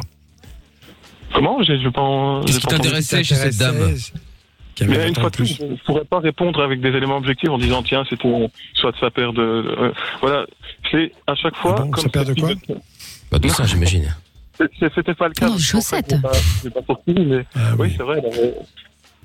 Comment? 1.33 1.61
J'ai 1.63 1.77
pas. 1.93 2.01
en- 2.01 2.41
Qu'est-ce 2.45 2.59
qui 2.59 2.67
t'intéressait 2.67 3.23
chez 3.23 3.35
cette 3.35 3.57
dame? 3.57 3.95
Qui 4.76 4.86
Mais 4.86 4.97
20 4.97 5.07
une 5.07 5.15
fois 5.15 5.30
de 5.30 5.36
plus, 5.38 5.55
je 5.57 5.63
ne 5.65 5.76
pourrais 5.78 6.03
pas 6.05 6.19
répondre 6.19 6.61
avec 6.61 6.82
des 6.82 6.89
éléments 6.89 7.17
objectifs 7.17 7.49
en 7.49 7.57
disant 7.57 7.82
tiens 7.82 8.03
c'était 8.09 8.49
soit 8.73 8.91
de 8.91 8.97
sa 8.97 9.09
paire 9.09 9.32
de 9.32 9.41
euh, 9.41 9.91
voilà 10.21 10.45
c'est 10.91 11.11
à 11.28 11.36
chaque 11.36 11.55
fois 11.55 11.76
comme 11.76 11.91
Ah 11.93 12.01
sa 12.01 12.09
paire 12.09 12.26
de 12.26 12.34
quoi 12.34 12.49
Bah, 13.32 13.39
de 13.39 13.47
ça, 13.47 13.65
j'imagine. 13.65 14.13
C'est- 14.57 14.69
c'est- 14.80 14.93
C'était 14.95 15.13
pas 15.13 15.28
le 15.28 15.34
cas. 15.34 15.47
Non, 15.47 15.53
fait, 15.55 15.59
chaussettes. 15.63 16.15
j'ai 16.63 16.69
pas- 16.69 16.80
pas 16.82 16.86
sorti, 16.88 17.13
mais 17.13 17.45
Ah 17.55 17.73
oui, 17.78 17.93
c'est 17.97 18.03
vrai. 18.03 18.19
avait- 18.19 18.53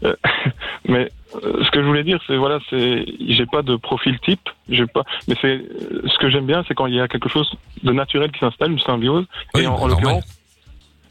euh, 0.05 0.17
mais 0.89 1.09
euh, 1.37 1.63
ce 1.65 1.71
que 1.71 1.81
je 1.83 1.87
voulais 1.87 2.03
dire, 2.03 2.19
c'est 2.27 2.37
voilà, 2.37 2.59
c'est 2.69 3.05
j'ai 3.29 3.47
pas 3.47 3.63
de 3.63 3.77
profil 3.77 4.19
type, 4.21 4.49
j'ai 4.69 4.87
pas. 4.87 5.05
Mais 5.29 5.37
c'est 5.41 5.61
ce 6.09 6.19
que 6.19 6.31
j'aime 6.31 6.47
bien, 6.47 6.65
c'est 6.67 6.75
quand 6.75 6.87
il 6.87 6.95
y 6.97 7.01
a 7.01 7.07
quelque 7.07 7.29
chose 7.29 7.49
de 7.85 7.93
naturel 7.93 8.33
qui 8.33 8.41
s'installe, 8.41 8.73
une 8.73 8.81
symbiose. 8.81 9.25
Oui, 9.55 9.63
et 9.63 9.67
en, 9.69 9.75
bah, 9.75 9.83
en 9.83 9.87
l'occurrence, 9.89 10.25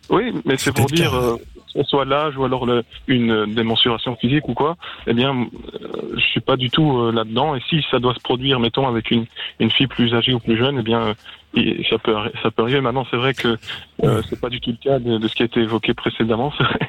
oui, 0.10 0.34
mais 0.46 0.58
c'est 0.58 0.74
pour 0.76 0.88
dire, 0.88 1.14
euh, 1.14 1.38
soit 1.86 2.06
l'âge 2.06 2.36
ou 2.38 2.44
alors 2.46 2.66
le, 2.66 2.84
une 3.08 3.54
démonstration 3.54 4.16
physique 4.16 4.48
ou 4.50 4.54
quoi, 4.54 4.78
eh 5.08 5.14
bien, 5.14 5.34
euh, 5.36 5.88
je 6.16 6.22
suis 6.22 6.40
pas 6.40 6.56
du 6.58 6.70
tout 6.70 6.98
euh, 7.00 7.12
là-dedans. 7.12 7.56
Et 7.56 7.62
si 7.70 7.84
ça 7.92 8.00
doit 8.00 8.14
se 8.14 8.20
produire, 8.20 8.60
mettons, 8.60 8.88
avec 8.88 9.12
une, 9.12 9.26
une 9.60 9.72
fille 9.72 9.88
plus 9.88 10.14
âgée 10.14 10.34
ou 10.34 10.40
plus 10.40 10.58
jeune, 10.58 10.78
eh 10.80 10.84
bien, 10.84 11.02
euh, 11.02 11.14
et 11.56 11.84
ça 11.90 11.98
peut, 11.98 12.16
ça 12.44 12.52
peut 12.52 12.62
arriver. 12.64 12.82
Maintenant, 12.82 13.06
c'est 13.10 13.18
vrai 13.18 13.34
que 13.34 13.58
euh, 14.04 14.22
c'est 14.30 14.40
pas 14.40 14.50
du 14.50 14.60
tout 14.62 14.70
le 14.72 14.78
cas 14.84 15.00
de, 15.00 15.18
de 15.18 15.28
ce 15.28 15.36
qui 15.36 15.42
a 15.44 15.46
été 15.46 15.60
évoqué 15.62 15.94
précédemment. 15.94 16.52
C'est 16.60 16.64
vrai, 16.64 16.80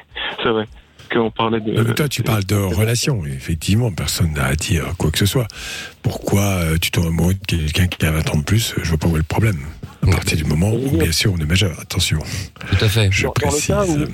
c'est 0.43 0.49
vrai 0.49 0.67
qu'on 1.11 1.29
parlait 1.31 1.59
de. 1.59 1.71
Non, 1.73 1.83
mais 1.85 1.93
toi, 1.93 2.07
tu 2.07 2.23
parles 2.23 2.45
de 2.45 2.55
relation. 2.55 3.25
Effectivement, 3.25 3.91
personne 3.91 4.33
n'a 4.33 4.45
à 4.45 4.55
dire 4.55 4.85
quoi 4.97 5.11
que 5.11 5.17
ce 5.17 5.25
soit. 5.25 5.47
Pourquoi 6.03 6.41
euh, 6.41 6.77
tu 6.81 6.89
tombes 6.91 7.07
amoureux 7.07 7.33
de 7.33 7.39
quelqu'un 7.57 7.87
qui 7.87 8.05
a 8.05 8.11
20 8.11 8.29
ans 8.33 8.37
de 8.37 8.43
plus 8.43 8.73
Je 8.81 8.87
vois 8.89 8.97
pas 8.97 9.07
où 9.07 9.15
est 9.15 9.19
le 9.19 9.23
problème. 9.23 9.57
À 10.03 10.11
partir 10.11 10.37
du 10.37 10.45
moment 10.45 10.71
où, 10.73 10.97
bien 10.97 11.11
sûr, 11.11 11.33
on 11.33 11.37
est 11.37 11.45
majeur. 11.45 11.71
Attention. 11.81 12.19
Tout 12.69 12.85
à 12.85 12.87
fait. 12.87 13.09
Je 13.11 13.23
Dans- 13.25 13.31
précise. 13.31 13.67
cas 13.67 13.83
où- 13.85 14.03
M- 14.03 14.07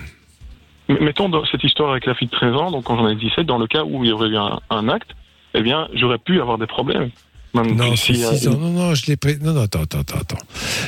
Mettons 0.90 1.28
dans 1.30 1.46
cette 1.46 1.64
histoire 1.64 1.92
avec 1.92 2.06
la 2.06 2.16
fille 2.16 2.28
de 2.28 2.32
13 2.36 2.54
ans, 2.56 2.72
donc 2.72 2.86
quand 2.86 2.98
j'en 2.98 3.10
ai 3.10 3.16
17, 3.16 3.46
dans 3.46 3.58
le 3.58 3.68
cas 3.68 3.84
où 3.84 4.04
il 4.04 4.10
y 4.10 4.14
aurait 4.14 4.30
eu 4.30 4.38
un, 4.38 4.60
un 4.70 4.88
acte, 4.90 5.10
eh 5.54 5.62
bien, 5.62 5.88
j'aurais 5.94 6.18
pu 6.18 6.40
avoir 6.40 6.58
des 6.58 6.68
problèmes. 6.68 7.10
Même 7.54 7.76
Non, 7.76 7.96
si- 7.96 8.16
c'est 8.16 8.36
si, 8.36 8.38
6 8.40 8.48
euh, 8.48 8.52
ans. 8.52 8.58
Non, 8.58 8.70
non, 8.70 8.96
je 8.96 9.06
l'ai 9.08 9.18
pré... 9.18 9.38
Non, 9.42 9.54
non, 9.54 9.62
attends, 9.64 9.82
attends, 9.82 10.00
attends. 10.00 10.38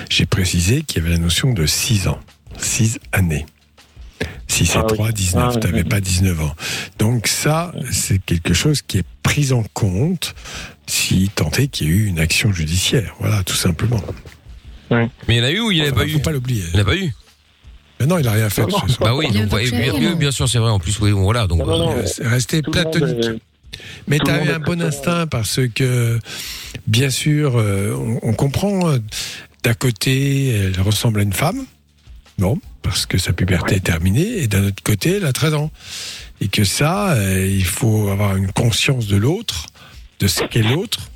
J'ai 0.10 0.26
précisé 0.26 0.84
qu'il 0.84 1.02
y 1.02 1.06
avait 1.06 1.16
la 1.16 1.22
notion 1.22 1.54
de 1.54 1.66
6 1.66 2.08
ans. 2.08 2.20
6 2.58 3.00
années. 3.12 3.45
6 4.47 4.76
et 4.76 4.78
Ah 4.80 4.86
oui. 4.89 4.95
3, 4.95 5.12
19. 5.12 5.43
Ah, 5.56 5.60
tu 5.60 5.68
n'avais 5.68 5.84
oui. 5.84 5.89
pas 5.89 6.00
19 6.02 6.41
ans. 6.41 6.56
Donc 6.97 7.28
ça, 7.28 7.72
c'est 7.91 8.20
quelque 8.24 8.54
chose 8.54 8.82
qui 8.82 9.00
est 9.00 9.06
pris 9.24 9.52
en 9.54 9.64
compte 9.74 10.36
si 10.86 11.30
tant 11.34 11.50
est 11.52 11.68
qu'il 11.68 11.88
y 11.88 11.89
a 11.91 11.93
eu 11.93 12.06
une 12.06 12.20
action 12.20 12.52
judiciaire. 12.52 13.16
Voilà, 13.20 13.43
tout 13.43 13.56
simplement. 13.56 14.02
Mais 14.91 15.10
il 15.28 15.36
y 15.36 15.41
en 15.41 15.43
a 15.43 15.52
eu 15.52 15.60
ou 15.60 15.72
il 15.72 15.82
n'y 15.82 15.88
en 15.88 15.91
a 15.91 15.95
pas 15.95 16.06
eu? 16.06 16.12
Faut 16.12 16.20
pas 16.20 16.32
l'oublier. 16.32 16.64
Il 16.70 16.76
n'y 16.76 16.80
en 16.80 16.84
a 16.84 16.86
pas 16.86 16.95
eu? 16.95 17.14
Mais 18.00 18.06
non, 18.06 18.18
il 18.18 18.26
n'a 18.26 18.32
rien 18.32 18.50
fait. 18.50 18.62
Non. 18.62 18.78
Bah 19.00 19.14
oui, 19.16 19.26
donc, 19.32 19.50
bien, 19.60 19.93
bien, 20.00 20.16
bien 20.16 20.32
sûr, 20.32 20.47
c'est 20.47 20.60
vrai. 20.60 20.70
En 20.72 20.80
plus, 20.80 20.97
oui, 21.00 21.12
voilà. 21.12 21.47
Donc, 21.47 21.60
Non, 21.60 21.66
non, 21.66 21.78
non. 21.78 21.97
euh, 21.97 22.04
C'est 22.06 22.26
resté 22.28 22.62
tout 22.62 22.72
le 22.72 22.84
monde 22.84 22.91
platonique. 22.93 23.26
est- 23.26 23.39
Mais 24.08 24.20
tu 24.20 24.32
avais 24.32 24.45
monde 24.45 24.50
un 24.52 24.60
bon 24.60 24.82
instinct 24.82 25.28
parce 25.28 25.60
que, 25.76 26.20
bien 26.88 27.10
sûr, 27.10 27.58
euh, 27.58 27.93
on, 28.24 28.30
on 28.30 28.34
comprend. 28.34 28.89
euh, 28.89 29.00
D'un 29.64 29.74
côté, 29.74 30.50
elle 30.56 30.80
ressemble 30.82 31.20
à 31.20 31.24
une 31.24 31.34
femme. 31.34 31.66
Bon, 32.38 32.58
parce 32.82 33.06
que 33.06 33.18
sa 33.18 33.34
puberté 33.34 33.76
est 33.76 33.84
terminée. 33.84 34.38
Et 34.43 34.47
d'un 34.47 34.64
autre 34.68 34.82
côté, 34.82 35.18
elle 35.18 35.26
a 35.26 35.34
13 35.34 35.54
ans. 35.54 35.70
Et 36.39 36.47
que 36.47 36.64
ça, 36.64 37.12
euh, 37.12 37.45
il 37.45 37.66
faut 37.66 38.08
avoir 38.08 38.38
une 38.38 38.50
conscience 38.54 39.08
de 39.08 39.18
l'autre, 39.18 39.66
de 40.22 40.28
ce 40.28 40.45
qu'est 40.45 40.64
l'autre. 40.64 41.10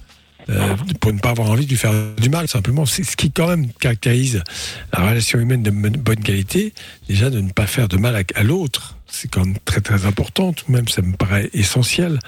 Euh, 0.49 0.75
pour 0.99 1.13
ne 1.13 1.19
pas 1.19 1.29
avoir 1.29 1.49
envie 1.49 1.65
de 1.65 1.69
lui 1.69 1.77
faire 1.77 1.93
du 2.17 2.29
mal, 2.29 2.47
simplement. 2.47 2.85
C'est 2.85 3.03
ce 3.03 3.15
qui, 3.15 3.31
quand 3.31 3.47
même, 3.47 3.71
caractérise 3.73 4.43
la 4.91 5.07
relation 5.07 5.39
humaine 5.39 5.63
de 5.63 5.71
bonne 5.71 6.21
qualité. 6.23 6.73
Déjà, 7.07 7.29
de 7.29 7.39
ne 7.39 7.51
pas 7.51 7.67
faire 7.67 7.87
de 7.87 7.97
mal 7.97 8.15
à, 8.15 8.21
à 8.35 8.43
l'autre. 8.43 8.97
C'est 9.07 9.29
quand 9.29 9.45
même 9.45 9.57
très, 9.65 9.81
très 9.81 10.05
important. 10.05 10.53
Tout 10.53 10.65
de 10.67 10.71
même, 10.71 10.87
ça 10.87 11.01
me 11.01 11.15
paraît 11.15 11.49
essentiel. 11.53 12.19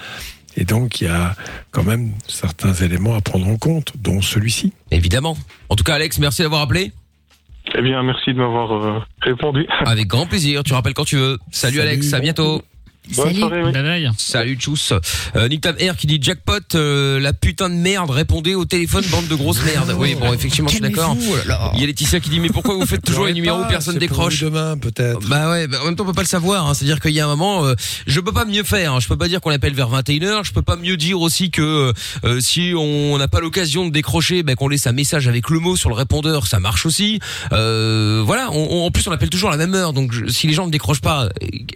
Et 0.56 0.64
donc, 0.64 1.00
il 1.00 1.04
y 1.04 1.08
a 1.10 1.34
quand 1.70 1.82
même 1.84 2.12
certains 2.28 2.72
éléments 2.72 3.14
à 3.14 3.20
prendre 3.20 3.46
en 3.46 3.56
compte, 3.56 3.92
dont 3.96 4.22
celui-ci. 4.22 4.72
évidemment. 4.90 5.36
En 5.68 5.76
tout 5.76 5.84
cas, 5.84 5.94
Alex, 5.94 6.18
merci 6.18 6.42
d'avoir 6.42 6.62
appelé. 6.62 6.92
Eh 7.76 7.82
bien, 7.82 8.02
merci 8.02 8.32
de 8.32 8.38
m'avoir 8.38 8.72
euh, 8.72 9.00
répondu. 9.20 9.66
Avec 9.84 10.06
grand 10.06 10.26
plaisir. 10.26 10.62
Tu 10.62 10.72
rappelles 10.72 10.94
quand 10.94 11.04
tu 11.04 11.16
veux. 11.16 11.38
Salut, 11.50 11.76
Salut. 11.76 11.88
Alex. 11.88 12.12
À 12.12 12.20
bientôt. 12.20 12.62
Bonne 13.14 13.26
Salut. 13.26 13.38
soirée, 13.38 13.62
oui. 13.62 13.72
Bye 13.72 13.82
bye. 13.82 14.10
Salut 14.18 14.56
Tchuss. 14.56 14.92
Euh, 15.36 15.48
Nick 15.48 15.60
Tam 15.60 15.76
Air 15.78 15.96
qui 15.96 16.06
dit 16.06 16.18
jackpot, 16.20 16.54
euh, 16.74 17.20
la 17.20 17.32
putain 17.32 17.68
de 17.68 17.74
merde, 17.74 18.10
répondez 18.10 18.54
au 18.54 18.64
téléphone, 18.64 19.04
bande 19.10 19.28
de 19.28 19.34
grosses 19.34 19.62
merdes. 19.64 19.94
Oui, 19.98 20.14
bon, 20.14 20.32
effectivement, 20.32 20.68
je 20.68 20.74
suis 20.74 20.82
d'accord. 20.82 21.10
Calmez-vous, 21.16 21.34
oh. 21.50 21.70
Il 21.74 21.80
y 21.80 21.84
a 21.84 21.86
Laetitia 21.86 22.20
qui 22.20 22.30
dit 22.30 22.40
mais 22.40 22.48
pourquoi 22.48 22.74
vous 22.74 22.86
faites 22.86 23.02
toujours 23.04 23.26
les 23.26 23.32
numéros, 23.32 23.62
pas, 23.62 23.68
personne 23.68 23.98
décroche. 23.98 24.40
demain, 24.40 24.76
peut-être. 24.76 25.20
Bah 25.28 25.50
ouais, 25.50 25.66
bah 25.68 25.78
en 25.82 25.86
même 25.86 25.96
temps 25.96 26.04
on 26.04 26.06
peut 26.08 26.12
pas 26.12 26.22
le 26.22 26.26
savoir. 26.26 26.66
Hein. 26.66 26.74
C'est-à-dire 26.74 27.00
qu'il 27.00 27.12
y 27.12 27.20
a 27.20 27.24
un 27.24 27.28
moment, 27.28 27.64
euh, 27.64 27.74
je 28.06 28.18
peux 28.20 28.32
pas 28.32 28.44
mieux 28.44 28.64
faire. 28.64 28.94
Hein. 28.94 29.00
Je 29.00 29.08
peux 29.08 29.16
pas 29.16 29.28
dire 29.28 29.40
qu'on 29.40 29.50
appelle 29.50 29.74
vers 29.74 29.88
21h. 29.90 30.44
Je 30.44 30.52
peux 30.52 30.62
pas 30.62 30.76
mieux 30.76 30.96
dire 30.96 31.20
aussi 31.20 31.50
que 31.50 31.92
euh, 32.24 32.40
si 32.40 32.72
on 32.76 33.16
n'a 33.18 33.28
pas 33.28 33.40
l'occasion 33.40 33.86
de 33.86 33.90
décrocher, 33.92 34.42
bah, 34.42 34.54
qu'on 34.56 34.68
laisse 34.68 34.86
un 34.86 34.92
message 34.92 35.28
avec 35.28 35.48
le 35.50 35.58
mot 35.60 35.76
sur 35.76 35.88
le 35.90 35.94
répondeur, 35.94 36.46
ça 36.46 36.58
marche 36.60 36.86
aussi. 36.86 37.20
Euh, 37.52 38.22
voilà. 38.26 38.48
On, 38.52 38.66
on- 38.70 38.86
en 38.86 38.90
plus 38.90 39.06
on 39.08 39.12
appelle 39.12 39.30
toujours 39.30 39.50
à 39.50 39.56
la 39.56 39.58
même 39.66 39.74
heure. 39.74 39.92
Donc 39.92 40.12
je- 40.12 40.26
si 40.26 40.46
les 40.46 40.52
gens 40.54 40.66
ne 40.66 40.72
décrochent 40.72 41.00
pas, 41.00 41.28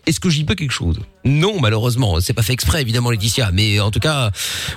est-ce 0.06 0.20
que 0.20 0.30
j'y 0.30 0.44
peux 0.44 0.54
quelque 0.54 0.72
chose? 0.72 0.98
Non, 1.24 1.60
malheureusement. 1.60 2.18
C'est 2.20 2.32
pas 2.32 2.42
fait 2.42 2.52
exprès, 2.54 2.80
évidemment, 2.80 3.10
Laetitia. 3.10 3.50
Mais 3.52 3.78
en 3.80 3.90
tout 3.90 4.00
cas, 4.00 4.30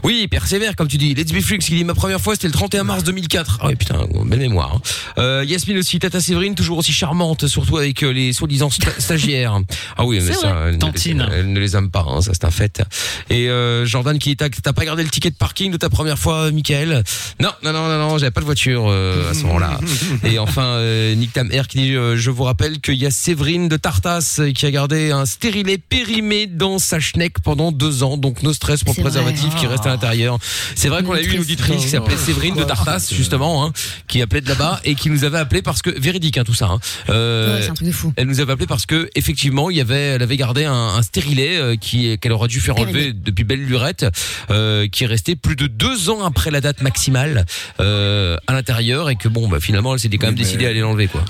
oui, 0.04 0.28
persévère 0.28 0.76
comme 0.76 0.88
tu 0.88 0.98
dis. 0.98 1.14
Let's 1.14 1.32
be 1.32 1.40
freaks 1.42 1.62
qui 1.62 1.76
dit 1.76 1.84
ma 1.84 1.94
première 1.94 2.20
fois 2.20 2.36
c'était 2.36 2.48
le 2.48 2.54
31 2.54 2.84
mars 2.84 3.04
2004. 3.04 3.60
Ah 3.62 3.68
ouais, 3.68 3.76
putain, 3.76 4.06
belle 4.26 4.40
mémoire. 4.40 4.76
hein. 4.76 4.82
Euh, 5.20 5.46
Yasmine 5.48 5.78
aussi, 5.78 6.00
Tata 6.00 6.20
Séverine, 6.20 6.56
toujours 6.56 6.78
aussi 6.80 6.92
charmante, 6.92 7.48
surtout 7.48 7.78
avec 7.78 8.04
euh, 8.04 8.12
les 8.12 8.34
soi-disant 8.34 8.68
sta- 8.70 9.00
stagiaires. 9.00 9.60
Ah 9.98 10.06
oui, 10.06 10.20
mais 10.26 10.34
ça, 10.34 10.66
elle, 10.68 10.74
ne 10.76 10.80
Tantine. 10.80 11.28
elle 11.32 11.54
ne 11.54 11.60
les 11.60 11.76
aime 11.76 11.92
pas, 11.92 12.06
hein, 12.08 12.22
ça 12.22 12.32
c'est 12.34 12.46
un 12.46 12.52
fait. 12.52 12.82
Et 13.30 13.48
euh, 13.50 13.86
Jordan 13.86 14.18
qui 14.18 14.36
t'as 14.36 14.50
t'as 14.50 14.74
pas 14.74 14.86
gardé 14.86 15.04
le 15.04 15.10
ticket 15.10 15.30
de 15.30 15.36
parking 15.36 15.72
de 15.72 15.78
ta 15.78 15.90
première 15.90 16.18
fois, 16.18 16.50
Michael? 16.52 17.04
Non, 17.40 17.50
non, 17.64 17.72
non, 17.74 17.88
non, 17.88 17.98
non, 18.00 18.18
j'avais 18.18 18.32
pas 18.32 18.42
de 18.42 18.46
voiture 18.46 18.86
euh, 18.90 19.30
à 19.30 19.34
ce 19.34 19.44
moment-là. 19.44 19.80
Et 20.24 20.40
enfin, 20.40 20.66
euh, 20.66 21.14
Nick 21.16 21.34
Tam 21.34 21.52
Air 21.52 21.68
qui 21.68 21.78
dit, 21.78 21.96
euh, 21.96 22.18
je 22.18 22.32
vous 22.32 22.44
rappelle 22.44 22.80
qu'il 22.82 22.96
y 22.96 23.06
a 23.06 23.12
Séverine 23.12 23.70
de 23.70 23.78
Tartas 23.78 24.42
qui 24.56 24.66
a 24.66 24.72
gardé 24.72 25.12
un 25.12 25.26
stérilet 25.26 25.78
périmé 25.78 26.33
dans 26.48 26.80
sa 26.80 27.00
schneck 27.00 27.40
pendant 27.44 27.72
deux 27.72 28.04
ans, 28.04 28.18
donc 28.18 28.44
no 28.44 28.54
stress 28.54 28.84
pour 28.84 28.94
le 28.98 29.02
préservatif 29.02 29.50
vrai. 29.52 29.60
qui 29.60 29.68
reste 29.68 29.86
à 29.86 29.90
l'intérieur. 29.90 30.38
C'est 30.76 30.90
vrai 30.90 31.04
qu'on 31.04 31.14
a 31.14 31.22
eu 31.22 31.32
une 31.34 31.40
auditrice 31.42 31.82
qui 31.82 31.90
s'appelait 31.90 32.18
Séverine 32.18 32.56
de 32.56 32.64
Tartas 32.64 33.10
justement, 33.14 33.66
hein, 33.66 33.74
qui 34.08 34.22
appelait 34.22 34.42
de 34.42 34.50
là-bas 34.50 34.80
et 34.84 34.96
qui 34.96 35.10
nous 35.10 35.24
avait 35.24 35.38
appelé 35.38 35.62
parce 35.62 35.82
que 35.82 35.90
véridique 35.90 36.38
hein, 36.38 36.44
tout 36.44 36.54
ça. 36.54 36.68
Hein, 36.68 36.80
Euh, 37.10 37.60
Ouais, 37.60 37.68
un 37.70 37.74
truc 37.74 37.88
de 37.88 37.92
fou. 37.94 38.14
elle 38.16 38.28
nous 38.28 38.40
avait 38.40 38.54
appelé 38.54 38.68
parce 38.68 38.86
que 38.86 39.10
effectivement, 39.16 39.70
il 39.70 39.78
y 39.78 39.82
avait, 39.82 39.96
elle 40.16 40.22
avait 40.24 40.38
gardé 40.38 40.66
un, 40.66 40.74
un 40.74 41.02
stérilet 41.02 41.58
euh, 41.58 41.76
qui 41.76 42.18
qu'elle 42.20 42.32
aurait 42.32 42.48
dû 42.48 42.60
faire 42.60 42.78
enlever 42.78 43.14
depuis 43.14 43.44
belle 43.44 43.64
lurette, 43.64 44.06
euh, 44.50 44.88
qui 44.88 45.04
est 45.04 45.08
resté 45.08 45.36
plus 45.36 45.56
de 45.56 45.68
deux 45.68 46.10
ans 46.10 46.24
après 46.24 46.52
la 46.52 46.62
date 46.62 46.82
maximale 46.82 47.46
euh, 47.80 48.38
à 48.48 48.54
l'intérieur 48.54 49.10
et 49.10 49.16
que 49.16 49.28
bon, 49.28 49.48
bah, 49.48 49.60
finalement, 49.60 49.94
elle 49.94 50.00
s'était 50.00 50.18
quand 50.18 50.28
même 50.28 50.36
Oui, 50.36 50.42
décidée 50.44 50.66
à 50.66 50.70
aller 50.70 50.80
l'enlever 50.82 51.08
quoi. 51.08 51.24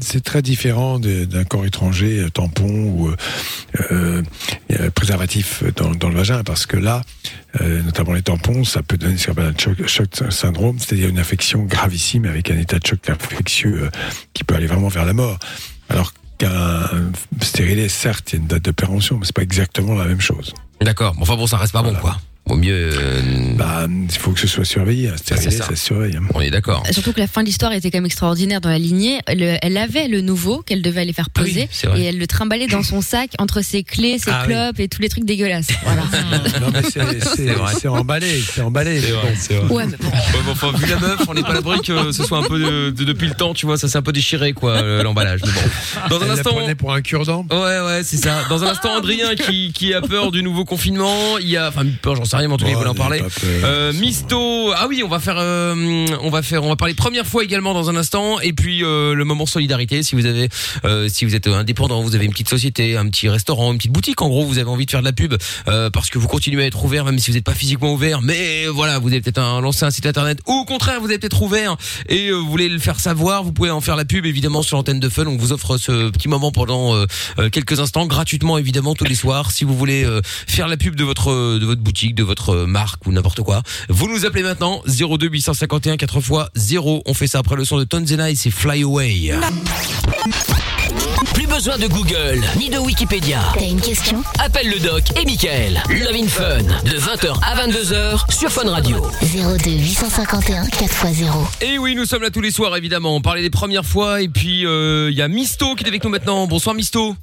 C'est 0.00 0.22
très 0.24 0.42
différent 0.42 0.98
d'un 0.98 1.44
corps 1.44 1.66
étranger, 1.66 2.26
tampon 2.32 2.68
ou 2.68 3.10
préservatif 4.94 5.62
dans, 5.76 5.90
dans 5.90 6.08
le 6.08 6.16
vagin, 6.16 6.42
parce 6.44 6.66
que 6.66 6.76
là, 6.76 7.02
euh, 7.60 7.82
notamment 7.82 8.12
les 8.12 8.22
tampons, 8.22 8.64
ça 8.64 8.82
peut 8.82 8.96
donner 8.96 9.16
ce 9.16 9.26
qu'on 9.26 9.32
appelle 9.32 9.54
un 9.54 9.58
choc, 9.58 9.86
choc 9.86 10.08
syndrome, 10.30 10.78
c'est-à-dire 10.78 11.08
une 11.08 11.18
infection 11.18 11.64
gravissime 11.64 12.24
avec 12.24 12.50
un 12.50 12.58
état 12.58 12.78
de 12.78 12.86
choc 12.86 13.08
infectieux 13.08 13.84
euh, 13.84 13.90
qui 14.34 14.44
peut 14.44 14.54
aller 14.54 14.66
vraiment 14.66 14.88
vers 14.88 15.04
la 15.04 15.12
mort. 15.12 15.38
Alors 15.88 16.12
qu'un 16.38 16.88
stérilet, 17.42 17.88
certes, 17.88 18.32
il 18.32 18.36
y 18.36 18.38
a 18.38 18.42
une 18.42 18.48
date 18.48 18.64
de 18.64 18.70
péremption, 18.70 19.18
mais 19.18 19.26
c'est 19.26 19.34
pas 19.34 19.42
exactement 19.42 19.94
la 19.94 20.04
même 20.04 20.20
chose. 20.20 20.54
D'accord. 20.80 21.14
Enfin 21.20 21.36
bon, 21.36 21.46
ça 21.46 21.56
reste 21.56 21.72
pas 21.72 21.82
bon 21.82 21.94
quoi. 21.94 22.18
Vaut 22.46 22.56
mieux. 22.56 22.90
euh, 22.92 23.22
Bah, 23.56 23.86
il 23.88 24.10
faut 24.18 24.32
que 24.32 24.40
ce 24.40 24.48
soit 24.48 24.64
surveillé. 24.64 25.10
C'est 25.24 25.36
ça. 25.36 25.50
ça. 25.50 25.66
se 25.68 25.74
surveille. 25.76 26.16
hein. 26.16 26.22
on 26.34 26.40
est 26.40 26.50
d'accord. 26.50 26.82
Surtout 26.90 27.12
que 27.12 27.20
la 27.20 27.28
fin 27.28 27.42
de 27.42 27.46
l'histoire 27.46 27.72
était 27.72 27.90
quand 27.90 27.98
même 27.98 28.06
extraordinaire 28.06 28.60
dans 28.60 28.70
la 28.70 28.78
lignée. 28.78 29.20
Le- 29.28 29.56
elle 29.62 29.76
avait 29.76 30.08
le 30.08 30.20
nouveau 30.20 30.62
qu'elle 30.62 30.82
devait 30.82 31.02
aller 31.02 31.12
faire 31.12 31.28
Ah 31.36 31.42
oui, 31.42 31.66
poser 31.68 31.68
et 32.00 32.04
elle 32.04 32.18
le 32.18 32.26
trimballait 32.26 32.66
dans 32.66 32.82
son 32.82 33.02
sac 33.02 33.30
entre 33.38 33.62
ses 33.62 33.84
clés, 33.84 34.18
ses 34.18 34.30
Ah 34.32 34.44
oui. 34.46 34.52
clopes 34.52 34.80
et 34.80 34.88
tous 34.88 35.00
les 35.00 35.08
trucs 35.08 35.24
dégueulasses. 35.24 35.68
Voilà. 35.84 36.02
Non, 36.60 36.70
mais 36.72 36.82
c'est- 36.82 37.20
c'est 37.36 37.46
vrai. 37.52 37.72
c'est 37.80 37.88
emballé, 37.88 38.40
c'est 38.52 38.62
emballé. 38.62 39.00
bon. 39.00 39.16
c'est 39.38 39.54
vrai. 39.54 39.72
Ouais, 39.74 39.86
mais 39.86 39.96
bon. 39.98 40.08
Ouais, 40.08 40.42
bon, 40.44 40.50
enfin, 40.52 40.72
vu 40.76 40.86
la 40.86 40.98
meuf, 40.98 41.20
on 41.28 41.34
n'est 41.34 41.42
pas 41.42 41.50
à 41.50 41.54
l'abri 41.54 41.80
que 41.82 42.10
ce 42.12 42.24
soit 42.24 42.38
un 42.38 42.42
peu 42.48 42.58
de- 42.58 42.90
de- 42.90 43.04
depuis 43.04 43.28
le 43.28 43.34
temps, 43.34 43.54
tu 43.54 43.66
vois, 43.66 43.76
ça 43.78 43.86
s'est 43.88 43.98
un 43.98 44.02
peu 44.02 44.12
déchiré, 44.12 44.52
quoi, 44.54 44.72
euh, 44.72 45.02
l'emballage. 45.04 45.40
Dans 46.08 46.16
un 46.16 46.20
Elle 46.22 46.26
la 46.28 46.32
instant. 46.34 46.50
prenait 46.54 46.74
pour 46.74 46.92
un 46.92 47.00
cure-dent. 47.02 47.46
Ouais, 47.50 47.56
ouais, 47.58 48.00
c'est 48.02 48.16
ça. 48.16 48.44
Dans 48.48 48.64
un 48.64 48.68
instant, 48.68 48.96
Adrien 48.96 49.34
qui, 49.36 49.72
qui 49.72 49.94
a 49.94 50.00
peur 50.00 50.32
du 50.32 50.42
nouveau 50.42 50.64
confinement. 50.64 51.38
Il 51.38 51.48
y 51.48 51.56
a, 51.56 51.68
enfin, 51.68 51.82
peur, 52.02 52.16
j'en 52.16 52.24
rien, 52.36 52.48
mais 52.48 52.54
en 52.54 52.56
tout 52.56 52.64
cas, 52.64 52.70
il 52.70 52.76
voulait 52.76 52.88
en 52.88 52.94
n'ayez 52.94 53.20
parler. 53.20 53.22
Euh, 53.64 53.92
Misto. 53.94 54.72
Ah 54.76 54.86
oui, 54.88 55.02
on 55.04 55.08
va 55.08 55.20
faire, 55.20 55.36
euh, 55.38 56.06
on 56.22 56.30
va 56.30 56.42
faire, 56.42 56.64
on 56.64 56.68
va 56.68 56.76
parler 56.76 56.94
première 56.94 57.26
fois 57.26 57.44
également 57.44 57.74
dans 57.74 57.90
un 57.90 57.96
instant. 57.96 58.40
Et 58.40 58.52
puis, 58.52 58.84
euh, 58.84 59.14
le 59.14 59.24
moment 59.24 59.46
solidarité. 59.46 60.02
Si 60.02 60.14
vous 60.14 60.26
avez, 60.26 60.48
euh, 60.84 61.08
si 61.08 61.24
vous 61.24 61.34
êtes 61.34 61.46
indépendant, 61.46 62.02
vous 62.02 62.14
avez 62.14 62.24
une 62.24 62.32
petite 62.32 62.48
société, 62.48 62.96
un 62.96 63.08
petit 63.08 63.28
restaurant, 63.28 63.72
une 63.72 63.78
petite 63.78 63.92
boutique. 63.92 64.22
En 64.22 64.28
gros, 64.28 64.44
vous 64.44 64.58
avez 64.58 64.68
envie 64.68 64.86
de 64.86 64.90
faire 64.90 65.00
de 65.00 65.06
la 65.06 65.12
pub, 65.12 65.34
euh, 65.68 65.90
parce 65.90 66.10
que 66.10 66.18
vous 66.18 66.28
continuez 66.28 66.62
à 66.62 66.66
être 66.66 66.84
ouvert, 66.84 67.04
même 67.04 67.18
si 67.18 67.30
vous 67.30 67.36
n'êtes 67.36 67.44
pas 67.44 67.54
physiquement 67.54 67.92
ouvert. 67.92 68.22
Mais 68.22 68.66
voilà, 68.66 68.98
vous 68.98 69.08
avez 69.08 69.20
peut-être 69.20 69.38
un, 69.38 69.60
lancé 69.60 69.84
un 69.84 69.90
site 69.90 70.06
internet. 70.06 70.40
Ou 70.46 70.52
au 70.52 70.64
contraire, 70.64 71.00
vous 71.00 71.10
êtes 71.10 71.20
peut-être 71.20 71.42
ouvert 71.42 71.76
et 72.08 72.28
euh, 72.28 72.34
vous 72.34 72.50
voulez 72.50 72.68
le 72.68 72.78
faire 72.78 73.00
savoir. 73.00 73.42
Vous 73.42 73.52
pouvez 73.52 73.70
en 73.70 73.80
faire 73.80 73.96
la 73.96 74.04
pub, 74.04 74.26
évidemment, 74.26 74.62
sur 74.62 74.76
l'antenne 74.76 75.00
de 75.00 75.08
Fun. 75.08 75.26
On 75.26 75.36
vous 75.36 75.52
offre 75.52 75.76
ce 75.76 76.10
petit 76.10 76.28
moment 76.28 76.52
pendant 76.52 76.94
quelques 77.52 77.80
instants, 77.80 78.06
gratuitement, 78.06 78.58
évidemment, 78.58 78.94
tous 78.94 79.04
les 79.04 79.14
soirs. 79.14 79.50
Si 79.50 79.64
vous 79.64 79.76
voulez 79.76 80.04
euh, 80.04 80.20
faire 80.24 80.68
la 80.68 80.76
pub 80.76 80.94
de 80.96 81.04
votre 81.04 81.58
de 81.58 81.64
votre 81.64 81.80
boutique, 81.80 82.14
de 82.20 82.24
votre 82.24 82.54
marque 82.66 83.06
ou 83.06 83.12
n'importe 83.12 83.42
quoi, 83.42 83.62
vous 83.88 84.06
nous 84.08 84.26
appelez 84.26 84.42
maintenant 84.42 84.82
02 84.86 85.28
851 85.28 85.96
4 85.96 86.18
x 86.18 86.30
0. 86.54 87.02
On 87.06 87.14
fait 87.14 87.26
ça 87.26 87.38
après 87.38 87.56
le 87.56 87.64
son 87.64 87.78
de 87.78 87.84
Tonzena 87.84 88.30
et 88.30 88.34
c'est 88.34 88.50
Fly 88.50 88.82
Away. 88.82 89.32
Plus 91.34 91.46
besoin 91.46 91.78
de 91.78 91.86
Google 91.86 92.42
ni 92.58 92.68
de 92.68 92.78
Wikipédia. 92.78 93.40
T'as 93.54 93.64
une 93.64 93.80
question? 93.80 94.22
Appelle 94.38 94.68
le 94.68 94.78
doc 94.80 95.02
et 95.18 95.24
Michael. 95.24 95.82
Love 95.88 96.14
in 96.14 96.28
Fun 96.28 96.62
de 96.84 96.98
20h 96.98 97.38
à 97.42 97.66
22h 97.66 98.30
sur 98.32 98.50
Fun 98.50 98.68
Radio. 98.68 99.00
02 99.22 99.70
851 99.70 100.64
4x0. 100.64 101.26
Et 101.62 101.78
oui, 101.78 101.94
nous 101.94 102.04
sommes 102.04 102.22
là 102.22 102.30
tous 102.30 102.42
les 102.42 102.50
soirs, 102.50 102.76
évidemment. 102.76 103.16
On 103.16 103.22
parlait 103.22 103.42
des 103.42 103.50
premières 103.50 103.86
fois 103.86 104.20
et 104.20 104.28
puis 104.28 104.66
euh, 104.66 105.08
il 105.10 105.16
y 105.16 105.22
a 105.22 105.28
Misto 105.28 105.74
qui 105.74 105.84
est 105.84 105.88
avec 105.88 106.04
nous 106.04 106.10
maintenant. 106.10 106.46
Bonsoir 106.46 106.74
Misto. 106.74 107.16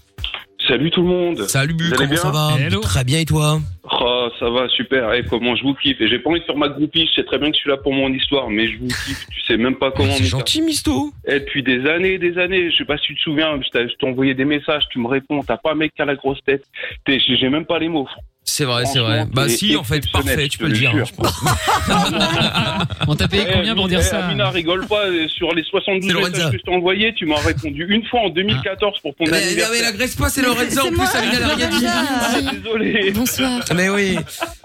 Salut 0.67 0.91
tout 0.91 1.01
le 1.01 1.07
monde. 1.07 1.41
Salut, 1.47 1.75
comment 1.95 2.15
ça 2.15 2.29
va 2.29 2.49
Hello. 2.59 2.81
Très 2.81 3.05
bien 3.05 3.19
et 3.19 3.25
toi 3.25 3.59
Oh, 3.89 4.27
ça 4.37 4.49
va, 4.49 4.67
super. 4.67 5.13
Et 5.13 5.23
comment 5.23 5.55
je 5.55 5.63
vous 5.63 5.73
kiffe. 5.75 6.01
Et 6.01 6.09
j'ai 6.09 6.19
pas 6.19 6.29
envie 6.29 6.41
de 6.41 6.45
faire 6.45 6.57
ma 6.57 6.67
groupie. 6.67 7.07
Je 7.07 7.21
sais 7.21 7.23
très 7.23 7.37
bien 7.37 7.49
que 7.49 7.55
je 7.55 7.61
suis 7.61 7.69
là 7.69 7.77
pour 7.77 7.93
mon 7.93 8.09
histoire, 8.09 8.49
mais 8.49 8.67
je 8.67 8.77
vous 8.79 8.87
kiffe. 8.87 9.25
Tu 9.31 9.41
sais 9.41 9.55
même 9.55 9.75
pas 9.75 9.91
comment. 9.91 10.11
C'est 10.11 10.25
gentil 10.25 10.61
Misto. 10.61 11.13
Et 11.25 11.39
depuis 11.39 11.63
des 11.63 11.87
années 11.87 12.13
et 12.13 12.19
des 12.19 12.37
années, 12.37 12.69
je 12.69 12.77
sais 12.77 12.85
pas 12.85 12.97
si 12.97 13.07
tu 13.07 13.15
te 13.15 13.21
souviens, 13.21 13.57
je 13.61 13.69
t'ai 13.69 14.07
envoyé 14.07 14.33
des 14.33 14.43
messages, 14.43 14.83
tu 14.89 14.99
me 14.99 15.07
réponds, 15.07 15.41
t'as 15.41 15.57
pas 15.57 15.71
un 15.71 15.75
mec 15.75 15.93
qui 15.95 16.01
a 16.01 16.05
la 16.05 16.15
grosse 16.15 16.43
tête. 16.43 16.65
J'ai 17.07 17.49
même 17.49 17.65
pas 17.65 17.79
les 17.79 17.87
mots. 17.87 18.09
C'est 18.49 18.63
vrai, 18.63 18.85
c'est 18.85 18.99
vrai. 18.99 19.25
Bah 19.33 19.49
si, 19.49 19.75
en 19.75 19.83
fait, 19.83 20.09
parfait, 20.09 20.43
je 20.43 20.47
tu 20.47 20.57
peux 20.57 20.67
le 20.67 20.73
dire, 20.73 20.91
hein, 20.95 21.03
je 21.05 21.13
pense. 21.13 21.35
On 23.07 23.13
t'a 23.15 23.27
payé 23.27 23.43
Eh, 23.47 23.53
combien 23.53 23.75
pour 23.75 23.89
dire 23.89 23.99
eh, 23.99 24.03
ça 24.03 24.25
Amina, 24.25 24.49
rigole 24.49 24.87
pas. 24.87 25.05
euh, 25.05 25.27
Sur 25.27 25.53
les 25.53 25.63
72 25.63 26.07
C'est 26.07 26.13
Lorenza. 26.13 26.29
messages 26.31 26.51
que 26.53 26.57
je 26.57 26.63
t'ai 26.63 26.71
envoyés, 26.71 27.13
tu 27.13 27.25
m'as 27.25 27.39
répondu 27.41 27.85
une 27.89 28.05
fois 28.05 28.21
en 28.21 28.29
2014 28.29 28.99
pour 29.01 29.13
ton 29.15 29.25
Mais, 29.25 29.31
mais, 29.31 29.37
anniversaire. 29.37 29.69
mais 29.73 29.81
l'agresse 29.81 30.15
pas, 30.15 30.29
c'est 30.29 30.41
Lorenza 30.41 30.81
en 30.85 30.87
plus, 30.87 31.01
Amina 31.13 31.39
n'a 31.39 31.55
rien 31.55 31.69
dit. 31.69 32.57
Désolé. 32.63 33.11
Bonsoir. 33.11 33.59
Mais 33.75 33.89
oui. 33.89 34.17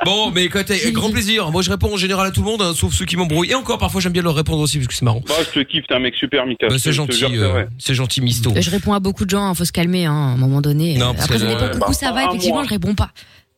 Bon, 0.04 0.30
mais 0.30 0.44
écoute, 0.44 0.70
avec 0.70 0.92
grand 0.92 1.10
plaisir. 1.10 1.50
Moi, 1.50 1.62
je 1.62 1.70
réponds 1.70 1.92
en 1.92 1.96
général 1.96 2.28
à 2.28 2.30
tout 2.30 2.40
le 2.42 2.46
monde, 2.46 2.62
hein, 2.62 2.72
sauf 2.76 2.94
ceux 2.94 3.04
qui 3.04 3.16
m'embrouillent. 3.16 3.50
Et 3.50 3.54
encore, 3.56 3.78
parfois, 3.78 4.00
j'aime 4.00 4.12
bien 4.12 4.22
leur 4.22 4.36
répondre 4.36 4.60
aussi, 4.60 4.78
parce 4.78 4.86
que 4.88 4.94
c'est 4.94 5.04
marrant. 5.04 5.22
Bah, 5.26 5.34
je 5.40 5.60
te 5.60 5.64
kiffe, 5.66 5.84
t'es 5.88 5.94
un 5.94 5.98
mec 5.98 6.14
super, 6.14 6.46
Mika. 6.46 6.68
Bah, 6.68 6.74
Je 6.74 6.78
c'est 6.78 6.92
je 6.92 6.96
gentil, 6.96 7.18
c'est 7.18 7.36
euh, 7.36 7.64
c'est 7.78 7.94
gentil, 7.94 8.20
Misto. 8.20 8.52
Je 8.58 8.70
réponds 8.70 8.92
à 8.92 9.00
beaucoup 9.00 9.24
de 9.24 9.30
gens, 9.30 9.44
hein, 9.44 9.54
faut 9.54 9.64
se 9.64 9.72
calmer 9.72 10.06
hein, 10.06 10.12
à 10.12 10.14
un 10.14 10.36
moment 10.36 10.60
donné. 10.60 10.96
Non, 10.98 11.14
parce 11.14 11.24
Après, 11.24 11.38
dépend, 11.40 11.60
ouais, 11.60 11.70
coucou, 11.72 11.86
bah, 11.88 11.92
ça 11.92 12.12
va, 12.12 12.20
un 12.20 12.28
effectivement, 12.28 12.62
je 12.62 12.68
réponds 12.70 12.94
pas. 12.94 13.10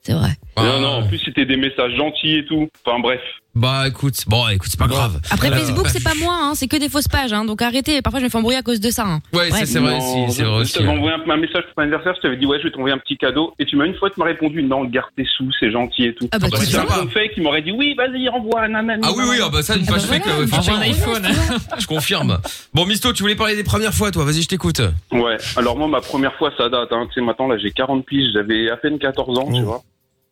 C'est 0.07 0.13
vrai. 0.13 0.31
Non, 0.59 0.81
non, 0.81 0.89
en 0.99 1.07
plus, 1.09 1.19
c'était 1.25 1.47
des 1.47 1.57
messages 1.57 1.97
gentils 1.97 2.37
et 2.37 2.45
tout. 2.45 2.69
Enfin, 2.85 2.99
bref. 3.01 3.21
Bah, 3.55 3.85
écoute, 3.87 4.15
bon, 4.27 4.47
écoute, 4.49 4.69
c'est 4.71 4.79
pas 4.79 4.87
grave. 4.89 5.21
Après. 5.31 5.49
Facebook, 5.49 5.87
c'est 5.89 6.03
pas 6.03 6.13
moi, 6.21 6.37
hein, 6.41 6.53
c'est 6.55 6.67
que 6.67 6.77
des 6.77 6.89
fausses 6.89 7.07
pages, 7.09 7.33
hein, 7.33 7.45
donc 7.45 7.63
arrêtez. 7.63 8.03
Parfois, 8.03 8.19
je 8.21 8.25
me 8.25 8.29
fais 8.31 8.37
embrouiller 8.39 8.59
à 8.59 8.63
cause 8.63 8.81
de 8.81 8.91
ça. 8.91 9.05
hein. 9.07 9.21
Ouais, 9.33 9.49
Bref. 9.49 9.61
c'est 9.61 9.67
c'est 9.67 9.79
vrai, 9.79 10.01
si, 10.01 10.33
c'est 10.33 10.43
vrai 10.43 10.57
Je 10.59 10.61
aussi. 10.63 10.73
t'avais 10.75 10.89
envoyé 10.89 11.17
un, 11.17 11.31
un 11.31 11.37
message 11.37 11.63
pour 11.65 11.75
ton 11.77 11.83
anniversaire, 11.83 12.15
je 12.17 12.21
t'avais 12.21 12.37
dit, 12.37 12.47
ouais, 12.47 12.59
je 12.59 12.65
vais 12.65 12.71
t'envoyer 12.73 12.95
un 12.95 12.99
petit 12.99 13.17
cadeau. 13.17 13.55
Et 13.61 13.65
tu 13.65 13.77
m'as 13.77 13.87
une 13.87 13.95
fois, 13.95 14.11
tu 14.11 14.19
m'as 14.21 14.27
répondu, 14.27 14.63
non, 14.65 14.85
garde 14.85 15.09
tes 15.17 15.25
sous, 15.37 15.49
c'est 15.59 15.71
gentil 15.71 16.05
et 16.07 16.15
tout. 16.15 16.29
Ah 16.33 16.39
bah, 16.41 16.49
tu 16.51 16.67
c'est 16.67 16.77
un 16.79 16.85
compte 16.85 17.11
fake 17.11 17.33
qui 17.35 17.41
m'aurait 17.41 17.63
dit, 17.63 17.71
oui, 17.73 17.95
vas-y, 17.97 18.29
renvoie 18.29 18.63
un 18.63 18.75
ananas. 18.75 19.07
Ah 19.09 19.13
oui, 19.17 19.25
oui, 19.29 19.37
ah 19.43 19.49
bah 19.51 19.63
ça, 19.63 19.77
une 19.77 19.87
page 19.87 20.03
fake, 20.03 20.27
euh, 20.27 20.31
Envoie 20.33 20.45
effectivement, 20.45 20.81
iPhone. 20.81 21.27
je 21.79 21.87
confirme. 21.87 22.39
Bon, 22.75 22.85
Misto, 22.87 23.13
tu 23.13 23.23
voulais 23.23 23.37
parler 23.37 23.55
des 23.57 23.65
premières 23.65 23.95
fois, 23.95 24.11
toi. 24.11 24.25
Vas-y, 24.25 24.43
je 24.43 24.49
t'écoute. 24.49 24.81
Ouais, 25.13 25.37
alors 25.57 25.79
moi, 25.79 25.87
ma 25.87 26.01
première 26.01 26.35
fois, 26.35 26.51
ça 26.59 26.69
date. 26.69 26.89
Hein. 26.91 27.07
Tu 27.09 27.15
sais, 27.15 27.21
maintenant, 27.25 27.47
là, 27.47 27.57
j'ai 27.57 27.71
40 27.71 28.05
piges, 28.05 28.33
j'avais 28.35 28.69
à 28.69 28.77
peine 28.77 28.99
14 28.99 29.39
ans, 29.39 29.49
tu 29.53 29.61
Oh. 29.65 29.81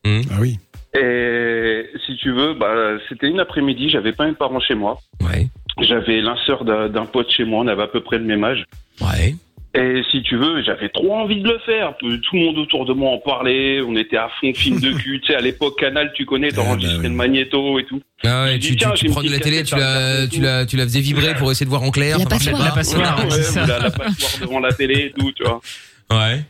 Vois. 0.05 0.20
Ah 0.30 0.38
oui. 0.40 0.59
Et 0.94 1.86
si 2.07 2.16
tu 2.16 2.32
veux, 2.32 2.55
bah, 2.55 2.98
c'était 3.09 3.28
une 3.28 3.40
après-midi, 3.40 3.88
j'avais 3.88 4.12
pas 4.12 4.26
mes 4.26 4.34
parents 4.34 4.61
chez 4.61 4.74
moi. 4.74 4.98
Ouais. 5.22 5.48
J'avais 5.80 6.20
l'inseur 6.20 6.64
d'un 6.64 6.88
d'un 6.88 7.07
pote 7.07 7.30
chez 7.30 7.44
moi, 7.44 7.61
on 7.64 7.66
avait 7.66 7.82
à 7.82 7.86
peu 7.86 8.03
près 8.03 8.18
le 8.18 8.24
même 8.24 8.44
âge. 8.44 8.64
Ouais. 9.00 9.34
Et 9.74 10.03
si 10.11 10.22
tu 10.22 10.36
veux, 10.36 10.62
j'avais 10.62 10.90
trop 10.90 11.14
envie 11.14 11.40
de 11.40 11.48
le 11.48 11.59
faire. 11.61 11.94
Tout 11.98 12.07
le 12.09 12.38
monde 12.40 12.59
autour 12.59 12.84
de 12.84 12.92
moi 12.92 13.11
en 13.12 13.16
parlait. 13.18 13.80
On 13.80 13.96
était 13.96 14.18
à 14.18 14.28
fond 14.38 14.53
film 14.53 14.78
de 14.80 14.92
cul. 14.92 15.18
tu 15.24 15.32
sais, 15.32 15.34
à 15.34 15.40
l'époque, 15.40 15.78
Canal, 15.80 16.12
tu 16.14 16.26
connais, 16.26 16.50
t'enregistrais 16.50 16.90
Ah, 16.92 16.96
bah 16.98 17.03
oui. 17.05 17.09
le 17.09 17.14
magnéto 17.16 17.78
et 17.78 17.84
tout. 17.86 18.03
Ah 18.22 18.44
ouais, 18.44 18.59
tu, 18.59 18.72
dit, 18.72 18.76
tu, 18.76 18.86
tu 18.94 19.07
prenais 19.07 19.30
la 19.30 19.38
télé, 19.38 19.62
tu 19.64 19.74
la, 19.74 20.26
tu 20.26 20.40
la, 20.42 20.66
tu 20.66 20.76
la 20.76 20.82
faisais 20.84 21.00
vibrer 21.00 21.34
pour 21.36 21.50
essayer 21.50 21.64
de 21.64 21.70
voir 21.70 21.84
en 21.84 21.90
clair. 21.90 22.18
La 22.18 22.26
passoire. 22.26 22.59
pas. 22.59 22.64
La 22.66 22.70
passoire. 22.72 23.24
Ouais, 23.24 23.66
la, 23.66 23.78
la 23.78 23.90
passoire 23.90 24.32
devant 24.42 24.61
la 24.61 24.72
télé 24.74 25.07
et 25.07 25.11
tout, 25.18 25.32
tu 25.32 25.42
vois. 25.42 25.62
Ouais. 26.11 26.42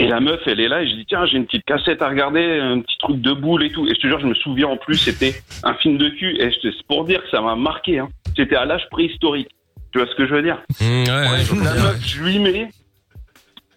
Et 0.00 0.06
la 0.06 0.20
meuf, 0.20 0.40
elle 0.46 0.60
est 0.60 0.68
là, 0.68 0.82
et 0.82 0.88
je 0.88 0.94
dis, 0.94 1.06
tiens, 1.06 1.26
j'ai 1.26 1.38
une 1.38 1.46
petite 1.46 1.64
cassette 1.64 2.02
à 2.02 2.08
regarder, 2.08 2.60
un 2.60 2.80
petit 2.80 2.98
truc 2.98 3.20
de 3.20 3.32
boule 3.32 3.64
et 3.64 3.72
tout. 3.72 3.86
Et 3.88 3.94
je 3.94 4.00
te 4.00 4.06
jure, 4.06 4.20
je 4.20 4.26
me 4.26 4.34
souviens 4.34 4.68
en 4.68 4.76
plus, 4.76 4.96
c'était 4.96 5.34
un 5.64 5.74
film 5.74 5.98
de 5.98 6.08
cul, 6.08 6.36
et 6.40 6.50
c'est 6.62 6.70
pour 6.86 7.04
dire 7.04 7.20
que 7.22 7.30
ça 7.30 7.40
m'a 7.40 7.56
marqué, 7.56 7.98
hein. 7.98 8.08
C'était 8.36 8.54
à 8.54 8.64
l'âge 8.64 8.86
préhistorique. 8.90 9.48
Tu 9.90 9.98
vois 9.98 10.06
ce 10.06 10.14
que 10.14 10.26
je 10.26 10.34
veux 10.34 10.42
dire? 10.42 10.62
Mmh, 10.80 10.84
ouais, 10.84 11.08
ouais, 11.08 11.40
je 11.40 11.54
vois 11.54 11.64
La 11.64 11.74
meuf, 11.74 12.06
je 12.06 12.22
lui 12.22 12.38
mets, 12.38 12.70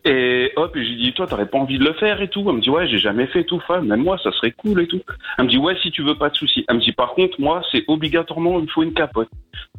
et 0.04 0.52
hop, 0.56 0.76
et 0.76 0.84
j'ai 0.84 0.96
dit, 0.96 1.14
toi, 1.14 1.28
t'aurais 1.28 1.46
pas 1.46 1.60
envie 1.60 1.78
de 1.78 1.84
le 1.84 1.94
faire 1.94 2.22
et 2.22 2.28
tout. 2.28 2.44
Elle 2.48 2.56
me 2.56 2.62
dit, 2.62 2.70
ouais, 2.70 2.88
j'ai 2.88 2.98
jamais 2.98 3.28
fait 3.28 3.44
tout, 3.44 3.60
femme. 3.60 3.88
Même 3.88 4.02
moi, 4.02 4.18
ça 4.24 4.32
serait 4.32 4.52
cool 4.52 4.82
et 4.82 4.88
tout. 4.88 5.02
Elle 5.38 5.46
me 5.46 5.50
dit, 5.50 5.58
ouais, 5.58 5.76
si 5.82 5.92
tu 5.92 6.02
veux, 6.02 6.16
pas 6.16 6.30
de 6.30 6.36
souci. 6.36 6.66
Elle 6.68 6.78
me 6.78 6.82
dit, 6.82 6.92
par 6.92 7.14
contre, 7.14 7.40
moi, 7.40 7.62
c'est 7.72 7.84
obligatoirement, 7.88 8.58
il 8.58 8.64
me 8.64 8.68
faut 8.68 8.82
une 8.82 8.94
capote. 8.94 9.30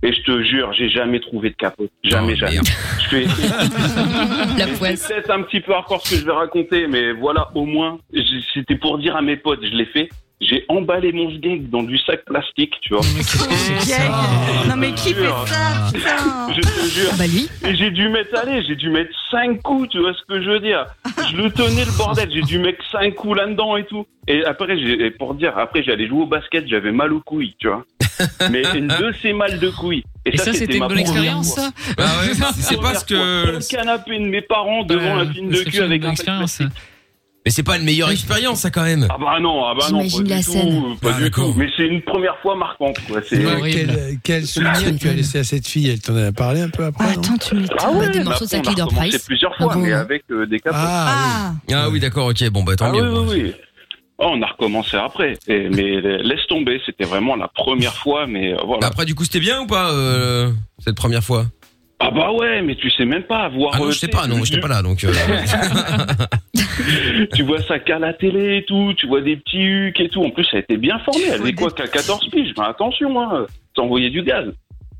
Et 0.03 0.12
je 0.12 0.23
te 0.23 0.43
jure, 0.43 0.73
j'ai 0.73 0.89
jamais 0.89 1.18
trouvé 1.18 1.51
de 1.51 1.57
capote. 1.57 1.91
Jamais, 2.05 2.37
jamais. 2.37 2.59
Je 3.01 3.09
fais, 3.09 3.25
La 4.59 4.97
c'est 4.97 5.14
peut-être 5.14 5.31
un 5.31 5.43
petit 5.43 5.61
peu 5.61 5.73
hardcore 5.73 6.07
ce 6.07 6.14
que 6.14 6.20
je 6.20 6.25
vais 6.25 6.33
raconter, 6.33 6.87
mais 6.87 7.12
voilà, 7.12 7.51
au 7.55 7.64
moins, 7.64 7.99
c'était 8.55 8.77
pour 8.77 8.99
dire 8.99 9.16
à 9.16 9.23
mes 9.23 9.37
potes, 9.37 9.64
je 9.64 9.75
l'ai 9.75 9.87
fait. 9.87 10.09
J'ai 10.43 10.64
emballé 10.68 11.12
mon 11.12 11.30
sgeg 11.30 11.70
dans 11.70 11.84
du 11.84 11.97
sac 11.99 12.24
plastique, 12.24 12.74
tu 12.82 12.95
vois. 12.95 13.03
Non 14.68 14.76
mais 14.76 14.93
qui 14.93 15.14
fait 15.14 15.24
ça 15.47 15.90
putain 15.93 16.53
Je 16.55 16.61
te 16.61 16.88
jure. 16.90 17.11
Bah 17.16 17.26
lui. 17.26 17.49
Et 17.66 17.74
j'ai 17.76 17.90
dû 17.90 18.09
mettre, 18.09 18.36
allez, 18.38 18.62
j'ai 18.66 18.74
dû 18.76 18.90
mettre 18.90 19.11
5 19.30 19.62
coups, 19.62 19.88
tu 19.90 20.01
vois 20.01 20.12
ce 20.14 20.22
que 20.28 20.43
je 20.43 20.51
veux 20.51 20.61
dire. 20.61 20.84
Je 21.30 21.36
le 21.36 21.51
tenais 21.51 21.84
le 21.84 21.97
bordel, 21.97 22.28
j'ai 22.32 22.43
dû 22.43 22.59
mettre 22.59 22.82
5 22.90 23.14
coups 23.14 23.38
là-dedans 23.38 23.76
et 23.76 23.84
tout. 23.86 24.05
Et 24.28 24.45
après, 24.45 24.76
j'ai, 24.78 25.07
et 25.07 25.11
pour 25.11 25.34
dire, 25.34 25.57
après, 25.57 25.82
j'allais 25.82 26.07
jouer 26.09 26.22
au 26.22 26.26
basket, 26.26 26.66
j'avais 26.68 26.93
mal 26.93 27.12
aux 27.12 27.20
couilles, 27.20 27.55
tu 27.59 27.68
vois. 27.68 27.84
Mais 28.51 28.62
une 28.74 28.88
de 28.88 29.12
ces 29.22 29.32
mal 29.32 29.59
de 29.59 29.70
couilles. 29.70 30.05
Et 30.24 30.36
ça, 30.36 30.53
c'était 30.53 30.74
une 30.74 30.78
ma 30.80 30.88
bonne 30.88 31.03
première 31.03 31.38
expérience, 31.38 31.55
ça? 31.55 31.70
Bah 31.97 32.05
ouais, 32.20 32.34
c'est- 32.34 32.53
c'est 32.62 32.80
pas 32.80 32.95
ce 32.95 33.05
que- 33.05 33.14
Sur 33.14 33.53
le 33.76 33.84
canapé 33.84 34.18
de 34.18 34.24
mes 34.26 34.43
parents 34.43 34.82
devant 34.84 35.18
un 35.18 35.32
film 35.32 35.51
de 35.51 35.57
cul 35.62 35.76
une 35.78 35.82
avec 35.84 36.05
un 36.05 36.11
expérience. 36.11 36.62
Mais 37.45 37.51
c'est 37.51 37.64
pas 37.64 37.76
une 37.76 37.84
meilleure 37.84 38.11
expérience, 38.11 38.61
ça, 38.61 38.70
quand 38.70 38.84
même. 38.84 39.09
Ah 39.11 39.16
bah 39.18 39.40
non, 39.40 39.64
ah 39.64 39.74
bah 39.76 39.86
non, 39.90 39.99
pas 39.99 40.05
J'imagine 40.05 40.22
du 40.24 40.30
la 40.30 40.43
tout, 40.45 40.53
scène. 40.53 40.97
pas 41.03 41.11
Ah, 41.16 41.20
du 41.20 41.30
tout. 41.32 41.55
Mais 41.57 41.68
c'est 41.76 41.86
une 41.88 42.01
première 42.03 42.36
fois 42.40 42.55
marquante, 42.55 42.97
quoi. 43.09 43.20
C'est 43.28 43.36
Mais 43.38 43.47
horrible. 43.47 43.93
quel, 43.93 44.18
quel 44.22 44.47
souvenir 44.47 44.97
tu 45.01 45.09
as 45.09 45.12
laissé 45.12 45.38
à 45.40 45.45
cette 45.45 45.66
fille 45.66 45.88
Elle 45.90 46.01
t'en 46.01 46.14
a 46.16 46.30
parlé 46.30 46.61
un 46.61 46.68
peu 46.68 46.84
après 46.84 47.05
non 47.16 47.20
Attends, 47.22 47.38
tu 47.38 47.57
m'étonnes. 47.57 47.76
Ah 47.80 47.90
ouais, 47.90 47.99
Bah, 48.07 48.09
des 48.12 48.18
mais 48.20 48.24
morceaux 48.26 48.45
de 48.45 48.51
Zack 48.51 48.62
on 48.64 48.66
a 48.66 48.70
Leader 48.70 48.86
recommencé 48.86 49.09
Price. 49.11 49.24
plusieurs 49.24 49.57
fois, 49.57 49.74
bon 49.74 49.80
mais 49.80 49.88
moment. 49.90 50.01
avec 50.03 50.22
euh, 50.30 50.47
des 50.47 50.61
capotes. 50.61 50.78
Ah, 50.80 51.53
Ah, 51.68 51.74
Ah 51.74 51.90
oui, 51.90 51.99
d'accord, 51.99 52.28
ok, 52.28 52.49
bon, 52.51 52.62
bah 52.62 52.76
tant 52.76 52.86
Ah 52.86 52.93
mieux. 52.93 53.12
oui, 53.12 53.26
oui, 53.28 53.43
oui. 53.47 53.53
Oh, 54.18 54.28
on 54.34 54.43
a 54.43 54.47
recommencé 54.47 54.97
après. 54.97 55.36
Et- 55.49 55.68
mais 55.68 56.01
laisse 56.22 56.47
tomber, 56.49 56.80
c'était 56.86 57.05
vraiment 57.07 57.34
la 57.34 57.49
première 57.49 57.95
fois, 57.95 58.28
mais 58.28 58.53
euh, 58.53 58.57
voilà. 58.64 58.86
Après, 58.86 59.05
du 59.05 59.16
coup, 59.16 59.24
c'était 59.24 59.40
bien 59.40 59.61
ou 59.62 59.66
pas, 59.66 59.90
euh, 59.90 60.53
cette 60.78 60.95
première 60.95 61.24
fois? 61.24 61.47
Ah 62.05 62.11
bah 62.11 62.33
ouais, 62.33 62.63
mais 62.63 62.75
tu 62.75 62.91
sais 62.91 63.05
même 63.05 63.23
pas 63.23 63.45
avoir. 63.45 63.73
Ah 63.75 63.79
non, 63.79 63.87
euh, 63.87 63.91
je 63.93 63.99
sais 63.99 64.09
pas, 64.09 64.27
non, 64.27 64.43
j'étais 64.45 64.61
pas 64.61 64.69
là, 64.69 64.83
donc. 64.83 65.05
euh, 65.05 65.13
tu 67.35 67.43
vois 67.45 67.63
ça 67.63 67.79
qu'à 67.79 67.99
la 67.99 68.13
télé 68.13 68.59
et 68.59 68.65
tout, 68.65 68.93
tu 68.97 69.07
vois 69.07 69.21
des 69.21 69.37
petits 69.37 69.63
hucs 69.63 70.01
et 70.01 70.09
tout. 70.09 70.23
En 70.25 70.31
plus, 70.31 70.45
ça 70.45 70.57
a 70.57 70.61
été 70.61 70.77
bien 70.77 70.99
formé. 71.01 71.21
Elle 71.29 71.41
avait 71.41 71.53
quoi 71.53 71.71
qu'à 71.71 71.87
14 71.87 72.29
piges 72.31 72.53
Mais 72.59 72.65
attention, 72.65 73.21
hein, 73.21 73.47
ça 73.77 73.83
envoyait 73.83 74.11
du 74.11 74.23
gaz. 74.23 74.47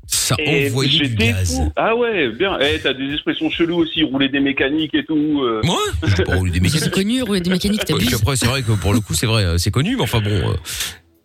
Ça 0.05 0.35
Et 0.39 0.69
envoyait 0.69 0.89
du 0.91 1.05
j'étais 1.05 1.27
gaz. 1.31 1.55
fou. 1.57 1.71
Ah 1.75 1.95
ouais, 1.95 2.29
bien. 2.29 2.57
Eh, 2.61 2.79
t'as 2.79 2.93
des 2.93 3.11
expressions 3.13 3.49
cheloues 3.49 3.77
aussi, 3.77 4.03
rouler 4.03 4.29
des 4.29 4.39
mécaniques 4.39 4.93
et 4.95 5.05
tout. 5.05 5.41
euh. 5.43 5.61
Moi? 5.63 5.77
J'ai 6.15 6.23
pas 6.23 6.35
roulé 6.35 6.51
des 6.51 6.59
mécaniques. 6.59 6.83
C'est 6.83 6.93
connu, 6.93 7.21
rouler 7.21 7.41
des 7.41 7.49
mécaniques, 7.49 7.79
Ouais, 7.81 7.85
puis 7.95 8.05
t'abuses. 8.07 8.21
après, 8.21 8.35
c'est 8.35 8.47
vrai 8.47 8.61
que 8.63 8.71
pour 8.73 8.93
le 8.93 8.99
coup, 8.99 9.13
c'est 9.13 9.27
vrai, 9.27 9.43
euh, 9.45 9.57
c'est 9.57 9.71
connu, 9.71 9.95
mais 9.95 10.03
enfin 10.03 10.19
bon, 10.19 10.29
euh, 10.31 10.53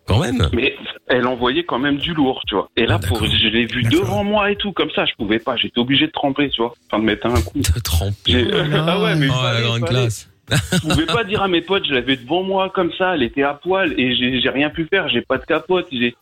quand 0.07 0.21
même. 0.21 0.49
Mais 0.53 0.75
elle 1.11 1.27
envoyait 1.27 1.65
quand 1.65 1.79
même 1.79 1.97
du 1.97 2.15
lourd, 2.15 2.43
tu 2.47 2.55
vois. 2.55 2.69
Et 2.77 2.87
là, 2.87 2.99
Ah, 3.03 3.07
pour, 3.07 3.25
je 3.25 3.49
l'ai 3.49 3.67
vu 3.67 3.83
devant 3.85 4.25
moi 4.25 4.51
et 4.51 4.57
tout, 4.57 4.73
comme 4.73 4.91
ça, 4.95 5.05
je 5.07 5.13
pouvais 5.17 5.39
pas. 5.39 5.57
J'étais 5.57 5.79
obligé 5.79 6.07
de 6.07 6.13
tremper, 6.13 6.51
tu 6.51 6.61
vois. 6.63 6.75
Enfin, 6.91 7.01
de 7.01 7.07
mettre 7.07 7.27
un 7.27 7.41
coup. 7.41 7.59
De 7.59 7.81
tremper. 7.81 8.15
J'ai- 8.27 8.49
ah 8.75 9.01
ouais, 9.03 9.17
mais 9.17 9.29
Oh, 9.31 9.43
la 9.43 9.61
grande 9.63 9.81
fallait. 9.81 9.91
classe. 10.01 10.29
Je 10.73 10.79
pouvais 10.79 11.07
pas 11.07 11.25
dire 11.25 11.43
à 11.43 11.49
mes 11.49 11.61
potes, 11.61 11.87
je 11.87 11.93
l'avais 11.93 12.17
devant 12.17 12.43
moi 12.43 12.71
comme 12.75 12.91
ça, 12.97 13.15
elle 13.15 13.23
était 13.23 13.43
à 13.43 13.53
poil 13.55 13.93
et 13.99 14.41
j'ai 14.41 14.49
rien 14.49 14.71
pu 14.71 14.87
faire, 14.89 15.07
j'ai 15.11 15.21
pas 15.21 15.37
de 15.37 15.45
capote, 15.45 15.87
j'ai 15.91 16.15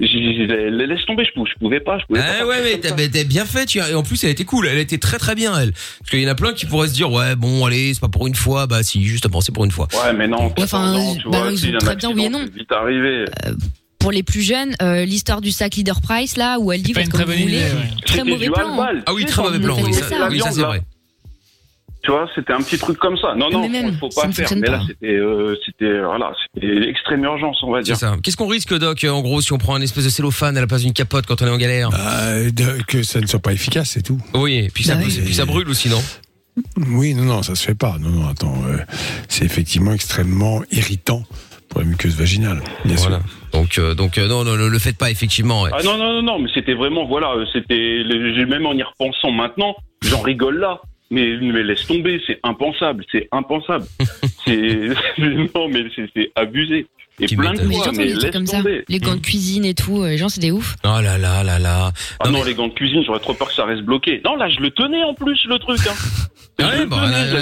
laisse 0.00 1.04
tomber, 1.06 1.24
je 1.24 1.32
pouvais, 1.32 1.50
je 1.52 1.58
pouvais 1.60 1.80
pas, 1.80 1.98
je 1.98 2.04
pouvais 2.06 2.20
Ah 2.22 2.40
pas. 2.40 2.46
ouais, 2.46 2.56
mais 2.62 2.78
t'as 2.80 2.96
mais 2.96 3.08
t'as 3.08 3.22
bien 3.24 3.44
fait, 3.44 3.66
tu 3.66 3.80
as- 3.80 3.90
et 3.90 3.94
en 3.94 4.02
plus, 4.02 4.22
elle 4.24 4.30
était 4.30 4.44
cool, 4.44 4.66
elle 4.66 4.78
était 4.78 4.98
très 4.98 5.18
très 5.18 5.34
bien, 5.36 5.56
elle. 5.58 5.70
Parce 5.72 6.10
qu'il 6.10 6.20
y 6.20 6.26
en 6.26 6.30
a 6.30 6.34
plein 6.34 6.52
qui 6.54 6.66
pourraient 6.66 6.88
se 6.88 6.94
dire, 6.94 7.10
ouais, 7.12 7.36
bon, 7.36 7.64
allez, 7.66 7.94
c'est 7.94 8.00
pas 8.00 8.08
pour 8.08 8.26
une 8.26 8.34
fois, 8.34 8.66
bah 8.66 8.82
si, 8.82 9.04
justement, 9.04 9.40
c'est 9.40 9.52
pour 9.52 9.64
une 9.64 9.70
fois. 9.70 9.86
Ouais, 10.04 10.12
mais 10.12 10.26
non. 10.28 10.38
Enfin, 10.38 10.54
14 10.56 10.96
ans, 10.96 11.16
tu 11.16 11.28
bah, 11.28 11.38
ils 11.52 11.74
ont 11.76 11.78
très 11.78 11.96
bien, 11.96 12.10
oui 12.12 12.24
et 12.24 12.28
non. 12.28 12.44
vite 12.52 12.72
arrivé. 12.72 13.24
Pour 13.98 14.12
les 14.12 14.22
plus 14.22 14.42
jeunes, 14.42 14.74
euh, 14.80 15.04
l'histoire 15.04 15.40
du 15.40 15.50
sac 15.50 15.74
Leader 15.74 16.00
Price, 16.00 16.36
là, 16.36 16.58
où 16.60 16.72
elle 16.72 16.82
dit 16.82 16.92
comme 16.92 17.08
très 17.08 17.24
vous 17.24 17.30
bonne 17.32 17.40
voulez. 17.42 17.62
Très 18.06 18.24
mauvais 18.24 18.46
plan. 18.48 18.80
hein. 18.82 19.00
Ah 19.06 19.12
oui, 19.12 19.24
très 19.24 19.42
mauvais 19.42 19.58
on 19.58 19.62
plan, 19.62 19.76
oui, 19.84 19.92
ça, 19.92 20.28
oui, 20.30 20.38
ça 20.40 20.50
c'est 20.52 20.60
vrai. 20.62 20.82
Tu 22.04 22.12
vois, 22.12 22.28
c'était 22.34 22.52
un 22.52 22.58
petit 22.62 22.78
truc 22.78 22.96
comme 22.98 23.18
ça. 23.18 23.34
Non, 23.36 23.50
non, 23.50 23.68
même, 23.68 23.92
faut 23.98 24.08
ça 24.10 24.22
pas 24.22 24.28
ne 24.28 24.32
faire. 24.32 24.48
fonctionne 24.48 24.60
Mais 24.60 24.68
là, 24.70 24.78
pas. 24.78 24.84
c'était, 24.86 25.14
euh, 25.16 25.56
c'était, 25.66 26.00
voilà, 26.00 26.32
c'était 26.54 26.88
extrême 26.88 27.24
urgence, 27.24 27.58
on 27.64 27.72
va 27.72 27.80
C'est 27.80 27.86
dire. 27.86 27.96
ça. 27.96 28.16
Qu'est-ce 28.22 28.36
qu'on 28.36 28.46
risque, 28.46 28.72
Doc, 28.78 29.04
en 29.04 29.20
gros, 29.20 29.40
si 29.40 29.52
on 29.52 29.58
prend 29.58 29.74
un 29.74 29.80
espèce 29.80 30.04
de 30.04 30.10
cellophane 30.10 30.56
à 30.56 30.60
la 30.60 30.68
place 30.68 30.82
d'une 30.82 30.92
capote 30.92 31.26
quand 31.26 31.42
on 31.42 31.46
est 31.46 31.50
en 31.50 31.58
galère 31.58 31.90
Bah, 31.90 32.44
de- 32.50 32.82
que 32.86 33.02
ça 33.02 33.20
ne 33.20 33.26
soit 33.26 33.40
pas 33.40 33.52
efficace, 33.52 33.90
c'est 33.90 34.02
tout. 34.02 34.18
Oui, 34.34 34.54
et 34.58 34.70
puis 34.70 34.84
ça, 34.84 34.94
Bah 34.94 35.02
oui. 35.04 35.18
et 35.18 35.22
puis 35.22 35.34
ça 35.34 35.44
brûle 35.44 35.68
aussi, 35.68 35.88
non? 35.88 36.02
Oui, 36.92 37.14
non, 37.14 37.24
non, 37.24 37.42
ça 37.42 37.56
se 37.56 37.64
fait 37.66 37.74
pas. 37.74 37.96
Non, 38.00 38.10
non, 38.10 38.28
attends, 38.28 38.54
euh, 38.68 38.78
c'est 39.28 39.44
effectivement 39.44 39.92
extrêmement 39.92 40.62
irritant 40.70 41.24
pour 41.68 41.80
la 41.80 41.86
muqueuse 41.86 42.16
vaginale, 42.16 42.60
bien 42.84 42.96
Voilà. 42.96 43.18
sûr. 43.18 43.24
Donc, 43.60 43.78
euh, 43.78 43.94
donc 43.94 44.18
euh, 44.18 44.26
non, 44.28 44.44
non, 44.44 44.56
le, 44.56 44.68
le 44.68 44.78
faites 44.78 44.98
pas, 44.98 45.10
effectivement. 45.10 45.62
ouais. 45.62 45.70
Ah 45.72 45.82
non, 45.84 45.96
non, 45.98 46.12
non, 46.14 46.22
non, 46.22 46.38
mais 46.38 46.48
c'était 46.54 46.74
vraiment, 46.74 47.06
voilà, 47.06 47.32
euh, 47.32 47.44
c'était, 47.52 48.02
même 48.46 48.66
en 48.66 48.72
y 48.74 48.82
repensant 48.82 49.30
maintenant, 49.30 49.74
j'en 50.02 50.20
rigole 50.20 50.58
là. 50.58 50.80
Mais, 51.10 51.38
mais 51.40 51.62
laisse 51.62 51.86
tomber, 51.86 52.20
c'est 52.26 52.38
impensable, 52.42 53.02
c'est 53.10 53.28
impensable. 53.32 53.86
c'est, 54.44 54.90
non, 55.18 55.68
mais 55.70 55.84
c'est, 55.96 56.06
c'est 56.14 56.30
abusé. 56.36 56.86
Et 57.20 57.26
Tu 57.26 57.36
plein 57.36 57.52
de. 57.52 57.62
Mais 57.62 57.74
fois, 57.74 57.90
mais 57.96 58.06
des 58.06 58.14
trucs 58.14 58.32
comme 58.32 58.46
ça. 58.46 58.58
tomber. 58.58 58.84
Les 58.88 58.98
gants 59.00 59.14
de 59.16 59.20
cuisine 59.20 59.64
et 59.64 59.74
tout, 59.74 60.02
euh, 60.02 60.08
les 60.08 60.18
gens, 60.18 60.28
c'est 60.28 60.40
des 60.40 60.50
ouf. 60.52 60.76
Oh 60.84 61.00
là 61.02 61.18
là 61.18 61.42
là 61.42 61.58
là. 61.58 61.90
Ah 62.20 62.28
non, 62.30 62.38
mais- 62.40 62.44
les 62.50 62.54
gants 62.54 62.68
de 62.68 62.74
cuisine, 62.74 63.02
j'aurais 63.04 63.18
trop 63.20 63.34
peur 63.34 63.48
que 63.48 63.54
ça 63.54 63.64
reste 63.64 63.82
bloqué. 63.82 64.20
Non, 64.24 64.36
là, 64.36 64.48
je 64.48 64.60
le 64.60 64.70
tenais 64.70 65.02
en 65.02 65.14
plus, 65.14 65.38
le 65.48 65.58
truc. 65.58 65.80
Hein. 65.88 65.94
Ah 66.60 66.68
ouais, 66.70 66.86
bah, 66.86 66.96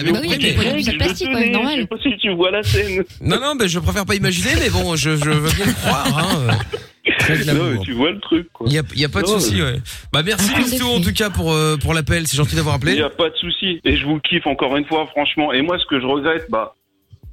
mais 0.04 0.12
mais- 0.12 1.50
normal. 1.50 1.74
Sais 1.80 1.86
pas 1.86 1.96
si 2.02 2.16
tu 2.18 2.30
vois 2.34 2.50
la 2.50 2.62
scène. 2.62 3.02
Non, 3.20 3.40
non, 3.40 3.54
ben 3.56 3.66
je 3.68 3.78
préfère 3.78 4.04
pas 4.06 4.14
imaginer, 4.14 4.50
mais 4.60 4.70
bon, 4.70 4.94
je, 4.96 5.16
je 5.16 5.30
veux 5.30 5.50
bien 5.56 5.66
le 5.66 5.72
croire. 5.72 6.18
Hein. 6.18 6.58
Non, 7.54 7.64
mais 7.70 7.78
tu 7.84 7.92
vois 7.92 8.10
le 8.10 8.20
truc, 8.20 8.48
quoi. 8.52 8.66
Il 8.68 8.74
y 8.74 8.78
a, 8.78 8.82
il 8.94 9.00
y 9.00 9.04
a 9.04 9.08
pas 9.08 9.22
de 9.22 9.26
Non, 9.26 9.38
souci, 9.38 9.60
euh, 9.60 9.72
ouais. 9.74 9.80
Bah 10.12 10.22
merci 10.24 10.50
Ah, 10.54 10.58
Misto 10.58 10.86
en 10.86 11.00
tout 11.00 11.12
cas 11.12 11.30
pour 11.30 11.52
euh, 11.52 11.76
pour 11.76 11.94
l'appel, 11.94 12.26
c'est 12.26 12.36
gentil 12.36 12.56
d'avoir 12.56 12.76
Il 12.82 12.84
n'y 12.84 12.90
appelé. 12.92 13.02
a 13.02 13.10
pas 13.10 13.30
de 13.30 13.36
souci. 13.36 13.80
Et 13.84 13.96
je 13.96 14.04
vous 14.04 14.18
kiffe 14.20 14.46
encore 14.46 14.76
une 14.76 14.84
fois, 14.84 15.06
franchement. 15.06 15.52
Et 15.52 15.62
moi, 15.62 15.78
ce 15.78 15.86
que 15.86 16.00
je 16.00 16.06
regrette, 16.06 16.46
bah, 16.50 16.74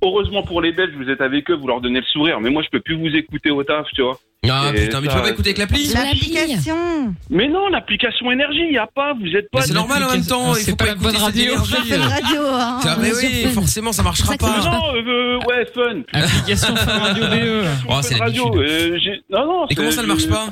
heureusement 0.04 0.44
pour 0.44 0.62
les 0.62 0.72
Belges, 0.72 0.94
vous 0.96 1.10
êtes 1.10 1.22
avec 1.22 1.50
eux, 1.50 1.56
vous 1.56 1.68
leur 1.68 1.82
donnez 1.82 2.00
le 2.00 2.06
sourire. 2.06 2.40
Mais 2.42 2.50
moi, 2.50 2.62
je 2.64 2.70
peux 2.70 2.80
plus 2.82 2.96
vous 2.96 3.16
écouter 3.16 3.50
au 3.52 3.64
taf, 3.64 3.88
tu 3.96 4.02
vois. 4.02 4.20
Ah 4.50 4.72
Et 4.76 4.84
putain, 4.86 5.00
mais 5.00 5.08
tu 5.08 5.14
vas 5.16 5.22
pas 5.22 5.30
écouter 5.30 5.50
avec 5.52 5.58
l'appli. 5.60 5.88
L'application. 5.94 7.16
Mais 7.30 7.48
non, 7.48 7.70
l'application 7.70 8.30
énergie, 8.32 8.64
il 8.66 8.72
n'y 8.72 8.78
a 8.78 8.88
pas. 8.88 9.14
Vous 9.14 9.28
êtes 9.36 9.50
pas. 9.50 9.60
Mais 9.60 9.66
c'est 9.68 9.74
normal 9.74 10.04
en 10.04 10.12
même 10.12 10.26
temps, 10.26 10.54
il 10.54 10.62
C'est 10.62 10.72
faut 10.72 10.76
pas 10.78 10.92
écouter 10.92 11.12
cette 11.12 11.20
radio. 11.22 11.44
énergie. 11.54 11.90
Le 11.90 11.98
radio, 12.02 12.42
hein. 12.48 12.80
Ah, 12.86 12.98
mais 13.02 13.12
oui, 13.14 13.44
Fun. 13.46 13.50
forcément 13.52 13.92
ça 13.94 14.04
marchera 14.04 14.36
pas. 14.36 14.60
Non, 14.60 14.96
euh, 14.96 15.40
ouais, 15.48 15.66
fun. 15.74 16.02
Application 16.12 16.76
Fun 16.76 17.00
Radio 17.00 17.24
BE. 17.26 17.66
Oh, 17.90 18.00
c'est 18.02 18.16
radio. 18.16 18.54
euh, 18.58 18.98
j'ai- 19.02 19.22
non, 19.30 19.46
non. 19.46 19.68
Et 19.70 19.76
comment 19.76 19.90
c'est- 19.92 19.96
ça 19.96 20.02
ne 20.04 20.08
marche 20.08 20.28
pas 20.28 20.48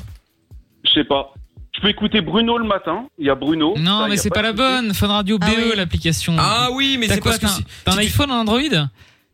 Je 0.86 0.92
sais 0.92 1.04
pas. 1.04 1.34
Je 1.76 1.82
peux 1.82 1.90
écouter 1.90 2.22
Bruno 2.22 2.58
le 2.58 2.66
matin. 2.66 3.06
Il 3.18 3.26
y 3.26 3.30
a 3.30 3.36
Bruno. 3.36 3.74
Non, 3.78 4.02
Ça, 4.02 4.08
y 4.08 4.10
mais 4.12 4.20
a 4.20 4.22
c'est 4.22 4.30
pas 4.30 4.42
la 4.42 4.54
bonne. 4.54 4.94
Fun 4.94 5.08
Radio 5.08 5.38
BE, 5.38 5.46
Ah 5.46 5.76
l'application. 5.76 6.36
Ah 6.40 6.70
oui, 6.74 6.96
mais 6.98 7.08
T'as 7.08 7.16
c'est 7.16 7.20
quoi 7.20 7.32
parce 7.32 7.40
que 7.42 7.46
T'as 7.48 7.52
c'est- 7.54 7.84
t'as 7.86 7.94
un 7.94 7.98
iPhone, 7.98 8.32
un 8.32 8.36
Android? 8.42 8.60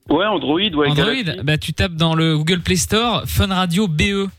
Ouais, 0.10 0.26
Android, 0.26 0.60
ouais. 0.60 0.89
Android 0.89 1.14
Galaxy. 1.14 1.43
Bah, 1.43 1.58
tu 1.58 1.74
tapes 1.74 1.95
dans 1.95 2.16
le 2.16 2.38
Google 2.38 2.60
Play 2.60 2.76
Store 2.76 3.24
Fun 3.26 3.47
Radio 3.47 3.88
BE. 3.88 4.30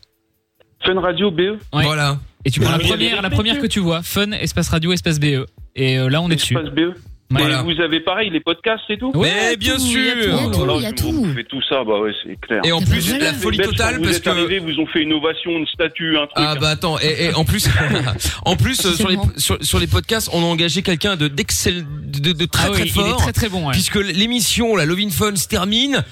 Fun 0.83 0.99
radio 0.99 1.29
BE. 1.29 1.41
Ouais. 1.73 1.83
Voilà. 1.83 2.17
Et 2.45 2.51
tu 2.51 2.59
prends 2.59 2.71
Mais 2.71 2.83
la 2.83 2.89
première, 2.89 3.15
des 3.17 3.21
la 3.21 3.29
première 3.29 3.59
que 3.59 3.67
tu 3.67 3.79
vois. 3.79 4.01
Fun, 4.01 4.31
espace 4.31 4.69
radio, 4.69 4.91
espace 4.93 5.19
BE. 5.19 5.45
Et 5.75 5.99
euh, 5.99 6.09
là, 6.09 6.21
on 6.21 6.29
est 6.29 6.35
dessus. 6.35 6.55
Espace 6.55 6.73
BE. 6.73 6.93
Et 7.31 7.35
Voilà. 7.37 7.61
vous 7.61 7.79
avez 7.79 7.99
pareil 7.99 8.31
les 8.31 8.39
podcasts 8.39 8.89
et 8.89 8.97
tout 8.97 9.11
Ouais, 9.13 9.29
Mais 9.51 9.55
bien 9.57 9.75
tout, 9.77 9.83
il 9.85 10.03
y 10.03 10.09
a 10.09 10.13
sûr. 10.13 10.23
tout, 10.23 10.29
il 10.29 10.35
y 10.35 10.39
a 10.39 10.45
Oh 10.47 10.51
tout, 10.51 10.65
là, 10.65 10.73
il 10.77 10.81
y 10.81 10.85
a 10.85 10.89
je 10.89 10.95
tout. 10.95 11.11
vous 11.11 11.43
tout 11.43 11.61
ça, 11.69 11.83
bah 11.83 11.99
ouais, 11.99 12.11
c'est 12.23 12.35
clair. 12.41 12.61
Et 12.63 12.71
en 12.71 12.79
Eh 12.81 12.85
plus 12.85 13.05
ben 13.11 13.19
la 13.19 13.25
voilà. 13.25 13.33
folie 13.39 13.57
totale 13.59 13.97
vous 13.97 14.03
parce 14.03 14.15
êtes 14.17 14.23
que 14.23 14.29
arrivés, 14.29 14.57
vous 14.57 14.79
ont 14.79 14.87
fait 14.87 15.03
une 15.03 15.13
ovation, 15.13 15.51
une 15.51 15.67
statue, 15.67 16.17
un 16.17 16.25
truc. 16.25 16.31
Ah 16.37 16.55
bah 16.59 16.69
attends 16.69 16.97
et, 16.99 17.25
et 17.25 17.33
en 17.35 17.45
plus 17.45 17.67
en 18.45 18.55
plus 18.55 18.83
euh, 18.83 18.93
sur 18.93 19.09
les 19.09 19.15
Seulement. 19.15 19.31
sur, 19.37 19.57
sur 19.63 19.79
les 19.79 19.85
podcasts 19.87 20.29
on 20.33 20.41
a 20.41 20.45
engagé 20.45 20.81
quelqu'un 20.81 21.15
de 21.17 21.27
de, 21.27 22.31
de 22.33 22.45
très 22.45 22.63
Ah 22.65 22.69
oui, 22.71 22.75
très 22.77 22.85
il 22.85 22.91
fort 22.91 23.07
est 23.07 23.17
très 23.21 23.33
très 23.33 23.49
bon. 23.49 23.65
ouais. 23.67 23.73
puisque 23.73 23.95
l'émission 23.97 24.75
la 24.75 24.85
Lovin 24.85 25.09
Fun 25.11 25.35
se 25.35 25.47
termine 25.47 26.03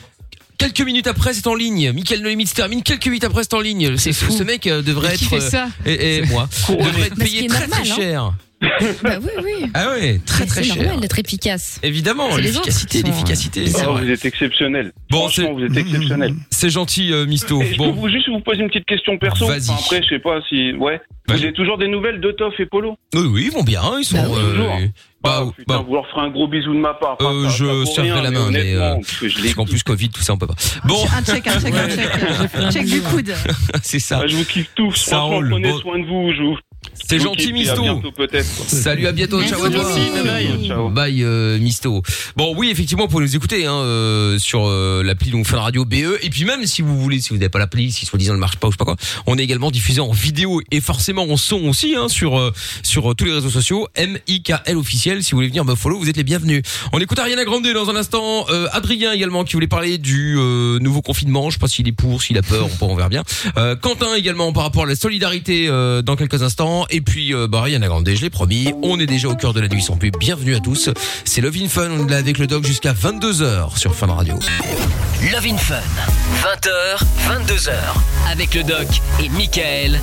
quelques 0.60 0.82
minutes 0.82 1.08
après 1.08 1.34
c'est 1.34 1.48
en 1.48 1.56
ligne 1.56 1.92
Michael 1.94 2.22
No 2.22 2.30
Limit 2.30 2.46
se 2.48 2.54
termine 2.56 2.84
quelques 2.84 3.08
minutes 3.08 3.24
après 3.24 3.42
c'est 3.44 3.54
en 3.56 3.60
ligne 3.60 3.98
c'est 3.98 4.14
ce, 4.14 4.26
fou. 4.26 4.32
ce 4.32 4.44
mec 4.44 4.68
euh, 4.68 4.82
devrait 4.84 5.10
Mais 5.12 5.18
qui 5.18 5.24
être 5.26 5.30
fait 5.32 5.38
euh, 5.38 5.50
ça 5.50 5.68
et, 5.86 6.18
et 6.18 6.22
moi 6.28 6.48
devrait 6.70 7.08
être 7.08 7.16
payé 7.16 7.48
très 7.48 7.68
normal, 7.68 7.88
très 7.88 8.14
hein. 8.14 8.36
Bah 8.60 9.18
oui, 9.22 9.30
oui. 9.44 9.70
Ah 9.76 9.92
ouais, 9.92 10.20
très 10.26 10.46
très 10.46 10.64
C'est 10.64 10.70
cher. 10.74 10.78
normal 10.84 11.00
d'être 11.00 11.20
efficace. 11.20 11.80
Évidemment, 11.84 12.36
l'efficacité, 12.38 13.04
l'efficacité. 13.04 13.68
c'est 13.68 13.86
Oh, 13.86 13.96
vous 13.98 14.10
êtes 14.10 14.26
exceptionnel. 14.26 14.92
Bon, 15.12 15.20
Franchement, 15.20 15.54
vous 15.54 15.64
êtes 15.64 15.78
exceptionnel. 15.78 16.34
C'est 16.50 16.70
gentil, 16.72 17.14
euh, 17.14 17.26
Misto. 17.28 17.62
Et 17.62 17.74
je 17.74 17.78
peux 17.78 17.90
vous, 17.90 18.10
juste 18.10 18.30
vous 18.30 18.40
poser 18.40 18.62
une 18.62 18.70
petite 18.70 18.86
question 18.86 19.18
perso. 19.20 19.46
Vas-y. 19.48 19.70
Enfin, 19.70 19.80
après, 19.84 20.02
je 20.02 20.10
sais 20.10 20.20
pas 20.20 20.40
si. 20.50 20.74
Ouais. 20.74 21.00
Vous 21.30 21.36
avez 21.36 21.54
toujours 21.54 21.78
des 21.78 21.88
nouvelles 21.88 22.20
de 22.22 22.32
Toff 22.32 22.58
et 22.60 22.66
Polo? 22.66 22.98
Oui, 23.14 23.22
oui, 23.30 23.44
ils 23.48 23.52
vont 23.52 23.64
bien, 23.64 23.82
ils 24.00 24.06
sont. 24.06 24.18
Bah 24.18 24.28
oui. 24.30 24.40
euh, 24.40 24.88
bah, 25.22 25.46
Putain, 25.58 25.82
vous 25.84 25.94
leur 25.94 26.08
ferez 26.08 26.22
un 26.22 26.30
gros 26.30 26.48
bisou 26.48 26.74
de 26.74 26.80
ma 26.80 26.94
part. 26.94 27.18
Enfin, 27.20 27.34
euh, 27.34 27.50
je 27.50 28.02
rien, 28.02 28.22
la 28.22 28.32
main, 28.32 28.50
mais 28.50 28.74
euh, 28.76 28.96
parce 28.96 29.28
je 29.28 29.54
qu'en 29.56 29.66
plus 29.66 29.84
Covid, 29.84 30.10
tout 30.10 30.22
ça, 30.22 30.34
on 30.34 30.38
peut 30.38 30.48
pas. 30.48 30.56
Bon, 30.86 30.96
Un 31.16 31.24
check, 31.24 31.46
un 31.48 31.60
check, 31.60 31.74
un 31.76 31.90
check. 31.90 32.10
check 32.72 32.86
du 32.86 33.02
coude. 33.02 33.34
c'est 33.84 34.00
ça. 34.00 34.26
je 34.26 34.36
vous 34.38 34.46
kiffe 34.46 34.72
tous. 34.74 34.96
Ça 34.96 35.20
roule. 35.20 35.50
prenez 35.50 35.74
soin 35.82 36.00
de 36.00 36.06
vous. 36.06 36.32
Je 36.34 36.42
vous. 36.44 36.58
C'est 37.10 37.20
gentil, 37.20 37.54
Misto. 37.54 37.80
À 37.80 37.82
bientôt 37.82 38.12
peut-être. 38.12 38.46
Salut, 38.68 39.08
à 39.08 39.12
bientôt. 39.12 39.42
Ciao 39.44 39.64
à 39.64 39.70
toi. 39.70 39.84
Bye. 40.24 40.74
Bye, 40.92 41.24
euh, 41.24 41.58
Misto. 41.60 42.02
Bon, 42.36 42.54
oui, 42.58 42.70
effectivement, 42.70 43.04
vous 43.04 43.10
pouvez 43.10 43.24
nous 43.24 43.36
écouter 43.36 43.66
hein, 43.66 43.76
euh, 43.76 44.38
sur 44.40 44.68
euh, 44.68 45.04
l'appli 45.04 45.32
donc 45.32 45.46
Fun 45.46 45.60
Radio 45.60 45.86
BE. 45.86 46.18
Et 46.22 46.30
puis 46.30 46.44
même 46.44 46.66
si 46.66 46.82
vous 46.82 47.00
voulez, 47.00 47.22
si 47.22 47.30
vous 47.30 47.36
n'avez 47.36 47.50
pas 47.50 47.60
l'appli, 47.60 47.92
si 47.92 48.06
soi-disant 48.06 48.34
elle 48.34 48.40
marche 48.40 48.58
pas 48.58 48.68
ou 48.68 48.72
je 48.72 48.76
sais 48.76 48.78
pas 48.78 48.86
quoi, 48.86 48.96
on 49.26 49.38
est 49.38 49.44
également 49.44 49.72
diffusé 49.72 50.02
en 50.02 50.12
vidéo 50.12 50.62
et 50.72 50.82
forcément 50.82 51.24
en 51.24 51.38
son 51.38 51.68
aussi 51.68 51.96
hein, 51.96 52.10
sur 52.10 52.38
euh, 52.38 52.52
sur 52.84 53.12
euh, 53.12 53.14
tous 53.14 53.26
les 53.26 53.34
réseaux 53.34 53.50
sociaux. 53.50 53.88
M 53.96 54.18
I 54.28 54.44
K 54.44 54.54
L 54.66 54.76
officiel. 54.76 55.24
Si 55.24 55.32
vous 55.32 55.38
voulez 55.38 55.48
venir 55.50 55.66
me 55.66 55.76
follow, 55.76 56.00
vous 56.00 56.10
êtes 56.10 56.18
les 56.18 56.24
bienvenus. 56.24 56.64
On 56.94 57.00
écoute 57.00 57.20
Ariana 57.20 57.46
Grande 57.46 57.66
dans 57.68 57.90
un 57.90 57.96
instant. 57.96 58.46
Euh, 58.50 58.68
Adrien 58.74 59.14
également 59.14 59.44
qui 59.44 59.54
voulait 59.54 59.68
parler 59.68 59.98
du 59.98 60.36
euh, 60.38 60.80
nouveau 60.80 61.02
confinement. 61.02 61.50
Je 61.50 61.56
sais 61.56 61.60
pas 61.60 61.68
s'il 61.68 61.88
est 61.88 61.94
pour, 61.94 62.22
s'il 62.22 62.38
a 62.38 62.42
peur 62.42 62.68
on 62.82 62.96
verra 62.96 63.10
bien. 63.10 63.24
Euh, 63.58 63.76
Quentin 63.76 64.16
également 64.16 64.52
par 64.52 64.64
rapport 64.64 64.84
à 64.84 64.88
la 64.88 64.96
solidarité 64.96 65.68
euh, 65.70 66.02
dans 66.02 66.16
quelques 66.16 66.44
instants. 66.44 66.67
Et 66.90 67.02
puis 67.02 67.34
euh, 67.34 67.48
bah, 67.48 67.60
Ariana 67.60 67.88
Grande, 67.88 68.10
je 68.10 68.22
l'ai 68.22 68.30
promis. 68.30 68.74
On 68.84 69.00
est 69.00 69.06
déjà 69.06 69.28
au 69.28 69.36
cœur 69.36 69.54
de 69.54 69.60
la 69.60 69.68
nuit 69.68 69.82
sans 69.82 69.98
pub. 69.98 70.16
Bienvenue 70.18 70.56
à 70.56 70.60
tous. 70.60 70.90
C'est 71.26 71.42
Love 71.42 71.58
in 71.62 71.68
Fun. 71.68 71.90
On 71.92 72.08
est 72.08 72.12
là 72.12 72.18
avec 72.18 72.38
le 72.38 72.48
dog 72.48 72.66
jusqu'à 72.66 72.94
22h 72.94 73.78
sur 73.78 73.94
Fun 73.96 74.08
Radio. 74.08 74.36
Love 75.32 75.46
in 75.46 75.58
Fun. 75.58 75.82
20h, 76.44 77.02
22h. 77.28 77.72
Avec 78.32 78.54
le 78.54 78.64
doc 78.64 78.88
et 79.20 79.30
Michael. 79.30 80.00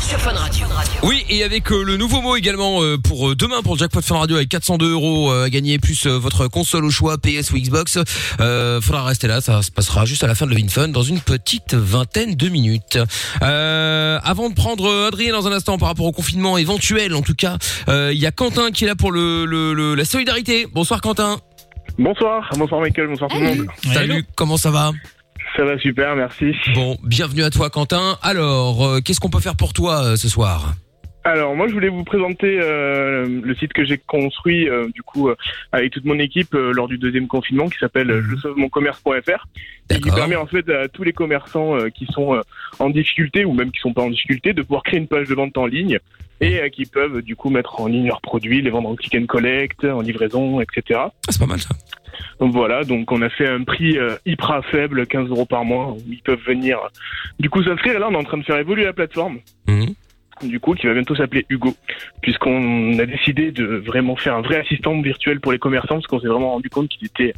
Sur 0.00 0.18
Fun 0.18 0.32
Radio. 0.32 0.66
Oui, 1.02 1.24
et 1.28 1.44
avec 1.44 1.70
euh, 1.70 1.82
le 1.82 1.96
nouveau 1.96 2.20
mot 2.20 2.36
également 2.36 2.82
euh, 2.82 2.96
pour 2.98 3.30
euh, 3.30 3.34
demain 3.36 3.62
pour 3.62 3.74
le 3.74 3.78
jackpot 3.78 4.00
Fun 4.02 4.18
Radio 4.18 4.36
avec 4.36 4.48
402 4.48 4.92
euros 4.92 5.30
à 5.30 5.48
gagner 5.50 5.78
plus 5.78 6.06
votre 6.06 6.48
console 6.48 6.84
au 6.84 6.90
choix 6.90 7.18
PS 7.18 7.50
ou 7.52 7.58
Xbox. 7.58 7.98
Faudra 8.38 9.04
rester 9.04 9.28
là, 9.28 9.40
ça 9.40 9.62
se 9.62 9.70
passera 9.70 10.04
juste 10.06 10.24
à 10.24 10.26
la 10.26 10.34
fin 10.34 10.46
de 10.46 10.50
Love 10.50 10.64
in 10.64 10.68
Fun 10.68 10.88
dans 10.88 11.02
une 11.02 11.20
petite 11.20 11.74
vingtaine 11.74 12.34
de 12.34 12.48
minutes. 12.48 12.98
Avant 13.40 14.48
de 14.48 14.54
prendre 14.54 15.06
Adrien 15.06 15.32
dans 15.32 15.46
un 15.46 15.52
instant 15.52 15.69
par 15.78 15.88
rapport 15.88 16.06
au 16.06 16.12
confinement 16.12 16.58
éventuel, 16.58 17.14
en 17.14 17.22
tout 17.22 17.34
cas, 17.34 17.56
euh, 17.88 18.10
il 18.12 18.18
y 18.18 18.26
a 18.26 18.30
Quentin 18.32 18.70
qui 18.70 18.84
est 18.84 18.86
là 18.88 18.94
pour 18.96 19.12
le, 19.12 19.44
le- 19.44 19.72
le- 19.74 19.94
la 19.94 20.04
solidarité. 20.04 20.66
Bonsoir 20.72 21.00
Quentin. 21.00 21.38
Bonsoir, 21.98 22.48
bonsoir 22.56 22.80
Michael, 22.80 23.08
bonsoir 23.08 23.28
tout 23.30 23.38
le 23.38 23.44
monde. 23.44 23.66
Salut, 23.92 24.24
comment 24.36 24.56
ça 24.56 24.70
va? 24.70 24.92
Ça 25.56 25.64
va 25.64 25.76
super, 25.78 26.14
merci. 26.16 26.52
Bon, 26.74 26.96
bienvenue 27.02 27.42
à 27.42 27.50
toi 27.50 27.68
Quentin. 27.70 28.16
Alors, 28.22 28.86
euh, 28.86 29.00
qu'est-ce 29.00 29.20
qu'on 29.20 29.30
peut 29.30 29.40
faire 29.40 29.56
pour 29.56 29.72
toi 29.72 30.04
euh, 30.04 30.16
ce 30.16 30.28
soir? 30.28 30.74
Alors 31.22 31.54
moi 31.54 31.68
je 31.68 31.74
voulais 31.74 31.88
vous 31.88 32.02
présenter 32.04 32.58
euh, 32.62 33.40
le 33.42 33.54
site 33.54 33.74
que 33.74 33.84
j'ai 33.84 33.98
construit 33.98 34.68
euh, 34.68 34.88
du 34.88 35.02
coup 35.02 35.28
euh, 35.28 35.36
avec 35.70 35.92
toute 35.92 36.06
mon 36.06 36.18
équipe 36.18 36.54
euh, 36.54 36.72
lors 36.72 36.88
du 36.88 36.96
deuxième 36.96 37.28
confinement 37.28 37.68
qui 37.68 37.78
s'appelle 37.78 38.10
euh, 38.10 38.22
je 38.22 38.36
sauve 38.36 38.56
mon 38.56 38.70
commerce.fr 38.70 39.46
et 39.90 40.00
qui 40.00 40.10
permet 40.10 40.36
en 40.36 40.46
fait 40.46 40.66
à 40.70 40.88
tous 40.88 41.02
les 41.02 41.12
commerçants 41.12 41.76
euh, 41.76 41.90
qui 41.90 42.06
sont 42.06 42.34
euh, 42.34 42.40
en 42.78 42.88
difficulté 42.88 43.44
ou 43.44 43.52
même 43.52 43.70
qui 43.70 43.80
sont 43.80 43.92
pas 43.92 44.02
en 44.02 44.08
difficulté 44.10 44.54
de 44.54 44.62
pouvoir 44.62 44.82
créer 44.82 44.98
une 44.98 45.08
page 45.08 45.28
de 45.28 45.34
vente 45.34 45.58
en 45.58 45.66
ligne 45.66 45.98
et 46.40 46.70
qui 46.70 46.86
peuvent 46.86 47.20
du 47.20 47.36
coup 47.36 47.50
mettre 47.50 47.80
en 47.80 47.86
ligne 47.86 48.06
leurs 48.06 48.22
produits, 48.22 48.62
les 48.62 48.70
vendre 48.70 48.88
en 48.88 48.96
click 48.96 49.14
and 49.14 49.26
collect, 49.26 49.84
en 49.84 50.00
livraison, 50.00 50.62
etc. 50.62 51.00
Ah, 51.00 51.12
c'est 51.28 51.38
pas 51.38 51.46
mal 51.46 51.60
ça. 51.60 51.74
Donc 52.40 52.52
voilà, 52.52 52.84
donc 52.84 53.12
on 53.12 53.20
a 53.22 53.28
fait 53.28 53.46
un 53.46 53.62
prix 53.62 53.98
euh, 53.98 54.16
hyper 54.24 54.64
faible, 54.70 55.06
15 55.06 55.28
euros 55.28 55.44
par 55.44 55.64
mois, 55.64 55.92
où 55.92 55.98
ils 56.08 56.22
peuvent 56.22 56.40
venir 56.46 56.78
du 57.38 57.50
coup 57.50 57.62
s'inscrire. 57.62 57.96
Et 57.96 57.98
là, 57.98 58.08
on 58.10 58.14
est 58.14 58.16
en 58.16 58.24
train 58.24 58.38
de 58.38 58.44
faire 58.44 58.56
évoluer 58.56 58.84
la 58.84 58.94
plateforme. 58.94 59.38
Du 60.42 60.58
coup, 60.58 60.74
qui 60.74 60.86
va 60.86 60.94
bientôt 60.94 61.14
s'appeler 61.14 61.44
Hugo, 61.50 61.74
puisqu'on 62.22 62.98
a 62.98 63.04
décidé 63.06 63.52
de 63.52 63.64
vraiment 63.86 64.16
faire 64.16 64.34
un 64.36 64.40
vrai 64.42 64.56
assistant 64.60 65.00
virtuel 65.02 65.38
pour 65.40 65.52
les 65.52 65.58
commerçants, 65.58 65.96
parce 65.96 66.06
qu'on 66.06 66.20
s'est 66.20 66.28
vraiment 66.28 66.52
rendu 66.52 66.70
compte 66.70 66.88
qu'ils 66.88 67.06
étaient, 67.06 67.34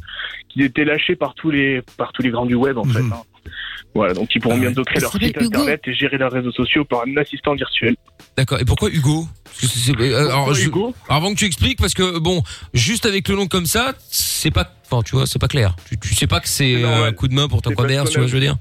qu'ils 0.49 0.63
étaient 0.63 0.85
lâchés 0.85 1.15
par 1.15 1.33
tous 1.35 1.51
les, 1.51 1.81
par 1.97 2.13
tous 2.13 2.21
les 2.21 2.29
grands 2.29 2.45
du 2.45 2.55
web, 2.55 2.77
en 2.77 2.85
fait. 2.85 2.99
hein. 2.99 3.21
Voilà, 3.93 4.13
donc 4.13 4.33
ils 4.33 4.39
pourront 4.41 4.57
bientôt 4.57 4.83
créer 4.83 5.01
leur 5.01 5.11
site 5.11 5.35
Hugo. 5.35 5.45
internet 5.47 5.81
et 5.85 5.93
gérer 5.93 6.17
leurs 6.17 6.31
réseaux 6.31 6.51
sociaux 6.53 6.83
par 6.85 7.01
un 7.05 7.17
assistant 7.17 7.53
virtuel. 7.55 7.95
D'accord. 8.37 8.59
Et 8.59 8.65
pourquoi 8.65 8.89
Hugo? 8.89 9.27
Que 9.61 10.01
euh, 10.01 10.29
alors, 10.29 10.53
je- 10.53 10.69
Avant 11.09 11.31
que 11.33 11.37
tu 11.37 11.45
expliques, 11.45 11.77
parce 11.79 11.93
que 11.93 12.17
bon, 12.19 12.41
juste 12.73 13.05
avec 13.05 13.27
le 13.27 13.35
nom 13.35 13.47
comme 13.47 13.65
ça, 13.67 13.93
c'est 14.09 14.49
pas, 14.49 14.67
enfin, 14.89 15.03
tu 15.03 15.15
vois, 15.15 15.27
c'est 15.27 15.39
pas 15.39 15.47
clair. 15.47 15.75
Tu, 15.87 15.99
tu 15.99 16.15
sais 16.15 16.25
pas 16.25 16.39
que 16.39 16.47
c'est 16.47 16.73
euh, 16.83 17.01
ouais. 17.03 17.07
un 17.09 17.11
coup 17.11 17.27
de 17.27 17.33
main 17.35 17.47
pour 17.47 17.61
ton 17.61 17.71
commerce, 17.73 18.09
tu 18.09 18.17
vois, 18.17 18.25
a- 18.25 18.29
je 18.29 18.33
veux 18.33 18.39
dire? 18.39 18.55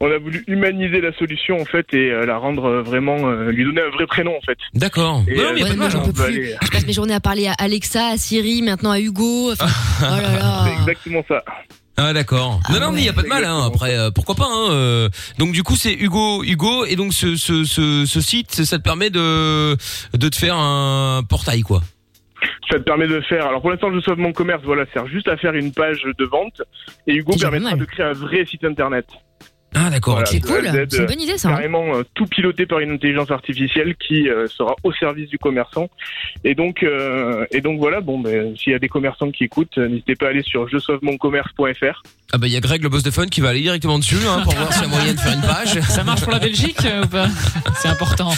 On 0.00 0.10
a 0.12 0.18
voulu 0.18 0.44
humaniser 0.46 1.00
la 1.00 1.12
solution 1.14 1.56
en 1.60 1.64
fait 1.64 1.86
et 1.92 2.10
euh, 2.12 2.24
la 2.24 2.38
rendre 2.38 2.66
euh, 2.66 2.82
vraiment, 2.82 3.16
euh, 3.28 3.50
lui 3.50 3.64
donner 3.64 3.80
un 3.82 3.90
vrai 3.90 4.06
prénom 4.06 4.36
en 4.36 4.40
fait. 4.42 4.56
D'accord. 4.74 5.24
Et, 5.26 5.32
Ouais, 5.36 5.44
euh, 5.44 5.54
ouais, 5.64 5.74
moi, 5.76 5.88
j'en 5.88 6.02
peux 6.04 6.12
plus. 6.12 6.22
aller- 6.24 6.54
Je 6.62 6.68
passe 6.70 6.86
mes 6.86 6.92
journées 6.92 7.14
à 7.14 7.20
parler 7.20 7.48
à 7.48 7.54
Alexa, 7.54 8.06
à 8.12 8.16
Siri, 8.16 8.62
maintenant 8.62 8.92
à 8.92 9.00
Hugo. 9.00 9.50
Enfin, 9.52 9.66
oh 10.02 10.04
là 10.22 10.32
là. 10.38 10.64
C'est 10.66 10.80
exactement 10.82 11.24
ça. 11.26 11.42
Ah 12.00 12.12
d'accord. 12.12 12.60
non 12.70 12.78
non 12.78 12.92
mais 12.92 13.00
il 13.00 13.06
y 13.06 13.08
a 13.08 13.12
pas 13.12 13.22
de 13.24 13.26
mal 13.26 13.44
hein. 13.44 13.60
Après 13.66 13.98
euh, 13.98 14.12
pourquoi 14.12 14.36
pas 14.36 14.46
hein. 14.48 14.70
euh. 14.70 15.08
Donc 15.38 15.50
du 15.50 15.64
coup 15.64 15.74
c'est 15.74 15.92
Hugo 15.92 16.44
Hugo 16.44 16.84
et 16.84 16.94
donc 16.94 17.12
ce 17.12 17.34
ce 17.34 17.64
ce, 17.64 18.06
ce 18.06 18.20
site 18.20 18.52
ça 18.64 18.78
te 18.78 18.84
permet 18.84 19.10
de 19.10 19.72
de 19.72 20.28
te 20.28 20.36
faire 20.36 20.54
un 20.56 21.24
portail 21.28 21.62
quoi. 21.62 21.82
Ça 22.70 22.78
te 22.78 22.84
permet 22.84 23.08
de 23.08 23.20
faire. 23.22 23.46
Alors 23.46 23.60
pour 23.62 23.70
l'instant, 23.72 23.92
je 23.92 23.98
sauve 24.00 24.18
mon 24.18 24.32
commerce. 24.32 24.62
Voilà, 24.64 24.84
sert 24.92 25.08
juste 25.08 25.26
à 25.26 25.36
faire 25.36 25.54
une 25.54 25.72
page 25.72 26.02
de 26.04 26.24
vente. 26.24 26.62
Et 27.08 27.14
Hugo 27.16 27.32
permettra 27.36 27.74
de 27.74 27.84
créer 27.84 28.06
un 28.06 28.12
vrai 28.12 28.44
site 28.46 28.62
internet. 28.64 29.06
Ah 29.74 29.90
d'accord. 29.90 30.14
Voilà, 30.14 30.26
C'est 30.26 30.40
cool. 30.40 30.68
C'est 30.88 30.98
une 30.98 31.06
bonne 31.06 31.20
idée, 31.20 31.38
ça, 31.38 31.48
hein. 31.48 31.56
Carrément 31.56 31.94
euh, 31.94 32.02
tout 32.14 32.26
piloté 32.26 32.66
par 32.66 32.80
une 32.80 32.92
intelligence 32.92 33.30
artificielle 33.30 33.94
qui 33.96 34.28
euh, 34.28 34.46
sera 34.46 34.74
au 34.82 34.92
service 34.92 35.28
du 35.28 35.38
commerçant. 35.38 35.88
Et 36.44 36.54
donc, 36.54 36.82
euh, 36.82 37.44
et 37.50 37.60
donc 37.60 37.78
voilà. 37.78 38.00
Bon, 38.00 38.18
ben, 38.18 38.56
s'il 38.56 38.72
y 38.72 38.76
a 38.76 38.78
des 38.78 38.88
commerçants 38.88 39.30
qui 39.30 39.44
écoutent, 39.44 39.76
euh, 39.78 39.88
n'hésitez 39.88 40.16
pas 40.16 40.26
à 40.26 40.28
aller 40.30 40.42
sur 40.42 40.68
je 40.68 40.78
sauve 40.78 41.00
mon 41.02 41.16
commerce.fr. 41.18 42.02
Ah 42.30 42.36
bah 42.36 42.46
il 42.46 42.52
y 42.52 42.56
a 42.58 42.60
Greg 42.60 42.82
le 42.82 42.90
boss 42.90 43.02
de 43.02 43.10
fun 43.10 43.24
qui 43.26 43.40
va 43.40 43.48
aller 43.48 43.62
directement 43.62 43.98
dessus 43.98 44.18
hein, 44.28 44.42
pour 44.44 44.52
voir 44.54 44.70
s'il 44.70 44.82
y 44.82 44.84
a 44.84 44.88
moyen 44.96 45.14
de 45.14 45.18
faire 45.18 45.32
une 45.32 45.40
page. 45.40 45.80
Ça 45.88 46.04
marche 46.04 46.20
pour 46.20 46.30
la 46.30 46.38
Belgique 46.38 46.76
euh, 46.84 47.04
ou 47.04 47.06
pas? 47.06 47.26
C'est 47.80 47.88
important. 47.88 48.30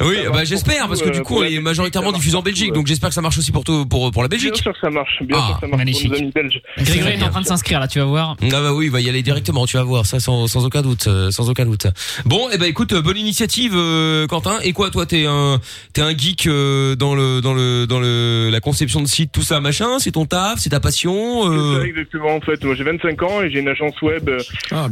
Oui, 0.00 0.16
bah 0.32 0.44
j'espère 0.44 0.88
parce 0.88 1.02
que 1.02 1.10
du 1.10 1.20
coup 1.22 1.40
on 1.40 1.44
est 1.44 1.60
majoritairement 1.60 2.12
diffusé 2.12 2.36
en 2.36 2.42
Belgique 2.42 2.72
donc 2.72 2.86
j'espère 2.86 3.10
que 3.10 3.14
ça 3.14 3.20
marche 3.20 3.36
aussi 3.36 3.52
pour 3.52 3.62
tout, 3.62 3.84
pour 3.84 4.10
pour 4.12 4.22
la 4.22 4.28
Belgique. 4.28 4.54
Bien 4.54 4.62
sûr 4.62 4.72
que 4.72 4.78
ça 4.80 4.88
marche. 4.88 5.22
Bien 5.22 5.36
Ah, 5.38 5.46
sûr 5.46 5.54
que 5.56 5.60
ça 5.60 5.66
marche 5.66 5.78
magnifique. 5.78 6.08
pour 6.10 6.18
nos 6.18 6.22
amis 6.24 6.32
belges. 6.34 6.62
Grégory 6.78 7.12
est 7.12 7.22
en 7.22 7.28
train 7.28 7.40
de 7.42 7.46
s'inscrire 7.46 7.80
là, 7.80 7.88
tu 7.88 7.98
vas 7.98 8.06
voir. 8.06 8.36
Ah 8.42 8.46
bah 8.50 8.72
oui, 8.72 8.86
il 8.86 8.90
va 8.90 9.02
y 9.02 9.10
aller 9.10 9.22
directement, 9.22 9.66
tu 9.66 9.76
vas 9.76 9.82
voir 9.82 10.06
ça 10.06 10.20
sans, 10.20 10.46
sans 10.46 10.64
aucun 10.64 10.80
doute, 10.80 11.06
euh, 11.08 11.30
sans 11.30 11.50
aucun 11.50 11.66
doute. 11.66 11.86
Bon, 12.24 12.48
et 12.48 12.52
eh 12.54 12.58
ben 12.58 12.64
écoute, 12.66 12.94
euh, 12.94 13.02
bonne 13.02 13.18
initiative 13.18 13.72
euh, 13.76 14.26
Quentin. 14.26 14.58
Et 14.62 14.72
quoi 14.72 14.88
toi 14.90 15.04
t'es 15.04 15.26
un 15.26 15.60
t'es 15.92 16.00
un 16.00 16.16
geek 16.16 16.46
euh, 16.46 16.96
dans 16.96 17.14
le 17.14 17.42
dans 17.42 17.52
le 17.52 17.86
dans 17.86 18.00
le 18.00 18.48
la 18.50 18.60
conception 18.60 19.02
de 19.02 19.06
site 19.06 19.32
tout 19.32 19.42
ça 19.42 19.60
machin, 19.60 19.98
c'est 19.98 20.12
ton 20.12 20.24
taf, 20.24 20.60
c'est 20.60 20.70
ta 20.70 20.80
passion 20.80 21.42
C'est 21.42 21.58
euh... 21.58 21.80
ça, 21.80 21.86
exactement. 21.86 22.34
En 22.36 22.40
fait, 22.40 22.64
moi 22.64 22.74
j'ai 22.74 22.84
25 22.84 23.22
ans 23.22 23.33
et 23.42 23.50
j'ai 23.50 23.60
une 23.60 23.68
agence 23.68 24.00
web 24.02 24.28
euh, 24.28 24.38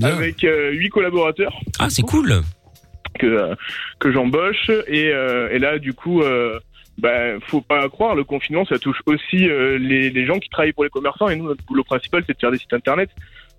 avec 0.03 0.45
euh, 0.45 0.71
8 0.73 0.89
collaborateurs. 0.91 1.55
Ah, 1.79 1.89
c'est 1.91 2.03
cool. 2.03 2.43
Que 3.19 3.27
euh, 3.27 3.55
que 3.99 4.11
j'embauche 4.13 4.71
et, 4.89 5.11
euh, 5.13 5.51
et 5.53 5.59
là 5.59 5.79
du 5.79 5.93
coup. 5.93 6.23
Euh, 6.23 6.59
bah, 6.99 7.39
faut 7.47 7.63
pas 7.63 7.89
croire, 7.89 8.15
le 8.15 8.23
confinement, 8.23 8.67
ça 8.67 8.79
touche 8.79 8.99
aussi 9.07 9.49
euh, 9.49 9.79
les, 9.79 10.11
les 10.11 10.27
gens 10.27 10.39
qui 10.39 10.51
travaillent 10.51 10.75
pour 10.75 10.85
les 10.85 10.91
commerçants. 10.91 11.31
Et 11.31 11.37
nous, 11.37 11.47
notre 11.47 11.65
boulot 11.65 11.85
principal, 11.85 12.23
c'est 12.27 12.35
de 12.35 12.39
faire 12.39 12.51
des 12.51 12.59
sites 12.59 12.75
internet. 12.75 13.09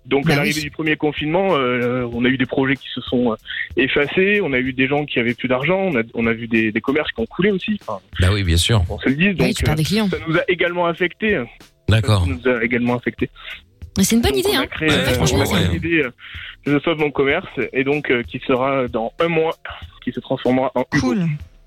Donc, 0.06 0.24
Bah 0.26 0.34
à 0.34 0.36
l'arrivée 0.36 0.58
oui. 0.58 0.62
du 0.62 0.70
premier 0.70 0.94
confinement, 0.94 1.56
euh, 1.56 2.08
on 2.12 2.24
a 2.24 2.28
eu 2.28 2.38
des 2.38 2.46
projets 2.46 2.76
qui 2.76 2.86
se 2.94 3.00
sont 3.00 3.34
effacés, 3.76 4.40
on 4.40 4.52
a 4.52 4.58
eu 4.60 4.72
des 4.72 4.86
gens 4.86 5.04
qui 5.04 5.18
avaient 5.18 5.34
plus 5.34 5.48
d'argent, 5.48 5.78
on 5.80 5.96
a, 5.96 6.02
on 6.14 6.26
a 6.28 6.32
vu 6.32 6.46
des, 6.46 6.70
des 6.70 6.80
commerces 6.80 7.10
qui 7.10 7.20
ont 7.20 7.26
coulé 7.26 7.50
aussi. 7.50 7.76
Enfin, 7.82 7.98
Bah 8.20 8.28
oui, 8.32 8.44
bien 8.44 8.56
sûr. 8.56 8.84
on 8.88 9.00
se 9.00 9.08
le. 9.08 9.34
Donc, 9.34 9.52
tu 9.54 9.64
des 9.74 9.82
clients. 9.82 10.08
ça 10.08 10.18
nous 10.28 10.36
a 10.36 10.42
également 10.46 10.86
affecté. 10.86 11.42
D'accord. 11.88 12.24
Ça 12.24 12.30
nous 12.30 12.48
a 12.48 12.62
également 12.64 12.96
affecté. 12.96 13.30
Mais 13.96 14.04
C'est 14.04 14.16
une 14.16 14.22
bonne 14.22 14.32
Donc, 14.32 14.40
idée, 14.40 14.56
on 14.56 14.60
a 14.60 14.62
hein. 14.62 14.66
créé, 14.66 14.88
Ouais, 14.88 14.94
euh, 14.96 15.14
franchement, 15.14 15.38
on 15.38 15.42
a 15.42 15.46
créé 15.46 15.68
l'idée, 15.68 16.02
euh, 16.02 16.10
Je 16.66 16.78
sauve 16.80 16.98
mon 16.98 17.10
commerce 17.10 17.48
et 17.72 17.84
donc 17.84 18.10
euh, 18.10 18.22
qui 18.22 18.40
sera 18.46 18.88
dans 18.88 19.12
un 19.20 19.28
mois, 19.28 19.56
qui 20.02 20.12
se 20.12 20.20
transformera 20.20 20.72
en 20.74 20.84
Hugo. 20.92 21.14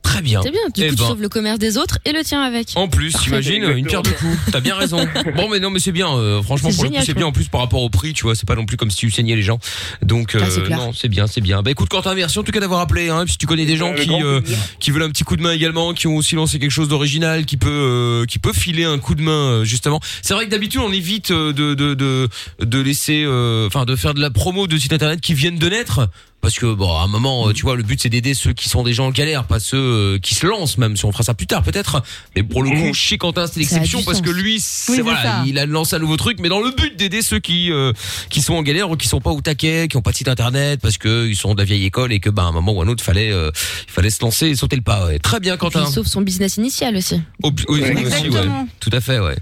Très 0.07 0.21
bien. 0.21 0.41
C'est 0.41 0.51
bien. 0.51 0.61
Du 0.73 0.81
Eh 0.83 0.89
coup, 0.89 0.95
tu 0.95 1.01
ben. 1.01 1.07
sauves 1.07 1.21
le 1.21 1.29
commerce 1.29 1.59
des 1.59 1.77
autres 1.77 1.99
et 2.05 2.11
le 2.13 2.23
tien 2.23 2.41
avec. 2.41 2.71
En 2.75 2.87
plus, 2.87 3.11
Parfait. 3.11 3.25
t'imagines, 3.25 3.63
une 3.75 3.85
pierre 3.85 4.03
de 4.03 4.09
coups. 4.09 4.37
T'as 4.51 4.59
bien 4.61 4.75
raison. 4.75 4.97
Bon, 5.35 5.49
mais 5.49 5.59
non, 5.59 5.69
mais 5.69 5.79
c'est 5.79 5.91
bien. 5.91 6.07
euh, 6.15 6.41
franchement, 6.41 6.69
C'est 6.71 6.75
pour 6.77 6.85
le 6.85 6.89
coup, 6.91 6.95
c'est 7.05 7.13
bien. 7.13 7.25
En 7.27 7.31
plus, 7.31 7.47
par 7.49 7.61
rapport 7.61 7.81
au 7.81 7.89
prix, 7.89 8.13
tu 8.13 8.23
vois, 8.23 8.33
c'est 8.35 8.47
pas 8.47 8.55
non 8.55 8.65
plus 8.65 8.77
comme 8.77 8.89
si 8.89 8.97
tu 8.97 9.11
saignais 9.11 9.35
les 9.35 9.41
gens. 9.43 9.59
Donc, 10.01 10.35
euh, 10.35 10.39
Ah, 10.43 10.47
c'est 10.49 10.63
clair. 10.63 10.77
non, 10.77 10.93
c'est 10.93 11.09
bien, 11.09 11.27
c'est 11.27 11.41
bien. 11.41 11.61
Bah, 11.61 11.71
écoute, 11.71 11.89
Quentin, 11.89 12.15
merci 12.15 12.39
en 12.39 12.43
tout 12.43 12.51
cas 12.51 12.59
d'avoir 12.59 12.79
appelé. 12.79 13.09
Hein, 13.09 13.21
et 13.21 13.25
puis, 13.25 13.33
si 13.33 13.37
tu 13.37 13.45
connais 13.45 13.65
des 13.65 13.75
gens 13.77 13.89
Avec 13.89 14.01
qui 14.03 14.07
grand 14.07 14.23
euh, 14.23 14.39
plaisir. 14.41 14.57
qui 14.79 14.91
veulent 14.91 15.03
un 15.03 15.09
petit 15.09 15.23
coup 15.25 15.35
de 15.35 15.41
main 15.41 15.51
également, 15.51 15.93
qui 15.93 16.07
ont 16.07 16.15
aussi 16.15 16.35
lancé 16.35 16.57
quelque 16.59 16.71
chose 16.71 16.87
d'original, 16.87 17.45
qui 17.45 17.57
peut 17.57 17.67
euh, 17.69 18.25
qui 18.25 18.39
peut 18.39 18.53
filer 18.53 18.85
un 18.85 18.97
coup 18.99 19.13
de 19.15 19.21
main 19.21 19.31
euh, 19.31 19.63
justement. 19.65 19.99
C'est 20.21 20.33
vrai 20.33 20.45
que 20.45 20.51
d'habitude, 20.51 20.81
on 20.83 20.91
évite 20.91 21.31
euh, 21.31 21.51
de 21.53 21.73
de 21.73 21.93
de 21.93 22.29
de 22.63 22.79
laisser, 22.79 23.23
euh, 23.25 23.67
enfin, 23.67 23.85
de 23.85 23.95
faire 23.95 24.13
de 24.13 24.21
la 24.21 24.29
promo 24.31 24.67
de 24.67 24.77
sites 24.77 24.93
internet 24.93 25.19
qui 25.21 25.33
viennent 25.33 25.59
de 25.59 25.69
naître. 25.69 26.07
Parce 26.39 26.59
que 26.59 26.71
bon, 26.73 26.95
à 26.95 27.01
un 27.01 27.07
moment, 27.07 27.49
euh, 27.49 27.53
tu 27.53 27.63
vois, 27.63 27.75
le 27.75 27.83
but 27.83 27.99
c'est 28.01 28.09
d'aider 28.09 28.33
ceux 28.33 28.53
qui 28.53 28.69
sont 28.69 28.83
déjà 28.83 29.03
en 29.03 29.09
galère, 29.09 29.45
pas 29.45 29.59
ceux 29.59 29.77
euh, 29.77 30.19
qui 30.19 30.35
se 30.35 30.45
lancent, 30.45 30.77
même 30.77 30.95
si 30.95 31.03
on 31.03 31.11
fera 31.11 31.23
ça 31.23 31.33
plus 31.33 31.47
tard 31.47 31.63
peut-être. 31.63 32.01
Mais 32.35 32.43
pour 32.43 32.63
le 32.63 32.69
coup, 32.69 32.93
chez 32.93 33.17
Quentin, 33.17 33.47
c'est 33.47 33.59
l'exception 33.59 34.03
parce 34.03 34.21
que 34.21 34.29
lui, 34.29 34.59
c'est 34.61 35.01
voilà, 35.01 35.43
il 35.45 35.57
a 35.59 35.65
lancé 35.65 35.95
un 35.95 35.99
nouveau 35.99 36.15
truc, 36.15 36.37
mais 36.39 36.47
dans 36.47 36.59
le 36.61 36.71
but 36.71 36.95
d'aider 36.95 37.21
ceux 37.21 37.39
qui 37.39 37.71
euh, 37.71 37.91
qui 38.29 38.41
sont 38.41 38.53
en 38.53 38.61
galère 38.61 38.89
ou 38.91 38.95
qui 38.95 39.07
sont 39.07 39.19
pas 39.19 39.31
au 39.31 39.41
taquet, 39.41 39.87
qui 39.89 39.97
ont 39.97 40.01
pas 40.01 40.11
de 40.11 40.17
site 40.17 40.27
internet, 40.29 40.79
parce 40.79 40.97
que 40.97 41.27
ils 41.27 41.35
sont 41.35 41.53
de 41.53 41.59
la 41.59 41.65
vieille 41.65 41.85
école 41.85 42.13
et 42.13 42.19
que 42.19 42.29
bah 42.29 42.43
à 42.43 42.45
un 42.45 42.51
moment 42.51 42.71
ou 42.73 42.81
à 42.81 42.85
un 42.85 42.87
autre, 42.87 43.03
fallait 43.03 43.31
euh, 43.31 43.49
il 43.87 43.91
fallait 43.91 44.09
se 44.11 44.21
lancer 44.23 44.47
et 44.47 44.55
sauter 44.55 44.75
le 44.75 44.83
pas. 44.83 45.05
ouais. 45.07 45.19
Très 45.19 45.39
bien, 45.39 45.57
Quentin. 45.57 45.85
sauve 45.87 46.07
son 46.07 46.21
business 46.21 46.57
initial 46.57 46.95
aussi. 46.95 47.19
Au- 47.43 47.51
oui, 47.69 47.81
aussi, 48.05 48.29
ouais. 48.29 48.47
Tout 48.79 48.91
à 48.93 49.01
fait, 49.01 49.19
ouais. 49.19 49.35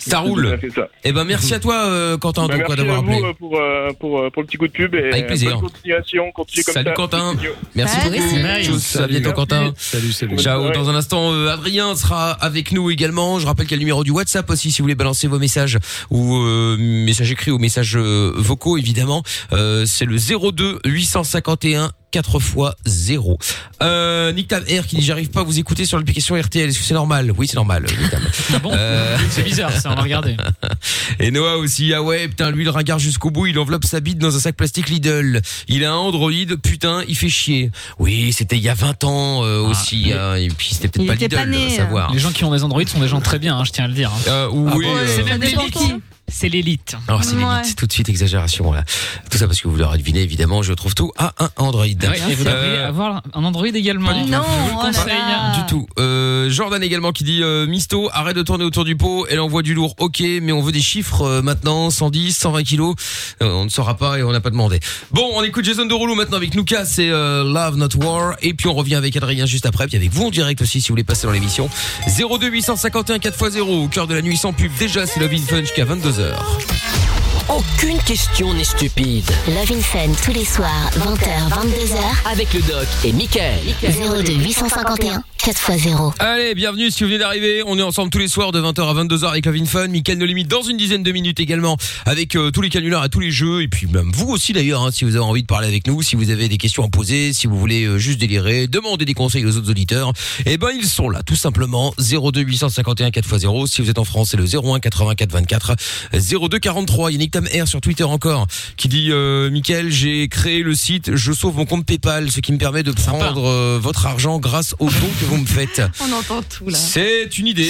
Ça 0.00 0.18
roule. 0.20 0.58
Ça. 0.74 0.88
Eh 1.04 1.12
ben 1.12 1.24
merci 1.24 1.54
à 1.54 1.60
toi, 1.60 1.74
euh, 1.86 2.16
Quentin, 2.18 2.46
Bah, 2.48 2.54
merci 2.56 2.72
à 2.72 2.76
d'avoir 2.76 3.02
vous 3.02 3.10
appelé. 3.12 3.24
euh, 3.24 3.32
pour, 3.34 3.56
euh, 3.58 3.88
pour, 3.98 4.18
euh, 4.20 4.30
pour 4.30 4.42
le 4.42 4.46
petit 4.46 4.56
coup 4.56 4.66
de 4.66 4.72
pub 4.72 4.94
et 4.94 5.10
Avec 5.12 5.26
plaisir. 5.26 5.52
bonne 5.52 5.70
continuation, 5.70 6.32
continuez 6.32 6.64
comme 6.64 6.74
Salut 6.74 6.88
ça. 6.88 6.94
Quentin. 6.94 7.34
Merci 7.74 7.96
Salut. 8.00 8.18
beaucoup. 8.18 8.98
À 9.02 9.06
bientôt 9.06 9.32
Quentin. 9.32 9.72
Salut, 9.76 10.12
salut. 10.12 10.38
Ciao. 10.38 10.70
Dans 10.70 10.88
un 10.88 10.94
instant, 10.94 11.32
euh, 11.32 11.48
Adrien 11.52 11.94
sera 11.96 12.30
avec 12.32 12.72
nous 12.72 12.90
également. 12.90 13.38
Je 13.38 13.46
rappelle 13.46 13.66
qu'il 13.66 13.76
y 13.76 13.76
a 13.76 13.78
le 13.78 13.84
numéro 13.84 14.02
du 14.04 14.10
WhatsApp 14.10 14.48
aussi 14.50 14.70
si 14.72 14.80
vous 14.80 14.84
voulez 14.84 14.94
balancer 14.94 15.26
vos 15.28 15.38
messages 15.38 15.78
ou 16.10 16.36
euh, 16.36 16.76
messages 16.78 17.30
écrits 17.32 17.50
ou 17.50 17.58
messages 17.58 17.96
euh, 17.96 18.32
vocaux 18.36 18.78
évidemment. 18.78 19.22
Euh, 19.52 19.84
c'est 19.86 20.06
le 20.06 20.16
02 20.16 20.80
851 20.86 21.90
4 22.10 22.38
x 22.40 22.54
0. 22.86 23.38
Euh, 23.82 24.32
Nick 24.32 24.48
Tam 24.48 24.62
R 24.62 24.86
qui 24.86 24.96
dit 24.96 25.02
j'arrive 25.02 25.30
pas 25.30 25.40
à 25.40 25.44
vous 25.44 25.58
écouter 25.58 25.84
sur 25.86 25.96
l'application 25.98 26.34
RTL. 26.40 26.68
Est-ce 26.68 26.78
que 26.78 26.84
c'est 26.84 26.94
normal? 26.94 27.32
Oui, 27.36 27.46
c'est 27.46 27.56
normal. 27.56 27.86
Tam. 28.10 28.20
Ah 28.54 28.58
bon? 28.58 28.72
Euh, 28.74 29.16
C'est 29.30 29.42
bizarre, 29.42 29.72
ça, 29.72 29.90
on 29.92 29.94
va 29.94 30.02
regarder. 30.02 30.36
et 31.20 31.30
Noah 31.30 31.56
aussi, 31.58 31.92
ah 31.94 32.02
ouais, 32.02 32.28
putain, 32.28 32.50
lui, 32.50 32.64
il 32.64 32.68
regarde 32.68 33.00
jusqu'au 33.00 33.30
bout, 33.30 33.46
il 33.46 33.58
enveloppe 33.58 33.84
sa 33.84 34.00
bite 34.00 34.18
dans 34.18 34.34
un 34.34 34.40
sac 34.40 34.56
plastique 34.56 34.88
Lidl. 34.88 35.40
Il 35.68 35.84
a 35.84 35.92
un 35.92 35.96
Android, 35.96 36.30
putain, 36.62 37.02
il 37.08 37.16
fait 37.16 37.28
chier. 37.28 37.70
Oui, 37.98 38.32
c'était 38.32 38.56
il 38.56 38.62
y 38.62 38.68
a 38.68 38.74
20 38.74 39.04
ans 39.04 39.44
euh, 39.44 39.60
aussi, 39.60 40.12
hein, 40.12 40.34
et 40.34 40.48
puis 40.48 40.70
c'était 40.72 40.88
peut-être 40.88 41.06
pas 41.06 41.14
était 41.14 41.24
Lidl, 41.26 41.36
pas 41.36 41.46
né, 41.46 41.72
à 41.74 41.76
savoir. 41.76 42.12
Les 42.12 42.18
gens 42.18 42.32
qui 42.32 42.44
ont 42.44 42.50
des 42.52 42.64
Android 42.64 42.82
sont 42.86 43.00
des 43.00 43.08
gens 43.08 43.20
très 43.20 43.38
bien, 43.38 43.56
hein, 43.56 43.64
je 43.64 43.70
tiens 43.70 43.84
à 43.84 43.88
le 43.88 43.94
dire. 43.94 44.10
hein. 44.12 44.20
Euh, 44.28 44.48
oui, 44.52 44.84
Ah 44.88 44.92
bon, 44.92 44.96
euh, 44.96 45.06
C'est 45.16 45.22
même 45.24 45.40
qui. 45.42 45.94
C'est 46.30 46.48
l'élite. 46.48 46.96
alors 47.08 47.24
c'est 47.24 47.34
Ouais. 47.36 47.44
l'élite, 47.60 47.76
tout 47.76 47.86
de 47.86 47.92
suite 47.92 48.08
exagération 48.08 48.72
là. 48.72 48.84
Tout 49.30 49.38
ça 49.38 49.46
parce 49.46 49.60
que 49.60 49.68
vous 49.68 49.76
l'aurez 49.76 49.98
deviné 49.98 50.20
évidemment, 50.20 50.62
je 50.62 50.72
trouve 50.72 50.94
tout 50.94 51.12
à 51.16 51.32
un 51.38 51.50
Android. 51.56 51.84
Ouais, 51.84 51.92
et 52.28 52.34
vous 52.34 52.44
devriez 52.44 52.78
Euh, 52.78 52.88
avoir 52.88 53.22
un 53.34 53.44
Android 53.44 53.66
également. 53.66 54.08
Pas. 54.10 54.14
Non, 54.24 54.42
Je 54.42 54.62
vous 54.62 54.68
le 54.68 54.74
oh 54.76 54.80
conseille. 54.86 55.06
là. 55.08 55.56
Du 55.58 55.66
tout. 55.66 55.86
Euh, 55.98 56.48
Jordan 56.50 56.82
également 56.82 57.12
qui 57.12 57.24
dit 57.24 57.42
euh, 57.42 57.66
Misto, 57.66 58.08
arrête 58.12 58.36
de 58.36 58.42
tourner 58.42 58.64
autour 58.64 58.84
du 58.84 58.96
pot. 58.96 59.26
Elle 59.30 59.40
envoie 59.40 59.62
du 59.62 59.74
lourd, 59.74 59.94
ok, 59.98 60.20
mais 60.42 60.52
on 60.52 60.62
veut 60.62 60.72
des 60.72 60.80
chiffres 60.80 61.22
euh, 61.22 61.42
maintenant. 61.42 61.90
110, 61.90 62.36
120 62.36 62.62
kilos. 62.62 62.94
Euh, 63.42 63.50
on 63.50 63.64
ne 63.64 63.68
saura 63.70 63.96
pas 63.96 64.18
et 64.18 64.22
on 64.22 64.32
n'a 64.32 64.40
pas 64.40 64.50
demandé. 64.50 64.80
Bon, 65.10 65.28
on 65.34 65.42
écoute 65.42 65.64
Jason 65.64 65.86
Derulo 65.86 66.14
maintenant 66.14 66.36
avec 66.36 66.54
Lucas. 66.54 66.84
C'est 66.84 67.10
euh, 67.10 67.44
Love 67.44 67.76
Not 67.76 67.96
War. 67.96 68.34
Et 68.42 68.54
puis 68.54 68.68
on 68.68 68.74
revient 68.74 68.94
avec 68.96 69.16
Adrien 69.16 69.46
juste 69.46 69.66
après. 69.66 69.86
Puis 69.86 69.96
avec 69.96 70.10
vous 70.10 70.26
en 70.26 70.30
direct 70.30 70.60
aussi 70.62 70.80
si 70.80 70.88
vous 70.88 70.92
voulez 70.94 71.04
passer 71.04 71.26
dans 71.26 71.32
l'émission. 71.32 71.68
02 72.06 72.48
851 72.48 73.18
4x0 73.18 73.60
au 73.60 73.88
cœur 73.88 74.06
de 74.06 74.14
la 74.14 74.22
nuit 74.22 74.36
sans 74.36 74.52
pub. 74.52 74.70
Déjà, 74.78 75.06
c'est 75.06 75.20
Love 75.20 75.32
in 75.32 75.38
Fun 75.46 75.60
jusqu'à 75.60 75.84
22h. 75.84 76.19
22h. 76.20 77.09
Aucune 77.50 77.98
question 77.98 78.54
n'est 78.54 78.62
stupide. 78.62 79.28
Love 79.48 79.72
in 79.72 79.80
Fun 79.80 80.12
tous 80.24 80.32
les 80.32 80.44
soirs, 80.44 80.90
20h, 80.98 81.48
22h. 81.50 82.30
Avec 82.30 82.54
le 82.54 82.60
doc 82.60 82.86
et 83.04 83.12
Michael. 83.12 83.58
02 83.82 84.34
851 84.34 85.24
4x0. 85.40 86.12
Allez, 86.18 86.54
bienvenue 86.54 86.90
si 86.90 87.02
vous 87.02 87.08
venez 87.08 87.18
d'arriver. 87.18 87.62
On 87.66 87.78
est 87.78 87.82
ensemble 87.82 88.10
tous 88.10 88.18
les 88.18 88.28
soirs 88.28 88.52
de 88.52 88.60
20h 88.60 88.82
à 88.82 89.04
22h 89.04 89.26
avec 89.26 89.46
Love 89.46 89.56
in 89.56 89.64
Fun. 89.64 89.88
Mickaël 89.88 90.18
No 90.18 90.26
Limite 90.26 90.48
dans 90.48 90.62
une 90.62 90.76
dizaine 90.76 91.02
de 91.02 91.10
minutes 91.10 91.40
également 91.40 91.76
avec 92.04 92.36
euh, 92.36 92.50
tous 92.50 92.60
les 92.60 92.68
canulars 92.68 93.06
et 93.06 93.08
tous 93.08 93.20
les 93.20 93.30
jeux. 93.30 93.62
Et 93.62 93.68
puis 93.68 93.86
même 93.86 94.12
vous 94.12 94.28
aussi 94.28 94.52
d'ailleurs, 94.52 94.82
hein, 94.82 94.90
si 94.92 95.04
vous 95.04 95.16
avez 95.16 95.24
envie 95.24 95.42
de 95.42 95.46
parler 95.46 95.66
avec 95.66 95.86
nous, 95.86 96.02
si 96.02 96.14
vous 96.14 96.30
avez 96.30 96.48
des 96.48 96.58
questions 96.58 96.84
à 96.84 96.88
poser, 96.88 97.32
si 97.32 97.46
vous 97.46 97.58
voulez 97.58 97.84
euh, 97.84 97.96
juste 97.98 98.20
délirer, 98.20 98.68
demander 98.68 99.06
des 99.06 99.14
conseils 99.14 99.46
aux 99.46 99.56
autres 99.56 99.70
auditeurs, 99.70 100.12
eh 100.46 100.58
ben 100.58 100.68
ils 100.76 100.86
sont 100.86 101.08
là 101.08 101.22
tout 101.24 101.36
simplement. 101.36 101.94
02 101.98 102.42
851 102.42 103.08
4x0. 103.08 103.66
Si 103.66 103.80
vous 103.80 103.90
êtes 103.90 103.98
en 103.98 104.04
France, 104.04 104.28
c'est 104.30 104.36
le 104.36 104.44
01 104.44 104.78
84 104.78 105.32
24 105.32 105.76
02 106.12 106.58
43. 106.58 107.12
Il 107.12 107.22
R 107.46 107.66
sur 107.68 107.80
Twitter 107.80 108.04
encore 108.04 108.46
qui 108.76 108.88
dit 108.88 109.08
euh, 109.10 109.50
Mickaël, 109.50 109.90
j'ai 109.90 110.28
créé 110.28 110.62
le 110.62 110.74
site 110.74 111.14
Je 111.16 111.32
sauve 111.32 111.56
mon 111.56 111.66
compte 111.66 111.84
PayPal, 111.86 112.30
ce 112.30 112.40
qui 112.40 112.52
me 112.52 112.58
permet 112.58 112.82
de 112.82 112.92
prendre 112.92 113.46
euh, 113.48 113.78
votre 113.80 114.06
argent 114.06 114.38
grâce 114.38 114.74
aux 114.78 114.86
dons 114.90 115.10
que 115.20 115.24
vous 115.26 115.36
me 115.38 115.46
faites. 115.46 115.82
On 116.00 116.12
entend 116.12 116.42
tout 116.42 116.68
là. 116.68 116.76
C'est 116.76 117.38
une 117.38 117.46
idée. 117.46 117.64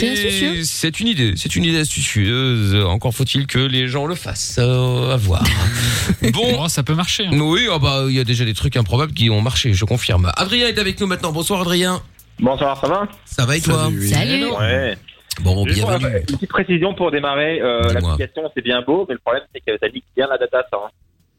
C'est 0.65 1.01
une 1.01 1.09
idée. 1.09 1.35
C'est 1.37 1.57
une 1.57 1.65
idée 1.65 1.79
astucieuse. 1.79 2.75
Encore 2.85 3.15
faut-il 3.15 3.47
que 3.47 3.59
les 3.59 3.89
gens 3.89 4.07
le 4.07 4.15
fassent. 4.15 4.57
Euh, 4.59 5.13
à 5.15 5.17
voir. 5.17 5.43
bon. 6.33 6.59
Oh, 6.61 6.69
ça 6.69 6.83
peut 6.83 6.95
marcher. 6.95 7.27
hein. 7.27 7.39
Oui, 7.41 7.67
ah 7.71 7.79
bah 7.79 8.05
il 8.09 8.15
y 8.15 8.21
a 8.21 8.25
déjà 8.25 8.45
des 8.45 8.55
trucs 8.55 8.77
improbables 8.77 9.13
qui 9.13 9.31
ont 9.31 9.41
marché, 9.41 9.73
je 9.75 9.85
confirme. 9.85 10.31
Adrien 10.37 10.67
est 10.69 10.79
avec 10.79 11.01
nous 11.01 11.07
maintenant. 11.07 11.33
Bonsoir 11.33 11.61
Adrien. 11.63 12.01
Bonsoir, 12.39 12.81
ça 12.81 12.89
va? 12.89 13.09
Ça 13.25 13.45
va 13.45 13.57
et 13.57 13.61
toi? 13.61 13.85
Salut, 13.85 13.99
oui. 14.01 14.09
Salut. 14.11 14.47
Ouais. 14.47 14.97
Bon, 15.43 15.65
Juste 15.67 15.87
bienvenue. 15.87 16.17
Une 16.19 16.25
petite 16.37 16.51
précision 16.51 16.95
pour 16.95 17.11
démarrer. 17.11 17.61
Euh. 17.61 17.83
L'application, 17.93 18.51
c'est 18.55 18.63
bien 18.63 18.83
beau, 18.83 19.07
mais 19.09 19.15
le 19.15 19.21
problème, 19.21 19.43
c'est 19.55 19.61
que 19.61 19.79
ça 19.79 19.89
nique 19.89 20.05
bien 20.17 20.27
la 20.29 20.39
data, 20.39 20.65
ça. 20.71 20.79
hein. 20.85 20.91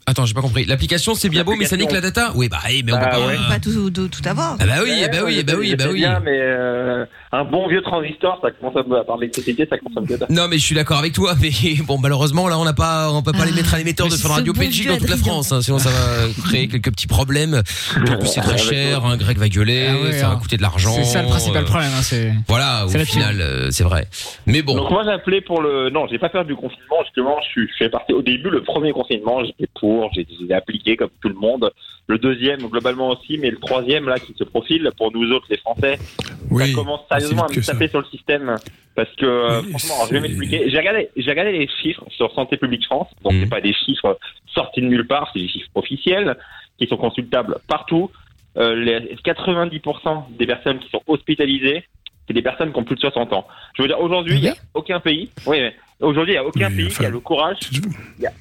Attends, 0.07 0.25
j'ai 0.25 0.33
pas 0.33 0.41
compris. 0.41 0.65
L'application 0.65 1.13
c'est 1.13 1.29
bien 1.29 1.43
beau, 1.43 1.53
mais 1.57 1.65
ça 1.65 1.77
nique 1.77 1.91
la 1.91 2.01
data. 2.01 2.31
Oui, 2.35 2.49
bah, 2.49 2.57
eh, 2.69 2.81
mais 2.83 2.91
on 2.91 2.97
peut 2.97 3.01
Bah, 3.03 3.09
pas. 3.11 3.19
ouais. 3.27 3.35
Peut 3.37 3.43
pas 3.49 3.59
tout, 3.59 3.89
tout, 3.91 4.07
tout 4.07 4.27
avoir. 4.29 4.57
Ah 4.59 4.65
bah 4.65 4.73
oui, 4.83 4.89
Ouais, 4.89 5.09
bah 5.09 5.17
oui, 5.25 5.35
ouais, 5.37 5.43
bah 5.43 5.53
oui, 5.57 5.75
bah 5.75 5.85
oui. 5.89 5.99
bien, 5.99 6.19
mais 6.23 6.39
euh, 6.41 7.05
un 7.31 7.43
bon 7.45 7.67
vieux 7.69 7.81
transistor, 7.81 8.39
ça 8.41 8.49
consomme, 8.51 8.91
à 8.93 9.03
part 9.03 9.17
l'électricité, 9.17 9.67
ça 9.69 9.77
consomme 9.77 10.07
que 10.07 10.17
ça. 10.17 10.25
Non 10.29 10.47
mais 10.49 10.57
je 10.57 10.65
suis 10.65 10.75
d'accord 10.75 10.97
avec 10.97 11.13
toi, 11.13 11.33
mais 11.41 11.49
bon 11.85 11.97
malheureusement 11.99 12.47
là 12.47 12.57
on 12.57 12.65
n'a 12.65 12.73
pas, 12.73 13.11
on 13.11 13.21
peut 13.21 13.31
pas 13.31 13.45
les 13.45 13.51
mettre 13.51 13.73
à 13.73 13.77
l'émetteur 13.77 14.07
de 14.07 14.15
Fun 14.15 14.29
Radio 14.29 14.53
vieux 14.53 14.91
dans 14.91 14.97
toute 14.97 15.09
la. 15.09 15.17
France, 15.17 15.51
hein, 15.51 15.61
sinon 15.61 15.77
ça 15.77 15.89
va 15.89 16.27
créer 16.45 16.67
quelques 16.67 16.91
petits 16.91 17.07
problèmes. 17.07 17.61
En 17.95 18.17
plus 18.17 18.27
c'est 18.27 18.41
très 18.41 18.53
Avec 18.53 18.63
cher, 18.63 18.99
toi. 19.01 19.09
hein, 19.11 19.17
Greg 19.17 19.37
va 19.37 19.49
gueuler, 19.49 19.87
Ah 19.89 20.01
ouais, 20.03 20.11
ça 20.13 20.27
va 20.29 20.33
hein. 20.33 20.39
coûter 20.41 20.57
de 20.57 20.61
l'argent. 20.63 20.93
C'est 20.95 21.03
ça 21.05 21.21
le 21.21 21.27
principal 21.29 21.63
euh, 21.63 21.67
problème. 21.67 21.91
hein, 21.95 22.01
c'est 22.01 22.33
Voilà, 22.47 22.85
au 22.85 22.89
C'est 22.89 22.97
la 22.97 23.05
final 23.05 23.39
euh, 23.39 23.67
c'est 23.71 23.83
vrai. 23.83 24.07
Mais 24.47 24.61
bon. 24.63 24.75
Donc 24.75 24.89
moi 24.89 25.03
j'ai 25.05 25.11
appelé 25.11 25.41
pour 25.41 25.61
le 25.61 25.89
non 25.91 26.07
j'ai 26.11 26.17
pas 26.17 26.29
peur 26.29 26.43
du 26.43 26.55
confinement 26.55 26.97
justement 27.05 27.37
je 27.43 27.49
suis 27.49 27.67
je 27.69 27.75
suis 27.75 27.89
parti 27.89 28.13
au 28.13 28.21
début 28.23 28.49
le 28.49 28.63
premier 28.63 28.91
confinement 28.93 29.43
j'étais 29.45 29.69
pour 29.79 29.90
j'ai 30.13 30.25
j'ai 30.39 30.53
appliqué 30.53 30.95
comme 30.97 31.09
tout 31.21 31.29
le 31.29 31.35
monde 31.35 31.71
le 32.07 32.17
deuxième 32.17 32.59
globalement 32.73 33.09
aussi 33.09 33.37
mais 33.37 33.49
le 33.49 33.57
troisième 33.57 34.05
là 34.07 34.17
qui 34.19 34.33
se 34.37 34.43
profile 34.43 34.89
pour 34.97 35.11
nous 35.11 35.31
autres 35.31 35.47
les 35.49 35.57
Français 35.57 35.97
Oui, 36.49 36.67
ça 36.69 36.75
commence 36.75 37.01
sérieusement 37.09 37.45
à 37.45 37.49
me 37.55 37.61
ça. 37.61 37.73
taper 37.73 37.87
sur 37.87 37.99
le 37.99 38.05
système 38.07 38.55
parce 38.95 39.13
que 39.15 39.25
euh, 39.25 39.61
Oui, 39.61 39.69
franchement 39.69 39.95
je 40.07 40.13
vais 40.13 40.21
m'expliquer 40.21 40.69
j'ai 40.69 40.77
regardé 40.77 41.09
j'ai 41.15 41.29
regardé 41.29 41.51
les 41.53 41.67
chiffres 41.81 42.03
sur 42.17 42.31
Santé 42.33 42.57
publique 42.57 42.85
France 42.85 43.07
donc 43.23 43.33
Mhm. 43.33 43.41
c'est 43.43 43.49
pas 43.49 43.61
des 43.61 43.73
chiffres 43.73 44.17
sortis 44.53 44.81
de 44.81 44.87
nulle 44.87 45.07
part 45.07 45.29
c'est 45.33 45.39
des 45.39 45.47
chiffres 45.47 45.69
officiels 45.75 46.35
qui 46.77 46.87
sont 46.87 46.97
consultables 46.97 47.57
partout 47.67 48.09
euh, 48.57 48.75
les 48.75 49.15
90% 49.23 50.23
des 50.37 50.45
personnes 50.45 50.79
qui 50.79 50.89
sont 50.89 51.01
hospitalisées 51.07 51.83
c'est 52.27 52.33
des 52.33 52.41
personnes 52.41 52.71
qui 52.71 52.79
ont 52.79 52.83
plus 52.83 52.95
de 52.95 53.01
60 53.01 53.33
ans. 53.33 53.45
Je 53.75 53.81
veux 53.81 53.87
dire, 53.87 53.99
aujourd'hui, 53.99 54.35
il 54.35 54.41
n'y 54.41 54.47
a 54.49 54.55
aucun 54.75 54.99
pays. 54.99 55.31
Oui, 55.47 55.57
aujourd'hui, 55.99 56.33
il 56.33 56.37
n'y 56.37 56.45
a 56.45 56.45
aucun 56.45 56.69
Oui, 56.69 56.75
pays 56.77 56.85
enfin, 56.87 56.99
qui 56.99 57.05
a 57.07 57.09
le 57.09 57.19
courage. 57.19 57.57
Il 57.71 58.23
y 58.23 58.27
a, 58.27 58.31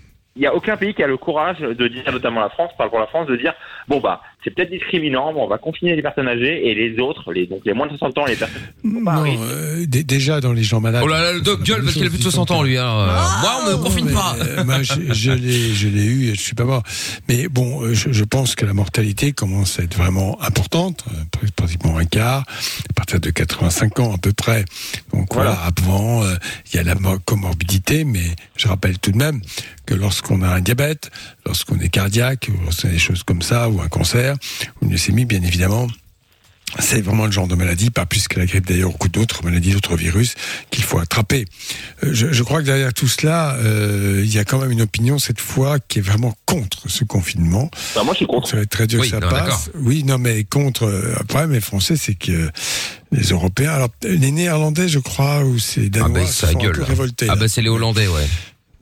il 0.40 0.44
y 0.44 0.46
a 0.46 0.54
aucun 0.54 0.78
pays 0.78 0.94
qui 0.94 1.02
a 1.02 1.06
le 1.06 1.18
courage 1.18 1.58
de 1.58 1.86
dire, 1.86 2.10
notamment 2.10 2.40
la 2.40 2.48
France, 2.48 2.70
parle 2.78 2.88
pour 2.88 2.98
la 2.98 3.06
France, 3.06 3.26
de 3.26 3.36
dire 3.36 3.52
bon 3.88 4.00
bah 4.00 4.22
c'est 4.42 4.54
peut-être 4.54 4.70
discriminant, 4.70 5.32
mais 5.32 5.40
on 5.40 5.46
va 5.48 5.58
confiner 5.58 5.94
les 5.96 6.02
personnes 6.02 6.28
âgées 6.28 6.68
et 6.68 6.74
les 6.74 6.98
autres, 7.00 7.32
les 7.32 7.46
donc 7.46 7.60
les 7.64 7.74
moins 7.74 7.86
de 7.86 7.90
60 7.96 8.16
ans, 8.18 8.24
les 8.26 8.36
personnes. 8.36 8.62
Non, 8.84 9.02
euh, 9.26 9.84
dé- 9.86 10.02
déjà 10.04 10.40
dans 10.40 10.52
les 10.52 10.62
gens 10.62 10.80
malades. 10.80 11.02
Oh 11.04 11.08
là 11.08 11.20
là, 11.22 11.32
le 11.32 11.40
doc 11.42 11.62
gueule 11.62 11.82
parce 11.82 11.94
qu'il 11.94 12.06
a 12.06 12.08
plus 12.08 12.18
de 12.18 12.22
60 12.22 12.50
ans 12.50 12.62
lui. 12.62 12.78
hein. 12.78 12.84
Euh, 12.86 13.06
Moi 13.42 13.50
on 13.66 13.70
me 13.70 13.82
confine 13.82 14.06
mais, 14.06 14.12
pas. 14.12 14.36
euh, 14.40 14.64
moi, 14.64 14.82
je, 14.82 15.12
je 15.12 15.30
l'ai, 15.32 15.74
je 15.74 15.88
l'ai 15.88 16.04
eu 16.04 16.28
et 16.30 16.34
je 16.34 16.40
suis 16.40 16.54
pas 16.54 16.64
mort. 16.64 16.82
Mais 17.28 17.48
bon, 17.48 17.82
euh, 17.82 17.92
je, 17.94 18.12
je 18.12 18.24
pense 18.24 18.54
que 18.54 18.64
la 18.64 18.72
mortalité 18.72 19.32
commence 19.32 19.78
à 19.78 19.82
être 19.82 19.96
vraiment 19.96 20.40
importante, 20.42 21.04
euh, 21.10 21.22
pr- 21.38 21.50
pratiquement 21.52 21.98
un 21.98 22.04
quart, 22.06 22.44
à 22.88 22.92
partir 22.94 23.20
de 23.20 23.30
85 23.30 24.00
ans 24.00 24.14
à 24.14 24.18
peu 24.18 24.32
près. 24.32 24.64
Donc 25.12 25.34
voilà, 25.34 25.52
avant, 25.52 26.24
euh, 26.24 26.34
il 26.72 26.76
y 26.76 26.78
a 26.78 26.82
la 26.82 26.94
mo- 26.94 27.18
comorbidité, 27.18 28.04
mais 28.04 28.24
je 28.56 28.68
rappelle 28.68 28.98
tout 28.98 29.12
de 29.12 29.16
même 29.18 29.40
que 29.86 29.94
lorsqu'on 29.94 30.42
a 30.42 30.48
un 30.48 30.60
diabète, 30.60 31.10
lorsqu'on 31.44 31.78
est 31.80 31.88
cardiaque, 31.88 32.48
ou 32.52 32.64
lorsqu'on 32.64 32.88
a 32.88 32.92
des 32.92 32.98
choses 32.98 33.22
comme 33.22 33.42
ça, 33.42 33.68
ou 33.68 33.80
un 33.80 33.88
cancer, 33.88 34.29
ou 34.80 34.86
une 34.86 34.92
leucémie, 34.92 35.24
bien 35.24 35.42
évidemment, 35.42 35.86
c'est 36.78 37.00
vraiment 37.00 37.26
le 37.26 37.32
genre 37.32 37.48
de 37.48 37.56
maladie, 37.56 37.90
pas 37.90 38.06
plus 38.06 38.28
que 38.28 38.38
la 38.38 38.46
grippe 38.46 38.64
d'ailleurs, 38.68 38.92
ou 39.00 39.08
d'autres 39.08 39.42
maladies, 39.44 39.72
d'autres 39.72 39.96
virus 39.96 40.34
qu'il 40.70 40.84
faut 40.84 41.00
attraper. 41.00 41.44
Euh, 42.04 42.10
je, 42.12 42.32
je 42.32 42.42
crois 42.44 42.60
que 42.60 42.66
derrière 42.66 42.94
tout 42.94 43.08
cela, 43.08 43.56
euh, 43.56 44.20
il 44.24 44.32
y 44.32 44.38
a 44.38 44.44
quand 44.44 44.60
même 44.60 44.70
une 44.70 44.82
opinion 44.82 45.18
cette 45.18 45.40
fois 45.40 45.80
qui 45.80 45.98
est 45.98 46.02
vraiment 46.02 46.32
contre 46.46 46.88
ce 46.88 47.02
confinement. 47.02 47.68
Bah, 47.96 48.04
moi, 48.04 48.14
je 48.14 48.18
suis 48.18 48.26
contre. 48.26 48.48
Ça 48.48 48.54
va 48.56 48.62
être 48.62 48.70
très 48.70 48.86
dur 48.86 49.00
Oui, 49.00 49.10
que 49.10 49.16
ça 49.16 49.20
non, 49.20 49.28
passe. 49.30 49.70
Oui, 49.74 50.04
non, 50.04 50.18
mais 50.18 50.44
contre. 50.44 50.84
euh, 50.84 51.16
Le 51.18 51.24
problème 51.24 51.50
des 51.52 51.60
Français, 51.60 51.96
c'est 51.96 52.14
que 52.14 52.48
les 53.10 53.24
Européens, 53.30 53.72
alors 53.72 53.88
les 54.04 54.30
Néerlandais, 54.30 54.88
je 54.88 55.00
crois, 55.00 55.42
ou 55.42 55.58
c'est 55.58 55.86
Ah 55.86 55.88
Danois, 55.88 56.20
bah 56.20 56.26
se 56.28 56.32
ça 56.34 56.52
sont 56.52 56.64
un 56.64 56.70
peu 56.70 56.82
révoltés. 56.84 57.26
Ah 57.28 57.34
bah 57.34 57.48
c'est 57.48 57.62
les 57.62 57.68
Hollandais 57.68 58.06
ouais. 58.06 58.28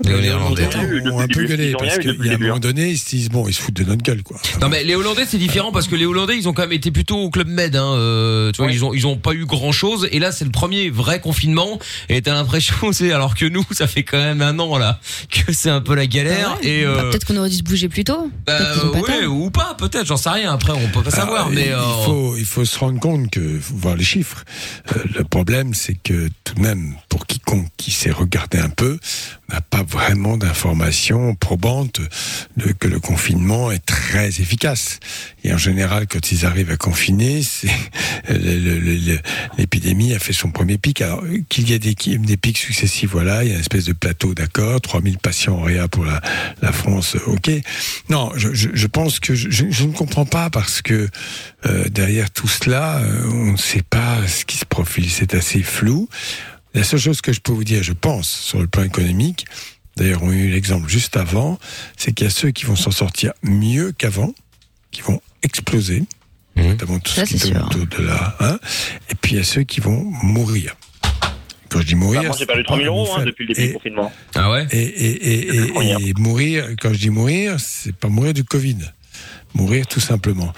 Les 0.05 0.21
Néerlandais. 0.21 0.69
ont 1.11 1.19
un 1.21 1.27
peu 1.27 1.45
gueulé 1.45 1.75
parce 1.79 1.99
qu'il 1.99 2.25
y 2.25 2.31
a 2.31 2.35
un 2.35 2.39
moment 2.39 2.59
donné, 2.61 2.91
ils 2.91 2.99
se 2.99 3.09
disent 3.09 3.29
bon, 3.31 3.47
ils 3.49 3.55
se 3.55 3.61
foutent 3.61 3.75
de 3.75 3.85
notre 3.85 4.03
gueule, 4.03 4.23
quoi. 4.23 4.39
Non 4.61 4.69
mais 4.69 4.85
les 4.85 4.95
Hollandais 4.95 5.25
c'est 5.27 5.39
différent 5.39 5.73
parce 5.73 5.89
que 5.89 5.97
les 5.97 6.07
Hollandais 6.07 6.37
ils 6.37 6.49
ont 6.49 6.53
quand 6.53 6.63
même 6.63 6.73
été 6.73 6.91
plutôt 6.91 7.17
au 7.19 7.31
club 7.31 7.49
Med 7.49 7.75
hein, 7.77 7.93
euh, 7.95 8.53
tu 8.53 8.63
vois 8.63 8.71
ils 8.71 8.85
ont 8.85 8.93
ils 8.95 9.07
ont 9.07 9.17
pas 9.17 9.33
eu 9.33 9.45
grand 9.47 9.73
chose 9.73 10.09
et 10.13 10.19
là 10.19 10.31
c'est 10.33 10.45
le 10.45 10.51
premier 10.51 10.91
vrai 10.91 11.21
confinement 11.21 11.79
et 12.09 12.23
t'as 12.23 12.35
l'impression 12.35 12.75
c'est 12.93 13.13
alors 13.13 13.35
que 13.35 13.45
nous 13.47 13.65
ça 13.73 13.87
fait 13.87 14.03
quand 14.05 14.19
même 14.19 14.43
un 14.43 14.59
an 14.59 14.79
là 14.79 15.01
que 15.31 15.53
c'est 15.53 15.71
un 15.71 15.81
peu 15.81 15.95
la 15.95 16.07
galère 16.07 16.57
et 16.63 16.85
Bah, 16.85 16.91
euh, 16.91 17.11
Peut-être 17.11 17.25
qu'on 17.27 17.37
aurait 17.37 17.49
dû 17.51 17.57
se 17.57 17.63
bouger 17.63 17.89
plus 17.89 18.05
tôt. 18.05 18.31
bah, 18.47 18.59
ont 18.85 18.91
pas 18.91 19.01
ouais, 19.01 19.27
ou 19.27 19.51
pas 19.51 19.75
peut-être 19.79 20.07
j'en 20.07 20.17
sais 20.17 20.31
rien 20.31 20.53
après 20.53 20.73
on 20.73 20.89
peut 20.89 21.03
pas 21.03 21.11
savoir 21.11 21.47
Ah, 21.49 21.53
mais 21.53 21.67
il, 21.67 21.73
euh, 21.73 21.79
il 22.01 22.05
faut 22.05 22.37
il 22.37 22.45
faut 22.45 22.65
se 22.65 22.79
rendre 22.79 23.01
compte 23.01 23.31
que 23.31 23.59
faut 23.61 23.75
voir 23.75 23.97
les 23.97 24.05
chiffres. 24.05 24.45
Euh, 24.97 25.01
le 25.17 25.25
problème, 25.25 25.75
c'est 25.75 25.95
que 25.95 26.29
tout 26.45 26.55
de 26.55 26.61
même, 26.61 26.95
pour 27.09 27.27
quiconque 27.27 27.69
qui 27.77 27.91
sait 27.91 28.11
regarder 28.11 28.59
un 28.59 28.69
peu, 28.71 28.99
n'a 29.51 29.61
pas 29.61 29.83
vraiment 29.89 30.37
d'informations 30.37 31.35
probantes 31.35 32.01
de, 32.57 32.73
que 32.73 32.89
le 32.89 33.01
confinement 33.01 33.71
est 33.73 33.85
très 33.85 34.29
efficace. 34.29 35.01
Et 35.45 35.53
en 35.53 35.59
général, 35.59 36.07
quand 36.07 36.31
ils 36.33 36.45
arrivent 36.45 36.71
à 36.71 36.77
confiner, 36.77 37.41
le- 38.29 39.19
l'épidémie 39.57 40.15
a 40.15 40.19
fait 40.19 40.33
son 40.33 40.51
premier 40.51 40.79
pic. 40.79 41.01
Alors 41.03 41.23
qu'il 41.49 41.69
y 41.71 41.73
ait 41.73 41.79
des, 41.79 41.95
des 41.95 42.37
pics 42.37 42.59
successifs, 42.59 43.11
voilà, 43.11 43.45
il 43.45 43.49
y 43.49 43.53
a 43.53 43.55
une 43.55 43.61
espèce 43.61 43.85
de 43.87 43.93
plateau, 43.93 44.35
d'accord, 44.35 44.81
3000 44.81 45.19
patients 45.19 45.57
en 45.59 45.63
réa 45.63 45.89
pour 45.89 46.05
la, 46.05 46.21
France, 46.73 47.17
ok. 47.27 47.51
Non, 48.11 48.31
je, 48.37 48.53
je, 48.53 48.69
je 48.75 48.87
pense 48.87 49.21
que 49.21 49.35
je, 49.35 49.49
je 49.51 49.85
ne 49.85 49.93
comprends 49.93 50.27
pas 50.27 50.51
parce 50.51 50.83
que 50.83 51.09
euh, 51.67 51.89
derrière 51.89 52.31
tout 52.31 52.47
cela, 52.49 52.99
euh, 52.99 53.31
on 53.33 53.53
ne 53.53 53.57
sait 53.57 53.83
pas 53.83 54.19
ce 54.29 54.45
qui 54.45 54.57
se 54.59 54.65
profile, 54.67 55.09
c'est 55.11 55.35
assez 55.35 55.63
flou. 55.63 56.09
La 56.75 56.85
seule 56.85 57.01
chose 57.01 57.21
que 57.23 57.33
je 57.33 57.41
peux 57.41 57.53
vous 57.53 57.65
dire, 57.65 57.83
je 57.83 57.95
pense, 57.95 58.29
sur 58.29 58.61
le 58.61 58.67
plan 58.67 58.83
économique, 58.83 59.47
d'ailleurs 59.99 60.23
on 60.23 60.31
a 60.31 60.35
eu 60.35 60.49
l'exemple 60.51 60.89
juste 60.89 61.17
avant, 61.17 61.59
c'est 61.97 62.13
qu'il 62.13 62.25
y 62.25 62.29
a 62.29 62.31
ceux 62.31 62.51
qui 62.51 62.65
vont 62.65 62.77
s'en 62.77 62.91
sortir 62.91 63.33
mieux 63.43 63.93
qu'avant, 63.93 64.33
qui 64.91 65.03
vont 65.03 65.21
exploser, 65.43 66.05
notamment 66.57 66.99
tout 66.99 67.13
Ça, 67.13 67.27
ce 67.27 67.35
qui 67.35 67.41
tourne 67.41 67.59
autour 67.65 67.87
de 67.87 68.05
là, 68.05 68.37
hein, 68.41 68.59
et 69.11 69.15
puis 69.15 69.33
il 69.35 69.37
y 69.39 69.41
a 69.41 69.45
ceux 69.45 69.63
qui 69.65 69.81
vont 69.81 70.03
mourir. 70.23 70.77
Quand 71.71 71.81
je 71.83 71.87
dis 71.87 71.95
mourir, 71.97 72.23
Bah, 72.23 72.29
moi, 72.29 72.37
j'ai 72.39 72.47
perdu 72.47 72.63
c'est 72.63 72.65
3 72.65 72.77
000 72.79 72.89
pas 72.89 72.95
euros 72.97 73.05
vous 73.15 73.21
hein, 73.21 73.25
depuis 73.27 73.47
le 73.47 73.53
début 73.53 73.63
et- 73.63 73.69
du 73.69 73.75
confinement. 73.75 74.11
ah 74.35 74.51
ouais? 74.51 74.67
et, 74.71 74.79
et, 74.79 75.33
et, 75.35 75.49
et, 75.59 76.09
et 76.09 76.15
mourir, 76.15 76.67
quand 76.81 76.93
je 76.95 76.99
dis 76.99 77.11
mourir, 77.11 77.57
c'est 77.61 77.95
pas 77.95 78.09
mourir 78.09 78.33
du 78.33 78.43
Covid. 78.43 78.79
Mourir 79.55 79.87
tout 79.87 80.01
simplement. 80.01 80.53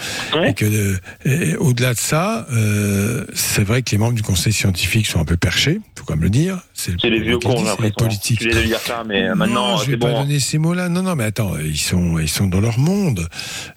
Et 0.45 0.53
que 0.53 0.97
euh, 1.27 1.57
au-delà 1.59 1.95
de 1.95 1.99
ça, 1.99 2.47
euh, 2.53 3.25
c'est 3.35 3.63
vrai 3.63 3.83
que 3.83 3.91
les 3.93 3.99
membres 3.99 4.15
du 4.15 4.23
conseil 4.23 4.53
scientifique 4.53 5.07
sont 5.07 5.21
un 5.21 5.25
peu 5.25 5.37
perchés, 5.37 5.81
faut 5.97 6.05
quand 6.05 6.15
même 6.15 6.25
le 6.25 6.31
dire. 6.31 6.61
C'est 6.75 6.93
C'est 7.01 7.09
les 7.11 7.21
vieux 7.21 7.33
le 7.33 7.39
cons, 7.39 7.65
les 7.81 7.93
politiques. 7.93 8.43
Je 8.43 8.49
dire 8.49 8.81
ça, 8.81 9.05
mais 9.07 9.29
euh, 9.29 9.35
maintenant, 9.35 9.73
non, 9.73 9.77
je 9.79 9.85
c'est 9.85 9.91
vais 9.93 9.97
pas 9.97 10.13
bon. 10.13 10.23
donner 10.23 10.41
ces 10.41 10.59
mots-là. 10.59 10.89
Non, 10.89 11.03
non, 11.03 11.15
mais 11.15 11.25
attends, 11.25 11.57
ils 11.59 11.79
sont, 11.79 12.19
ils 12.19 12.29
sont 12.29 12.47
dans 12.47 12.61
leur 12.61 12.79
monde. 12.79 13.29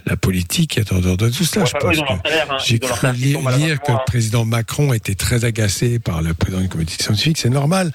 La 0.06 0.18
politique 0.18 0.77
est 0.77 0.91
en 0.91 0.99
dehors 0.99 1.18
de 1.18 1.30
tout 1.30 1.44
cela. 1.44 1.65
Ouais, 1.65 1.72
je 1.94 1.99
salaire, 1.99 2.48
hein. 2.52 2.57
j'ai 2.65 2.80
cru 2.80 3.11
lire, 3.14 3.40
que 3.81 3.91
le 3.91 3.98
président 4.06 4.45
Macron 4.45 4.94
était 4.94 5.15
très 5.15 5.45
agacé 5.45 5.99
par 5.99 6.22
le 6.22 6.34
président 6.34 6.61
du 6.61 6.69
comité 6.69 7.02
scientifique. 7.02 7.38
C'est 7.38 7.49
normal. 7.49 7.91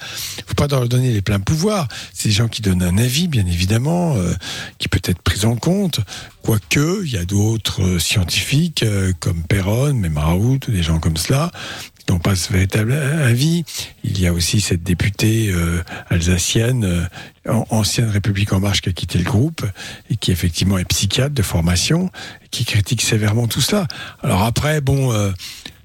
Faut 0.47 0.55
pas 0.55 0.67
leur 0.67 0.87
donner 0.87 1.11
les 1.11 1.21
pleins 1.21 1.39
pouvoirs. 1.39 1.87
C'est 2.13 2.29
des 2.29 2.35
gens 2.35 2.47
qui 2.47 2.61
donnent 2.61 2.83
un 2.83 2.97
avis, 2.97 3.27
bien 3.27 3.45
évidemment, 3.45 4.15
euh, 4.15 4.33
qui 4.77 4.87
peut 4.87 5.01
être 5.03 5.21
pris 5.21 5.45
en 5.45 5.55
compte. 5.55 5.99
Quoique, 6.43 7.03
il 7.09 7.15
y 7.15 7.17
a 7.17 7.25
d'autres 7.25 7.81
euh, 7.81 7.99
scientifiques 7.99 8.83
euh, 8.83 9.13
comme 9.19 9.41
Perron, 9.43 9.93
même 9.93 10.17
Raoult, 10.17 10.59
des 10.67 10.83
gens 10.83 10.99
comme 10.99 11.17
cela, 11.17 11.51
qui 11.97 12.11
n'ont 12.13 12.19
pas 12.19 12.35
ce 12.35 12.53
véritable 12.53 12.93
avis. 12.93 13.63
Il 14.03 14.19
y 14.19 14.27
a 14.27 14.33
aussi 14.33 14.61
cette 14.61 14.83
députée 14.83 15.49
euh, 15.51 15.81
alsacienne, 16.09 16.85
euh, 16.85 17.03
an- 17.51 17.65
ancienne 17.71 18.09
République 18.09 18.53
en 18.53 18.59
marche, 18.59 18.81
qui 18.81 18.89
a 18.89 18.91
quitté 18.93 19.17
le 19.17 19.23
groupe 19.23 19.65
et 20.11 20.17
qui 20.17 20.31
effectivement 20.31 20.77
est 20.77 20.85
psychiatre 20.85 21.33
de 21.33 21.41
formation, 21.41 22.11
et 22.45 22.47
qui 22.51 22.63
critique 22.63 23.01
sévèrement 23.01 23.47
tout 23.47 23.61
cela. 23.61 23.87
Alors 24.21 24.43
après, 24.43 24.79
bon. 24.81 25.11
euh, 25.11 25.31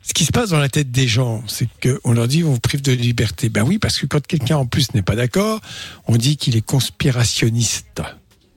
ce 0.06 0.12
qui 0.12 0.26
se 0.26 0.32
passe 0.32 0.50
dans 0.50 0.58
la 0.58 0.68
tête 0.68 0.90
des 0.90 1.08
gens, 1.08 1.42
c'est 1.46 1.66
qu'on 1.82 2.12
leur 2.12 2.28
dit 2.28 2.44
on 2.44 2.52
vous 2.52 2.60
prive 2.60 2.82
de 2.82 2.92
liberté. 2.92 3.48
Ben 3.48 3.62
oui, 3.62 3.78
parce 3.78 3.98
que 3.98 4.04
quand 4.04 4.20
quelqu'un 4.26 4.58
en 4.58 4.66
plus 4.66 4.92
n'est 4.92 5.00
pas 5.00 5.16
d'accord, 5.16 5.62
on 6.06 6.18
dit 6.18 6.36
qu'il 6.36 6.56
est 6.56 6.60
conspirationniste. 6.66 8.02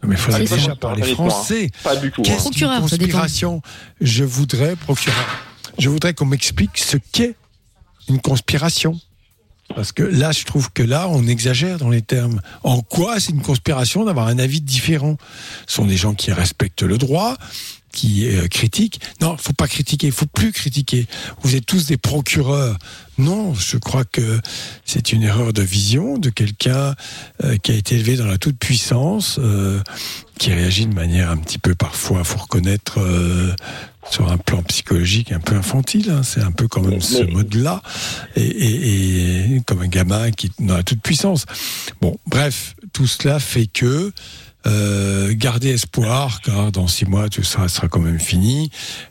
Mais 0.08 0.16
il 0.16 0.18
faudrait 0.18 0.40
déjà 0.42 0.58
ça. 0.58 0.76
tout, 0.76 0.88
hein. 0.88 1.14
français. 1.14 1.70
Pas 1.84 1.96
du 1.96 2.12
tout, 2.12 2.22
hein. 2.22 2.24
Qu'est-ce 2.26 2.50
qu'une 2.50 2.80
conspiration 2.80 3.62
Je 4.02 4.24
voudrais, 4.24 4.76
procureur, 4.76 5.26
je 5.78 5.90
voudrais 5.90 6.14
qu'on 6.14 6.26
m'explique 6.26 6.78
ce 6.78 6.98
qu'est 6.98 7.36
une 8.10 8.20
conspiration. 8.20 9.00
Parce 9.76 9.92
que 9.92 10.04
là, 10.04 10.32
je 10.32 10.46
trouve 10.46 10.72
que 10.72 10.82
là, 10.82 11.08
on 11.10 11.28
exagère 11.28 11.78
dans 11.78 11.90
les 11.90 12.02
termes. 12.02 12.42
En 12.64 12.82
quoi 12.82 13.20
c'est 13.20 13.34
une 13.34 13.42
conspiration 13.42 14.06
d'avoir 14.06 14.28
un 14.28 14.40
avis 14.40 14.62
différent? 14.62 15.18
Ce 15.68 15.76
sont 15.76 15.86
des 15.86 15.98
gens 15.98 16.14
qui 16.14 16.32
respectent 16.32 16.84
le 16.84 16.98
droit, 16.98 17.36
qui 17.92 18.28
euh, 18.28 18.48
critiquent. 18.48 19.00
Non, 19.22 19.38
faut 19.38 19.54
pas 19.54 19.68
critiquer, 19.68 20.12
faut 20.12 20.26
plus 20.26 20.52
critiquer. 20.52 21.08
Vous 21.42 21.56
êtes 21.56 21.66
tous 21.66 21.86
des 21.88 21.98
procureurs. 21.98 22.78
Non, 23.18 23.54
je 23.56 23.78
crois 23.78 24.06
que 24.06 24.40
c'est 24.86 25.12
une 25.12 25.24
erreur 25.24 25.52
de 25.54 25.64
vision 25.64 26.18
de 26.20 26.30
quelqu'un 26.30 26.96
euh, 27.44 27.58
qui 27.58 27.72
a 27.72 27.76
été 27.76 27.96
élevé 27.96 28.16
dans 28.16 28.28
la 28.28 28.38
toute 28.38 28.58
puissance, 28.60 29.38
euh, 29.40 29.82
qui 30.38 30.54
réagit 30.54 30.86
de 30.86 30.94
manière 30.94 31.32
un 31.32 31.38
petit 31.38 31.58
peu 31.58 31.74
parfois, 31.74 32.24
faut 32.24 32.38
reconnaître, 32.38 33.00
euh, 33.00 33.56
sur 34.12 34.32
un 34.32 34.38
plan 34.38 34.62
psychologique 34.64 35.32
un 35.32 35.40
peu 35.40 35.56
infantile. 35.56 36.12
hein. 36.12 36.22
C'est 36.24 36.42
un 36.42 36.52
peu 36.52 36.68
quand 36.68 36.82
même 36.82 37.02
ce 37.02 37.24
mode-là, 37.24 37.82
et, 38.36 38.44
et- 38.46 39.56
et 39.56 39.62
comme 39.66 39.82
un 39.82 39.88
gamin 39.88 40.30
qui 40.32 40.52
dans 40.60 40.78
la 40.78 40.84
toute 40.84 41.02
puissance. 41.02 41.46
Bon, 42.02 42.18
bref, 42.28 42.76
tout 42.94 43.08
cela 43.08 43.40
fait 43.40 43.66
que 43.68 44.14
euh, 44.68 45.34
garder 45.34 45.70
espoir, 45.70 46.42
car 46.42 46.72
dans 46.72 46.88
six 46.88 47.06
mois 47.06 47.30
tout 47.30 47.44
ça 47.44 47.68
sera 47.68 47.88
quand 47.88 48.00
même 48.00 48.20
fini. 48.20 48.70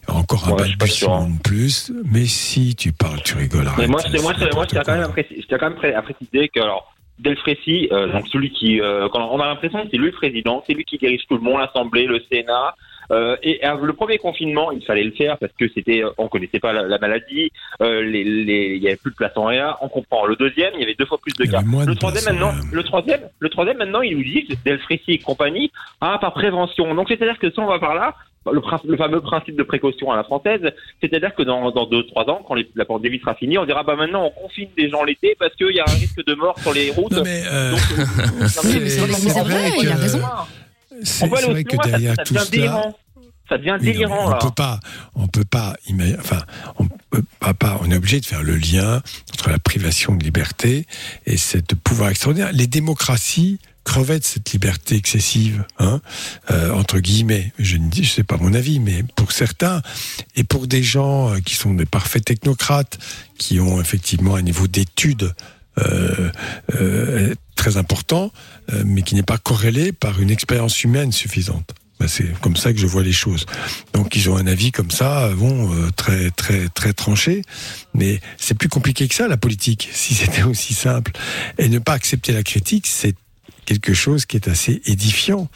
Encore 0.09 0.49
un 0.49 0.53
Ouais, 0.53 0.65
sûr, 0.87 1.13
hein. 1.13 1.21
balbutiement 1.23 1.31
de 1.31 1.43
plus. 1.43 1.93
Mais 2.05 2.27
si 2.27 2.75
tu 2.77 2.93
parles, 2.93 3.23
tu 3.25 3.37
rigoles. 3.37 3.63
Mais 3.65 3.69
arrête, 3.69 3.89
moi, 3.89 4.01
c'est 4.03 4.23
moi, 4.23 4.35
moi, 4.55 4.65
je 4.65 4.71
tiens 4.71 4.83
quand 4.85 4.93
même 4.93 5.03
à 5.03 6.03
préciser, 6.03 6.49
que, 6.49 6.61
alors, 6.61 6.95
Delfrécy, 7.19 7.89
euh, 7.93 8.13
donc 8.13 8.29
celui 8.29 8.51
qui, 8.51 8.81
euh, 8.81 9.09
quand 9.11 9.31
on 9.33 9.41
a 9.41 9.47
l'impression 9.47 9.83
que 9.83 9.89
c'est 9.91 9.97
lui 9.97 10.07
le 10.07 10.13
président, 10.13 10.63
c'est 10.67 10.75
lui 10.75 10.85
qui 10.85 10.99
dirige 10.99 11.23
tout 11.29 11.37
le 11.37 11.43
monde, 11.43 11.61
l'Assemblée, 11.61 12.07
le 12.07 12.21
Euh, 12.31 12.71
Euh, 13.13 13.37
et 13.43 13.65
euh, 13.67 13.77
le 13.83 13.93
premier 13.93 14.19
confinement, 14.19 14.73
il 14.73 14.85
fallait 14.85 15.05
le 15.05 15.13
faire 15.13 15.39
parce 15.39 15.53
que 15.59 15.67
c'était, 15.75 16.03
euh, 16.05 16.11
on 16.19 16.29
connaissait 16.29 16.59
pas 16.61 16.73
la, 16.73 16.83
la 16.83 16.99
maladie, 16.99 17.51
euh, 17.83 18.03
les, 18.03 18.25
les, 18.25 18.75
il 18.77 18.83
y 18.83 18.89
avait 18.89 18.97
plus 18.97 19.11
de 19.13 19.17
place 19.17 19.33
en 19.37 19.45
réa, 19.45 19.77
on 19.81 19.89
comprend. 19.89 20.27
Le 20.27 20.37
deuxième, 20.37 20.73
il 20.75 20.81
y 20.81 20.85
avait 20.85 20.95
deux 20.99 21.07
fois 21.07 21.19
plus 21.19 21.33
de 21.35 21.45
cas. 21.51 21.61
Le 21.87 21.95
troisième 21.97 22.25
maintenant, 22.35 22.53
le 22.73 22.83
troisième, 22.83 23.21
le 23.39 23.49
troisième 23.49 23.77
maintenant, 23.79 24.01
il 24.03 24.17
nous 24.17 24.25
dit, 24.25 24.49
Delfrécy 24.65 25.13
et 25.13 25.19
compagnie, 25.19 25.71
ah 26.01 26.19
par 26.21 26.33
prévention. 26.35 26.95
Donc 26.95 27.09
c'est-à-dire 27.09 27.39
que 27.39 27.51
si 27.51 27.59
on 27.61 27.67
va 27.67 27.79
par 27.79 27.95
là, 27.95 28.15
le, 28.53 28.61
le 28.89 28.97
fameux 28.97 29.21
principe 29.21 29.57
de 29.57 29.63
précaution 29.65 30.13
à 30.13 30.17
la 30.17 30.23
française, 30.23 30.61
c'est-à-dire 31.01 31.35
que 31.35 31.43
dans, 31.43 31.71
dans 31.73 31.87
deux, 31.87 32.05
trois 32.07 32.29
ans, 32.31 32.43
quand 32.47 32.55
les- 32.55 32.69
la 32.77 32.85
pandémie 32.85 33.19
sera 33.19 33.35
finie, 33.35 33.59
on 33.59 33.65
dira 33.67 33.83
bah 33.83 33.97
maintenant 33.97 34.25
on 34.25 34.31
confine 34.31 34.69
des 34.77 34.89
gens 34.89 35.03
l'été 35.03 35.35
parce 35.39 35.53
qu'il 35.57 35.75
y 35.75 35.81
a 35.81 35.85
un 35.87 35.93
risque 35.93 36.25
de 36.25 36.35
mort 36.35 36.57
sur 36.61 36.73
les 36.73 36.91
routes. 36.93 37.11
Non, 37.13 37.23
mais, 37.25 37.43
euh, 37.53 37.71
Donc, 37.73 37.81
euh, 37.99 38.03
non, 38.39 38.45
mais 38.45 38.49
c'est- 38.89 39.29
c'est 39.31 39.41
vrai 39.41 39.71
il 39.81 39.89
a 39.89 39.95
que- 39.95 40.01
raison. 40.01 40.21
C'est 41.03 41.27
vrai 41.27 41.65
que 41.65 41.75
loin, 41.77 41.85
ça- 41.85 41.91
derrière 41.91 42.15
ça 42.17 42.25
tout 42.25 42.35
cela, 42.35 42.45
délirant. 42.47 42.97
Ça 43.49 43.59
devient 43.59 43.71
Oui, 43.71 43.79
non, 43.79 43.85
mais 43.85 43.93
délirant 43.93 44.27
on 44.27 44.31
là. 44.31 44.39
peut 44.39 44.51
pas, 44.51 44.81
on 45.15 45.29
peut 45.29 45.45
pas, 45.45 45.77
enfin, 46.19 46.43
on 46.81 46.89
peut 47.11 47.23
pas, 47.59 47.79
on 47.83 47.91
est 47.93 47.97
obligé 47.97 48.19
de 48.21 48.27
faire 48.27 48.43
le 48.43 48.57
lien 48.57 49.01
entre 49.33 49.51
la 49.51 49.59
privation 49.61 50.17
de 50.17 50.25
liberté 50.25 50.85
et 51.27 51.37
cette 51.37 51.75
pouvoir 51.77 52.11
extraordinaire. 52.11 52.51
Les 52.53 52.67
démocraties 52.67 53.61
crevaient 53.85 54.19
de 54.19 54.25
cette 54.25 54.51
liberté 54.51 54.97
excessive, 54.97 55.65
hein, 55.79 56.01
euh, 56.51 56.73
entre 56.73 56.99
guillemets. 56.99 57.53
Je 57.61 57.77
ne 57.77 57.89
dis, 57.89 58.03
je 58.03 58.11
sais 58.11 58.25
pas 58.25 58.37
mon 58.37 58.53
avis, 58.53 58.81
mais 58.81 59.05
pour 59.15 59.31
certains 59.31 59.81
et 60.35 60.43
pour 60.43 60.67
des 60.67 60.83
gens 60.83 61.33
euh, 61.35 61.39
qui 61.39 61.55
sont 61.55 61.73
des 61.73 61.87
parfaits 61.87 62.25
technocrates, 62.25 62.99
qui 63.39 63.61
ont 63.61 63.81
effectivement 63.81 64.35
un 64.35 64.43
niveau 64.43 64.67
d'études 64.67 65.33
très 67.57 67.77
important, 67.77 68.33
euh, 68.73 68.83
mais 68.87 69.03
qui 69.03 69.15
n'est 69.17 69.23
pas 69.23 69.39
corrélé 69.39 69.93
par 69.93 70.21
une 70.21 70.31
expérience 70.31 70.85
humaine 70.85 71.11
suffisante. 71.11 71.75
Ben, 71.99 72.09
c'est 72.09 72.39
comme 72.41 72.57
ça 72.57 72.73
que 72.73 72.79
je 72.79 72.87
vois 72.87 73.03
les 73.03 73.13
choses. 73.13 73.47
Donc 73.95 74.15
ils 74.17 74.29
ont 74.29 74.37
un 74.37 74.47
avis 74.47 74.71
comme 74.71 74.91
ça, 74.91 75.25
euh, 75.25 75.35
bon, 75.35 75.73
euh, 75.73 75.91
très 75.97 76.31
très 76.31 76.69
très 76.69 76.93
tranché, 76.93 77.43
mais 77.95 78.21
c'est 78.37 78.57
plus 78.57 78.69
compliqué 78.69 79.09
que 79.09 79.15
ça 79.15 79.29
la 79.29 79.37
politique. 79.37 79.89
Si 79.97 80.15
c'était 80.15 80.45
aussi 80.45 80.75
simple, 80.75 81.13
et 81.59 81.69
ne 81.69 81.79
pas 81.79 81.95
accepter 81.95 82.33
la 82.33 82.43
critique, 82.43 82.87
c'est 82.87 83.15
quelque 83.65 83.95
chose 83.95 84.27
qui 84.27 84.37
est 84.37 84.47
assez 84.47 84.81
édifiant. 84.85 85.49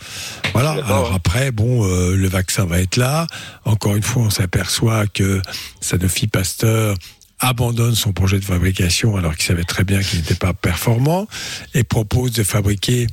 Voilà. 0.53 0.73
Alors 0.73 1.13
après, 1.15 1.53
bon, 1.53 1.85
euh, 1.85 2.17
le 2.17 2.29
vaccin 2.29 2.65
va 2.65 2.81
être 2.81 2.97
là. 2.97 3.27
Encore 3.65 3.95
une 3.95 4.03
fois, 4.03 4.25
on 4.25 4.31
s'aperçoit 4.31 5.07
que 5.07 5.41
Sanofi 5.81 6.27
Pasteur 6.27 6.97
abandonne 7.41 7.95
son 7.95 8.13
projet 8.13 8.39
de 8.39 8.45
fabrication 8.45 9.17
alors 9.17 9.35
qu'il 9.35 9.45
savait 9.45 9.65
très 9.65 9.85
bien 9.85 10.01
qu'il 10.03 10.19
n'était 10.21 10.35
pas 10.35 10.53
performant 10.53 11.27
et 11.75 11.85
propose 11.85 12.33
de 12.33 12.43
fabriquer 12.43 13.07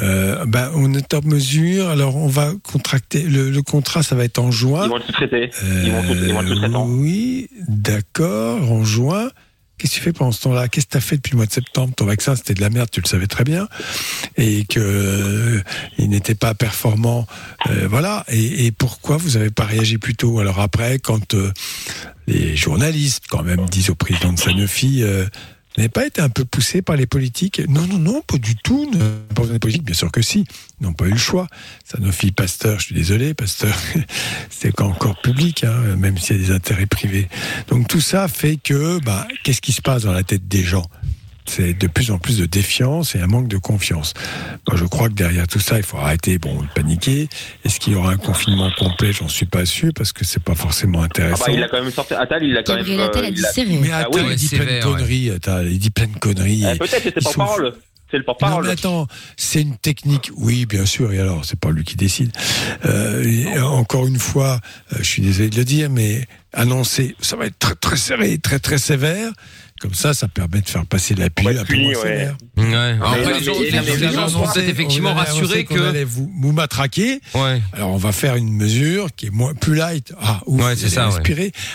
euh, 0.00 0.44
ben, 0.46 0.70
on 0.74 0.92
est 0.94 1.12
en 1.14 1.20
mesure 1.24 1.88
alors 1.88 2.16
on 2.16 2.28
va 2.28 2.52
contracter 2.62 3.22
le, 3.22 3.50
le 3.50 3.62
contrat 3.62 4.02
ça 4.02 4.14
va 4.14 4.24
être 4.24 4.38
en 4.38 4.50
juin. 4.50 4.84
Ils 4.84 4.88
vont 4.90 4.96
le 4.96 5.02
sous-traiter. 5.02 5.50
Ils 5.62 5.90
vont 5.92 6.02
tout- 6.02 6.14
ils 6.26 6.32
vont 6.32 6.42
le 6.42 6.50
Euh, 6.64 6.78
oui 6.86 7.48
d'accord 7.68 8.70
en 8.70 8.84
juin 8.84 9.30
qu'est-ce 9.80 9.94
que 9.94 9.98
tu 9.98 10.02
fais 10.02 10.12
pendant 10.12 10.32
ce 10.32 10.42
temps-là? 10.42 10.68
Qu'est-ce 10.68 10.86
que 10.86 10.92
tu 10.92 10.96
as 10.98 11.00
fait 11.00 11.16
depuis 11.16 11.32
le 11.32 11.36
mois 11.38 11.46
de 11.46 11.52
septembre? 11.52 11.94
Ton 11.96 12.04
vaccin, 12.04 12.36
c'était 12.36 12.54
de 12.54 12.60
la 12.60 12.70
merde, 12.70 12.90
tu 12.90 13.00
le 13.00 13.06
savais 13.06 13.26
très 13.26 13.44
bien, 13.44 13.68
et 14.36 14.64
que 14.64 14.78
euh, 14.80 15.62
il 15.98 16.10
n'était 16.10 16.34
pas 16.34 16.54
performant. 16.54 17.26
euh, 17.70 17.88
voilà. 17.88 18.24
Et, 18.28 18.66
et 18.66 18.72
pourquoi 18.72 19.16
vous 19.16 19.30
n'avez 19.30 19.50
pas 19.50 19.64
réagi 19.64 19.98
plus 19.98 20.14
tôt? 20.14 20.38
Alors 20.38 20.60
après, 20.60 20.98
quand 20.98 21.34
euh, 21.34 21.50
les 22.26 22.56
journalistes, 22.56 23.24
quand 23.28 23.42
même, 23.42 23.66
disent 23.66 23.90
au 23.90 23.94
président 23.94 24.32
de 24.32 24.38
Sanofi. 24.38 25.02
N'avez 25.76 25.88
pas 25.88 26.06
été 26.06 26.20
un 26.20 26.28
peu 26.28 26.44
poussé 26.44 26.82
par 26.82 26.96
les 26.96 27.06
politiques 27.06 27.62
Non, 27.68 27.86
non, 27.86 27.98
non, 27.98 28.22
pas 28.22 28.38
du 28.38 28.56
tout. 28.56 28.90
Pas 29.34 29.46
des 29.46 29.58
politiques, 29.58 29.84
bien 29.84 29.94
sûr 29.94 30.10
que 30.10 30.20
si. 30.20 30.44
Ils 30.80 30.84
n'ont 30.84 30.92
pas 30.92 31.06
eu 31.06 31.12
le 31.12 31.16
choix. 31.16 31.46
Sanofi, 31.84 32.32
Pasteur, 32.32 32.80
je 32.80 32.86
suis 32.86 32.94
désolé, 32.94 33.34
Pasteur, 33.34 33.76
c'est 34.50 34.80
encore 34.80 35.20
public, 35.20 35.64
hein, 35.64 35.96
même 35.96 36.18
s'il 36.18 36.36
y 36.36 36.44
a 36.44 36.46
des 36.48 36.52
intérêts 36.52 36.86
privés. 36.86 37.28
Donc 37.68 37.86
tout 37.88 38.00
ça 38.00 38.26
fait 38.26 38.56
que, 38.56 38.98
bah, 39.00 39.26
qu'est-ce 39.44 39.60
qui 39.60 39.72
se 39.72 39.80
passe 39.80 40.02
dans 40.02 40.12
la 40.12 40.24
tête 40.24 40.48
des 40.48 40.64
gens? 40.64 40.86
C'est 41.46 41.74
de 41.74 41.86
plus 41.86 42.10
en 42.10 42.18
plus 42.18 42.38
de 42.38 42.46
défiance 42.46 43.14
et 43.14 43.20
un 43.20 43.26
manque 43.26 43.48
de 43.48 43.56
confiance. 43.58 44.14
Moi, 44.68 44.76
je 44.76 44.84
crois 44.84 45.08
que 45.08 45.14
derrière 45.14 45.46
tout 45.48 45.58
ça, 45.60 45.76
il 45.78 45.82
faut 45.82 45.96
arrêter 45.98 46.38
bon, 46.38 46.62
de 46.62 46.66
paniquer. 46.74 47.28
Est-ce 47.64 47.80
qu'il 47.80 47.92
y 47.94 47.96
aura 47.96 48.12
un 48.12 48.16
confinement 48.16 48.70
complet? 48.78 49.12
J'en 49.12 49.28
suis 49.28 49.46
pas 49.46 49.64
sûr 49.66 49.90
parce 49.94 50.12
que 50.12 50.24
c'est 50.24 50.42
pas 50.42 50.54
forcément 50.54 51.00
Ah 51.02 51.06
intéressant. 51.06 51.44
bah, 51.46 51.52
il 51.52 51.62
a 51.62 51.68
quand 51.68 51.82
même 51.82 51.92
sorti. 51.92 52.14
Attal, 52.14 52.42
il 52.44 52.56
a 52.56 52.62
quand 52.62 52.74
même. 52.76 53.00
Attal 53.00 53.24
a 53.24 53.28
il 53.28 53.34
dit 53.34 53.42
serré. 53.52 53.78
Mais 53.80 53.90
Ah 53.92 54.06
oui, 54.12 54.20
il 54.30 54.36
dit 54.36 54.48
plein 54.48 54.58
de 54.58 54.64
sévère, 54.68 54.86
ouais. 54.86 54.92
conneries. 54.92 55.30
Attends, 55.30 55.60
il 55.62 55.78
dit 55.78 55.90
plein 55.90 56.06
de 56.06 56.18
conneries. 56.18 56.64
Eh, 56.66 56.74
Et- 56.74 56.78
Peut-être, 56.78 57.02
c'est 57.02 57.08
ils 57.10 57.14
le 57.16 57.20
sont 57.22 57.32
porte-parole. 57.34 57.72
C'est 58.10 58.16
le 58.16 58.22
Non, 58.22 58.26
porte-parole. 58.26 58.64
mais 58.66 58.70
attends, 58.72 59.06
c'est 59.36 59.62
une 59.62 59.76
technique. 59.76 60.30
Oui, 60.36 60.66
bien 60.66 60.84
sûr. 60.84 61.12
Et 61.12 61.20
alors, 61.20 61.44
c'est 61.44 61.58
pas 61.58 61.70
lui 61.70 61.84
qui 61.84 61.94
décide. 61.96 62.32
Euh, 62.84 63.60
encore 63.62 64.06
une 64.06 64.18
fois, 64.18 64.60
euh, 64.92 64.96
je 64.98 65.04
suis 65.04 65.22
désolé 65.22 65.48
de 65.50 65.56
le 65.56 65.64
dire, 65.64 65.90
mais 65.90 66.26
annoncer, 66.52 67.14
ça 67.20 67.36
va 67.36 67.46
être 67.46 67.58
très 67.58 67.74
très 67.76 67.96
serré, 67.96 68.38
très 68.38 68.58
très 68.58 68.78
sévère. 68.78 69.30
Comme 69.80 69.94
ça, 69.94 70.12
ça 70.12 70.28
permet 70.28 70.60
de 70.60 70.68
faire 70.68 70.84
passer 70.84 71.14
la 71.14 71.30
peu 71.30 71.72
puni, 71.72 71.84
moins 71.84 71.94
ouais. 71.94 72.02
sévère. 72.02 72.36
Ouais. 72.58 72.98
Après, 73.00 73.38
les 73.38 73.44
gens, 73.44 73.52
les 73.58 73.96
les 73.96 74.12
gens 74.12 74.28
sont 74.28 74.42
peut-être 74.42 74.68
effectivement 74.68 75.14
rassurés 75.14 75.64
qu'on 75.64 75.74
que. 75.74 75.80
allait 75.80 76.04
vous, 76.04 76.30
vous 76.38 76.52
matraquer. 76.52 77.20
Ouais. 77.34 77.62
Alors, 77.72 77.90
on 77.90 77.96
va 77.96 78.12
faire 78.12 78.36
une 78.36 78.52
mesure 78.52 79.08
qui 79.16 79.26
est 79.26 79.30
moins, 79.30 79.54
plus 79.54 79.74
light. 79.74 80.12
Ah, 80.20 80.42
ouf, 80.44 80.62
Ouais, 80.62 80.76
c'est 80.76 80.88
vous 80.88 80.94
ça. 80.94 81.08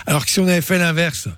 Alors 0.05 0.23
que 0.23 0.31
si 0.31 0.39
on 0.39 0.47
avait 0.47 0.61
fait 0.61 0.77
l'inverse, 0.77 1.29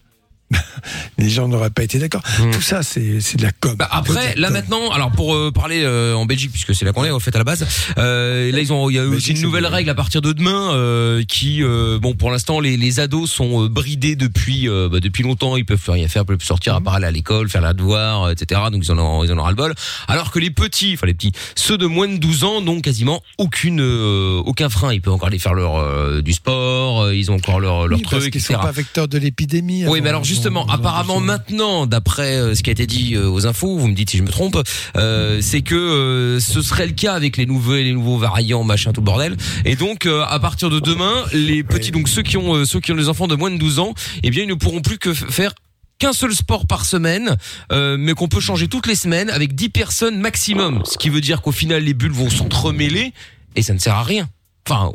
les 1.17 1.29
gens 1.29 1.47
n'auraient 1.47 1.69
pas 1.69 1.83
été 1.83 1.99
d'accord. 1.99 2.21
Tout 2.53 2.61
ça, 2.61 2.83
c'est 2.83 3.19
c'est 3.21 3.37
de 3.37 3.43
la 3.43 3.51
com. 3.51 3.73
Hmm. 3.73 3.77
Bah 3.77 3.89
après, 3.91 4.35
là 4.35 4.49
maintenant, 4.49 4.91
alors 4.91 5.11
pour 5.11 5.35
euh, 5.35 5.51
parler 5.51 5.81
euh, 5.83 6.13
en 6.15 6.25
Belgique, 6.25 6.51
puisque 6.51 6.73
c'est 6.75 6.85
là 6.85 6.93
qu'on 6.93 7.03
est 7.03 7.11
en 7.11 7.19
fait 7.19 7.35
à 7.35 7.37
la 7.37 7.43
base, 7.43 7.65
euh, 7.97 8.51
là 8.51 8.59
ils 8.59 8.71
ont, 8.71 8.89
il 8.89 8.95
y 8.95 8.99
a 8.99 9.03
aussi 9.05 9.31
une 9.31 9.41
nouvelle 9.41 9.65
règle 9.65 9.89
à 9.89 9.95
partir 9.95 10.21
de 10.21 10.31
demain 10.31 10.73
euh, 10.73 11.23
qui, 11.27 11.63
euh, 11.63 11.99
bon, 11.99 12.13
pour 12.13 12.31
l'instant 12.31 12.59
les, 12.59 12.77
les 12.77 12.99
ados 12.99 13.29
sont 13.29 13.63
euh, 13.65 13.67
bridés 13.69 14.15
depuis 14.15 14.69
euh, 14.69 14.87
bah, 14.89 14.99
depuis 14.99 15.23
longtemps, 15.23 15.57
ils 15.57 15.65
peuvent 15.65 15.79
plus 15.79 15.91
rien 15.91 16.07
faire, 16.07 16.23
ils 16.23 16.25
peuvent 16.25 16.37
plus 16.37 16.47
sortir 16.47 16.75
à 16.75 16.81
part 16.81 16.95
aller 16.95 17.07
à 17.07 17.11
l'école, 17.11 17.49
faire 17.49 17.61
la 17.61 17.73
devoir, 17.73 18.29
etc. 18.29 18.61
Donc 18.71 18.83
ils 18.85 18.91
en 18.91 18.97
ont, 18.99 19.23
ils 19.23 19.31
en 19.33 19.37
ont 19.39 19.43
ras 19.43 19.49
le 19.49 19.55
bol. 19.55 19.73
Alors 20.07 20.31
que 20.31 20.39
les 20.39 20.51
petits, 20.51 20.93
enfin 20.93 21.07
les 21.07 21.13
petits, 21.13 21.31
ceux 21.55 21.77
de 21.77 21.85
moins 21.85 22.07
de 22.07 22.17
12 22.17 22.43
ans 22.45 22.61
n'ont 22.61 22.79
quasiment 22.81 23.21
aucune, 23.37 23.81
euh, 23.81 24.41
aucun 24.45 24.69
frein. 24.69 24.93
Ils 24.93 25.01
peuvent 25.01 25.13
encore 25.13 25.27
aller 25.27 25.39
faire 25.39 25.53
leur 25.53 25.75
euh, 25.77 26.21
du 26.21 26.33
sport, 26.33 27.11
ils 27.11 27.31
ont 27.31 27.35
encore 27.35 27.59
leur 27.59 27.87
leur 27.87 27.97
Oui, 27.99 28.03
parce 28.09 28.21
truc, 28.21 28.31
qu'ils 28.31 28.41
etc. 28.41 28.53
sont 28.55 28.65
pas 28.65 28.71
vecteurs 28.71 29.07
de 29.07 29.17
l'épidémie. 29.17 29.85
Oui, 29.87 29.99
mais 30.01 30.09
alors 30.09 30.21
Ils 30.23 30.36
ont- 30.36 30.36
justement, 30.37 30.67
apparemment 30.67 31.19
maintenant, 31.19 31.87
d'après 31.87 32.37
euh, 32.37 32.53
ce 32.53 32.61
qui 32.61 32.69
a 32.69 32.73
été 32.73 32.85
dit 32.85 33.15
euh, 33.15 33.27
aux 33.27 33.47
infos, 33.47 33.75
vous 33.75 33.87
me 33.87 33.95
dites 33.95 34.11
si 34.11 34.17
je 34.17 34.23
me 34.23 34.29
trompe, 34.29 34.61
euh, 34.95 35.39
c'est 35.41 35.61
que 35.61 35.75
euh, 35.75 36.39
ce 36.39 36.61
serait 36.61 36.85
le 36.85 36.93
cas 36.93 37.13
avec 37.13 37.37
les 37.37 37.47
nouveaux, 37.47 37.73
les 37.73 37.91
nouveaux 37.91 38.19
variants, 38.19 38.63
machin, 38.63 38.93
tout 38.93 39.01
le 39.01 39.05
bordel. 39.05 39.35
Et 39.65 39.75
donc, 39.75 40.05
euh, 40.05 40.23
à 40.27 40.39
partir 40.39 40.69
de 40.69 40.79
demain, 40.79 41.25
les 41.33 41.63
petits, 41.63 41.89
donc 41.89 42.07
ceux 42.07 42.21
qui 42.21 42.37
ont, 42.37 42.65
ceux 42.65 42.79
qui 42.79 42.91
ont 42.91 42.95
des 42.95 43.09
enfants 43.09 43.27
de 43.27 43.35
moins 43.35 43.49
de 43.49 43.57
12 43.57 43.79
ans, 43.79 43.93
eh 44.21 44.29
bien, 44.29 44.43
ils 44.43 44.49
ne 44.49 44.53
pourront 44.53 44.81
plus 44.81 44.99
que 44.99 45.11
faire 45.13 45.53
qu'un 45.97 46.13
seul 46.13 46.33
sport 46.35 46.67
par 46.67 46.85
semaine, 46.85 47.35
euh, 47.71 47.97
mais 47.99 48.13
qu'on 48.13 48.27
peut 48.27 48.39
changer 48.39 48.67
toutes 48.67 48.85
les 48.85 48.95
semaines 48.95 49.31
avec 49.31 49.55
10 49.55 49.69
personnes 49.69 50.19
maximum. 50.19 50.83
Ce 50.85 50.99
qui 50.99 51.09
veut 51.09 51.21
dire 51.21 51.41
qu'au 51.41 51.51
final, 51.51 51.83
les 51.83 51.95
bulles 51.95 52.11
vont 52.11 52.29
s'entremêler 52.29 53.11
et 53.55 53.63
ça 53.63 53.73
ne 53.73 53.79
sert 53.79 53.95
à 53.95 54.03
rien. 54.03 54.29
Enfin, 54.69 54.91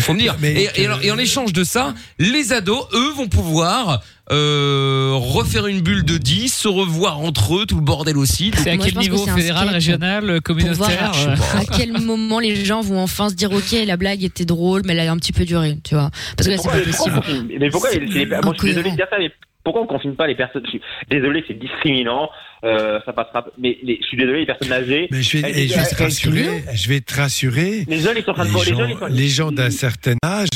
faut 0.00 0.12
me 0.14 0.18
dire. 0.18 0.36
mais 0.40 0.52
et, 0.52 0.68
et 0.82 0.86
alors- 0.86 1.02
et 1.02 1.10
en 1.10 1.18
échange 1.18 1.52
de 1.52 1.64
ça, 1.64 1.94
les 2.18 2.52
ados, 2.52 2.86
eux, 2.94 3.12
vont 3.16 3.28
pouvoir 3.28 4.00
euh, 4.30 5.10
refaire 5.14 5.66
une 5.66 5.80
bulle 5.80 6.04
de 6.04 6.16
10, 6.16 6.48
se 6.54 6.68
revoir 6.68 7.18
entre 7.20 7.56
eux, 7.58 7.66
tout 7.66 7.76
le 7.76 7.82
bordel 7.82 8.16
aussi. 8.16 8.50
C'est 8.56 8.70
à 8.70 8.76
quel 8.76 8.96
niveau 8.96 9.26
Fédéral, 9.26 9.68
régional, 9.68 10.20
Pour 10.20 10.28
voir 10.28 10.42
communautaire 10.42 11.12
à, 11.54 11.64
quel 11.76 11.92
moment 12.00 12.38
les 12.38 12.64
gens 12.64 12.80
vont 12.80 13.00
enfin 13.00 13.28
se 13.28 13.34
dire 13.34 13.52
ok 13.52 13.74
la 13.86 13.96
blague 13.96 14.22
était 14.24 14.44
drôle 14.44 14.82
mais 14.84 14.92
elle 14.94 15.00
a 15.08 15.10
un 15.12 15.16
petit 15.16 15.32
peu 15.32 15.44
duré 15.44 15.78
tu 15.84 15.94
vois 15.94 16.10
parce 16.36 16.46
que 16.48 16.52
là 16.52 16.58
c'est 16.58 16.62
Pourquoi- 16.62 16.80
pas 16.80 16.86
possible 16.86 17.16
confine- 17.20 17.58
Mais 17.58 17.70
pourquoi 17.70 17.90
Moi, 17.90 18.54
je 18.54 18.58
suis 18.58 18.68
désolé 18.68 18.90
de 18.90 18.96
dire 18.96 19.06
ça, 19.10 19.16
mais 19.18 19.30
pourquoi 19.64 19.82
on 19.82 19.86
confine 19.86 20.16
pas 20.16 20.26
les 20.26 20.34
personnes 20.34 20.62
Désolé, 21.10 21.44
c'est 21.46 21.58
discriminant. 21.58 22.28
Euh, 22.64 23.00
ça 23.04 23.12
passera. 23.12 23.44
Mais 23.58 23.76
les- 23.82 23.98
je 24.00 24.06
suis 24.06 24.16
désolé, 24.16 24.40
les 24.40 24.46
personnes 24.46 24.72
âgées. 24.72 25.08
Mais 25.10 25.20
je 25.22 25.36
vais, 25.38 25.50
elles- 25.50 25.58
et 25.58 25.68
je 25.68 25.74
vais 25.74 25.80
elles- 25.80 25.88
te 25.88 25.94
elles- 25.96 26.02
rassurer, 26.04 26.64
je 26.74 26.88
vais 26.88 27.00
te 27.00 27.14
rassurer. 27.14 27.84
Les 27.88 27.98
jeunes, 27.98 28.14
ils 28.18 28.22
sont 28.24 28.30
en 28.30 28.34
train 28.34 28.44
de 28.44 28.48
les 28.48 28.52
voir- 28.52 28.64
les 28.64 28.94
gens, 28.94 29.06
les 29.08 29.28
gens 29.28 29.52
d'un 29.52 29.70
certain 29.70 30.14
âge 30.24 30.48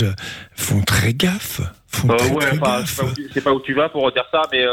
font 0.55 0.83
très 0.83 1.15
gaffe. 1.15 1.61
Font 1.89 2.11
Euh, 2.11 2.17
très, 2.17 2.29
ouais, 2.31 2.37
très 2.47 2.59
enfin, 2.61 2.85
je 2.85 2.85
gaffe. 2.85 2.91
sais 2.95 3.01
pas 3.03 3.03
où 3.11 3.11
tu- 3.15 3.27
je 3.29 3.33
sais 3.35 3.41
pas 3.41 3.53
où 3.55 3.61
tu 3.61 3.75
vas 3.75 3.89
pour 3.89 4.13
dire 4.13 4.25
ça, 4.31 4.43
mais. 4.53 4.63
Euh... 4.65 4.71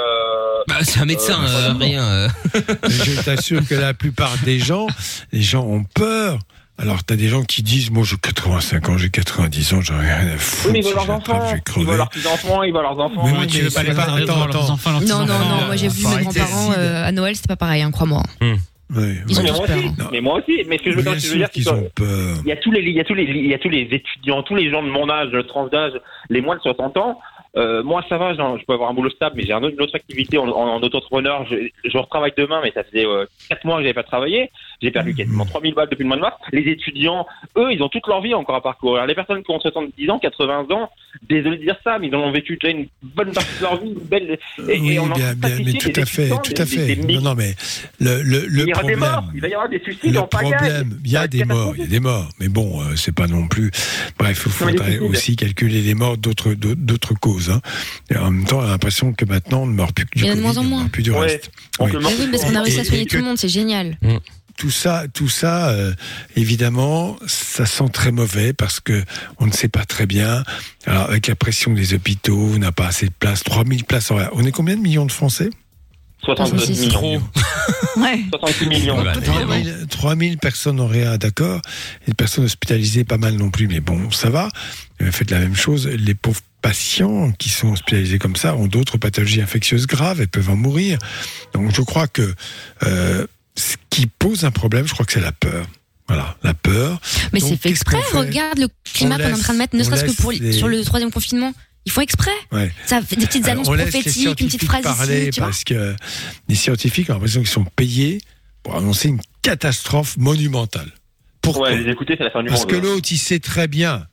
Bah, 0.67 0.75
c'est 0.83 0.99
un 0.99 1.05
médecin, 1.05 1.39
euh, 1.43 1.69
euh, 1.69 1.73
rien. 1.79 2.03
euh. 2.03 2.27
Je 2.89 3.21
t'assure 3.23 3.67
que 3.67 3.75
la 3.75 3.93
plupart 3.93 4.35
des 4.45 4.59
gens, 4.59 4.87
les 5.31 5.41
gens 5.41 5.65
ont 5.65 5.83
peur. 5.85 6.37
Alors, 6.79 7.03
t'as 7.03 7.15
des 7.15 7.27
gens 7.27 7.43
qui 7.43 7.61
disent, 7.61 7.91
moi, 7.91 8.03
j'ai 8.03 8.17
85 8.17 8.89
ans, 8.89 8.97
j'ai 8.97 9.09
90 9.09 9.73
ans, 9.75 9.81
j'en 9.81 9.95
ai 10.01 10.11
rien 10.11 10.33
à 10.33 10.37
foutre. 10.37 10.65
Oui, 10.67 10.71
mais 10.73 10.79
ils 10.79 10.85
veulent 10.85 10.95
leurs 10.95 11.09
enfants. 11.11 11.39
Ils 11.77 11.85
veulent 11.85 11.97
leurs 11.97 12.09
petits-enfants, 12.09 12.63
ils 12.63 12.73
veulent 12.73 12.81
leurs 12.81 12.99
enfants. 12.99 13.23
Mais 13.25 13.31
oui, 13.31 13.37
mais 13.63 13.69
c'est 13.69 13.83
pas- 13.95 14.01
attends, 14.23 14.41
attends. 14.49 14.77
non 15.07 15.19
non 15.19 15.39
non 15.39 15.65
moi 15.67 15.75
j'ai 15.75 15.87
vu 15.87 16.01
mes 16.07 16.15
grands-parents 16.23 16.71
euh, 16.77 17.05
à 17.07 17.11
Noël 17.11 17.35
c'était 17.35 17.47
pas 17.47 17.55
pareil 17.55 17.81
hein, 17.83 17.91
crois-moi 17.91 18.23
Ils 19.29 19.39
ont 19.39 19.43
mais 19.43 19.51
moi 19.51 19.59
aussi, 19.79 19.87
mais 20.11 20.21
moi 20.21 20.33
aussi. 20.39 20.63
Mais 20.67 20.77
ce 20.77 20.83
que 20.83 20.91
je 20.91 20.95
veux 20.97 21.03
dire, 21.03 21.13
je 21.19 21.27
veux 21.29 21.37
dire, 21.37 21.49
peur. 21.95 22.37
Il 22.43 22.49
y 22.49 22.51
a 22.51 22.55
tous 22.57 22.71
les, 22.71 22.81
il 22.81 22.95
y 22.95 22.99
a 22.99 23.03
tous 23.03 23.13
les, 23.15 23.23
il 23.23 23.47
y 23.47 23.53
a 23.53 23.59
tous 23.59 23.69
les 23.69 23.87
étudiants, 23.91 24.43
tous 24.43 24.55
les 24.55 24.69
gens 24.69 24.83
de 24.83 24.89
mon 24.89 25.09
âge, 25.09 25.31
de 25.31 25.41
tranche 25.41 25.71
d'âge, 25.71 25.93
les 26.29 26.41
moins 26.41 26.55
de 26.57 26.61
60 26.61 26.97
ans. 26.97 27.19
Euh, 27.55 27.83
moi, 27.83 28.03
ça 28.09 28.17
va, 28.17 28.33
je 28.33 28.65
peux 28.65 28.73
avoir 28.73 28.89
un 28.89 28.93
boulot 28.95 29.11
stable, 29.11 29.35
mais 29.37 29.43
j'ai 29.43 29.53
un 29.53 29.61
autre- 29.61 29.75
une 29.75 29.81
autre 29.83 29.95
activité 29.95 30.37
en, 30.39 30.47
en, 30.47 30.75
en 30.75 30.81
auto-entrepreneur. 30.81 31.45
Je, 31.45 31.69
je 31.83 31.97
retravaille 31.97 32.33
demain, 32.35 32.61
mais 32.63 32.71
ça 32.71 32.83
faisait 32.83 33.05
euh, 33.05 33.25
4 33.49 33.63
mois 33.65 33.75
que 33.77 33.83
j'avais 33.83 33.93
pas 33.93 34.03
travaillé. 34.03 34.49
J'ai 34.81 34.89
perdu 34.91 35.13
quasiment 35.13 35.45
3000 35.45 35.75
balles 35.75 35.89
depuis 35.89 36.01
le 36.03 36.07
mois 36.07 36.17
de 36.17 36.21
mars. 36.21 36.37
Les 36.51 36.61
étudiants, 36.71 37.27
eux, 37.57 37.71
ils 37.71 37.83
ont 37.83 37.89
toute 37.89 38.07
leur 38.07 38.21
vie 38.21 38.33
encore 38.33 38.55
à 38.55 38.61
parcourir. 38.61 39.05
Les 39.05 39.13
personnes 39.15 39.43
qui 39.43 39.51
ont 39.51 39.59
70 39.59 40.09
ans, 40.09 40.17
80 40.19 40.65
ans, 40.71 40.89
désolé 41.29 41.57
de 41.57 41.63
dire 41.63 41.75
ça, 41.83 41.97
mais 41.99 42.07
ils 42.07 42.15
en 42.15 42.19
ont 42.19 42.31
vécu 42.31 42.57
déjà 42.61 42.75
une 42.75 42.87
bonne 43.01 43.31
partie 43.31 43.57
de 43.57 43.61
leur 43.61 43.81
vie, 43.81 43.89
une 43.89 44.07
belle. 44.07 44.37
Et, 44.67 44.79
oui, 44.79 44.93
et 44.93 44.99
on 44.99 45.03
en 45.03 45.15
bien, 45.15 45.33
bien, 45.35 45.57
mais 45.65 45.73
tout 45.73 45.91
à 45.95 46.05
fait, 46.05 46.29
tout 46.43 46.53
à 46.57 46.65
fait. 46.65 46.95
Non, 46.95 47.21
non, 47.21 47.35
mais 47.35 47.55
le, 47.99 48.21
le, 48.21 48.45
le 48.47 48.63
il 48.63 48.69
y 48.69 48.73
aura 48.73 48.83
des 48.83 48.93
problème, 48.93 48.99
morts, 48.99 49.31
il 49.33 49.41
va 49.41 49.47
y 49.47 49.53
avoir 49.53 49.69
des 49.69 49.79
suicides 49.79 50.13
le 50.13 50.19
en 50.19 50.27
pagaille. 50.27 50.53
problème, 50.53 50.99
il 51.03 51.11
y 51.11 51.17
a 51.17 51.27
des 51.27 51.45
morts, 51.45 51.73
il 51.75 51.81
y 51.81 51.85
a 51.85 51.87
des 51.87 51.99
morts, 51.99 52.29
mais 52.39 52.47
bon, 52.49 52.81
euh, 52.81 52.95
c'est 52.95 53.15
pas 53.15 53.27
non 53.27 53.47
plus. 53.47 53.71
Bref, 54.17 54.43
il 54.45 54.51
faudrait 54.51 54.99
aussi 54.99 55.35
calculer 55.35 55.81
les 55.81 55.93
morts 55.93 56.17
d'autres 56.17 57.13
causes. 57.19 57.49
Hein. 57.49 57.61
Et 58.09 58.17
en 58.17 58.31
même 58.31 58.45
temps, 58.45 58.59
on 58.59 58.63
a 58.63 58.67
l'impression 58.67 59.13
que 59.13 59.25
maintenant, 59.25 59.63
on 59.63 59.67
ne 59.67 59.73
meurt 59.73 59.95
plus 59.95 60.05
que 60.05 60.19
du 60.19 60.23
il 60.23 60.27
y 60.27 60.29
en 60.29 60.33
a 60.33 60.35
de 60.35 60.41
moins 60.41 60.57
en 60.57 60.61
on 60.61 60.63
ne 60.63 60.69
moins 60.69 60.79
meurt 60.79 60.91
plus 60.91 61.03
du 61.03 61.11
reste. 61.11 61.51
Oui. 61.79 61.91
Parce 62.31 62.45
qu'on 62.45 62.55
a 62.55 62.61
réussi 62.61 62.79
à 62.79 62.83
soigner 62.83 63.05
tout 63.05 63.17
le 63.17 63.23
monde 63.23 63.37
c'est 63.37 63.49
génial 63.49 63.97
tout 64.57 64.69
ça, 64.71 65.05
tout 65.13 65.29
ça, 65.29 65.69
euh, 65.69 65.93
évidemment, 66.35 67.17
ça 67.27 67.65
sent 67.65 67.89
très 67.91 68.11
mauvais 68.11 68.53
parce 68.53 68.79
que 68.79 69.03
on 69.39 69.45
ne 69.47 69.51
sait 69.51 69.67
pas 69.69 69.85
très 69.85 70.05
bien. 70.05 70.43
Alors, 70.85 71.03
avec 71.09 71.27
la 71.27 71.35
pression 71.35 71.73
des 71.73 71.93
hôpitaux, 71.93 72.51
on 72.53 72.57
n'a 72.59 72.71
pas 72.71 72.87
assez 72.87 73.07
de 73.07 73.13
place, 73.17 73.43
3000 73.43 73.83
places. 73.85 74.11
en- 74.11 74.17
On 74.33 74.43
est 74.43 74.51
combien 74.51 74.75
de 74.75 74.81
millions 74.81 75.05
de 75.05 75.11
Français? 75.11 75.49
62 76.25 76.67
millions. 76.67 77.21
Ouais. 77.97 78.21
66 78.31 78.67
millions. 78.67 79.03
3000, 79.21 79.87
3000 79.89 80.37
personnes 80.37 80.79
en 80.79 80.87
réa, 80.87 81.17
d'accord. 81.17 81.61
Et 82.03 82.11
des 82.11 82.13
personnes 82.13 82.45
hospitalisées, 82.45 83.03
pas 83.03 83.17
mal 83.17 83.33
non 83.35 83.49
plus, 83.51 83.67
mais 83.67 83.81
bon, 83.81 84.09
ça 84.09 84.29
va. 84.29 84.49
Faites 85.11 85.31
la 85.31 85.39
même 85.39 85.55
chose. 85.55 85.85
Les 85.87 86.15
pauvres 86.15 86.39
patients 86.61 87.33
qui 87.33 87.49
sont 87.49 87.73
hospitalisés 87.73 88.19
comme 88.19 88.37
ça 88.37 88.55
ont 88.55 88.67
d'autres 88.67 88.97
pathologies 88.97 89.41
infectieuses 89.41 89.85
graves 89.85 90.21
et 90.21 90.27
peuvent 90.27 90.49
en 90.49 90.55
mourir. 90.55 90.97
Donc 91.53 91.75
je 91.75 91.81
crois 91.81 92.07
que 92.07 92.33
euh, 92.83 93.27
ce 93.57 93.75
qui 93.89 94.07
pose 94.07 94.45
un 94.45 94.51
problème, 94.51 94.87
je 94.87 94.93
crois 94.93 95.05
que 95.05 95.11
c'est 95.13 95.19
la 95.21 95.31
peur. 95.31 95.65
Voilà, 96.07 96.35
la 96.43 96.53
peur. 96.53 96.99
mais 97.31 97.39
c'est 97.39 97.55
fait 97.55 97.69
exprès 97.69 97.97
fait 98.11 98.17
regarde 98.17 98.59
le 98.59 98.67
climat 98.83 99.15
On 99.15 99.17
qu'on 99.19 99.23
est 99.29 99.33
en 99.33 99.37
train 99.37 99.53
de 99.53 99.57
mettre 99.59 99.75
ne 99.75 99.83
serait-ce 99.83 100.03
que 100.03 100.11
pour 100.21 100.31
laisse 100.33 100.41
les- 100.41 100.51
sur 100.51 100.67
le 100.67 100.83
troisième 100.83 101.11
confinement 101.11 101.53
ils 101.85 101.91
font 101.93 102.01
exprès 102.01 102.31
Ouais. 102.51 102.73
ça 102.85 103.01
fait 103.01 103.15
des 103.15 103.25
petites 103.25 103.47
annonces 103.47 103.67
prophétiques 103.67 104.25
une 104.41 104.47
petite 104.47 104.65
phrase 104.65 104.83
parler 104.83 105.21
ici 105.23 105.29
tu 105.31 105.39
vois 105.39 105.47
parce 105.49 105.63
que 105.63 105.95
les 106.49 106.55
scientifiques 106.55 107.09
ont 107.09 107.13
l'impression 107.13 107.39
qu'ils 107.39 107.49
sont 107.49 107.63
payés 107.63 108.19
pour 108.63 108.75
annoncer 108.75 109.07
une 109.09 109.21
catastrophe 109.41 110.17
monumentale. 110.17 110.91
Pourquoi 111.41 111.69
Ouais, 111.69 111.77
les 111.81 111.89
écouter, 111.91 112.15
c'est 112.17 112.23
la 112.25 112.31
fin 112.31 112.41
du 112.43 112.47
Parce 112.49 112.61
monde. 112.61 112.69
que 112.71 112.75
l'autre, 112.77 113.07
il 113.11 113.17
sait 113.17 113.39
très 113.39 113.67
bien 113.67 114.07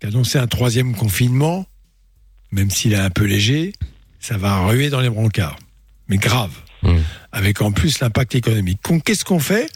qu'annoncer 0.00 0.38
un 0.38 0.46
troisième 0.46 0.94
confinement, 0.94 1.66
même 2.50 2.70
s'il 2.70 2.92
est 2.94 2.96
un 2.96 3.10
peu 3.10 3.24
léger, 3.24 3.72
ça 4.20 4.36
va 4.38 4.66
ruer 4.66 4.88
dans 4.90 5.00
les 5.00 5.10
brancards. 5.10 5.58
Mais 6.08 6.16
grave. 6.18 6.52
Avec 7.32 7.62
en 7.62 7.72
plus 7.72 8.00
l'impact 8.00 8.34
économique. 8.34 8.80
Qu'est-ce 9.04 9.24
qu'on 9.24 9.38
fait? 9.38 9.68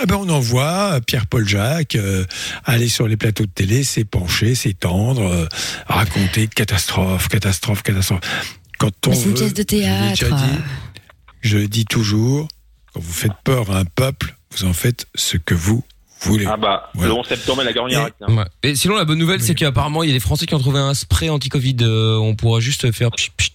Eh 0.00 0.06
ben, 0.06 0.16
on 0.16 0.28
envoie 0.28 0.92
euh, 0.94 1.00
Pierre-Paul 1.00 1.48
Jacques 1.48 1.96
euh, 1.96 2.24
aller 2.64 2.88
sur 2.88 3.08
les 3.08 3.16
plateaux 3.16 3.46
de 3.46 3.50
télé, 3.50 3.82
s'épancher, 3.82 4.54
s'étendre, 4.54 5.22
euh, 5.22 5.46
raconter 5.86 6.46
catastrophe, 6.46 7.28
catastrophe, 7.28 7.82
catastrophe. 7.82 8.20
Quand 8.78 8.90
on 9.06 9.10
Mais 9.10 9.16
c'est 9.16 9.22
une 9.24 9.28
veut- 9.30 9.34
pièce 9.36 9.54
de 9.54 9.58
je 9.58 9.62
théâtre. 9.64 10.36
dit, 10.36 10.58
je 11.40 11.58
dis 11.58 11.84
toujours, 11.84 12.46
quand 12.94 13.00
vous 13.00 13.12
faites 13.12 13.32
peur 13.42 13.70
à 13.72 13.78
un 13.78 13.84
peuple, 13.84 14.36
vous 14.56 14.66
en 14.66 14.72
faites 14.72 15.06
ce 15.16 15.36
que 15.36 15.54
vous 15.54 15.82
voulez. 16.20 16.46
Ah 16.46 16.56
bah, 16.56 16.90
Voilà. 16.94 17.14
le 17.14 17.18
11 17.20 17.26
septembre, 17.26 17.62
la 17.64 17.72
Garonne 17.72 17.92
Ouais. 18.28 18.44
Et 18.62 18.76
sinon, 18.76 18.94
la 18.96 19.04
bonne 19.04 19.18
nouvelle, 19.18 19.42
c'est 19.42 19.54
qu'apparemment, 19.56 20.04
il 20.04 20.08
y 20.08 20.10
a 20.10 20.14
des 20.14 20.20
Français 20.20 20.46
qui 20.46 20.54
ont 20.54 20.58
trouvé 20.60 20.78
un 20.78 20.94
spray 20.94 21.28
anti-Covid. 21.28 21.76
euh, 21.80 22.18
on 22.18 22.36
pourra 22.36 22.60
juste 22.60 22.92
faire 22.92 23.10
pchit, 23.10 23.30
pchit. 23.36 23.52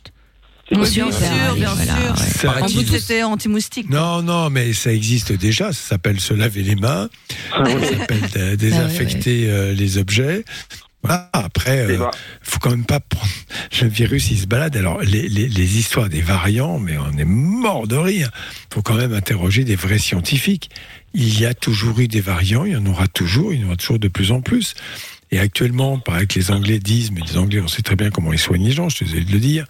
Bien 0.72 0.86
sûr, 0.86 1.08
bien 1.56 1.76
sûr. 1.76 2.18
Ça- 2.18 2.62
En 2.62 2.66
plus, 2.66 2.86
c'était 2.88 3.24
anti-moustique. 3.24 3.90
Non, 3.90 4.22
non, 4.22 4.50
mais 4.50 4.74
ça 4.74 4.92
existe 4.94 5.32
déjà. 5.34 5.74
Ça 5.74 5.90
s'appelle 5.90 6.20
se 6.20 6.34
laver 6.34 6.64
les 6.64 6.76
mains. 6.76 7.10
Ah 7.52 7.64
Ça 7.66 7.98
s'appelle 7.98 8.22
dé- 8.34 8.58
désinfecter 8.58 9.50
euh, 9.50 9.74
les 9.74 9.98
objets. 9.98 10.44
Voilà. 11.04 11.30
Après, 11.34 11.86
il 11.90 12.00
faut 12.42 12.60
quand 12.60 12.70
même 12.70 12.86
pas 12.86 13.02
prendre. 13.02 13.28
Le 13.82 13.90
virus, 13.90 14.32
il 14.32 14.40
se 14.40 14.46
balade. 14.48 14.78
Alors, 14.78 15.02
les, 15.02 15.28
les, 15.28 15.50
les 15.50 15.78
histoires 15.78 16.08
des 16.08 16.22
variants, 16.22 16.80
mais 16.80 16.98
on 16.98 17.18
est 17.18 17.26
mort 17.26 17.88
de 17.88 17.98
rire. 17.98 18.32
faut 18.74 18.82
quand 18.82 18.94
même 18.96 19.14
interroger 19.14 19.66
des 19.66 19.76
vrais 19.76 19.98
scientifiques. 19.98 20.70
Il 21.14 21.38
y 21.40 21.46
a 21.46 21.54
toujours 21.54 22.00
eu 22.00 22.08
des 22.08 22.22
variants, 22.22 22.64
il 22.64 22.72
y 22.72 22.76
en 22.78 22.86
aura 22.86 23.08
toujours, 23.10 23.54
il 23.54 23.60
y 23.62 23.64
en 23.64 23.68
aura 23.68 23.76
toujours 23.76 24.00
de 24.00 24.08
plus 24.08 24.32
en 24.32 24.40
plus. 24.42 24.76
Et 25.34 25.40
actuellement, 25.40 25.98
pareil 25.98 26.28
que 26.28 26.38
les 26.38 26.52
Anglais 26.52 26.78
disent, 26.78 27.12
mais 27.12 27.22
les 27.22 27.38
Anglais, 27.38 27.60
on 27.60 27.68
sait 27.68 27.82
très 27.82 27.96
bien 27.96 28.12
comment 28.12 28.32
ils 28.32 28.38
soignent 28.38 28.66
les 28.66 28.72
gens, 28.72 28.88
je 28.88 28.98
suis 28.98 29.06
désolé 29.06 29.26
de 29.26 29.32
le 29.32 29.40
dire, 29.40 29.66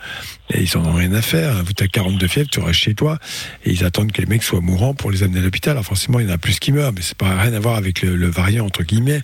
et 0.53 0.61
ils 0.61 0.77
en 0.77 0.83
ont 0.85 0.91
rien 0.91 1.13
à 1.13 1.21
faire. 1.21 1.63
Vous, 1.63 1.71
t'as 1.71 1.87
42 1.87 2.27
fièvres, 2.27 2.49
tu 2.51 2.59
restes 2.59 2.81
chez 2.81 2.95
toi, 2.95 3.17
et 3.63 3.71
ils 3.71 3.85
attendent 3.85 4.11
que 4.11 4.21
les 4.21 4.27
mecs 4.27 4.43
soient 4.43 4.59
mourants 4.59 4.93
pour 4.93 5.09
les 5.09 5.23
amener 5.23 5.39
à 5.39 5.41
l'hôpital. 5.41 5.71
Alors 5.71 5.85
forcément, 5.85 6.19
il 6.19 6.27
y 6.27 6.29
en 6.29 6.33
a 6.33 6.37
plus 6.37 6.59
qui 6.59 6.73
meurent, 6.73 6.91
mais 6.91 6.99
c'est 7.01 7.15
pas 7.15 7.39
rien 7.39 7.53
à 7.53 7.59
voir 7.61 7.77
avec 7.77 8.01
le, 8.01 8.17
le 8.17 8.27
variant, 8.27 8.65
entre 8.65 8.83
guillemets, 8.83 9.21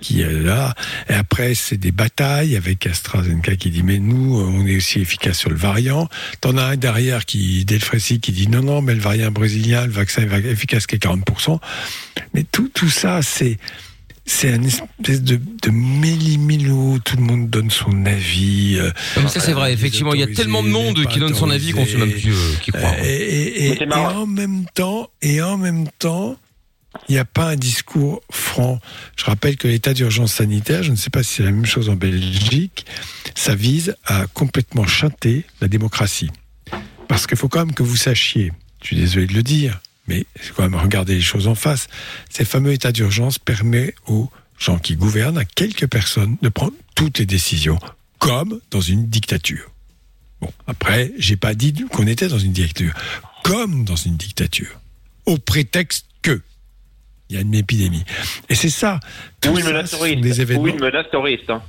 qui 0.00 0.22
est 0.22 0.32
là. 0.32 0.72
Et 1.10 1.12
après, 1.12 1.54
c'est 1.54 1.76
des 1.76 1.92
batailles 1.92 2.56
avec 2.56 2.86
AstraZeneca 2.86 3.56
qui 3.56 3.68
dit, 3.68 3.82
mais 3.82 3.98
nous, 3.98 4.40
on 4.40 4.66
est 4.66 4.76
aussi 4.76 5.00
efficace 5.00 5.38
sur 5.38 5.50
le 5.50 5.56
variant. 5.56 6.08
T'en 6.40 6.56
as 6.56 6.64
un 6.64 6.76
derrière 6.76 7.26
qui, 7.26 7.66
Delfrécy, 7.66 8.20
qui 8.20 8.32
dit, 8.32 8.48
non, 8.48 8.62
non, 8.62 8.80
mais 8.80 8.94
le 8.94 9.00
variant 9.00 9.30
brésilien, 9.30 9.84
le 9.84 9.92
vaccin 9.92 10.22
est 10.22 10.46
efficace 10.46 10.86
qu'à 10.86 10.96
40%. 10.96 11.58
Mais 12.32 12.44
tout, 12.44 12.70
tout 12.72 12.88
ça, 12.88 13.20
c'est, 13.20 13.58
c'est 14.26 14.52
un 14.52 14.62
espèce 14.62 15.22
de, 15.22 15.36
de 15.36 16.98
tout 16.98 17.16
le 17.16 17.22
monde 17.22 17.50
donne 17.50 17.70
son 17.70 18.06
avis. 18.06 18.76
euh, 18.78 18.90
Comme 19.14 19.28
ça, 19.28 19.40
c'est 19.40 19.52
vrai. 19.52 19.68
les 19.68 19.74
Effectivement, 19.74 20.14
il 20.14 20.20
y 20.20 20.22
a 20.22 20.26
tellement 20.34 20.62
de 20.62 20.68
monde 20.68 21.06
qui 21.08 21.18
donne 21.18 21.34
son 21.34 21.50
avis 21.50 21.72
qu'on 21.72 21.84
sait 21.84 21.96
même 21.98 22.10
plus 22.12 22.32
euh, 22.32 22.54
qui 22.62 22.70
croire. 22.72 22.94
et, 23.04 23.16
et- 23.16 23.82
et- 23.82 23.92
en 23.92 24.26
même 24.26 24.64
temps, 24.74 25.10
et 25.22 25.42
en 25.42 25.58
même 25.58 25.86
temps, 25.98 26.36
il 27.08 27.12
n'y 27.12 27.18
a 27.18 27.24
pas 27.24 27.50
un 27.50 27.56
discours 27.56 28.22
franc. 28.30 28.78
Je 29.16 29.24
rappelle 29.24 29.56
que 29.56 29.68
l'état 29.68 29.92
d'urgence 29.94 30.32
sanitaire, 30.34 30.82
je 30.82 30.90
ne 30.92 30.96
sais 30.96 31.10
pas 31.10 31.22
si 31.22 31.34
c'est 31.34 31.42
la 31.42 31.50
même 31.50 31.66
chose 31.66 31.88
en 31.90 31.96
Belgique, 31.96 32.86
ça 33.34 33.54
vise 33.54 33.96
à 34.06 34.26
complètement 34.32 34.86
chanter 34.86 35.44
la 35.60 35.68
démocratie. 35.68 36.30
Parce 37.08 37.26
qu'il 37.26 37.36
faut 37.36 37.48
quand 37.48 37.58
même 37.66 37.74
que 37.74 37.82
vous 37.82 37.96
sachiez, 37.96 38.52
je 38.80 38.86
suis 38.86 38.96
désolé 38.96 39.26
de 39.26 39.34
le 39.34 39.42
dire, 39.42 39.80
mais 40.06 40.26
il 40.36 40.42
faut 40.42 40.54
quand 40.54 40.68
même 40.68 40.74
regarder 40.80 41.14
les 41.14 41.20
choses 41.20 41.46
en 41.48 41.54
face. 41.54 41.86
Ces 42.30 42.44
fameux 42.44 42.72
états 42.72 42.92
d'urgence 42.92 43.38
permet 43.38 43.94
aux 44.06 44.30
gens 44.58 44.78
qui 44.78 44.96
gouvernent, 44.96 45.38
à 45.38 45.44
quelques 45.44 45.86
personnes, 45.88 46.36
de 46.42 46.48
prendre 46.48 46.74
toutes 46.94 47.18
les 47.18 47.26
décisions, 47.26 47.78
comme 48.18 48.60
dans 48.70 48.80
une 48.80 49.06
dictature. 49.06 49.70
Bon, 50.40 50.52
après, 50.66 51.12
j'ai 51.18 51.36
pas 51.36 51.54
dit 51.54 51.72
qu'on 51.90 52.06
était 52.06 52.28
dans 52.28 52.38
une 52.38 52.52
dictature, 52.52 52.92
comme 53.42 53.84
dans 53.84 53.96
une 53.96 54.16
dictature, 54.16 54.80
au 55.26 55.38
prétexte 55.38 56.06
que 56.22 56.40
il 57.30 57.36
y 57.36 57.38
a 57.38 57.42
une 57.42 57.54
épidémie. 57.54 58.04
Et 58.50 58.54
c'est 58.54 58.68
ça. 58.70 59.00
Tout 59.40 59.48
Ou 59.50 59.58
une 59.58 59.64
ça, 59.64 59.80
ce 59.86 59.86
sont 59.86 59.96
terroriste. 59.96 60.20
des 60.20 60.40
événements. 60.42 60.66
Une 60.66 60.78
menace 60.80 61.06
terroriste. 61.10 61.48
hein. 61.48 61.62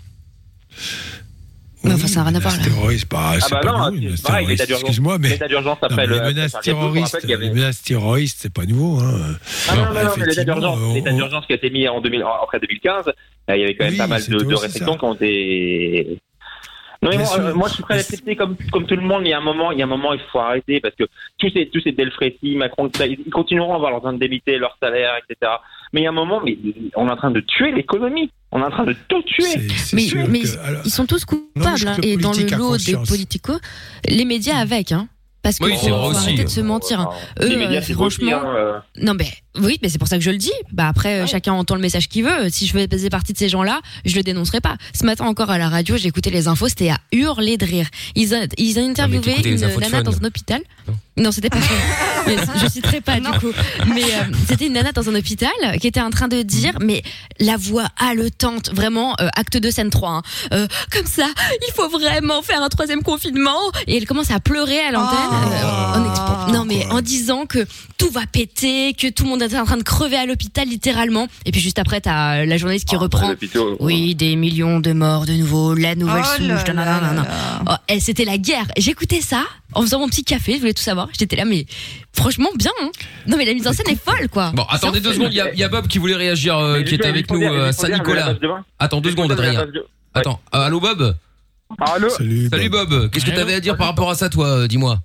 Mais 1.86 1.94
enfin, 1.94 2.08
ça 2.08 2.20
n'a 2.24 2.30
rien 2.30 2.36
à 2.36 2.40
voir 2.40 2.60
terroriste, 2.62 3.08
bah, 3.10 3.20
Ah 3.34 3.40
c'est 3.40 3.52
bah 3.52 3.60
pas 3.62 3.72
non, 3.72 4.02
pareil, 4.24 4.48
l'état 4.48 4.66
d'urgence- 4.66 4.82
Excuse-moi, 4.82 5.18
mais 5.20 5.30
l'état 5.30 5.48
d'urgence 5.48 5.78
euh, 5.84 6.06
les 7.38 7.50
menaces 7.50 7.82
terroristes, 7.84 8.38
c'est 8.42 8.54
pas 8.54 8.66
nouveau. 8.66 9.00
Hein. 9.00 9.36
Ah 9.70 9.76
non, 9.76 9.86
non, 9.86 9.94
non, 9.94 10.12
mais 10.18 10.26
l'état 10.26 10.44
d'urgence, 10.44 10.80
on- 10.82 10.94
l'état 10.96 11.12
d'urgence 11.14 11.46
qui 11.46 11.54
a 11.54 11.56
été 11.56 11.70
mis 11.70 11.88
en 11.88 12.02
2000, 12.02 12.24
après 12.44 12.60
2015, 12.60 13.08
euh, 13.08 13.56
il 13.56 13.62
y 13.62 13.64
avait 13.64 13.76
quand 13.76 13.86
même 13.86 13.94
Oui, 13.94 13.98
pas 13.98 14.08
mal 14.08 14.22
de, 14.26 14.54
restrictions 14.56 14.98
qui 14.98 15.06
ont 15.06 15.14
été. 15.14 16.18
Non, 17.02 17.10
mais 17.12 17.18
moi, 17.18 17.40
euh, 17.40 17.54
moi, 17.54 17.68
je 17.68 17.74
suis 17.76 17.84
prêt 17.84 17.94
à 17.96 17.98
l'accepter 17.98 18.36
comme, 18.36 18.56
comme 18.72 18.86
tout 18.86 18.96
le 18.96 19.02
monde. 19.02 19.24
Il 19.26 19.30
y 19.30 19.34
a 19.34 19.38
un 19.38 19.42
moment, 19.42 19.72
il 19.72 19.80
y 19.80 19.82
a 19.82 19.86
un 19.86 19.90
moment, 19.90 20.14
il 20.14 20.20
faut 20.32 20.40
arrêter 20.40 20.80
parce 20.80 20.96
que 20.96 21.04
tous 21.38 21.50
ces, 21.52 21.68
tous 21.70 21.82
ces 21.82 21.92
Delfrécy, 21.92 22.56
Macron, 22.56 22.90
ils 23.02 23.30
continueront 23.32 23.74
à 23.74 23.76
avoir 23.76 23.92
leur 23.92 24.02
train 24.02 24.14
de 24.14 24.20
débiter 24.20 24.58
leur 24.58 24.78
salaire, 24.82 25.14
etc. 25.18 25.52
Mais 25.94 26.02
il 26.02 26.04
y 26.04 26.08
a 26.08 26.10
un 26.10 26.14
moment, 26.14 26.42
mais 26.44 26.58
on 26.96 27.08
est 27.08 27.12
en 27.12 27.16
train 27.16 27.32
de 27.32 27.42
tuer 27.42 27.72
l'économie. 27.72 28.32
On 28.52 28.62
est 28.62 28.66
en 28.66 28.70
train 28.72 28.86
de 28.86 28.96
tout 29.08 29.22
tuer. 29.24 29.44
Mais, 29.94 30.04
mais 30.30 30.44
ils 30.86 30.92
sont 30.92 31.06
tous 31.06 31.26
coupables. 31.26 31.88
hein, 31.88 31.98
et 32.04 32.18
dans 32.18 32.32
le 32.32 32.58
lot 32.58 32.78
des 32.78 32.96
politicos, 33.08 33.60
les 34.08 34.26
médias 34.26 34.58
avec. 34.58 34.92
Hein. 34.92 35.08
Parce 35.46 35.60
que 35.60 35.66
Oui, 35.66 35.74
c'est 35.80 35.90
faut, 35.90 35.96
vrai 35.96 36.06
faut 36.06 36.10
aussi. 36.18 36.28
arrêter 36.28 36.44
de 36.44 36.50
se 36.50 36.60
mentir. 36.62 37.00
hein. 37.02 37.10
Eux, 37.42 37.48
les 37.48 37.56
médias, 37.56 37.80
euh, 37.80 37.94
beau 37.94 38.06
aussi, 38.06 38.18
franchement. 38.20 38.42
hein, 38.44 38.56
euh. 38.58 38.80
Non, 39.00 39.14
mais 39.14 39.30
oui, 39.62 39.78
mais 39.84 39.90
c'est 39.90 40.00
pour 40.00 40.08
ça 40.08 40.18
que 40.18 40.24
je 40.24 40.32
le 40.32 40.38
dis. 40.38 40.52
Bah 40.74 40.88
après, 40.90 41.22
euh, 41.22 41.28
chacun 41.28 41.54
entend 41.54 41.76
le 41.76 41.82
message 41.82 42.10
qu'il 42.10 42.24
veut. 42.26 42.50
Si 42.50 42.66
je 42.68 42.74
faisais 42.74 43.10
partie 43.10 43.32
de 43.32 43.38
ces 43.38 43.48
gens-là, 43.48 43.80
je 44.06 44.16
le 44.16 44.24
dénoncerais 44.24 44.60
pas. 44.60 44.76
Ce 45.00 45.06
matin 45.06 45.26
encore 45.26 45.52
à 45.52 45.58
la 45.60 45.70
radio, 45.70 45.96
j'ai 45.98 46.08
écouté 46.08 46.32
les 46.32 46.48
infos, 46.48 46.68
c'était 46.68 46.90
à 46.90 46.98
hurler 47.12 47.58
de 47.58 47.66
rire. 47.66 47.88
Ils 48.16 48.34
ont, 48.34 48.42
ils 48.58 48.80
ont 48.80 48.90
interviewé 48.90 49.36
une 49.48 49.60
nana 49.80 50.02
dans 50.02 50.18
un 50.18 50.24
hôpital. 50.26 50.62
Non, 51.18 51.32
c'était 51.32 51.50
pas 51.50 51.62
fun. 51.62 51.74
Mais 52.28 52.36
je 52.62 52.68
citerai 52.68 53.00
pas 53.00 53.20
du 53.22 53.30
coup. 53.40 53.52
Mais 53.94 54.04
euh, 54.04 54.24
c'était 54.50 54.66
une 54.68 54.74
nana 54.74 54.92
dans 54.92 55.08
un 55.10 55.16
hôpital 55.16 55.52
qui 55.80 55.88
était 55.88 56.02
en 56.02 56.10
train 56.10 56.28
de 56.28 56.42
dire, 56.42 56.74
mais 56.82 57.04
la 57.40 57.56
voix 57.56 57.88
haletante, 57.98 58.72
vraiment 58.74 59.16
euh, 59.22 59.30
acte 59.38 59.56
2 59.58 59.72
scène 59.72 59.90
3. 59.92 60.10
hein. 60.10 60.22
Euh, 60.54 60.68
comme 60.92 61.06
ça, 61.06 61.28
il 61.68 61.74
faut 61.74 61.88
vraiment 61.88 62.42
faire 62.42 62.62
un 62.62 62.68
troisième 62.70 63.04
confinement. 63.04 63.56
Et 63.88 63.96
elle 63.96 64.06
commence 64.06 64.32
à 64.32 64.40
pleurer 64.42 64.80
à 64.80 64.92
l'antenne. 64.92 65.35
Euh, 65.44 65.94
en 66.00 66.04
expo- 66.14 66.54
non 66.54 66.66
mais 66.66 66.86
en 66.92 67.02
disant 67.02 67.46
que 67.46 67.66
tout 67.98 68.10
va 68.10 68.22
péter, 68.28 68.94
que 68.94 69.08
tout 69.10 69.24
le 69.24 69.30
monde 69.30 69.42
est 69.42 69.58
en 69.58 69.66
train 69.66 69.78
de 69.78 69.84
crever 69.84 70.16
à 70.18 70.26
l'hôpital 70.26 70.68
littéralement. 70.68 71.28
Et 71.46 71.52
puis 71.52 71.62
juste 71.62 71.80
après, 71.80 72.02
t'as 72.02 72.46
la 72.46 72.58
journaliste 72.58 72.88
qui 72.88 72.96
reprend. 72.96 73.30
l'hôpital, 73.30 73.62
Oui, 73.80 74.16
des 74.16 74.36
millions 74.36 74.80
de 74.80 74.94
morts 74.94 75.26
de 75.26 75.34
nouveau, 75.34 75.74
la 75.74 75.96
nouvelle 75.96 76.24
Oh 76.24 76.38
souche. 76.38 76.74
Oh, 77.68 77.74
et 77.90 78.00
c'était 78.00 78.26
la 78.26 78.38
guerre. 78.38 78.66
J'écoutais 78.78 79.22
ça 79.22 79.44
en 79.74 79.82
faisant 79.82 80.00
mon 80.00 80.08
petit 80.08 80.24
café, 80.24 80.54
je 80.56 80.60
voulais 80.60 80.74
tout 80.74 80.84
savoir. 80.84 81.08
J'étais 81.18 81.36
là, 81.36 81.46
mais 81.46 81.66
franchement 82.14 82.50
bien. 82.56 82.72
hein. 82.82 82.90
Non 83.28 83.38
mais 83.38 83.46
la 83.46 83.54
mise 83.54 83.68
en 83.68 83.74
scène 83.74 83.90
est 83.90 84.02
folle 84.02 84.30
quoi. 84.30 84.52
Bon, 84.54 84.64
attendez 84.70 85.00
deux 85.02 85.14
secondes, 85.14 85.30
il 85.32 85.36
y, 85.38 85.42
a- 85.42 85.52
il 85.54 85.60
y 85.60 85.64
a 85.64 85.70
Bob 85.70 85.88
qui 85.88 85.98
voulait 85.98 86.16
réagir, 86.16 86.58
euh, 86.58 86.82
qui 86.84 86.96
est 86.96 87.06
avec 87.06 87.30
nous 87.32 87.42
à 87.46 87.72
Saint-Nicolas. 87.74 88.36
Attends 88.80 89.02
deux 89.02 89.12
secondes, 89.12 89.32
Adrien. 89.32 89.66
Attends, 90.14 90.40
euh, 90.54 90.60
allô 90.60 90.80
Bob 90.80 91.16
Allô 91.80 92.10
Salut, 92.10 92.48
Salut 92.52 92.70
Bob, 92.70 93.10
qu'est-ce 93.10 93.26
que 93.26 93.32
t'avais 93.32 93.56
à 93.56 93.60
dire 93.60 93.76
par 93.76 93.88
rapport 93.88 94.10
à 94.12 94.16
ça 94.16 94.30
toi, 94.30 94.48
euh, 94.48 94.68
dis-moi? 94.68 95.00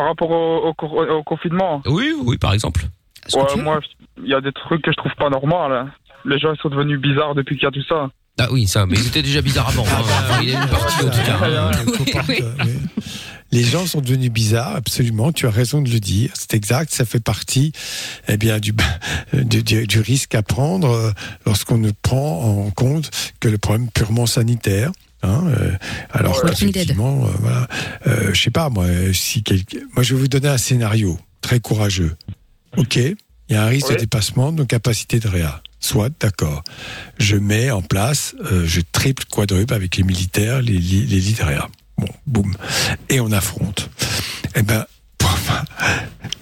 Par 0.00 0.06
rapport 0.08 0.30
au, 0.30 0.68
au 0.68 0.72
cor- 0.72 0.94
au 1.10 1.22
confinement 1.22 1.82
Oui, 1.84 2.14
oui, 2.24 2.38
par 2.38 2.54
exemple. 2.54 2.86
Ouais, 3.34 3.62
moi, 3.62 3.80
il 4.16 4.30
y 4.30 4.32
a 4.32 4.40
des 4.40 4.50
trucs 4.50 4.80
que 4.80 4.90
je 4.90 4.96
trouve 4.96 5.12
pas 5.18 5.28
normaux. 5.28 5.68
Là. 5.68 5.88
Les 6.24 6.38
gens 6.38 6.54
ils 6.54 6.58
sont 6.58 6.70
devenus 6.70 6.98
bizarres 6.98 7.34
depuis 7.34 7.56
qu'il 7.56 7.64
y 7.64 7.66
a 7.66 7.70
tout 7.70 7.84
ça. 7.86 8.08
Ah 8.40 8.48
oui, 8.50 8.66
ça, 8.66 8.86
mais 8.86 8.96
il 8.96 9.06
était 9.08 9.20
déjà 9.20 9.42
bizarre 9.42 9.68
avant. 9.68 9.84
hein. 9.84 9.98
Enfin, 10.00 10.40
il 10.42 10.48
est 10.48 10.54
une 10.54 10.66
partie 10.68 11.04
en 11.04 11.10
tout 11.10 11.20
cas. 11.20 11.38
hein. 11.44 12.64
Les 13.52 13.62
gens 13.64 13.84
sont 13.84 14.00
devenus 14.00 14.30
bizarres, 14.30 14.74
absolument. 14.76 15.32
Tu 15.32 15.46
as 15.46 15.50
raison 15.50 15.82
de 15.82 15.90
le 15.90 16.00
dire. 16.00 16.30
C'est 16.34 16.54
exact. 16.54 16.90
Ça 16.92 17.04
fait 17.04 17.22
partie, 17.22 17.72
eh 18.28 18.38
bien, 18.38 18.58
du, 18.58 18.72
du, 19.34 19.62
du- 19.62 19.86
du 19.86 20.00
risque 20.00 20.34
à 20.34 20.42
prendre 20.42 20.88
euh, 20.88 21.10
lorsqu'on 21.44 21.76
ne 21.76 21.90
prend 21.90 22.40
en 22.66 22.70
compte 22.70 23.10
que 23.40 23.48
le 23.48 23.58
problème 23.58 23.90
purement 23.90 24.24
sanitaire. 24.24 24.92
Hein, 25.22 25.44
euh, 25.48 25.72
alors 26.12 26.40
effectivement, 26.50 27.26
euh, 27.26 27.30
voilà, 27.40 27.68
euh, 28.06 28.30
je 28.32 28.40
sais 28.42 28.50
pas 28.50 28.70
moi, 28.70 28.86
si 29.12 29.42
quelqu'un, 29.42 29.80
moi 29.94 30.02
je 30.02 30.14
vais 30.14 30.20
vous 30.22 30.28
donner 30.28 30.48
un 30.48 30.56
scénario 30.58 31.18
très 31.42 31.60
courageux. 31.60 32.16
Ok, 32.76 32.96
il 32.96 33.16
y 33.50 33.54
a 33.54 33.64
un 33.64 33.66
risque 33.66 33.88
Oui. 33.88 33.94
de 33.96 34.00
dépassement 34.00 34.52
de 34.52 34.58
nos 34.58 34.66
capacités 34.66 35.18
de 35.20 35.28
réa. 35.28 35.62
Soit, 35.82 36.10
d'accord. 36.20 36.62
Je 37.18 37.36
mets 37.36 37.70
en 37.70 37.82
place, 37.82 38.34
euh, 38.52 38.64
je 38.66 38.80
triple, 38.92 39.24
quadruple 39.30 39.72
avec 39.74 39.96
les 39.96 40.02
militaires, 40.04 40.60
les, 40.62 40.72
lits- 40.78 41.06
les 41.06 41.20
lits 41.20 41.32
de 41.34 41.42
réa. 41.42 41.68
Bon, 41.98 42.08
boum. 42.26 42.54
Et 43.08 43.18
on 43.20 43.32
affronte. 43.32 43.90
Eh 44.54 44.62
ben, 44.62 44.84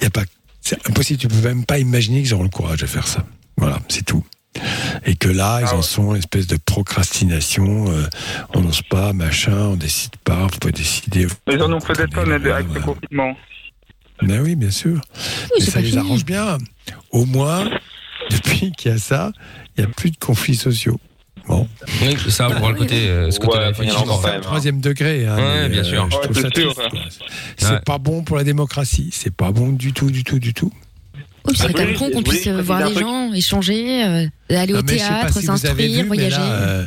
il 0.00 0.04
y 0.04 0.06
a 0.06 0.10
pas, 0.10 0.24
c'est 0.60 0.78
impossible. 0.88 1.18
Tu 1.20 1.28
peux 1.28 1.40
même 1.40 1.64
pas 1.64 1.78
imaginer 1.78 2.22
qu'ils 2.22 2.34
auront 2.34 2.42
le 2.44 2.48
courage 2.48 2.78
de 2.80 2.86
faire 2.86 3.06
ça. 3.08 3.24
Voilà, 3.56 3.80
c'est 3.88 4.04
tout. 4.04 4.24
Et 5.04 5.14
que 5.14 5.28
là, 5.28 5.60
ils 5.62 5.68
en 5.74 5.82
sont 5.82 6.10
une 6.14 6.18
espèce 6.18 6.46
de 6.46 6.56
procrastination. 6.56 7.90
euh, 7.90 8.06
on 8.54 8.60
n'ose 8.60 8.82
pas, 8.82 9.12
machin, 9.12 9.52
on 9.56 9.76
décide 9.76 10.16
pas, 10.24 10.48
faut 10.50 10.58
pas 10.58 10.70
décider. 10.70 11.26
Mais 11.46 11.54
ils 11.54 11.62
en 11.62 11.72
ont 11.72 11.80
fait 11.80 11.92
des 11.94 12.06
tonnes 12.08 12.32
avec 12.32 12.66
le 12.72 12.80
confinement. 12.80 13.34
Ben 14.22 14.40
oui, 14.40 14.56
bien 14.56 14.70
sûr. 14.70 15.00
Mais 15.14 15.60
c'est 15.64 15.66
ça 15.66 15.72
pas 15.74 15.80
les 15.80 15.88
fini. 15.90 15.98
arrange 16.00 16.24
bien. 16.24 16.58
Au 17.12 17.24
moins, 17.24 17.70
depuis 18.30 18.72
qu'il 18.72 18.90
y 18.90 18.94
a 18.94 18.98
ça, 18.98 19.30
il 19.76 19.84
n'y 19.84 19.90
a 19.90 19.92
plus 19.94 20.10
de 20.10 20.16
conflits 20.16 20.56
sociaux. 20.56 20.98
Bon. 21.46 21.66
Oui, 22.02 22.16
c'est 22.22 22.30
ça, 22.30 22.50
pour 22.50 22.68
le 22.68 22.74
côté, 22.74 23.08
euh, 23.08 23.30
ce 23.30 23.38
côté-là, 23.40 23.68
un 23.68 24.40
troisième 24.40 24.80
degré. 24.80 25.26
Hein, 25.26 25.36
Ouais, 25.36 25.62
mais, 25.62 25.68
bien 25.68 25.84
sûr. 25.84 26.06
je 26.10 26.16
Ouais, 26.16 26.22
trouve 26.24 26.36
c'est 26.36 26.42
ça 26.42 26.50
sûr. 26.54 26.74
triste, 26.74 26.90
quoi. 26.90 27.00
C'est 27.56 27.84
pas 27.84 27.98
bon 27.98 28.22
pour 28.24 28.36
la 28.36 28.44
démocratie. 28.44 29.10
C'est 29.12 29.34
pas 29.34 29.50
bon 29.52 29.70
du 29.70 29.92
tout, 29.94 30.10
du 30.10 30.24
tout, 30.24 30.38
du 30.40 30.52
tout. 30.52 30.72
Oui, 31.48 31.56
ce 31.56 31.62
serait 31.62 31.72
quand 31.72 31.84
même 31.84 31.94
con 31.94 32.10
qu'on 32.10 32.22
puisse 32.22 32.46
voir 32.48 32.78
des 32.88 32.94
truc. 32.94 32.98
gens, 33.06 33.32
échanger, 33.32 34.04
euh, 34.04 34.26
aller 34.50 34.72
au 34.72 34.76
sais 34.78 34.82
pas 34.82 34.92
théâtre, 34.92 35.38
si 35.38 35.46
s'instruire, 35.46 36.06
voyager. 36.06 36.36
Là, 36.36 36.52
euh, 36.52 36.86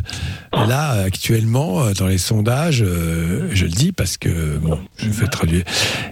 là, 0.67 0.91
actuellement, 1.03 1.83
euh, 1.83 1.93
dans 1.93 2.07
les 2.07 2.17
sondages, 2.17 2.83
euh, 2.85 3.49
je 3.53 3.65
le 3.65 3.71
dis 3.71 3.91
parce 3.91 4.17
que, 4.17 4.57
bon, 4.57 4.79
je 4.97 5.09
vais 5.09 5.27
traduire. 5.27 5.63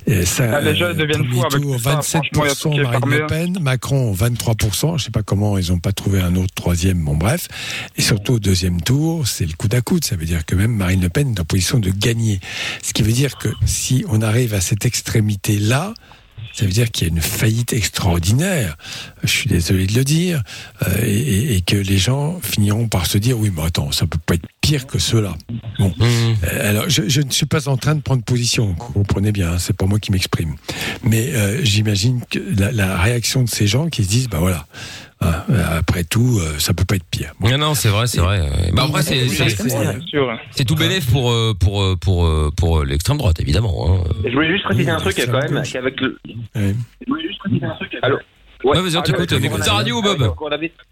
Et 0.08 0.26
ça, 0.26 0.58
Ah, 0.58 0.62
les 0.62 0.76
jeunes 0.76 0.92
euh, 0.92 0.94
deviennent 0.94 1.28
premier 1.28 1.42
fous 1.42 1.46
avec 1.48 1.62
tour, 1.62 1.74
tout 1.76 1.80
ça. 1.80 1.92
Franchement, 2.02 2.44
il 2.44 2.48
y 2.48 2.52
a 2.52 2.56
tout 2.56 2.70
27% 2.70 2.74
qui 2.74 2.80
est 2.80 2.84
Marine. 2.84 3.10
Le 3.10 3.28
Pen, 3.28 3.60
Macron 3.62 4.14
23%. 4.14 4.98
Je 4.98 5.04
sais 5.06 5.12
pas 5.12 5.24
comment 5.24 5.58
ils 5.58 5.70
n'ont 5.72 5.80
pas 5.80 5.92
trouvé 5.92 6.22
un 6.22 6.36
autre 6.36 6.54
troisième. 6.56 7.04
Bon, 7.04 7.16
bref. 7.16 7.48
Et 7.98 8.02
surtout 8.02 8.34
au 8.34 8.40
deuxième 8.40 8.82
tour, 8.82 9.28
c'est 9.28 9.46
le 9.46 9.54
coude 9.58 9.74
à 9.76 9.82
coude. 9.82 10.04
Ça 10.06 10.16
veut 10.16 10.26
dire 10.26 10.46
que 10.46 10.56
même 10.56 10.72
Marine 10.76 11.02
Le 11.02 11.10
Pen 11.10 11.34
est 11.36 11.40
en 11.40 11.46
position 11.46 11.80
de 11.80 11.90
gagner. 11.90 12.40
Ce 12.84 12.94
qui 12.94 13.02
veut 13.04 13.12
dire 13.12 13.38
que 13.38 13.50
si 13.66 14.06
on 14.10 14.22
arrive 14.22 14.54
à 14.54 14.62
cette 14.62 14.86
extrémité-là, 14.86 15.94
ça 16.54 16.66
veut 16.66 16.72
dire 16.72 16.92
qu'il 16.92 17.08
y 17.08 17.10
a 17.10 17.14
une 17.14 17.22
faillite 17.22 17.74
extraordinaire. 17.74 18.76
Je 19.24 19.28
suis 19.30 19.50
désolé 19.50 19.88
de 19.88 19.94
le 19.94 20.04
dire, 20.04 20.44
euh, 20.88 20.96
et, 21.04 21.10
et- 21.18 21.56
et 21.58 21.62
que 21.62 21.76
les 21.78 21.98
gens 21.98 22.40
finiront 22.42 22.88
par 22.88 23.06
se 23.06 23.18
dire 23.18 23.38
oui, 23.40 23.52
mais 23.56 23.64
attends, 23.64 23.92
ça 23.92 24.06
peut 24.08 24.18
pas 24.26 24.36
être 24.36 24.46
pire 24.62 24.86
que 24.88 25.00
cela. 25.00 25.36
Bon, 25.80 25.94
Euh, 26.00 26.70
alors 26.70 26.90
je, 26.90 27.08
je 27.08 27.22
ne 27.22 27.32
suis 27.32 27.46
pas 27.46 27.68
en 27.70 27.78
train 27.78 27.96
de 27.96 28.02
prendre 28.02 28.24
position, 28.24 28.68
vous 28.68 28.94
comprenez 28.94 29.32
bien, 29.32 29.54
hein, 29.54 29.58
c'est 29.60 29.76
pas 29.76 29.86
moi 29.86 30.00
qui 30.00 30.12
m'exprime, 30.12 30.56
mais 31.04 31.30
euh, 31.34 31.64
j'imagine 31.64 32.22
que 32.30 32.40
la, 32.58 32.72
la 32.72 32.98
réaction 32.98 33.44
de 33.44 33.50
ces 33.50 33.68
gens 33.68 33.90
qui 33.90 34.04
se 34.04 34.10
disent 34.10 34.28
bah 34.30 34.40
voilà. 34.40 34.66
Hein, 35.22 35.44
après 35.78 36.04
tout, 36.04 36.40
euh, 36.42 36.58
ça 36.60 36.74
peut 36.74 36.86
pas 36.86 36.96
être 36.96 37.06
pire. 37.12 37.34
Non, 37.42 37.58
non, 37.58 37.74
c'est 37.74 37.90
vrai, 37.90 38.08
c'est 38.08 38.22
vrai. 38.22 38.42
Bah 38.74 38.84
après, 38.88 39.02
c'est 39.02 40.66
tout 40.66 40.76
bénéf 40.76 41.10
pour 41.12 41.32
euh, 41.32 41.54
pour 41.60 41.82
euh, 41.82 41.96
pour 41.96 42.26
euh, 42.26 42.52
pour 42.56 42.80
euh, 42.80 42.86
l'extrême 42.86 43.18
droite, 43.18 43.40
évidemment. 43.40 44.00
hein. 44.00 44.04
Je 44.26 44.34
voulais 44.34 44.50
juste 44.52 44.64
préciser 44.66 44.90
un 44.90 44.98
truc 44.98 45.16
quand 45.26 45.32
même, 45.52 45.64
qu'avec 45.64 46.00
le. 46.02 46.18
Je 46.56 46.72
voulais 47.08 47.28
juste 47.28 47.40
préciser 47.40 47.66
un 47.66 47.76
truc. 47.76 47.96
Allô 48.02 48.18
Ouais, 48.64 48.82
vas-y, 48.82 48.98
on 48.98 49.02
t'écoute. 49.02 49.34
On 49.34 49.38
écoute 49.44 49.64
ta 49.64 49.74
radio 49.74 50.00
ou 50.00 50.02
Bob 50.02 50.20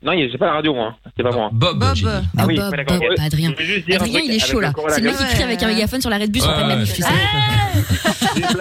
Non, 0.01 0.11
il- 0.13 0.31
j'ai 0.31 0.37
pas 0.37 0.45
la 0.45 0.53
radio, 0.53 0.73
moi. 0.73 0.95
C'est 1.17 1.23
pas 1.23 1.31
moi. 1.31 1.49
Bob, 1.51 1.83
j'ai 1.95 2.05
dit. 2.05 2.09
Ah 2.37 2.45
oui, 2.47 2.55
Bob. 2.55 2.71
Bob, 2.87 3.01
Adrien. 3.19 3.51
Adrien, 3.51 3.97
truc 3.99 4.21
il 4.25 4.35
est 4.35 4.39
chaud 4.39 4.59
là. 4.61 4.71
C'est 4.89 5.01
le 5.01 5.09
mec 5.09 5.17
qui 5.17 5.25
crie 5.25 5.43
avec 5.43 5.61
un 5.63 5.67
mégaphone 5.67 6.01
sur 6.01 6.09
l'arrêt 6.09 6.27
de 6.27 6.31
bus 6.31 6.43
en 6.45 6.53
pleine 6.53 6.67
manif. 6.67 6.97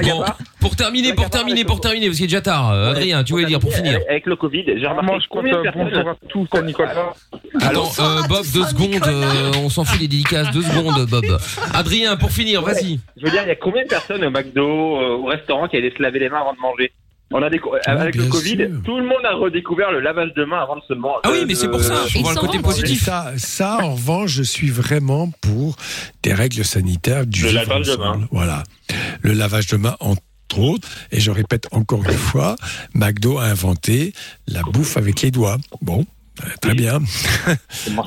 Bon, 0.03 0.24
pour 0.61 0.74
terminer, 0.77 1.12
pour 1.12 1.31
terminer, 1.31 1.65
pour 1.65 1.81
terminer, 1.81 2.07
parce 2.07 2.16
qu'il 2.16 2.24
est 2.24 2.28
déjà 2.28 2.41
tard. 2.41 2.70
euh, 2.73 2.91
Adrien, 2.91 3.23
tu 3.24 3.33
voulais 3.33 3.45
dire 3.45 3.61
pour 3.61 3.73
finir. 3.73 3.99
Avec, 4.09 4.27
le 4.27 4.37
Covid, 4.37 4.65
j'ai 4.66 4.87
remarqué 4.87 5.27
combien 5.31 5.53
de 5.53 5.70
compte, 5.70 5.87
euh, 5.87 5.91
personnes. 5.91 6.09
à 6.09 6.15
tous, 6.28 6.49
c'est 6.53 6.62
Nicolas. 6.65 7.12
Attends, 7.61 7.91
euh, 8.01 8.23
Bob, 8.28 8.45
deux 8.53 8.65
secondes. 8.65 9.01
on 9.62 9.69
s'en 9.69 9.85
fout 9.85 10.01
des 10.01 10.09
dédicaces. 10.09 10.51
Deux 10.53 10.62
secondes, 10.62 11.07
Bob. 11.09 11.24
Adrien, 11.74 12.16
pour 12.16 12.31
finir, 12.31 12.62
vas-y. 12.62 12.99
Je 13.16 13.24
veux 13.24 13.31
dire, 13.31 13.43
il 13.45 13.49
y 13.49 13.53
a 13.53 13.57
combien 13.57 13.83
de 13.85 13.89
personnes 13.89 14.24
au 14.24 14.31
McDo, 14.31 14.66
au 14.66 15.24
restaurant 15.27 15.69
qui 15.69 15.77
allaient 15.77 15.93
se 15.97 16.03
laver 16.03 16.19
les 16.19 16.28
mains 16.28 16.41
avant 16.41 16.55
de 16.55 16.59
manger? 16.61 16.93
On 17.32 17.43
a 17.43 17.51
décou- 17.51 17.70
avec 17.86 18.15
le 18.15 18.24
Covid, 18.27 18.57
sûr. 18.57 18.69
tout 18.85 18.97
le 18.97 19.05
monde 19.05 19.24
a 19.24 19.35
redécouvert 19.35 19.90
le 19.90 20.01
lavage 20.01 20.32
de 20.35 20.44
mains 20.44 20.62
avant 20.62 20.77
de 20.77 20.82
se 20.89 20.94
manger. 20.94 21.20
Ah 21.24 21.31
oui, 21.32 21.44
mais 21.47 21.55
c'est 21.55 21.69
pour 21.69 21.82
ça, 21.82 21.97
faut 22.09 22.20
voir 22.20 22.35
le 22.35 22.40
côté 22.40 22.59
positif. 22.61 23.03
Ça, 23.05 23.32
ça, 23.36 23.78
en 23.82 23.94
revanche, 23.94 24.31
je 24.31 24.43
suis 24.43 24.70
vraiment 24.70 25.31
pour 25.40 25.77
des 26.23 26.32
règles 26.35 26.65
sanitaires 26.65 27.27
du 27.27 27.43
Le 27.44 27.51
lavage 27.53 27.86
de 27.86 27.97
mains. 27.97 28.20
Voilà. 28.31 28.62
Le 29.23 29.32
lavage 29.32 29.66
de 29.66 29.77
mains, 29.77 29.97
entre 30.01 30.23
autres. 30.59 30.89
Et 31.11 31.19
je 31.20 31.31
répète 31.32 31.66
encore 31.73 32.05
une 32.05 32.12
fois, 32.16 32.55
McDo 32.94 33.39
a 33.39 33.44
inventé 33.44 34.12
la 34.47 34.62
bouffe 34.62 34.97
avec 34.97 35.20
les 35.23 35.31
doigts. 35.32 35.59
Bon. 35.82 36.07
Euh, 36.45 36.49
Très 36.61 36.75
bien. 36.75 37.01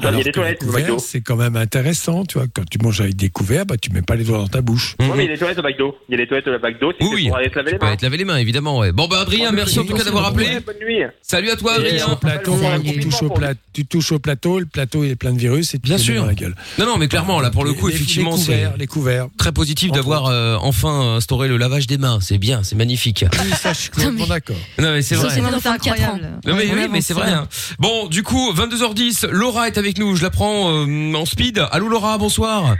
Alors 0.01 0.23
des 0.23 0.31
toilettes 0.31 0.61
McDo. 0.63 0.71
couverts, 0.77 0.99
c'est 0.99 1.21
quand 1.21 1.35
même 1.35 1.55
intéressant, 1.55 2.25
tu 2.25 2.37
vois. 2.37 2.47
Quand 2.53 2.63
tu 2.69 2.77
manges 2.79 3.01
avec 3.01 3.15
des 3.15 3.29
couverts, 3.29 3.65
bah, 3.65 3.75
tu 3.77 3.91
mets 3.91 4.01
pas 4.01 4.15
les 4.15 4.23
doigts 4.23 4.37
dans 4.39 4.47
ta 4.47 4.61
bouche. 4.61 4.95
Ouais, 4.99 5.07
mais 5.15 5.25
il 5.25 5.27
y 5.27 5.29
a 5.29 5.33
des 5.33 5.39
toilettes 5.39 5.59
au 5.59 5.63
McDo. 5.63 5.95
Il 6.07 6.11
y 6.11 6.15
a 6.15 6.17
des 6.17 6.27
toilettes 6.27 6.47
au 6.47 6.51
McDo, 6.59 6.91
c'est 6.99 7.05
Oui, 7.07 7.27
pour 7.27 7.37
aller 7.37 7.49
se 7.49 7.55
laver 7.55 7.71
les 7.71 7.77
mains. 7.79 7.95
laver 8.01 8.17
les 8.17 8.25
mains, 8.25 8.37
évidemment. 8.37 8.79
Ouais. 8.79 8.91
Bon, 8.91 9.07
bah 9.07 9.19
Adrien, 9.21 9.51
merci 9.51 9.79
en 9.79 9.85
tout 9.85 9.93
cas 9.95 10.03
d'avoir 10.03 10.25
appelé. 10.27 10.59
Bonne 10.65 10.75
nuit. 10.85 10.99
Salut 11.21 11.49
à 11.49 11.55
toi, 11.55 11.73
Adrien. 11.73 12.07
au 12.07 12.15
plateau, 12.15 12.57
tu 12.83 12.99
touches 12.99 13.21
au 13.23 13.29
pla- 13.29 13.53
tu 13.73 13.85
touches 13.85 14.11
au 14.11 14.19
plateau, 14.19 14.59
le 14.59 14.65
plateau 14.65 15.03
est 15.03 15.15
plein 15.15 15.31
de 15.33 15.39
virus 15.39 15.73
et 15.73 15.77
tu 15.79 15.83
Bien 15.83 15.97
te 15.97 16.01
sûr. 16.01 16.21
dans 16.21 16.27
la 16.27 16.33
gueule. 16.33 16.55
Non, 16.77 16.85
non, 16.85 16.97
mais 16.97 17.07
clairement, 17.07 17.39
là, 17.41 17.49
pour 17.51 17.63
le 17.63 17.73
coup, 17.73 17.89
effectivement, 17.89 18.37
c'est 18.37 18.65
les 18.77 18.87
couverts. 18.87 19.27
très 19.37 19.51
positif 19.51 19.91
d'avoir 19.91 20.27
euh, 20.27 20.57
enfin 20.61 21.15
instauré 21.15 21.47
le 21.47 21.57
lavage 21.57 21.87
des 21.87 21.97
mains. 21.97 22.19
C'est 22.21 22.37
bien, 22.37 22.63
c'est 22.63 22.75
magnifique. 22.75 23.25
Oui, 23.43 23.49
ça, 23.51 23.73
je 23.73 23.79
suis 23.79 23.89
complètement 23.89 24.27
d'accord. 24.27 24.55
Non, 24.77 24.91
mais 24.91 25.01
c'est 25.01 25.15
Ça, 25.15 25.21
vrai. 25.27 25.35
c'est 25.35 25.41
dans 25.41 25.49
24 25.57 26.01
ans. 26.03 26.19
Non 26.45 26.55
mais 26.55 26.69
oui, 26.91 27.01
c'est 27.01 27.13
vrai. 27.13 27.29
hein. 27.31 27.47
Bon, 27.79 28.07
du 28.19 28.23
coup, 28.23 28.51
22h10, 28.51 29.27
Laura 29.29 29.67
est 29.67 29.77
avec 29.77 29.97
nous. 29.97 30.13
Je 30.17 30.23
la 30.23 30.29
prends 30.29 30.73
euh, 30.85 31.13
en 31.13 31.23
speed. 31.25 31.63
Allô 31.71 31.87
Laura, 31.87 32.17
bonsoir. 32.17 32.75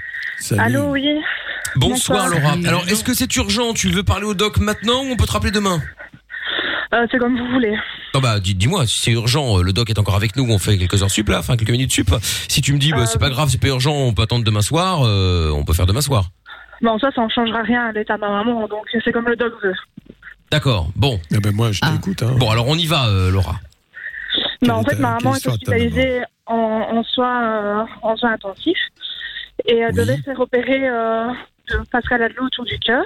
Allô, 0.58 0.90
oui. 0.90 1.02
Bonsoir, 1.78 2.26
Bonsoir. 2.26 2.42
Laura. 2.58 2.68
Alors, 2.68 2.84
est-ce 2.90 3.06
que 3.06 3.14
c'est 3.14 3.34
urgent? 3.38 3.72
Tu 3.74 3.88
veux 3.88 4.04
parler 4.04 4.26
au 4.26 4.34
doc 4.34 4.58
maintenant 4.58 5.02
ou 5.06 5.12
on 5.12 5.16
peut 5.16 5.26
te 5.26 5.32
rappeler 5.32 5.52
demain? 5.52 5.82
Euh, 6.94 7.08
c'est 7.10 7.18
comme 7.20 7.38
vous 7.40 7.48
voulez. 7.54 7.74
Non 8.14 8.20
bah 8.20 8.42
dis- 8.42 8.54
dis-moi, 8.54 8.86
si 8.86 9.00
c'est 9.00 9.12
urgent, 9.12 9.60
euh, 9.60 9.64
le 9.64 9.72
doc 9.72 9.90
est 9.90 9.98
encore 9.98 10.16
avec 10.18 10.36
nous, 10.36 10.44
on 10.50 10.60
fait 10.60 10.78
quelques 10.78 11.02
heures 11.04 11.10
sup 11.12 11.30
là, 11.30 11.40
enfin 11.40 11.56
quelques 11.56 11.72
minutes 11.72 11.94
sup. 11.94 12.10
Si 12.50 12.60
tu 12.62 12.74
me 12.74 12.80
dis 12.80 12.92
bah, 12.92 13.06
c'est 13.06 13.20
pas 13.20 13.30
grave, 13.30 13.48
c'est 13.50 13.62
pas 13.62 13.68
urgent, 13.68 13.94
on 13.96 14.12
peut 14.14 14.24
attendre 14.24 14.44
demain 14.44 14.62
soir, 14.62 15.04
euh, 15.06 15.52
on 15.52 15.64
peut 15.64 15.74
faire 15.74 15.86
demain 15.86 16.02
soir. 16.02 16.32
Bon, 16.82 16.98
ça, 17.00 17.12
ça 17.16 17.24
ne 17.24 17.30
changera 17.30 17.62
rien 17.62 17.86
à 17.86 17.92
l'état 17.94 18.16
de 18.16 18.22
ma 18.22 18.30
maman, 18.30 18.68
donc 18.68 18.82
c'est 19.06 19.12
comme 19.14 19.28
le 19.30 19.38
doc 19.38 19.54
veut. 19.64 19.74
D'accord. 20.52 20.90
Bon. 20.96 21.22
Ah 21.34 21.38
ben 21.42 21.54
moi 21.56 21.72
je 21.72 21.80
t'écoute. 21.80 22.24
Hein. 22.24 22.34
Bon 22.38 22.50
alors 22.50 22.68
on 22.68 22.76
y 22.76 22.88
va, 22.88 23.06
euh, 23.08 23.30
Laura. 23.32 23.60
Mais 24.62 24.72
en 24.72 24.84
fait, 24.84 25.00
ma 25.00 25.18
maman 25.18 25.36
est 25.36 25.48
hospitalisée 25.48 26.22
en, 26.46 26.56
en 26.56 27.04
soins 27.04 27.44
euh, 27.44 27.86
en 28.02 28.18
soins 28.18 28.34
intensifs 28.34 28.78
et 29.66 29.78
elle 29.78 29.96
devait 29.96 30.18
se 30.18 30.24
faire 30.24 30.40
opérer 30.40 30.88
euh, 30.90 31.28
de, 31.70 31.80
parce 31.92 32.08
qu'elle 32.08 32.24
a 32.24 32.30
de 32.30 32.34
l'eau 32.34 32.46
autour 32.46 32.66
du 32.66 32.78
cœur. 32.80 33.06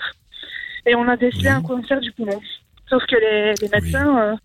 Et 0.86 0.96
on 0.96 1.08
a 1.08 1.16
décelé 1.16 1.50
un 1.50 1.62
cancer 1.62 2.00
du 2.02 2.12
poumon. 2.12 2.42
Sauf 2.90 3.06
que 3.06 3.16
les, 3.16 3.54
les 3.62 3.70
médecins, 3.70 4.20
euh, 4.20 4.36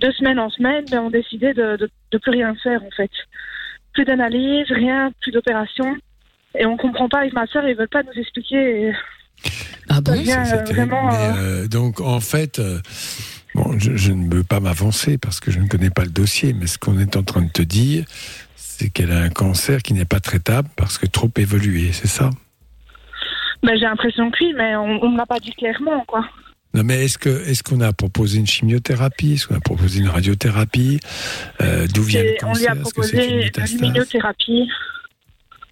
de 0.00 0.10
semaine 0.12 0.38
en 0.38 0.50
semaine, 0.50 0.84
ben, 0.90 1.00
ont 1.00 1.10
décidé 1.10 1.52
de, 1.52 1.76
de, 1.76 1.90
de 2.10 2.18
plus 2.18 2.30
rien 2.30 2.54
faire 2.62 2.82
en 2.82 2.90
fait. 2.90 3.10
Plus 3.92 4.04
d'analyse, 4.04 4.66
rien, 4.70 5.12
plus 5.20 5.32
d'opération. 5.32 5.96
Et 6.56 6.64
on 6.66 6.76
comprend 6.76 7.08
pas 7.08 7.18
avec 7.20 7.32
ma 7.32 7.46
soeur, 7.46 7.66
ils 7.66 7.76
veulent 7.76 7.88
pas 7.88 8.02
nous 8.02 8.12
expliquer. 8.20 8.92
Ah 9.88 10.00
bon? 10.00 10.14
vraiment. 10.14 11.08
Mais, 11.10 11.16
euh, 11.16 11.34
euh, 11.36 11.68
donc 11.68 12.00
en 12.00 12.20
fait, 12.20 12.58
euh, 12.58 12.78
bon, 13.54 13.78
je, 13.78 13.96
je 13.96 14.12
ne 14.12 14.34
veux 14.34 14.44
pas 14.44 14.60
m'avancer 14.60 15.18
parce 15.18 15.40
que 15.40 15.50
je 15.50 15.60
ne 15.60 15.68
connais 15.68 15.90
pas 15.90 16.04
le 16.04 16.10
dossier, 16.10 16.52
mais 16.52 16.66
ce 16.66 16.78
qu'on 16.78 16.98
est 16.98 17.16
en 17.16 17.22
train 17.22 17.42
de 17.42 17.50
te 17.50 17.62
dire, 17.62 18.04
c'est 18.56 18.90
qu'elle 18.90 19.12
a 19.12 19.20
un 19.20 19.30
cancer 19.30 19.82
qui 19.82 19.94
n'est 19.94 20.04
pas 20.04 20.20
traitable 20.20 20.68
parce 20.76 20.98
que 20.98 21.06
trop 21.06 21.30
évolué, 21.36 21.92
c'est 21.92 22.08
ça? 22.08 22.30
Ben, 23.62 23.74
j'ai 23.76 23.86
l'impression 23.86 24.30
que 24.30 24.36
oui, 24.44 24.52
mais 24.56 24.76
on 24.76 25.10
ne 25.10 25.16
l'a 25.16 25.26
pas 25.26 25.38
dit 25.40 25.52
clairement, 25.52 26.04
quoi. 26.06 26.24
Non, 26.74 26.82
mais 26.82 27.04
est-ce 27.04 27.18
que 27.18 27.28
est-ce 27.48 27.62
qu'on 27.62 27.80
a 27.80 27.92
proposé 27.92 28.40
une 28.40 28.48
chimiothérapie? 28.48 29.34
Est-ce 29.34 29.46
qu'on 29.46 29.54
a 29.54 29.60
proposé 29.60 30.00
une 30.00 30.08
radiothérapie? 30.08 30.98
Euh, 31.60 31.86
D'où 31.86 32.02
vient 32.02 32.22
le 32.22 32.30
Et 32.30 32.38
on 32.44 32.52
lui 32.52 32.66
a 32.66 32.74
cancer? 32.74 32.74
Une 32.74 32.82
proposé 32.82 33.16
de 33.16 33.36
métastase 33.36 33.80
l'immunothérapie. 33.80 34.68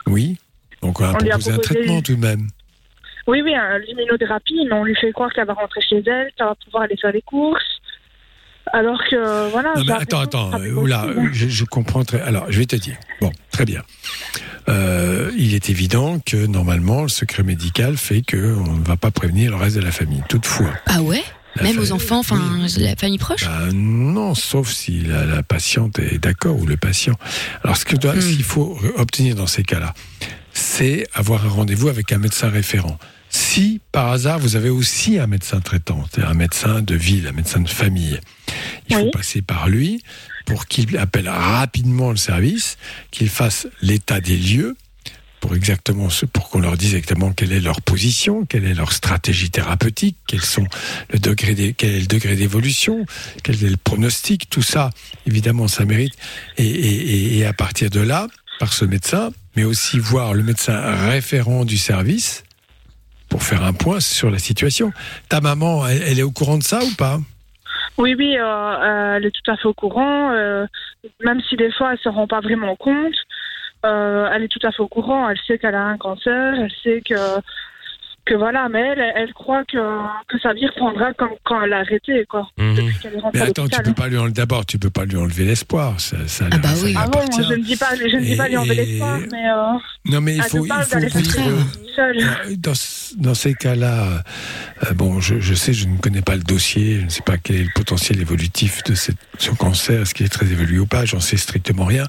Oui? 0.06 0.38
Donc 0.80 1.00
on 1.00 1.04
a 1.04 1.14
On 1.14 1.18
lui 1.18 1.30
a 1.30 1.38
proposé 1.38 1.52
un 1.52 1.58
traitement 1.58 2.02
tout 2.02 2.14
de 2.14 2.20
même. 2.20 2.46
Oui, 3.26 3.40
oui, 3.42 3.54
hein, 3.54 3.78
l'immunothérapie, 3.86 4.66
mais 4.68 4.74
on 4.74 4.84
lui 4.84 4.94
fait 4.96 5.12
croire 5.12 5.30
qu'elle 5.32 5.46
va 5.46 5.54
rentrer 5.54 5.80
chez 5.80 5.98
elle, 6.06 6.30
qu'elle 6.36 6.46
va 6.46 6.56
pouvoir 6.64 6.84
aller 6.84 6.96
faire 7.00 7.12
les 7.12 7.22
courses. 7.22 7.62
Alors 8.72 9.00
que, 9.10 9.50
voilà. 9.50 9.74
Non, 9.76 9.84
mais 9.86 9.92
attends, 9.92 10.20
attends, 10.20 10.52
euh, 10.54 10.72
oula, 10.74 11.06
je, 11.32 11.48
je 11.48 11.64
comprends 11.64 12.04
très. 12.04 12.20
Alors, 12.20 12.46
je 12.50 12.58
vais 12.58 12.64
te 12.66 12.76
dire. 12.76 12.96
Bon, 13.20 13.30
très 13.50 13.64
bien. 13.64 13.82
Euh, 14.68 15.30
il 15.36 15.54
est 15.54 15.68
évident 15.68 16.20
que 16.24 16.46
normalement, 16.46 17.02
le 17.02 17.08
secret 17.08 17.42
médical 17.42 17.96
fait 17.96 18.22
que 18.22 18.36
on 18.56 18.74
ne 18.78 18.84
va 18.84 18.96
pas 18.96 19.10
prévenir 19.10 19.50
le 19.50 19.56
reste 19.56 19.76
de 19.76 19.82
la 19.82 19.90
famille. 19.90 20.22
Toutefois, 20.28 20.70
Ah 20.86 21.02
ouais? 21.02 21.22
La 21.56 21.64
Même 21.64 21.74
fa- 21.74 21.80
aux 21.82 21.92
enfants, 21.92 22.20
enfin, 22.20 22.40
la 22.78 22.96
famille 22.96 23.18
proche? 23.18 23.44
Bah, 23.44 23.66
non, 23.74 24.34
sauf 24.34 24.70
si 24.70 25.00
la, 25.00 25.26
la 25.26 25.42
patiente 25.42 25.98
est 25.98 26.18
d'accord 26.18 26.58
ou 26.58 26.64
le 26.64 26.78
patient. 26.78 27.14
Alors, 27.62 27.76
ce 27.76 27.84
ce 27.84 28.32
qu'il 28.32 28.42
faut 28.44 28.78
obtenir 28.96 29.34
dans 29.34 29.46
ces 29.46 29.62
cas-là, 29.62 29.92
c'est 30.52 31.06
avoir 31.14 31.44
un 31.46 31.48
rendez-vous 31.48 31.88
avec 31.88 32.12
un 32.12 32.18
médecin 32.18 32.48
référent. 32.48 32.98
Si 33.30 33.80
par 33.92 34.08
hasard 34.10 34.38
vous 34.38 34.56
avez 34.56 34.68
aussi 34.68 35.18
un 35.18 35.26
médecin 35.26 35.60
traitant, 35.60 36.04
c'est-à-dire 36.10 36.30
un 36.30 36.34
médecin 36.34 36.82
de 36.82 36.94
ville, 36.94 37.26
un 37.26 37.32
médecin 37.32 37.60
de 37.60 37.68
famille, 37.68 38.20
il 38.88 38.96
faut 38.96 39.10
passer 39.10 39.40
par 39.42 39.68
lui 39.68 40.02
pour 40.44 40.66
qu'il 40.66 40.98
appelle 40.98 41.28
rapidement 41.28 42.10
le 42.10 42.16
service, 42.16 42.76
qu'il 43.10 43.28
fasse 43.30 43.66
l'état 43.80 44.20
des 44.20 44.36
lieux 44.36 44.76
pour 45.40 45.56
exactement 45.56 46.08
ce, 46.08 46.24
pour 46.26 46.50
qu'on 46.50 46.60
leur 46.60 46.76
dise 46.76 46.94
exactement 46.94 47.32
quelle 47.32 47.50
est 47.52 47.58
leur 47.60 47.80
position, 47.80 48.44
quelle 48.44 48.64
est 48.64 48.74
leur 48.74 48.92
stratégie 48.92 49.50
thérapeutique, 49.50 50.16
quels 50.28 50.42
sont 50.44 50.66
le 51.12 51.18
degré 51.18 51.54
des- 51.54 51.72
quel 51.72 51.90
est 51.94 52.00
le 52.00 52.06
degré 52.06 52.36
d'évolution, 52.36 53.04
quel 53.42 53.56
est 53.64 53.70
le 53.70 53.76
pronostic, 53.76 54.48
tout 54.50 54.62
ça, 54.62 54.90
évidemment, 55.26 55.66
ça 55.66 55.84
mérite. 55.84 56.14
Et, 56.58 56.66
et- 56.66 57.10
et- 57.34 57.38
et 57.38 57.44
à 57.44 57.52
partir 57.52 57.90
de 57.90 57.98
là, 57.98 58.28
par 58.58 58.72
ce 58.72 58.84
médecin, 58.84 59.30
mais 59.56 59.64
aussi 59.64 59.98
voir 59.98 60.34
le 60.34 60.42
médecin 60.42 60.80
référent 61.08 61.64
du 61.64 61.76
service 61.76 62.44
pour 63.28 63.42
faire 63.42 63.62
un 63.64 63.72
point 63.72 64.00
sur 64.00 64.30
la 64.30 64.38
situation. 64.38 64.92
Ta 65.28 65.40
maman, 65.40 65.86
elle, 65.86 66.18
est 66.18 66.22
au 66.22 66.30
courant 66.30 66.58
de 66.58 66.62
ça 66.62 66.80
ou 66.84 66.94
pas? 66.96 67.18
Oui, 67.98 68.14
oui, 68.16 68.36
euh, 68.36 68.44
euh, 68.44 69.16
elle 69.16 69.26
est 69.26 69.30
tout 69.30 69.50
à 69.50 69.56
fait 69.56 69.66
au 69.66 69.74
courant, 69.74 70.32
euh, 70.32 70.66
même 71.24 71.40
si 71.48 71.56
des 71.56 71.72
fois 71.72 71.92
elle 71.92 71.98
se 71.98 72.08
rend 72.08 72.26
pas 72.26 72.40
vraiment 72.40 72.76
compte. 72.76 73.14
elle 73.84 74.42
est 74.42 74.52
tout 74.52 74.64
à 74.66 74.70
fait 74.70 74.82
au 74.82 74.88
courant. 74.88 75.28
Elle 75.28 75.38
sait 75.46 75.58
qu'elle 75.58 75.74
a 75.74 75.84
un 75.84 75.98
cancer, 75.98 76.54
elle 76.54 76.72
sait 76.82 77.02
que 77.04 77.14
euh, 78.30 78.36
voilà, 78.36 78.68
mais 78.68 78.80
elle, 78.80 79.12
elle 79.16 79.32
croit 79.34 79.64
que, 79.64 79.78
que 80.28 80.38
sa 80.40 80.52
vie 80.52 80.66
reprendra 80.66 81.12
comme 81.14 81.30
quand 81.44 81.62
elle 81.62 81.72
a 81.72 81.78
arrêté, 81.80 82.24
quoi. 82.28 82.48
Depuis 82.56 82.94
qu'elle 83.00 83.14
est 83.14 83.18
rentrée 83.18 83.40
Mais 83.40 83.48
attends, 83.48 83.68
tu 83.68 83.82
peux 83.82 83.92
pas 83.94 84.08
lui 84.08 84.16
enlever 84.18 84.32
d'abord, 84.32 84.64
tu 84.64 84.78
peux 84.78 84.90
pas 84.90 85.04
lui 85.04 85.16
enlever 85.16 85.44
l'espoir. 85.44 85.98
Ça, 86.00 86.16
ça, 86.26 86.46
Ah 86.50 86.58
bah 86.58 86.74
ça 86.74 86.84
oui. 86.84 86.94
Ah 86.96 87.06
bon, 87.08 87.20
je 87.36 87.54
ne 87.54 87.62
dis 87.62 87.76
pas, 87.76 87.94
je 87.96 88.04
ne 88.16 88.20
dis 88.22 88.36
pas 88.36 88.48
lui 88.48 88.56
enlever 88.56 88.74
l'espoir, 88.74 89.18
mais. 89.30 89.48
Euh, 89.50 89.78
Non, 90.06 90.20
mais 90.20 90.36
il 90.36 90.42
faut, 90.42 90.64
il 90.64 90.72
faut 90.72 90.98
vivre. 90.98 91.66
Euh, 91.98 92.54
Dans, 92.58 92.72
dans 93.18 93.34
ces 93.34 93.54
cas-là, 93.54 94.22
euh, 94.84 94.92
bon, 94.94 95.20
je, 95.20 95.40
je 95.40 95.54
sais, 95.54 95.72
je 95.72 95.86
ne 95.88 95.98
connais 95.98 96.22
pas 96.22 96.36
le 96.36 96.42
dossier, 96.42 97.00
je 97.00 97.04
ne 97.04 97.10
sais 97.10 97.22
pas 97.22 97.36
quel 97.38 97.56
est 97.56 97.64
le 97.64 97.70
potentiel 97.74 98.20
évolutif 98.20 98.82
de 98.84 98.94
cette, 98.94 99.18
ce 99.38 99.50
cancer, 99.50 100.02
est-ce 100.02 100.14
qu'il 100.14 100.24
est 100.24 100.30
très 100.30 100.46
évolué 100.46 100.78
ou 100.78 100.86
pas, 100.86 101.04
j'en 101.04 101.20
sais 101.20 101.36
strictement 101.36 101.84
rien. 101.84 102.06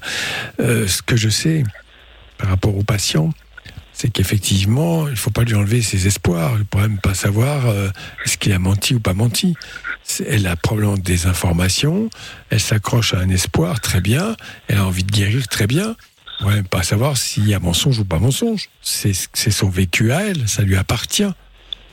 Euh, 0.60 0.86
ce 0.86 1.02
que 1.02 1.16
je 1.16 1.28
sais 1.28 1.64
par 2.38 2.48
rapport 2.48 2.76
au 2.76 2.82
patient, 2.82 3.30
c'est 3.94 4.10
qu'effectivement, 4.12 5.06
il 5.06 5.12
ne 5.12 5.16
faut 5.16 5.30
pas 5.30 5.44
lui 5.44 5.54
enlever 5.54 5.80
ses 5.80 6.06
espoirs. 6.06 6.56
Le 6.56 6.64
problème, 6.64 6.98
pas 6.98 7.14
savoir 7.14 7.66
euh, 7.66 7.88
est-ce 8.24 8.36
qu'il 8.36 8.52
a 8.52 8.58
menti 8.58 8.94
ou 8.94 9.00
pas 9.00 9.14
menti. 9.14 9.54
Elle 10.28 10.46
a 10.46 10.56
probablement 10.56 10.96
des 10.98 11.26
informations, 11.26 12.10
elle 12.50 12.60
s'accroche 12.60 13.14
à 13.14 13.18
un 13.20 13.30
espoir, 13.30 13.80
très 13.80 14.00
bien, 14.00 14.36
elle 14.68 14.76
a 14.78 14.84
envie 14.86 15.04
de 15.04 15.10
guérir, 15.12 15.46
très 15.48 15.66
bien. 15.66 15.96
Ouais, 16.44 16.62
pas 16.64 16.82
savoir 16.82 17.16
s'il 17.16 17.48
y 17.48 17.54
a 17.54 17.60
mensonge 17.60 18.00
ou 18.00 18.04
pas 18.04 18.18
mensonge. 18.18 18.68
C'est 18.82 19.14
son 19.50 19.68
vécu 19.70 20.12
à 20.12 20.22
elle, 20.22 20.48
ça 20.48 20.62
lui 20.62 20.76
appartient. 20.76 21.30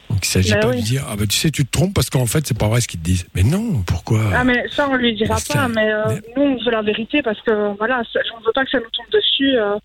Donc 0.09 0.25
il 0.25 0.29
s'agit 0.29 0.51
Bah 0.51 0.57
pas 0.59 0.67
oui. 0.71 0.81
de 0.81 0.85
dire 0.85 1.05
ah 1.09 1.15
bah 1.15 1.25
tu 1.25 1.37
sais 1.37 1.51
tu 1.51 1.63
te 1.65 1.71
trompes 1.71 1.93
parce 1.93 2.09
qu'en 2.09 2.25
fait 2.25 2.45
c'est 2.45 2.57
pas 2.57 2.67
vrai 2.67 2.81
ce 2.81 2.89
qu'ils 2.89 2.99
te 2.99 3.05
disent. 3.05 3.27
Mais 3.33 3.43
non, 3.43 3.81
pourquoi? 3.85 4.19
Ah, 4.35 4.43
mais 4.43 4.65
ça, 4.75 4.89
on 4.89 4.95
lui 4.95 5.15
dira 5.15 5.35
pas, 5.47 5.67
que- 5.67 5.73
mais 5.73 5.89
euh, 5.89 6.19
nous, 6.35 6.41
on 6.43 6.57
veut 6.65 6.71
la 6.71 6.81
vérité 6.81 7.21
parce 7.21 7.39
que, 7.43 7.77
voilà, 7.77 8.01
on 8.35 8.39
ne 8.41 8.45
veut 8.45 8.51
pas 8.53 8.65
que 8.65 8.71
ça 8.71 8.79
nous 8.79 8.89
tombe 8.91 9.05
dessus 9.13 9.55
euh, 9.57 9.75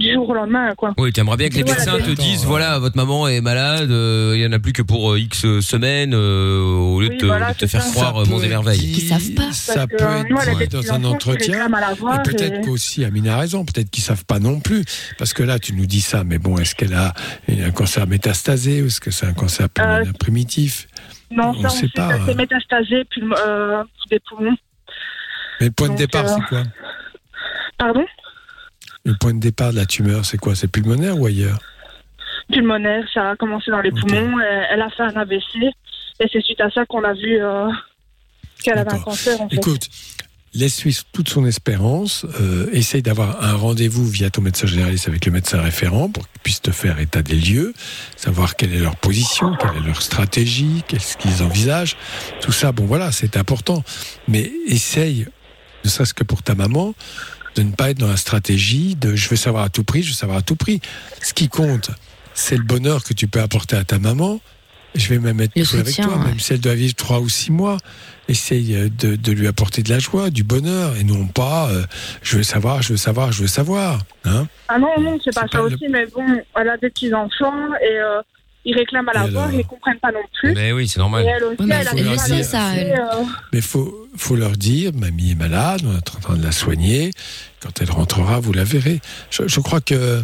du 0.00 0.12
jour 0.14 0.28
au 0.28 0.34
lendemain, 0.34 0.74
quoi. 0.74 0.94
Oui, 0.98 1.12
t'aimerais 1.12 1.36
bien 1.36 1.48
que 1.50 1.54
les 1.56 1.62
Voilà, 1.62 1.78
médecins 1.78 1.98
te 2.00 2.10
disent 2.20 2.44
voilà, 2.46 2.78
votre 2.78 2.96
maman 2.96 3.28
est 3.28 3.40
malade, 3.42 3.90
euh, 3.90 4.32
il 4.34 4.40
y 4.40 4.46
en 4.46 4.52
a 4.52 4.58
plus 4.58 4.72
que 4.72 4.82
pour 4.82 5.12
euh, 5.12 5.18
X 5.20 5.60
semaines, 5.60 6.14
euh, 6.14 6.60
au 6.62 7.00
lieu 7.00 7.08
Oui, 7.10 7.16
de 7.16 7.20
te, 7.20 7.26
voilà, 7.26 7.48
de 7.52 7.54
te 7.54 7.58
c'est 7.60 7.68
faire 7.68 7.82
ça. 7.82 7.90
croire 7.92 8.14
Ça 8.14 8.20
euh, 8.20 8.24
mon 8.24 8.38
peut 8.40 8.44
être 8.70 8.72
dit, 8.72 9.00
Ça 9.52 9.86
que, 9.86 9.96
peut 9.96 10.04
euh, 10.04 10.22
être 10.60 10.80
dit 10.80 10.88
dans 10.88 10.92
un 10.94 11.04
entretien. 11.04 11.66
Et 11.68 12.22
peut-être 12.24 12.54
et- 12.54 12.60
qu'aussi 12.62 13.04
Amine 13.04 13.28
a 13.28 13.38
raison. 13.38 13.64
Peut-être 13.64 13.90
qu'ils 13.90 14.02
savent 14.02 14.24
pas 14.24 14.38
non 14.38 14.58
plus. 14.60 14.84
Parce 15.18 15.34
que 15.34 15.42
là, 15.42 15.58
tu 15.58 15.74
nous 15.74 15.86
dis 15.86 16.00
ça. 16.00 16.24
Mais 16.24 16.38
bon, 16.38 16.56
est-ce 16.58 16.74
qu'elle 16.74 16.94
a 16.94 17.12
un 17.48 17.70
cancer 17.70 18.06
métastasé 18.06 18.82
ou 18.82 18.86
est-ce 18.86 19.00
que 19.00 19.10
c'est 19.10 19.26
un 19.26 19.34
cancer 19.34 19.68
pulmonaire 19.68 20.12
primitif? 20.18 20.88
Non, 21.30 21.52
On 21.56 21.60
ça, 21.62 21.68
on 21.68 21.70
sait 21.70 21.88
pas, 21.94 22.08
c'est 22.24 22.32
hein. 22.32 22.34
métastasé 22.36 23.04
puis, 23.10 23.22
euh, 23.46 23.84
des 24.10 24.18
poumons. 24.28 24.56
Mais 25.60 25.66
le 25.66 25.72
point 25.72 25.88
de 25.88 25.92
Donc, 25.92 25.98
départ, 25.98 26.24
euh, 26.24 26.36
c'est 26.36 26.46
quoi? 26.48 26.62
Pardon? 27.78 28.04
Le 29.04 29.14
point 29.14 29.32
de 29.34 29.40
départ 29.40 29.72
de 29.72 29.76
la 29.76 29.86
tumeur, 29.86 30.24
c'est 30.24 30.38
quoi? 30.38 30.54
C'est 30.54 30.68
pulmonaire 30.68 31.18
ou 31.18 31.26
ailleurs? 31.26 31.58
Pulmonaire, 32.52 33.04
ça 33.14 33.30
a 33.30 33.36
commencé 33.36 33.70
dans 33.70 33.80
les 33.80 33.90
poumons. 33.90 34.38
et 34.40 34.64
Elle 34.70 34.82
a 34.82 34.90
fait 34.90 35.02
un 35.02 35.16
AVC. 35.16 35.72
Et 36.20 36.26
c'est 36.30 36.42
suite 36.42 36.60
à 36.60 36.70
ça 36.70 36.84
qu'on 36.84 37.02
a 37.04 37.14
vu 37.14 37.38
euh, 37.42 37.68
qu'elle 38.62 38.78
avait 38.78 38.92
un 38.92 38.98
cancer, 38.98 39.40
en 39.40 39.48
fait. 39.48 39.56
Écoute, 39.56 39.88
laisse-lui 40.52 40.98
toute 41.12 41.30
son 41.30 41.46
espérance. 41.46 42.26
euh, 42.40 42.68
essaye 42.72 43.00
d'avoir 43.00 43.42
un 43.42 43.54
rendez-vous 43.54 44.06
via 44.06 44.28
ton 44.28 44.42
médecin 44.42 44.66
généraliste 44.66 45.08
avec 45.08 45.24
le 45.24 45.32
médecin 45.32 45.62
référent 45.62 46.10
pour 46.10 46.28
qu'il 46.28 46.40
puisse 46.42 46.60
te 46.60 46.70
faire 46.70 46.98
état 46.98 47.22
des 47.22 47.36
lieux, 47.36 47.72
savoir 48.16 48.54
quelle 48.56 48.74
est 48.74 48.80
leur 48.80 48.96
position, 48.96 49.54
quelle 49.56 49.82
est 49.82 49.86
leur 49.86 50.02
stratégie, 50.02 50.82
qu'est-ce 50.88 51.16
qu'ils 51.16 51.42
envisagent. 51.42 51.96
Tout 52.42 52.52
ça, 52.52 52.72
bon 52.72 52.84
voilà, 52.84 53.12
c'est 53.12 53.38
important. 53.38 53.82
Mais 54.28 54.50
essaye, 54.66 55.26
ne 55.84 55.88
serait-ce 55.88 56.12
que 56.12 56.24
pour 56.24 56.42
ta 56.42 56.54
maman, 56.54 56.94
de 57.56 57.62
ne 57.62 57.72
pas 57.72 57.90
être 57.90 57.98
dans 57.98 58.08
la 58.08 58.16
stratégie 58.16 58.96
de 58.96 59.14
je 59.16 59.28
veux 59.28 59.36
savoir 59.36 59.64
à 59.64 59.68
tout 59.68 59.84
prix, 59.84 60.02
je 60.02 60.08
veux 60.10 60.14
savoir 60.14 60.38
à 60.38 60.42
tout 60.42 60.56
prix. 60.56 60.80
Ce 61.22 61.32
qui 61.34 61.48
compte, 61.48 61.90
c'est 62.34 62.56
le 62.56 62.62
bonheur 62.62 63.02
que 63.04 63.12
tu 63.12 63.26
peux 63.26 63.40
apporter 63.40 63.76
à 63.76 63.84
ta 63.84 63.98
maman. 63.98 64.40
Je 64.96 65.08
vais 65.08 65.18
même 65.20 65.40
être 65.40 65.52
cool 65.52 65.62
avec 65.80 65.86
soutien, 65.88 66.06
toi, 66.06 66.16
ouais. 66.18 66.24
même 66.24 66.40
si 66.40 66.52
elle 66.52 66.60
doit 66.60 66.74
vivre 66.74 66.94
trois 66.96 67.20
ou 67.20 67.28
six 67.28 67.52
mois. 67.52 67.76
Essaye 68.28 68.74
euh, 68.74 68.88
de, 68.88 69.14
de 69.16 69.32
lui 69.32 69.46
apporter 69.46 69.82
de 69.82 69.88
la 69.90 69.98
joie, 70.00 70.30
du 70.30 70.42
bonheur, 70.42 70.96
et 70.96 71.04
non 71.04 71.26
pas 71.26 71.68
euh, 71.70 71.84
je 72.22 72.36
veux 72.38 72.42
savoir, 72.42 72.82
je 72.82 72.90
veux 72.90 72.96
savoir, 72.96 73.30
je 73.32 73.42
veux 73.42 73.48
savoir. 73.48 74.00
Hein 74.24 74.46
Ah 74.68 74.78
non, 74.78 74.88
non, 75.00 75.18
c'est 75.24 75.32
pas 75.34 75.42
ça 75.42 75.48
pas 75.48 75.58
le- 75.58 75.74
aussi, 75.74 75.86
mais 75.88 76.06
bon, 76.06 76.24
elle 76.56 76.68
a 76.68 76.76
des 76.76 76.90
petits-enfants 76.90 77.74
et 77.82 77.98
euh, 78.00 78.20
ils 78.64 78.74
réclament 78.76 79.08
à 79.08 79.12
la 79.14 79.26
voir, 79.26 79.48
alors 79.48 79.60
ils 79.60 79.66
comprennent 79.66 79.98
pas 79.98 80.12
non 80.12 80.20
plus. 80.38 80.52
Mais 80.54 80.72
oui, 80.72 80.86
c'est 80.88 80.98
normal. 81.00 81.24
Mais 81.24 81.72
faut 82.04 82.22
euh, 83.00 83.24
Mais 83.52 83.60
faut, 83.60 84.08
faut 84.16 84.36
leur 84.36 84.52
dire, 84.52 84.92
mamie 84.94 85.32
est 85.32 85.34
malade, 85.34 85.80
on 85.86 85.92
est 85.94 86.16
en 86.16 86.20
train 86.20 86.36
de 86.36 86.42
la 86.42 86.52
soigner. 86.52 87.10
Quand 87.60 87.80
elle 87.80 87.90
rentrera, 87.90 88.38
vous 88.40 88.52
la 88.52 88.64
verrez. 88.64 89.00
Je, 89.30 89.46
je 89.46 89.60
crois 89.60 89.80
que, 89.80 90.22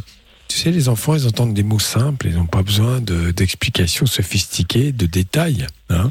tu 0.49 0.59
sais, 0.59 0.71
les 0.71 0.89
enfants, 0.89 1.15
ils 1.15 1.27
entendent 1.27 1.55
des 1.55 1.63
mots 1.63 1.79
simples, 1.79 2.27
ils 2.29 2.35
n'ont 2.37 2.47
pas 2.47 2.63
besoin 2.63 3.01
de- 3.01 3.31
d'explications 3.31 4.07
sophistiquées, 4.07 4.93
de 4.93 5.07
détails. 5.07 5.67
Hein. 5.91 6.11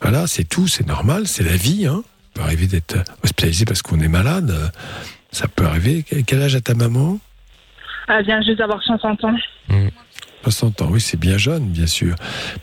Voilà, 0.00 0.26
c'est 0.26 0.44
tout, 0.44 0.66
c'est 0.66 0.86
normal, 0.86 1.26
c'est 1.28 1.44
la 1.44 1.56
vie. 1.56 1.86
Hein. 1.86 2.02
Il 2.04 2.38
peut 2.38 2.42
arriver 2.42 2.66
d'être 2.68 2.96
hospitalisé 3.22 3.64
parce 3.64 3.82
qu'on 3.82 4.00
est 4.00 4.08
malade. 4.08 4.72
Ça 5.32 5.46
peut 5.46 5.64
arriver. 5.66 6.04
Quel 6.08 6.24
quel 6.24 6.42
âge 6.42 6.54
a 6.54 6.60
ta 6.60 6.74
maman? 6.74 7.18
Elle 8.08 8.24
vient 8.24 8.42
juste 8.42 8.58
d'avoir 8.58 8.82
60 8.82 9.24
ans. 9.24 9.36
60 10.42 10.82
ans, 10.82 10.88
oui, 10.90 11.00
c'est 11.00 11.18
bien 11.18 11.38
jeune, 11.38 11.64
bien 11.68 11.86
sûr. 11.86 12.14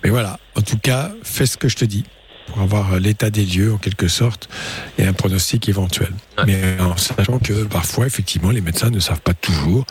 Mais 0.03 0.09
voilà, 0.09 0.39
en 0.55 0.61
tout 0.61 0.77
cas, 0.77 1.11
fais 1.23 1.45
ce 1.45 1.57
que 1.57 1.69
je 1.69 1.75
te 1.75 1.85
dis 1.85 2.03
pour 2.47 2.61
avoir 2.61 2.99
l'état 2.99 3.29
des 3.29 3.45
lieux, 3.45 3.73
en 3.73 3.77
quelque 3.77 4.07
sorte, 4.07 4.49
et 4.97 5.05
un 5.05 5.13
pronostic 5.13 5.67
éventuel. 5.69 6.13
Mais 6.45 6.79
en 6.79 6.95
sachant 6.95 7.39
que 7.39 7.65
parfois, 7.65 8.07
effectivement, 8.07 8.51
les 8.51 8.61
médecins 8.61 8.89
ne 8.89 8.99
savent 8.99 9.21
pas 9.21 9.33
toujours, 9.33 9.85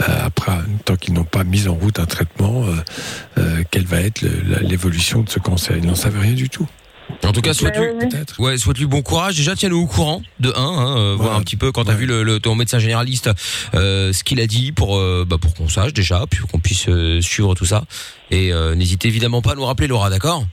euh, 0.00 0.04
après, 0.24 0.52
tant 0.84 0.96
qu'ils 0.96 1.14
n'ont 1.14 1.24
pas 1.24 1.44
mis 1.44 1.68
en 1.68 1.74
route 1.74 1.98
un 1.98 2.06
traitement, 2.06 2.64
euh, 2.64 2.74
euh, 3.38 3.62
quelle 3.70 3.86
va 3.86 4.00
être 4.00 4.22
l'évolution 4.62 5.22
de 5.22 5.30
ce 5.30 5.38
cancer. 5.38 5.76
Ils 5.76 5.86
n'en 5.86 5.94
savent 5.94 6.18
rien 6.18 6.32
du 6.32 6.48
tout. 6.48 6.66
En 7.24 7.32
tout 7.32 7.40
cas, 7.40 7.52
souhaite-lui 7.54 7.86
ouais, 8.38 8.56
souhaite-lui 8.58 8.86
bon 8.86 9.02
courage. 9.02 9.36
Déjà, 9.36 9.54
tiens-le 9.54 9.74
au 9.76 9.86
courant 9.86 10.22
de 10.40 10.50
1, 10.50 10.52
hein, 10.56 10.96
euh, 10.96 11.14
voir 11.16 11.36
un 11.36 11.40
petit 11.42 11.56
peu 11.56 11.72
quand 11.72 11.84
t'as 11.84 11.94
vu 11.94 12.06
le, 12.06 12.22
le- 12.22 12.40
ton 12.40 12.54
médecin 12.54 12.78
généraliste 12.78 13.30
euh, 13.74 14.12
ce 14.12 14.24
qu'il 14.24 14.40
a 14.40 14.46
dit 14.46 14.72
pour 14.72 14.96
euh, 14.98 15.24
bah, 15.28 15.36
pour 15.38 15.54
qu'on 15.54 15.68
sache 15.68 15.92
déjà, 15.92 16.24
puis 16.28 16.40
qu'on 16.50 16.58
puisse 16.60 16.88
euh, 16.88 17.20
suivre 17.20 17.54
tout 17.54 17.64
ça. 17.66 17.84
Et 18.30 18.52
euh, 18.52 18.74
n'hésitez 18.74 19.08
évidemment 19.08 19.42
pas 19.42 19.52
à 19.52 19.54
nous 19.54 19.64
rappeler 19.64 19.86
Laura, 19.86 20.10
d'accord? 20.10 20.46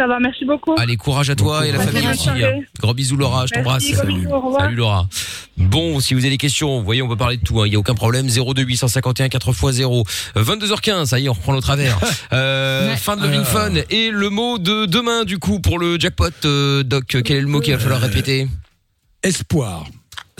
Ça 0.00 0.06
va, 0.06 0.18
merci 0.18 0.46
beaucoup. 0.46 0.74
Allez, 0.78 0.96
courage 0.96 1.28
à 1.28 1.34
toi 1.34 1.66
et 1.66 1.68
à 1.68 1.72
la 1.74 1.80
famille 1.80 2.08
aussi. 2.08 2.22
Soirée. 2.22 2.62
Gros 2.80 2.94
bisous 2.94 3.18
Laura, 3.18 3.44
je 3.44 3.52
t'embrasse. 3.52 3.84
Merci, 3.86 4.06
gros 4.06 4.16
bisous, 4.16 4.30
au 4.30 4.40
revoir. 4.40 4.62
Salut 4.62 4.76
Laura. 4.76 5.08
Bon, 5.58 6.00
si 6.00 6.14
vous 6.14 6.20
avez 6.20 6.30
des 6.30 6.38
questions, 6.38 6.78
vous 6.78 6.84
voyez, 6.86 7.02
on 7.02 7.08
peut 7.08 7.18
parler 7.18 7.36
de 7.36 7.42
tout, 7.42 7.60
hein, 7.60 7.66
il 7.66 7.74
y 7.74 7.76
a 7.76 7.78
aucun 7.78 7.92
problème. 7.92 8.26
02 8.26 8.62
851 8.62 9.26
4x0. 9.26 10.08
22h15, 10.36 11.04
ça 11.04 11.20
y 11.20 11.26
est, 11.26 11.28
on 11.28 11.34
reprend 11.34 11.52
le 11.52 11.60
travers. 11.60 11.98
Euh, 12.32 12.96
Fin 12.96 13.16
de 13.16 13.22
Loving 13.22 13.44
Fun. 13.44 13.72
Et 13.90 14.10
le 14.10 14.30
mot 14.30 14.58
de 14.58 14.86
demain, 14.86 15.24
du 15.24 15.38
coup, 15.38 15.58
pour 15.60 15.78
le 15.78 15.98
jackpot, 15.98 16.28
euh, 16.44 16.82
Doc, 16.84 17.04
quel 17.08 17.36
est 17.36 17.40
le 17.40 17.48
mot 17.48 17.60
qu'il 17.60 17.74
va 17.74 17.78
falloir 17.78 18.00
répéter? 18.00 18.46
Espoir. 19.22 19.84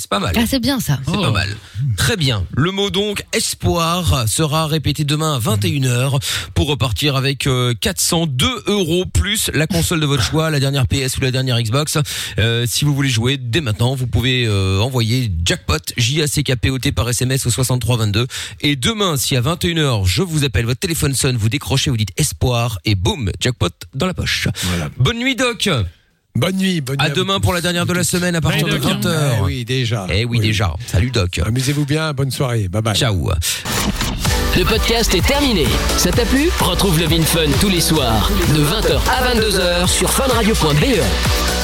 C'est 0.01 0.09
pas 0.09 0.19
mal. 0.19 0.33
Ah, 0.37 0.45
c'est 0.47 0.61
bien 0.61 0.81
ça. 0.81 0.99
C'est 1.07 1.13
pas 1.13 1.31
mal. 1.31 1.55
Très 1.97 2.17
bien. 2.17 2.45
Le 2.57 2.71
mot 2.71 2.91
donc 2.91 3.23
espoir 3.35 4.27
sera 4.27 4.67
répété 4.67 5.05
demain 5.05 5.35
à 5.35 5.39
21h 5.39 6.21
pour 6.55 6.69
repartir 6.69 7.17
avec 7.17 7.47
euh, 7.47 7.75
402 7.79 8.47
euros 8.67 9.05
plus 9.05 9.51
la 9.53 9.67
console 9.67 10.01
de 10.01 10.07
votre 10.07 10.23
choix, 10.23 10.51
la 10.51 10.59
dernière 10.59 10.87
PS 10.87 11.19
ou 11.19 11.21
la 11.21 11.31
dernière 11.31 11.61
Xbox. 11.61 11.99
Euh, 12.39 12.65
si 12.67 12.87
vous 12.87 12.95
voulez 12.95 13.11
jouer 13.11 13.37
dès 13.37 13.61
maintenant, 13.61 13.95
vous 13.95 14.07
pouvez 14.07 14.47
euh, 14.47 14.81
envoyer 14.81 15.31
jackpot 15.45 15.79
J 15.99 16.23
A 16.23 16.27
C 16.27 16.43
K 16.43 16.57
P 16.57 16.71
O 16.71 16.79
T 16.79 16.93
par 16.93 17.09
SMS 17.09 17.45
au 17.45 17.51
6322 17.51 18.27
et 18.63 18.77
demain 18.77 19.19
si 19.19 19.37
à 19.37 19.43
21h 19.43 20.07
je 20.07 20.23
vous 20.23 20.45
appelle, 20.45 20.65
votre 20.65 20.81
téléphone 20.81 21.15
sonne, 21.15 21.37
vous 21.37 21.51
décrochez, 21.51 21.91
vous 21.91 21.99
dites 21.99 22.19
espoir 22.19 22.79
et 22.87 22.95
boum, 22.95 23.31
jackpot 23.39 23.69
dans 23.95 24.07
la 24.07 24.15
poche. 24.15 24.49
Bonne 24.99 25.19
nuit 25.19 25.37
Doc. 25.37 25.69
Bonne 26.36 26.57
nuit, 26.57 26.81
bonne 26.81 26.97
nuit. 26.97 27.05
À 27.07 27.11
demain 27.11 27.40
pour 27.40 27.52
la 27.52 27.61
dernière 27.61 27.86
de 27.86 27.93
la 27.93 28.05
semaine 28.05 28.35
à 28.36 28.40
partir 28.40 28.66
de 28.66 28.78
20h. 28.78 29.36
Eh 29.39 29.43
oui, 29.43 29.65
déjà. 29.65 30.07
Eh 30.11 30.24
oui, 30.24 30.39
déjà. 30.40 30.74
Salut 30.86 31.11
Doc. 31.11 31.40
Amusez-vous 31.44 31.85
bien, 31.85 32.12
bonne 32.12 32.31
soirée. 32.31 32.69
Bye 32.69 32.82
bye. 32.82 32.94
Ciao. 32.94 33.31
Le 34.57 34.65
podcast 34.65 35.15
est 35.15 35.27
terminé. 35.27 35.66
Ça 35.97 36.11
t'a 36.11 36.24
plu? 36.24 36.51
Retrouve 36.61 36.98
le 36.98 37.07
Vin 37.07 37.23
Fun 37.23 37.51
tous 37.61 37.69
les 37.69 37.81
soirs 37.81 38.31
de 38.55 38.62
20h 38.62 38.98
à 39.09 39.35
22h 39.35 39.86
sur 39.89 40.11
funradio.be. 40.11 41.60